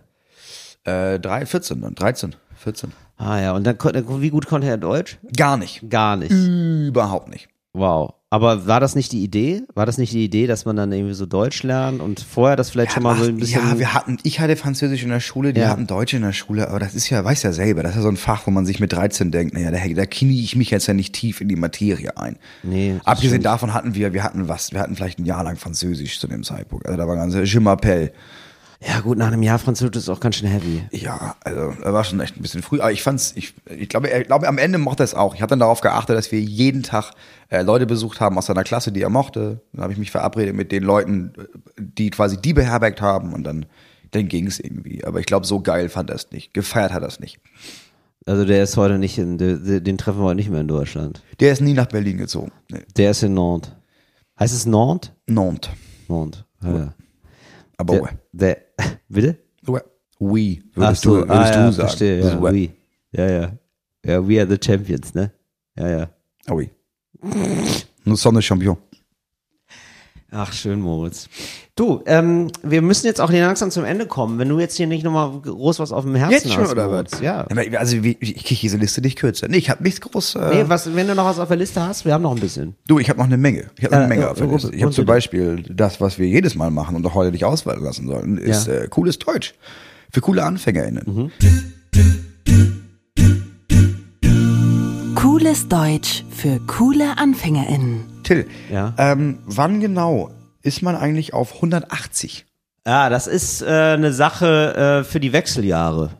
Äh, 0.84 1.18
drei, 1.18 1.46
14 1.46 1.80
dann, 1.80 1.94
13, 1.94 2.36
14. 2.56 2.92
Ah 3.16 3.38
ja, 3.40 3.52
und 3.52 3.64
dann 3.64 3.76
wie 4.20 4.30
gut 4.30 4.46
konnte 4.46 4.66
er 4.66 4.76
Deutsch? 4.76 5.18
Gar 5.36 5.56
nicht. 5.56 5.88
Gar 5.90 6.16
nicht. 6.16 6.30
Überhaupt 6.32 7.28
nicht. 7.28 7.48
Wow. 7.72 8.14
Aber 8.32 8.66
war 8.68 8.78
das 8.78 8.94
nicht 8.94 9.10
die 9.10 9.24
Idee? 9.24 9.62
War 9.74 9.86
das 9.86 9.98
nicht 9.98 10.12
die 10.12 10.24
Idee, 10.24 10.46
dass 10.46 10.64
man 10.64 10.76
dann 10.76 10.92
irgendwie 10.92 11.14
so 11.14 11.26
Deutsch 11.26 11.64
lernt 11.64 12.00
und 12.00 12.20
vorher 12.20 12.54
das 12.56 12.70
vielleicht 12.70 12.92
schon 12.92 13.02
mal 13.02 13.16
so 13.16 13.24
ein 13.24 13.36
bisschen. 13.36 13.60
ja, 13.60 13.76
wir 13.78 13.92
hatten, 13.92 14.18
ich 14.22 14.38
hatte 14.38 14.54
Französisch 14.54 15.02
in 15.02 15.08
der 15.08 15.18
Schule, 15.18 15.52
die 15.52 15.60
Ja. 15.60 15.68
hatten 15.68 15.88
Deutsch 15.88 16.14
in 16.14 16.22
der 16.22 16.32
Schule, 16.32 16.68
aber 16.68 16.78
das 16.78 16.94
ist 16.94 17.10
ja, 17.10 17.24
weiß 17.24 17.42
ja 17.42 17.52
selber, 17.52 17.82
das 17.82 17.92
ist 17.92 17.96
ja 17.96 18.02
so 18.02 18.08
ein 18.08 18.16
Fach, 18.16 18.46
wo 18.46 18.52
man 18.52 18.66
sich 18.66 18.78
mit 18.78 18.92
13 18.92 19.32
denkt, 19.32 19.54
naja, 19.54 19.72
da, 19.72 19.78
da 19.94 20.06
knie 20.06 20.44
ich 20.44 20.54
mich 20.54 20.70
jetzt 20.70 20.86
ja 20.86 20.94
nicht 20.94 21.12
tief 21.12 21.40
in 21.40 21.48
die 21.48 21.56
Materie 21.56 22.16
ein. 22.16 22.36
Nee, 22.62 23.00
Abgesehen 23.04 23.42
davon 23.42 23.74
hatten 23.74 23.96
wir, 23.96 24.12
wir 24.12 24.22
hatten 24.22 24.46
was, 24.46 24.70
wir 24.72 24.78
hatten 24.78 24.94
vielleicht 24.94 25.18
ein 25.18 25.26
Jahr 25.26 25.42
lang 25.42 25.56
Französisch 25.56 26.20
zu 26.20 26.28
dem 26.28 26.44
Zeitpunkt. 26.44 26.86
Also 26.86 26.98
da 26.98 27.08
war 27.08 27.16
ganz 27.16 27.34
Je 27.34 27.58
m'appelle. 27.58 28.12
Ja, 28.82 29.00
gut, 29.00 29.18
nach 29.18 29.26
einem 29.26 29.42
Jahr 29.42 29.58
Französisch 29.58 29.96
ist 29.96 30.08
auch 30.08 30.20
ganz 30.20 30.36
schön 30.36 30.48
heavy. 30.48 30.82
Ja, 30.90 31.36
also 31.44 31.74
er 31.82 31.92
war 31.92 32.02
schon 32.02 32.18
echt 32.20 32.36
ein 32.36 32.42
bisschen 32.42 32.62
früh, 32.62 32.80
aber 32.80 32.92
ich 32.92 33.02
fand's, 33.02 33.32
ich, 33.36 33.52
ich 33.68 33.90
glaube, 33.90 34.10
er, 34.10 34.22
ich 34.22 34.26
glaube, 34.26 34.48
am 34.48 34.56
Ende 34.56 34.78
mochte 34.78 35.02
er 35.02 35.04
es 35.04 35.14
auch. 35.14 35.34
Ich 35.34 35.42
habe 35.42 35.50
dann 35.50 35.60
darauf 35.60 35.82
geachtet, 35.82 36.16
dass 36.16 36.32
wir 36.32 36.40
jeden 36.40 36.82
Tag 36.82 37.12
äh, 37.50 37.60
Leute 37.60 37.84
besucht 37.84 38.20
haben 38.20 38.38
aus 38.38 38.46
seiner 38.46 38.64
Klasse, 38.64 38.90
die 38.90 39.02
er 39.02 39.10
mochte. 39.10 39.60
Dann 39.72 39.82
habe 39.82 39.92
ich 39.92 39.98
mich 39.98 40.10
verabredet 40.10 40.54
mit 40.54 40.72
den 40.72 40.82
Leuten, 40.82 41.32
äh, 41.36 41.44
die 41.78 42.08
quasi 42.08 42.38
die 42.38 42.54
beherbergt 42.54 43.02
haben 43.02 43.34
und 43.34 43.44
dann, 43.44 43.66
dann 44.12 44.28
ging's 44.28 44.58
irgendwie. 44.58 45.04
Aber 45.04 45.20
ich 45.20 45.26
glaube, 45.26 45.46
so 45.46 45.60
geil 45.60 45.90
fand 45.90 46.08
er 46.08 46.16
es 46.16 46.30
nicht. 46.30 46.54
Gefeiert 46.54 46.94
hat 46.94 47.02
er 47.02 47.08
es 47.08 47.20
nicht. 47.20 47.38
Also 48.24 48.46
der 48.46 48.62
ist 48.62 48.78
heute 48.78 48.98
nicht 48.98 49.18
in, 49.18 49.36
den, 49.36 49.84
den 49.84 49.98
treffen 49.98 50.20
wir 50.20 50.24
heute 50.24 50.36
nicht 50.36 50.50
mehr 50.50 50.60
in 50.60 50.68
Deutschland. 50.68 51.22
Der 51.40 51.52
ist 51.52 51.60
nie 51.60 51.74
nach 51.74 51.86
Berlin 51.86 52.16
gezogen. 52.16 52.52
Nee. 52.70 52.80
Der 52.96 53.10
ist 53.10 53.22
in 53.22 53.34
Nantes. 53.34 53.72
Heißt 54.38 54.54
es 54.54 54.64
Nantes? 54.64 55.12
Nantes. 55.26 55.70
Nantes. 56.08 56.44
Ja. 56.64 56.94
Aber 57.76 57.94
Der, 57.94 58.08
der, 58.32 58.58
bitte? 59.08 59.36
Oui, 60.18 60.62
Ach 60.72 60.76
würdest 60.76 61.02
so, 61.02 61.10
du, 61.22 61.28
würdest 61.28 61.30
ah, 61.30 61.50
ja, 61.50 61.66
du 61.66 61.72
sagen. 61.72 61.88
verstehe, 61.88 62.20
ja, 62.20 62.38
oui. 62.40 62.70
Ja, 63.12 63.26
ja. 63.28 63.52
Ja, 64.04 64.28
we 64.28 64.38
are 64.38 64.46
the 64.46 64.58
champions, 64.62 65.14
ne? 65.14 65.32
Ja, 65.76 65.88
ja. 65.88 66.10
Ah 66.46 66.54
oui. 66.54 66.70
Nous 68.04 68.16
sommes 68.16 68.36
les 68.36 68.42
champions. 68.42 68.78
Ach, 70.30 70.52
schön, 70.52 70.80
Moritz. 70.80 71.28
Du, 71.80 72.02
ähm, 72.04 72.48
wir 72.62 72.82
müssen 72.82 73.06
jetzt 73.06 73.22
auch 73.22 73.32
langsam 73.32 73.70
zum 73.70 73.86
Ende 73.86 74.04
kommen. 74.04 74.38
Wenn 74.38 74.50
du 74.50 74.60
jetzt 74.60 74.76
hier 74.76 74.86
nicht 74.86 75.02
nochmal 75.02 75.30
groß 75.40 75.78
was 75.78 75.92
auf 75.92 76.04
dem 76.04 76.14
Herzen 76.14 76.32
Jetzt 76.32 76.52
schon, 76.52 76.64
hast, 76.64 76.72
oder 76.72 76.90
was? 76.90 77.22
Ja. 77.22 77.46
Also, 77.78 78.04
wie, 78.04 78.18
ich 78.20 78.44
kriege 78.44 78.60
diese 78.60 78.76
Liste 78.76 79.00
nicht 79.00 79.18
kürzer. 79.18 79.48
Nee, 79.48 79.56
ich 79.56 79.70
habe 79.70 79.82
nichts 79.82 79.98
groß. 80.02 80.34
Äh, 80.34 80.54
Nee, 80.56 80.64
was, 80.66 80.94
wenn 80.94 81.08
du 81.08 81.14
noch 81.14 81.24
was 81.24 81.38
auf 81.38 81.48
der 81.48 81.56
Liste 81.56 81.82
hast, 81.82 82.04
wir 82.04 82.12
haben 82.12 82.20
noch 82.20 82.34
ein 82.34 82.40
bisschen. 82.40 82.74
Du, 82.86 82.98
ich 82.98 83.08
habe 83.08 83.18
noch 83.18 83.24
eine 83.24 83.38
Menge. 83.38 83.70
Ich 83.78 83.84
habe 83.84 83.94
Ja, 83.94 84.00
eine 84.00 84.08
Menge 84.08 84.22
ja, 84.24 84.30
auf 84.30 84.36
der 84.36 84.48
Liste. 84.48 84.74
Ich 84.74 84.82
habe 84.82 84.92
zum. 84.92 85.06
Beispiel 85.06 85.62
das, 85.70 86.02
was 86.02 86.18
wir 86.18 86.26
jedes 86.28 86.54
Mal 86.54 86.70
machen 86.70 86.96
und 86.96 87.06
auch 87.06 87.14
heute 87.14 87.32
nicht 87.32 87.46
auswählen 87.46 87.82
lassen 87.82 88.06
sollen, 88.08 88.36
ist 88.36 88.66
Ja. 88.66 88.74
äh, 88.74 88.88
cooles 88.88 89.18
Deutsch. 89.18 89.54
Für 90.12 90.20
coole 90.20 90.44
AnfängerInnen. 90.44 91.04
Mhm. 91.06 91.30
Cooles 95.14 95.66
Deutsch 95.68 96.24
für 96.28 96.60
coole 96.66 97.16
AnfängerInnen. 97.16 98.02
Till, 98.22 98.46
Ja. 98.70 98.92
ähm, 98.98 99.38
wann 99.46 99.80
genau 99.80 100.30
ist 100.62 100.82
man 100.82 100.96
eigentlich 100.96 101.34
auf 101.34 101.54
180? 101.56 102.46
Ja, 102.86 103.08
das 103.08 103.26
ist 103.26 103.62
äh, 103.62 103.66
eine 103.66 104.12
Sache 104.12 105.00
äh, 105.00 105.04
für 105.04 105.20
die 105.20 105.32
Wechseljahre. 105.32 106.10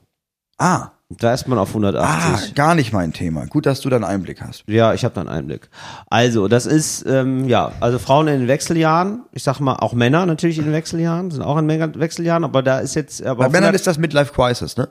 Ah, 0.59 0.89
Da 1.19 1.35
ist 1.35 1.49
man 1.49 1.59
auf 1.59 1.71
ah, 1.71 1.79
180. 1.79 2.55
gar 2.55 2.75
nicht 2.75 2.93
mein 2.93 3.13
Thema. 3.13 3.47
Gut, 3.47 3.67
dass 3.67 3.81
du 3.81 3.89
da 3.89 3.97
einen 3.97 4.05
Einblick 4.05 4.41
hast. 4.43 4.63
Ja, 4.69 4.95
ich 4.95 5.05
habe 5.05 5.15
da 5.15 5.23
einen 5.23 5.31
Einblick. 5.31 5.69
Also, 6.09 6.47
das 6.47 6.67
ist, 6.67 7.05
ähm, 7.07 7.49
ja, 7.49 7.73
also 7.81 7.99
Frauen 7.99 8.29
in 8.29 8.41
den 8.41 8.49
Wechseljahren, 8.49 9.25
ich 9.33 9.43
sag 9.43 9.59
mal, 9.59 9.77
auch 9.77 9.93
Männer 9.95 10.27
natürlich 10.27 10.59
in 10.59 10.65
den 10.65 10.73
Wechseljahren, 10.73 11.31
sind 11.31 11.43
auch 11.43 11.57
in 11.59 11.69
Wechseljahren, 11.69 12.45
aber 12.45 12.63
da 12.63 12.79
ist 12.79 12.95
jetzt, 12.95 13.25
aber 13.25 13.45
Bei 13.45 13.49
Männern 13.49 13.71
100 13.71 13.75
ist 13.75 13.87
das 13.87 13.99
Midlife 13.99 14.33
Crisis, 14.33 14.77
ne? 14.77 14.89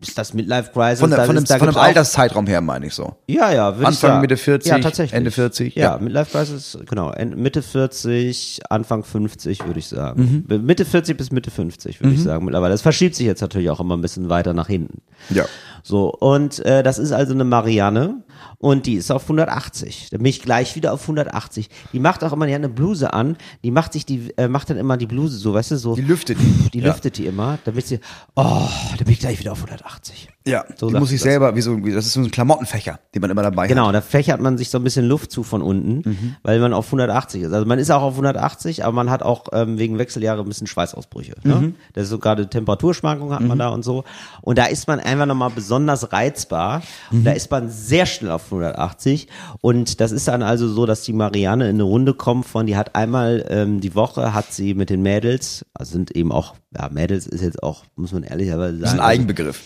Ist 0.00 0.16
das 0.16 0.32
Midlife 0.34 0.70
Crisis. 0.72 1.00
Von, 1.00 1.10
der, 1.10 1.24
von, 1.26 1.34
dem, 1.36 1.44
ist, 1.44 1.52
von 1.54 1.68
auch- 1.68 1.76
Alterszeitraum 1.76 2.46
her 2.46 2.60
meine 2.60 2.86
ich 2.86 2.94
so. 2.94 3.16
Ja, 3.26 3.52
ja, 3.52 3.70
ich 3.70 3.76
Anfang, 3.78 3.92
sagen. 3.92 4.20
Mitte 4.22 4.36
40, 4.38 4.70
ja, 4.70 4.78
tatsächlich. 4.78 5.12
Ende 5.12 5.30
40, 5.30 5.74
Ja, 5.74 5.82
ja. 5.96 5.98
Midlife 5.98 6.30
Crisis, 6.30 6.78
genau, 6.88 7.10
en- 7.12 7.40
Mitte 7.40 7.62
40, 7.62 8.60
Anfang 8.70 9.04
50 9.04 9.66
würde 9.66 9.78
ich 9.78 9.88
sagen. 9.88 10.44
Mitte 10.48 10.84
40 10.84 11.16
bis 11.16 11.30
Mitte 11.32 11.50
50 11.50 12.00
würde 12.00 12.14
ich 12.14 12.22
sagen 12.22 12.44
mittlerweile. 12.44 12.72
Das 12.72 12.82
verschiebt 12.82 13.14
sich 13.14 13.26
jetzt 13.26 13.40
natürlich 13.42 13.68
auch 13.70 13.80
immer 13.80 13.96
ein 13.96 14.00
bisschen 14.02 14.28
weiter 14.28 14.54
nach 14.54 14.68
hinten. 14.68 15.02
Ja. 15.28 15.44
So, 15.82 16.10
und 16.12 16.64
äh, 16.64 16.82
das 16.82 16.98
ist 16.98 17.12
also 17.12 17.32
eine 17.34 17.44
Marianne 17.44 18.22
und 18.60 18.84
die 18.86 18.94
ist 18.94 19.10
auf 19.10 19.22
180. 19.22 20.08
Da 20.10 20.18
bin 20.18 20.26
ich 20.26 20.42
gleich 20.42 20.76
wieder 20.76 20.92
auf 20.92 21.02
180. 21.02 21.68
Die 21.94 21.98
macht 21.98 22.22
auch 22.22 22.32
immer, 22.32 22.46
die 22.46 22.52
hat 22.52 22.58
eine 22.60 22.68
Bluse 22.68 23.12
an, 23.12 23.36
die 23.64 23.70
macht 23.70 23.94
sich 23.94 24.04
die, 24.04 24.32
äh, 24.36 24.48
macht 24.48 24.68
dann 24.70 24.76
immer 24.76 24.96
die 24.98 25.06
Bluse 25.06 25.38
so, 25.38 25.54
weißt 25.54 25.70
du, 25.72 25.76
so. 25.78 25.96
Die 25.96 26.02
lüftet 26.02 26.38
die. 26.38 26.70
Die 26.70 26.80
Ja. 26.80 26.88
lüftet 26.92 27.16
die 27.16 27.26
immer, 27.26 27.58
damit 27.64 27.86
sie, 27.86 28.00
oh, 28.36 28.68
da 28.98 29.04
bin 29.04 29.14
ich 29.14 29.18
gleich 29.20 29.38
wieder 29.40 29.52
auf 29.52 29.58
180. 29.64 30.28
Ja, 30.50 30.64
So 30.76 30.88
die 30.90 30.98
muss 30.98 31.10
ich 31.12 31.20
das. 31.20 31.24
selber, 31.30 31.54
wie 31.56 31.60
so, 31.60 31.76
das 31.76 32.06
ist 32.06 32.12
so 32.14 32.20
ein 32.20 32.30
Klamottenfächer, 32.30 32.98
den 33.14 33.22
man 33.22 33.30
immer 33.30 33.42
dabei 33.42 33.66
Genau, 33.68 33.86
hat. 33.88 33.94
da 33.94 34.00
fächert 34.00 34.40
man 34.40 34.58
sich 34.58 34.68
so 34.70 34.78
ein 34.78 34.84
bisschen 34.84 35.06
Luft 35.06 35.30
zu 35.30 35.42
von 35.42 35.62
unten, 35.62 36.08
Mhm. 36.08 36.36
weil 36.42 36.58
man 36.60 36.72
auf 36.72 36.90
180 36.90 37.42
ist. 37.42 37.52
Also 37.52 37.66
man 37.66 37.78
ist 37.78 37.90
auch 37.90 38.02
auf 38.02 38.16
180, 38.16 38.84
aber 38.84 38.92
man 38.92 39.10
hat 39.10 39.22
auch 39.22 39.44
ähm, 39.52 39.78
wegen 39.78 39.98
Wechseljahre 39.98 40.42
ein 40.42 40.48
bisschen 40.48 40.66
Schweißausbrüche. 40.66 41.34
Mhm. 41.44 41.50
Ne? 41.50 41.72
Das 41.94 42.04
ist 42.04 42.10
so 42.10 42.18
gerade 42.18 42.48
Temperaturschwankungen 42.48 43.34
hat 43.34 43.42
man 43.42 43.58
da 43.58 43.68
und 43.68 43.84
so. 43.84 44.04
Und 44.42 44.58
da 44.58 44.66
ist 44.66 44.88
man 44.88 45.00
einfach 45.00 45.26
nochmal 45.26 45.50
besonders 45.54 46.12
reizbar. 46.12 46.82
Und 47.10 47.20
Mhm. 47.20 47.24
da 47.24 47.32
ist 47.32 47.50
man 47.50 47.68
sehr 47.70 48.06
schnell 48.06 48.30
auf 48.32 48.50
180. 48.50 49.28
Und 49.60 50.00
das 50.00 50.12
ist 50.12 50.26
dann 50.28 50.42
also 50.42 50.68
so, 50.68 50.86
dass 50.86 51.02
die 51.02 51.12
Marianne 51.12 51.64
in 51.68 51.76
eine 51.76 51.82
Runde 51.84 52.14
kommt 52.14 52.46
von, 52.46 52.66
die 52.66 52.76
hat 52.76 52.94
einmal 52.94 53.44
ähm, 53.48 53.80
die 53.80 53.94
Woche, 53.94 54.34
hat 54.34 54.52
sie 54.52 54.74
mit 54.74 54.90
den 54.90 55.02
Mädels, 55.02 55.64
also 55.74 55.92
sind 55.92 56.10
eben 56.16 56.32
auch, 56.32 56.54
ja, 56.76 56.88
Mädels 56.90 57.26
ist 57.26 57.42
jetzt 57.42 57.62
auch, 57.62 57.84
muss 57.96 58.12
man 58.12 58.22
ehrlicherweise 58.22 58.72
sagen. 58.72 58.80
Das 58.80 58.90
ist 58.92 58.94
ein 58.94 59.00
also- 59.00 59.10
Eigenbegriff. 59.12 59.60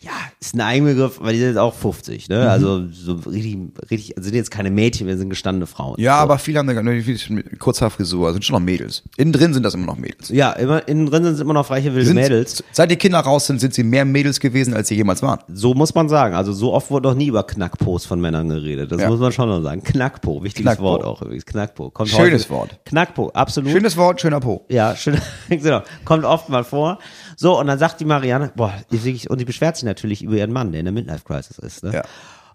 Ja, 0.00 0.10
ist 0.40 0.54
ein 0.54 0.60
Eigenbegriff, 0.60 1.18
weil 1.20 1.32
die 1.32 1.38
sind 1.38 1.48
jetzt 1.48 1.58
auch 1.58 1.72
50, 1.74 2.28
Mhm. 2.28 2.34
ne? 2.36 2.50
Also 2.50 2.88
so 2.90 3.14
richtig, 3.26 3.58
richtig, 3.90 4.16
also 4.16 4.26
sind 4.28 4.36
jetzt 4.36 4.50
keine 4.50 4.70
Mädchen, 4.70 5.06
wir 5.06 5.16
sind 5.16 5.30
gestandene 5.30 5.66
Frauen. 5.66 5.94
Ja, 5.98 6.16
so. 6.18 6.22
aber 6.24 6.38
viele 6.38 6.58
haben 6.58 6.66
da 6.66 6.82
ne, 6.82 7.02
viele 7.02 7.16
sind 7.18 8.44
schon 8.44 8.54
noch 8.54 8.60
Mädels. 8.60 9.02
Innen 9.16 9.32
drin 9.32 9.54
sind 9.54 9.62
das 9.62 9.74
immer 9.74 9.86
noch 9.86 9.96
Mädels. 9.96 10.28
Ja, 10.28 10.52
immer, 10.52 10.86
innen 10.88 11.06
drin 11.06 11.24
sind 11.24 11.34
es 11.34 11.40
immer 11.40 11.54
noch 11.54 11.70
reiche 11.70 11.94
wilde 11.94 12.06
Sind, 12.06 12.16
Mädels. 12.16 12.62
Seit 12.72 12.90
die 12.90 12.96
Kinder 12.96 13.20
raus 13.20 13.46
sind, 13.46 13.60
sind 13.60 13.72
sie 13.74 13.82
mehr 13.82 14.04
Mädels 14.04 14.40
gewesen, 14.40 14.74
als 14.74 14.88
sie 14.88 14.94
jemals 14.94 15.22
waren. 15.22 15.40
So 15.48 15.74
muss 15.74 15.94
man 15.94 16.08
sagen. 16.08 16.34
Also 16.34 16.52
so 16.52 16.72
oft 16.74 16.90
wurde 16.90 17.08
noch 17.08 17.14
nie 17.16 17.26
über 17.28 17.42
Knackpos 17.44 18.04
von 18.06 18.20
Männern 18.20 18.48
geredet. 18.48 18.92
Das 18.92 19.00
Ja. 19.00 19.08
muss 19.08 19.20
man 19.20 19.32
schon 19.32 19.48
noch 19.48 19.62
sagen. 19.62 19.82
Knackpo, 19.82 20.42
wichtiges 20.42 20.64
Knackpo. 20.72 20.84
Wort 20.84 21.04
auch 21.04 21.22
übrigens. 21.22 21.46
Knackpo. 21.46 21.90
Kommt 21.90 22.10
Schönes 22.10 22.24
häufig- 22.42 22.50
Wort. 22.50 22.78
Knackpo, 22.84 23.30
absolut. 23.30 23.70
Schönes 23.72 23.96
Wort, 23.96 24.20
schöner 24.20 24.40
Po. 24.40 24.64
Ja, 24.68 24.94
schön, 24.96 25.16
genau. 25.48 25.82
Kommt 26.04 26.24
oft 26.24 26.48
mal 26.48 26.64
vor. 26.64 26.98
So, 27.36 27.58
und 27.58 27.66
dann 27.66 27.78
sagt 27.78 28.00
die 28.00 28.04
Marianne, 28.04 28.52
boah, 28.54 28.72
und 28.90 29.40
die 29.40 29.44
beschwert 29.44 29.76
sich 29.76 29.84
natürlich 29.84 30.22
über 30.22 30.36
ihren 30.36 30.52
Mann, 30.52 30.72
der 30.72 30.80
in 30.80 30.86
der 30.86 30.92
Midlife 30.92 31.24
Crisis 31.24 31.58
ist, 31.58 31.82
ne? 31.84 31.92
Ja. 31.94 32.02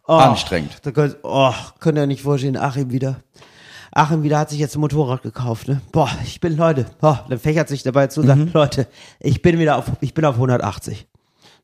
Oh, 0.08 0.14
Anstrengend. 0.14 0.78
Da 0.84 0.92
könnt, 0.92 1.18
oh, 1.24 1.54
könnt 1.80 1.98
ihr 1.98 2.08
nicht 2.08 2.24
vorstellen, 2.24 2.58
Achim 2.58 2.92
wieder. 2.92 3.18
Achim 3.92 4.24
wieder 4.24 4.40
hat 4.40 4.50
sich 4.50 4.60
jetzt 4.60 4.76
ein 4.76 4.82
Motorrad 4.82 5.22
gekauft, 5.22 5.68
ne? 5.68 5.82
Boah, 5.92 6.10
ich 6.24 6.40
bin, 6.40 6.58
Leute, 6.58 6.86
boah, 7.00 7.26
dann 7.30 7.40
fächert 7.40 7.70
sich 7.70 7.84
dabei 7.84 8.08
zu 8.08 8.22
und 8.22 8.28
Mhm. 8.28 8.40
sagt, 8.46 8.54
Leute, 8.54 8.88
ich 9.20 9.42
bin 9.42 9.60
wieder 9.60 9.78
auf, 9.78 9.86
ich 10.02 10.14
bin 10.14 10.26
auf 10.26 10.36
180. 10.36 11.08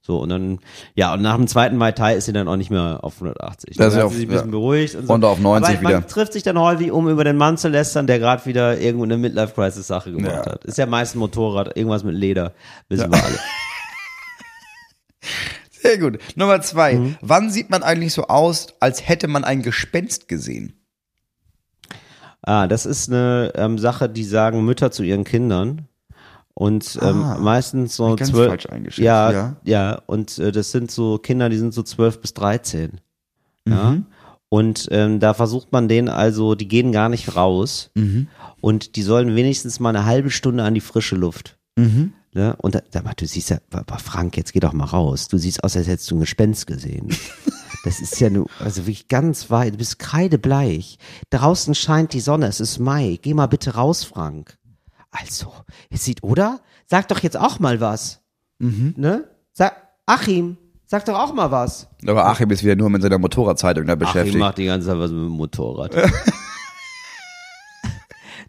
So, 0.05 0.19
und 0.19 0.29
dann, 0.29 0.59
ja, 0.93 1.15
und 1.15 1.23
nach 1.23 1.35
dem 1.35 1.47
zweiten 1.47 1.77
Mai 1.77 1.91
Tai 1.91 2.13
ist 2.13 2.25
sie 2.25 2.33
dann 2.33 2.47
auch 2.47 2.57
nicht 2.57 2.69
mehr 2.69 2.99
auf 3.01 3.15
180. 3.15 3.75
Das 3.75 3.77
Dann 3.77 3.87
ist 3.87 3.95
hat 3.95 4.03
auf- 4.03 4.11
sie 4.11 4.19
sich 4.19 4.27
ein 4.27 4.29
bisschen 4.29 4.45
ja. 4.49 4.51
beruhigt 4.51 4.93
und 4.95 5.07
so. 5.07 5.13
Und 5.13 5.25
auf 5.25 5.39
90 5.39 5.73
Aber 5.79 5.83
man 5.83 5.91
wieder. 5.93 6.07
trifft 6.07 6.33
sich 6.33 6.43
dann 6.43 6.59
häufig, 6.59 6.91
um 6.91 7.09
über 7.09 7.23
den 7.23 7.37
Mann 7.37 7.57
zu 7.57 7.69
lästern, 7.69 8.05
der 8.05 8.19
gerade 8.19 8.45
wieder 8.45 8.79
irgendwo 8.79 9.05
eine 9.05 9.17
Midlife-Crisis-Sache 9.17 10.11
gemacht 10.11 10.45
Ja. 10.45 10.51
hat. 10.51 10.65
Ist 10.65 10.77
ja 10.77 10.85
meist 10.85 11.15
ein 11.15 11.19
Motorrad, 11.19 11.75
irgendwas 11.75 12.03
mit 12.03 12.13
Leder, 12.13 12.53
wissen 12.87 13.11
wir 13.11 13.23
alle. 13.23 13.39
Sehr 15.71 15.97
gut. 15.97 16.19
Nummer 16.35 16.61
zwei. 16.61 16.95
Mhm. 16.95 17.17
Wann 17.21 17.49
sieht 17.49 17.69
man 17.69 17.83
eigentlich 17.83 18.13
so 18.13 18.27
aus, 18.27 18.67
als 18.79 19.07
hätte 19.07 19.27
man 19.27 19.43
ein 19.43 19.61
Gespenst 19.61 20.27
gesehen? 20.27 20.73
Ah, 22.41 22.67
das 22.67 22.85
ist 22.85 23.09
eine 23.09 23.51
ähm, 23.55 23.79
Sache, 23.79 24.07
die 24.07 24.23
sagen 24.23 24.63
Mütter 24.65 24.91
zu 24.91 25.03
ihren 25.03 25.23
Kindern. 25.23 25.87
Und 26.57 26.97
ähm, 27.01 27.21
Ah, 27.23 27.37
meistens 27.37 27.95
so 27.97 28.15
zwölf. 28.15 28.47
falsch 28.47 28.65
eingeschätzt, 28.67 29.03
ja, 29.05 29.31
ja. 29.31 29.55
ja, 29.65 30.01
und 30.05 30.39
äh, 30.39 30.51
das 30.53 30.71
sind 30.71 30.89
so 30.89 31.17
Kinder, 31.17 31.49
die 31.49 31.57
sind 31.57 31.73
so 31.73 31.83
zwölf 31.83 32.21
bis 32.21 32.33
dreizehn. 32.33 33.01
Ja. 33.67 33.91
Mhm. 33.91 34.05
Und 34.47 34.87
ähm, 34.91 35.19
da 35.19 35.33
versucht 35.33 35.73
man 35.73 35.89
denen 35.89 36.07
also, 36.07 36.55
die 36.55 36.67
gehen 36.69 36.91
gar 36.93 37.09
nicht 37.09 37.35
raus 37.35 37.91
Mhm. 37.93 38.27
und 38.61 38.95
die 38.95 39.01
sollen 39.01 39.35
wenigstens 39.35 39.79
mal 39.81 39.89
eine 39.89 40.05
halbe 40.05 40.31
Stunde 40.31 40.63
an 40.63 40.73
die 40.73 40.81
frische 40.81 41.15
Luft. 41.17 41.57
Mhm. 41.75 42.13
Ne? 42.33 42.55
Und 42.57 42.75
da, 42.75 42.81
da, 42.91 43.01
du 43.01 43.25
siehst 43.27 43.49
ja, 43.49 43.57
aber 43.71 43.99
Frank, 43.99 44.37
jetzt 44.37 44.53
geh 44.53 44.59
doch 44.61 44.71
mal 44.73 44.85
raus. 44.85 45.27
Du 45.27 45.37
siehst 45.37 45.61
aus, 45.63 45.75
als 45.75 45.87
hättest 45.87 46.09
du 46.11 46.15
ein 46.15 46.21
Gespenst 46.21 46.67
gesehen. 46.67 47.09
Das 47.83 47.99
ist 47.99 48.19
ja 48.19 48.31
nur, 48.31 48.47
also 48.59 48.81
wirklich 48.87 49.09
ganz 49.09 49.51
weit, 49.51 49.73
du 49.73 49.77
bist 49.77 49.99
kreidebleich. 49.99 50.97
Draußen 51.29 51.75
scheint 51.75 52.13
die 52.13 52.19
Sonne, 52.19 52.47
es 52.47 52.59
ist 52.59 52.79
Mai. 52.79 53.19
Geh 53.21 53.35
mal 53.35 53.45
bitte 53.45 53.75
raus, 53.75 54.03
Frank. 54.03 54.57
Also, 55.17 55.53
es 55.89 56.03
sieht, 56.03 56.23
oder? 56.23 56.59
Sag 56.87 57.07
doch 57.07 57.19
jetzt 57.19 57.37
auch 57.37 57.59
mal 57.59 57.79
was. 57.79 58.21
Ne? 58.59 59.29
Sag, 59.53 59.75
Achim, 60.05 60.57
sag 60.85 61.05
doch 61.05 61.17
auch 61.17 61.33
mal 61.33 61.51
was. 61.51 61.87
Aber 62.05 62.25
Achim 62.25 62.49
ist 62.51 62.63
wieder 62.63 62.75
nur 62.75 62.89
mit 62.89 63.01
seiner 63.01 63.17
Motorradzeitung 63.17 63.85
da 63.85 63.93
Achim 63.93 63.99
beschäftigt. 63.99 64.37
macht 64.37 64.57
die 64.57 64.65
ganze 64.65 64.87
Zeit 64.87 64.97
was 64.97 65.11
mit 65.11 65.19
dem 65.21 65.29
Motorrad. 65.29 65.95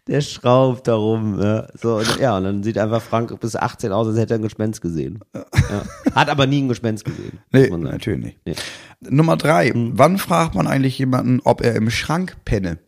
Der 0.07 0.21
schraubt 0.21 0.87
da 0.87 0.95
rum. 0.95 1.37
Ja. 1.41 1.67
So, 1.81 1.97
und, 1.97 2.17
ja, 2.19 2.37
und 2.37 2.45
dann 2.45 2.63
sieht 2.63 2.77
einfach 2.77 3.01
Frank 3.01 3.37
bis 3.41 3.57
18 3.57 3.91
aus, 3.91 4.07
als 4.07 4.17
hätte 4.17 4.35
er 4.35 4.39
ein 4.39 4.43
Gespenst 4.43 4.81
gesehen. 4.81 5.19
Ja. 5.33 5.83
Hat 6.15 6.29
aber 6.29 6.47
nie 6.47 6.61
ein 6.61 6.69
Gespenst 6.69 7.03
gesehen. 7.03 7.39
Nee, 7.51 7.67
natürlich 7.69 8.23
nicht. 8.23 8.39
Nee. 8.45 8.55
Nummer 9.01 9.35
drei. 9.35 9.73
Wann 9.75 10.17
fragt 10.17 10.55
man 10.55 10.65
eigentlich 10.65 10.97
jemanden, 10.97 11.41
ob 11.43 11.61
er 11.61 11.75
im 11.75 11.89
Schrank 11.89 12.37
penne? 12.45 12.79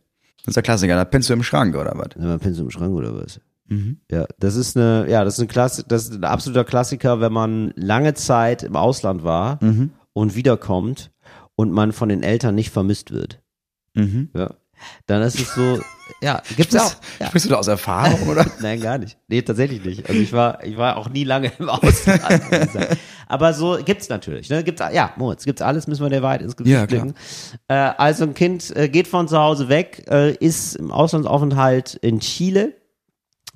Das 0.45 0.51
ist 0.51 0.55
der 0.55 0.63
Klassiker. 0.63 0.95
Da 0.95 1.03
pennst 1.03 1.29
du 1.29 1.33
im 1.33 1.43
Schrank 1.43 1.75
oder 1.75 1.91
was? 1.95 2.15
Wir 2.15 2.29
einen 2.29 2.39
Pinsel 2.39 2.63
im 2.63 2.71
Schrank 2.71 2.93
oder 2.93 3.13
was? 3.21 3.41
Ja, 4.11 4.25
das 4.39 4.55
ist 4.55 4.75
eine, 4.75 5.05
ja, 5.09 5.23
das 5.23 5.35
ist 5.35 5.41
ein 5.41 5.47
Klass, 5.47 5.83
das 5.87 6.03
ist 6.05 6.13
ein 6.13 6.23
absoluter 6.23 6.63
Klassiker, 6.63 7.21
wenn 7.21 7.33
man 7.33 7.71
lange 7.75 8.13
Zeit 8.15 8.63
im 8.63 8.75
Ausland 8.75 9.23
war 9.23 9.59
und 10.13 10.35
wiederkommt 10.35 11.11
und 11.55 11.71
man 11.71 11.91
von 11.91 12.09
den 12.09 12.23
Eltern 12.23 12.55
nicht 12.55 12.71
vermisst 12.71 13.11
wird. 13.11 13.41
Ja. 14.33 14.55
Dann 15.07 15.21
ist 15.21 15.39
es 15.39 15.53
so, 15.53 15.79
ja, 16.21 16.41
gibt's 16.55 16.75
auch. 16.75 16.95
Ja. 17.19 17.27
Sprichst 17.27 17.45
du 17.45 17.49
da 17.49 17.57
aus 17.57 17.67
Erfahrung, 17.67 18.27
oder? 18.29 18.45
Nein, 18.61 18.79
gar 18.79 18.97
nicht. 18.97 19.17
Nee, 19.27 19.41
tatsächlich 19.41 19.83
nicht. 19.83 20.07
Also 20.07 20.21
ich 20.21 20.31
war, 20.31 20.63
ich 20.63 20.77
war 20.77 20.97
auch 20.97 21.09
nie 21.09 21.23
lange 21.23 21.51
im 21.59 21.69
Ausland. 21.69 22.21
Aber 23.27 23.53
so 23.53 23.77
gibt's 23.83 24.09
natürlich. 24.09 24.49
Ne? 24.49 24.63
Gibt's, 24.63 24.81
ja, 24.93 25.11
Moritz, 25.17 25.45
gibt's 25.45 25.61
alles, 25.61 25.87
müssen 25.87 26.03
wir 26.03 26.09
der 26.09 26.21
Wahrheit 26.23 26.41
ins 26.41 26.55
Gesicht 26.55 26.73
Ja, 26.73 26.85
blicken. 26.85 27.13
Äh, 27.67 27.73
also 27.73 28.23
ein 28.23 28.33
Kind 28.33 28.75
äh, 28.75 28.89
geht 28.89 29.07
von 29.07 29.27
zu 29.27 29.37
Hause 29.37 29.69
weg, 29.69 30.05
äh, 30.09 30.33
ist 30.33 30.75
im 30.75 30.91
Auslandsaufenthalt 30.91 31.95
in 31.95 32.19
Chile, 32.21 32.73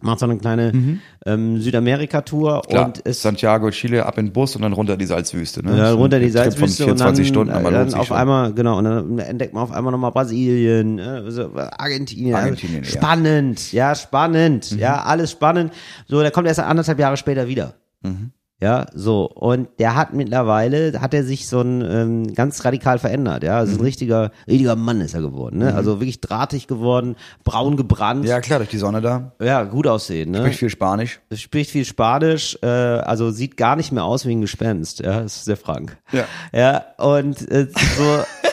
macht 0.03 0.19
so 0.19 0.25
eine 0.25 0.37
kleine 0.37 0.99
ähm, 1.25 1.59
Südamerika-Tour 1.59 2.69
und 2.69 2.99
ist 2.99 3.21
Santiago, 3.21 3.69
Chile, 3.71 4.05
ab 4.05 4.17
in 4.17 4.27
den 4.27 4.33
Bus 4.33 4.55
und 4.55 4.61
dann 4.61 4.73
runter 4.73 4.97
die 4.97 5.05
Salzwüste. 5.05 5.65
Ne? 5.65 5.77
ja, 5.77 5.91
runter 5.93 6.19
die 6.19 6.29
Salzwüste 6.29 6.83
von 6.83 6.91
und 6.91 6.99
dann, 6.99 7.15
24 7.15 7.27
Stunden, 7.27 7.53
äh, 7.53 7.55
aber 7.55 7.71
lohnt 7.71 7.93
dann 7.93 7.99
auf 7.99 8.07
schon. 8.07 8.17
einmal, 8.17 8.53
genau, 8.53 8.77
und 8.77 8.83
dann 8.83 9.19
entdeckt 9.19 9.53
man 9.53 9.63
auf 9.63 9.71
einmal 9.71 9.91
nochmal 9.91 10.11
Brasilien, 10.11 10.99
äh, 10.99 11.31
so, 11.31 11.51
Argentinien. 11.55 12.35
Argentinien, 12.35 12.83
ja. 12.83 12.89
Mhm. 12.89 12.93
spannend, 12.93 13.71
ja, 13.71 13.95
spannend, 13.95 14.71
ja, 14.77 15.01
alles 15.03 15.31
spannend. 15.31 15.73
So, 16.07 16.21
der 16.21 16.31
kommt 16.31 16.47
erst 16.47 16.59
anderthalb 16.59 16.99
Jahre 16.99 17.17
später 17.17 17.47
wieder. 17.47 17.75
Mhm. 18.01 18.31
Ja, 18.61 18.85
so. 18.93 19.25
Und 19.29 19.67
der 19.79 19.95
hat 19.95 20.13
mittlerweile, 20.13 21.01
hat 21.01 21.13
er 21.13 21.25
sich 21.25 21.47
so 21.49 21.59
ein 21.59 21.81
ähm, 21.81 22.33
ganz 22.33 22.63
radikal 22.63 22.97
verändert, 22.97 23.43
ja. 23.43 23.57
Also 23.57 23.73
Mhm. 23.73 23.79
ein 23.79 23.83
richtiger, 23.83 24.31
richtiger 24.47 24.75
Mann 24.77 25.01
ist 25.01 25.13
er 25.13 25.21
geworden, 25.21 25.57
ne? 25.57 25.75
Also 25.75 25.99
wirklich 25.99 26.21
drahtig 26.21 26.67
geworden, 26.67 27.15
braun 27.43 27.75
gebrannt. 27.75 28.25
Ja, 28.25 28.39
klar, 28.39 28.59
durch 28.59 28.69
die 28.69 28.77
Sonne 28.77 29.01
da. 29.01 29.33
Ja, 29.41 29.63
gut 29.63 29.85
aussehen, 29.87 30.31
ne? 30.31 30.37
Spricht 30.39 30.59
viel 30.59 30.69
Spanisch. 30.69 31.19
spricht 31.33 31.71
viel 31.71 31.83
Spanisch, 31.83 32.57
äh, 32.61 32.67
also 32.67 33.31
sieht 33.31 33.57
gar 33.57 33.75
nicht 33.75 33.91
mehr 33.91 34.05
aus 34.05 34.25
wie 34.25 34.33
ein 34.33 34.41
Gespenst, 34.41 34.99
ja, 35.01 35.21
das 35.21 35.37
ist 35.37 35.47
der 35.49 35.57
Frank. 35.57 35.97
Ja. 36.13 36.23
Ja, 36.53 36.85
und 37.03 37.49
äh, 37.51 37.67
so 37.97 38.03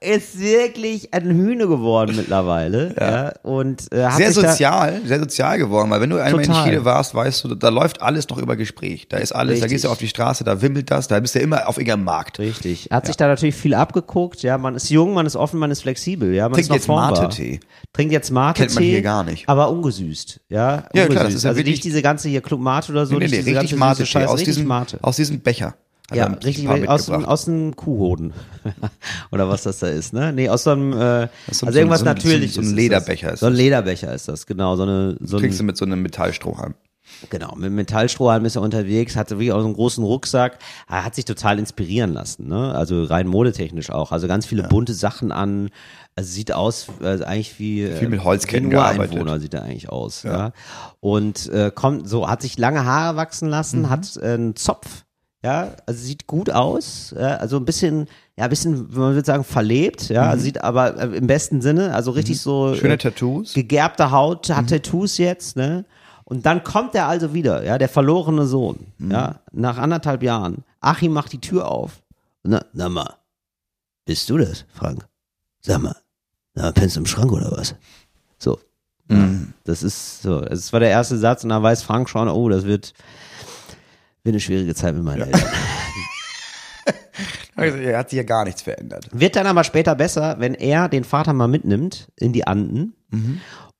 ist 0.00 0.38
wirklich 0.38 1.12
ein 1.12 1.28
Hühne 1.30 1.66
geworden 1.68 2.16
mittlerweile, 2.16 2.94
ja, 3.00 3.32
und 3.42 3.82
äh, 3.92 4.10
Sehr 4.12 4.28
da, 4.28 4.32
sozial, 4.32 5.00
sehr 5.04 5.18
sozial 5.18 5.58
geworden, 5.58 5.90
weil 5.90 6.00
wenn 6.00 6.10
du 6.10 6.16
einmal 6.22 6.42
in 6.42 6.46
Total. 6.48 6.64
Chile 6.68 6.84
warst, 6.84 7.14
weißt 7.14 7.44
du, 7.44 7.54
da 7.54 7.68
läuft 7.68 8.00
alles 8.02 8.28
noch 8.28 8.38
über 8.38 8.56
Gespräch. 8.56 9.08
Da 9.08 9.16
ist 9.18 9.32
alles, 9.32 9.58
da 9.60 9.64
Richtig. 9.64 9.70
gehst 9.72 9.84
du 9.84 9.88
auf 9.88 9.98
die 9.98 10.08
Straße, 10.08 10.44
da 10.44 10.62
wimmelt 10.62 10.90
das, 10.90 11.08
da 11.08 11.18
bist 11.20 11.34
du 11.34 11.40
immer 11.40 11.68
auf 11.68 11.78
irgendeinem 11.78 12.04
Markt. 12.04 12.38
Richtig. 12.38 12.88
Hat 12.90 13.06
sich 13.06 13.16
da 13.16 13.26
natürlich 13.28 13.54
viel 13.56 13.74
abgeguckt. 13.74 14.42
Ja, 14.42 14.58
man 14.58 14.74
ist 14.74 14.88
jung, 14.90 15.14
man 15.14 15.26
ist 15.26 15.36
offen, 15.36 15.58
man 15.58 15.70
ist 15.70 15.82
flexibel. 15.82 16.32
Ja, 16.32 16.44
man 16.44 16.52
Trinkt 16.54 16.66
ist 16.74 16.86
noch 16.88 17.10
jetzt. 17.10 17.20
Mate-Tee. 17.20 17.60
Trinkt 17.92 18.12
jetzt 18.12 18.30
Mate-Tee. 18.30 18.62
Kennt 18.66 18.74
man 18.76 18.84
hier 18.84 19.02
gar 19.02 19.24
nicht. 19.24 19.48
Aber 19.48 19.70
ungesüßt. 19.70 20.40
Ja, 20.48 20.58
Ja, 20.58 21.04
ungesüßt. 21.04 21.10
klar, 21.10 21.24
das 21.24 21.34
ist 21.34 21.42
ja 21.44 21.50
also 21.50 21.58
wirklich- 21.58 21.74
nicht 21.76 21.84
diese 21.84 22.02
ganze 22.02 22.28
hier 22.28 22.40
Club 22.40 22.60
Mate 22.60 22.92
oder 22.92 23.06
so. 23.06 23.14
Nee, 23.14 23.18
nee, 23.20 23.24
nicht 23.24 23.32
nee, 23.32 23.38
richtig 23.58 23.70
ganze 23.70 23.76
Mate 23.76 23.96
süße 23.98 24.06
Scheiße, 24.06 24.28
aus 24.32 24.42
diesem, 24.44 24.70
aus 25.02 25.16
diesem 25.16 25.40
Becher. 25.40 25.74
Ja, 26.14 26.26
ein 26.26 26.34
richtig, 26.34 26.68
aus, 26.88 27.10
aus 27.10 27.44
dem 27.44 27.76
Kuhhoden. 27.76 28.32
Oder 29.30 29.48
was 29.48 29.64
das 29.64 29.78
da 29.80 29.88
ist, 29.88 30.12
ne? 30.14 30.32
Nee, 30.32 30.48
aus 30.48 30.64
so 30.64 30.70
einem, 30.70 30.92
äh, 30.94 31.24
ist 31.48 31.58
so- 31.58 31.66
also 31.66 31.78
irgendwas 31.78 32.00
so 32.00 32.06
ein- 32.06 32.14
Natürliches. 32.14 32.54
so 32.54 32.60
ein 32.62 32.66
ist 32.68 32.72
Lederbecher 32.72 33.26
das. 33.28 33.34
ist 33.34 33.40
So 33.40 33.46
ein 33.46 33.52
das. 33.52 33.58
Lederbecher 33.58 34.14
ist 34.14 34.28
das, 34.28 34.46
genau. 34.46 34.76
So 34.76 34.84
eine, 34.84 35.16
so 35.20 35.38
Kriegst 35.38 35.58
du 35.58 35.64
ein, 35.64 35.66
mit 35.66 35.76
so 35.76 35.84
einem 35.84 36.00
Metallstrohhalm. 36.00 36.74
genau, 37.28 37.54
mit 37.56 37.72
Metallstrohhalm 37.72 38.44
ist 38.46 38.56
er 38.56 38.62
unterwegs, 38.62 39.16
hatte 39.16 39.36
wirklich 39.36 39.52
auch 39.52 39.60
so 39.60 39.66
einen 39.66 39.74
großen 39.74 40.02
Rucksack, 40.04 40.58
er 40.88 41.04
hat 41.04 41.14
sich 41.14 41.24
total 41.26 41.58
inspirieren 41.58 42.12
lassen, 42.14 42.48
ne? 42.48 42.74
Also 42.74 43.04
rein 43.04 43.26
modetechnisch 43.26 43.90
auch. 43.90 44.10
Also 44.12 44.28
ganz 44.28 44.46
viele 44.46 44.62
bunte 44.62 44.94
Sachen 44.94 45.30
an, 45.30 45.68
also 46.16 46.30
sieht 46.30 46.52
aus, 46.52 46.86
also 47.02 47.24
eigentlich 47.24 47.58
wie, 47.58 47.82
äh, 47.82 47.96
Viel 47.96 48.08
mit 48.08 48.24
Holzketten 48.24 48.66
ein 48.68 48.70
gearbeitet. 48.70 49.40
Sieht 49.42 49.52
er 49.54 49.62
eigentlich 49.62 49.88
aus, 49.90 50.22
ja. 50.22 50.52
Und 51.00 51.48
äh, 51.50 51.70
kommt 51.74 52.08
so, 52.08 52.28
hat 52.28 52.40
sich 52.42 52.56
lange 52.58 52.84
Haare 52.86 53.16
wachsen 53.16 53.48
lassen, 53.48 53.82
Mhm. 53.82 53.90
hat 53.90 54.16
äh, 54.16 54.32
einen 54.32 54.56
Zopf, 54.56 55.04
ja, 55.48 55.76
also 55.86 56.04
sieht 56.04 56.26
gut 56.26 56.50
aus, 56.50 57.14
ja, 57.18 57.36
also 57.36 57.56
ein 57.56 57.64
bisschen, 57.64 58.06
ja, 58.36 58.44
ein 58.44 58.50
bisschen, 58.50 58.88
man 58.90 59.14
würde 59.14 59.24
sagen, 59.24 59.44
verlebt, 59.44 60.08
ja, 60.10 60.28
also 60.28 60.42
sieht 60.44 60.62
aber 60.62 60.96
äh, 61.00 61.16
im 61.16 61.26
besten 61.26 61.62
Sinne, 61.62 61.94
also 61.94 62.10
richtig 62.10 62.40
so 62.40 62.68
Mhm. 62.68 62.74
Schöne 62.76 62.94
äh, 62.94 62.98
Tattoos. 62.98 63.54
gegerbte 63.54 64.10
Haut, 64.10 64.50
hat 64.50 64.68
Tattoos 64.68 65.16
jetzt, 65.18 65.56
ne? 65.56 65.84
Und 66.24 66.44
dann 66.44 66.62
kommt 66.62 66.94
er 66.94 67.06
also 67.06 67.32
wieder, 67.32 67.64
ja, 67.64 67.78
der 67.78 67.88
verlorene 67.88 68.44
Sohn, 68.46 68.78
ja, 68.98 69.36
nach 69.52 69.78
anderthalb 69.78 70.22
Jahren. 70.22 70.64
Achim 70.80 71.12
macht 71.12 71.32
die 71.32 71.40
Tür 71.40 71.70
auf. 71.70 72.02
Na, 72.42 72.62
na 72.74 72.88
mal, 72.90 73.14
bist 74.04 74.28
du 74.28 74.36
das, 74.36 74.64
Frank? 74.74 75.06
Sag 75.60 75.80
mal, 75.82 75.96
na, 76.54 76.70
pennst 76.72 76.96
du 76.96 77.00
im 77.00 77.06
Schrank 77.06 77.32
oder 77.32 77.50
was? 77.52 77.74
So. 78.38 78.58
Ja, 79.10 79.30
das 79.64 79.82
ist 79.82 80.20
so, 80.20 80.42
das 80.42 80.70
war 80.74 80.80
der 80.80 80.90
erste 80.90 81.16
Satz 81.16 81.42
und 81.42 81.48
dann 81.48 81.62
weiß 81.62 81.82
Frank 81.82 82.10
schon, 82.10 82.28
oh, 82.28 82.50
das 82.50 82.64
wird, 82.64 82.92
wird 84.28 84.34
eine 84.34 84.40
schwierige 84.40 84.74
Zeit 84.74 84.94
mit 84.94 85.04
meinen 85.04 85.22
Eltern. 85.22 85.42
Also, 87.56 87.76
er 87.76 87.98
hat 87.98 88.10
sich 88.10 88.18
ja 88.18 88.22
gar 88.22 88.44
nichts 88.44 88.62
verändert. 88.62 89.08
Wird 89.10 89.34
dann 89.34 89.48
aber 89.48 89.64
später 89.64 89.96
besser, 89.96 90.36
wenn 90.38 90.54
er 90.54 90.88
den 90.88 91.02
Vater 91.02 91.32
mal 91.32 91.48
mitnimmt 91.48 92.06
in 92.14 92.32
die 92.32 92.46
Anden 92.46 92.94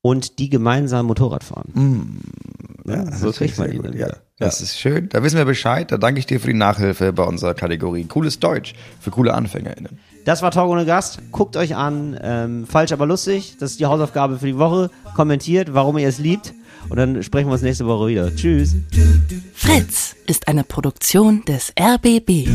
und 0.01 0.41
die 0.41 0.49
gemeinsam 0.49 1.07
Motorrad 1.07 1.45
fahren. 1.45 2.21
Ja, 2.85 3.13
so 3.13 3.31
kriegt 3.31 3.57
man 3.57 3.71
ihn 3.71 3.83
dann 3.83 3.93
ja. 3.93 4.07
wieder. 4.07 4.17
Das 4.39 4.61
ist 4.61 4.81
schön. 4.81 5.09
Da 5.11 5.23
wissen 5.23 5.37
wir 5.37 5.45
Bescheid. 5.45 5.93
Da 5.93 5.97
danke 5.97 6.19
ich 6.19 6.27
dir 6.27 6.41
für 6.41 6.49
die 6.49 6.55
Nachhilfe 6.55 7.13
bei 7.13 7.23
unserer 7.23 7.55
Kategorie. 7.55 8.05
Cooles 8.05 8.41
Deutsch 8.41 8.75
für 9.01 9.13
coole 9.13 9.35
AnfängerInnen. 9.35 10.01
Das 10.25 10.43
war 10.43 10.51
Talk 10.51 10.71
ohne 10.71 10.85
Gast. 10.85 11.21
Guckt 11.31 11.57
euch 11.57 11.77
an. 11.77 12.19
Ähm, 12.21 12.67
falsch, 12.67 12.93
aber 12.93 13.07
lustig. 13.07 13.57
Das 13.61 13.73
ist 13.73 13.81
die 13.81 13.87
Hausaufgabe 13.87 14.39
für 14.39 14.47
die 14.47 14.59
Woche. 14.59 14.91
Kommentiert, 15.15 15.75
warum 15.75 15.99
ihr 15.99 16.09
es 16.09 16.19
liebt. 16.19 16.53
Und 16.89 16.97
dann 16.97 17.23
sprechen 17.23 17.49
wir 17.49 17.53
uns 17.53 17.63
nächste 17.63 17.87
Woche 17.87 18.09
wieder. 18.09 18.35
Tschüss. 18.35 18.75
Fritz 19.55 20.17
ist 20.27 20.49
eine 20.49 20.65
Produktion 20.65 21.45
des 21.45 21.73
RBB. 21.79 22.49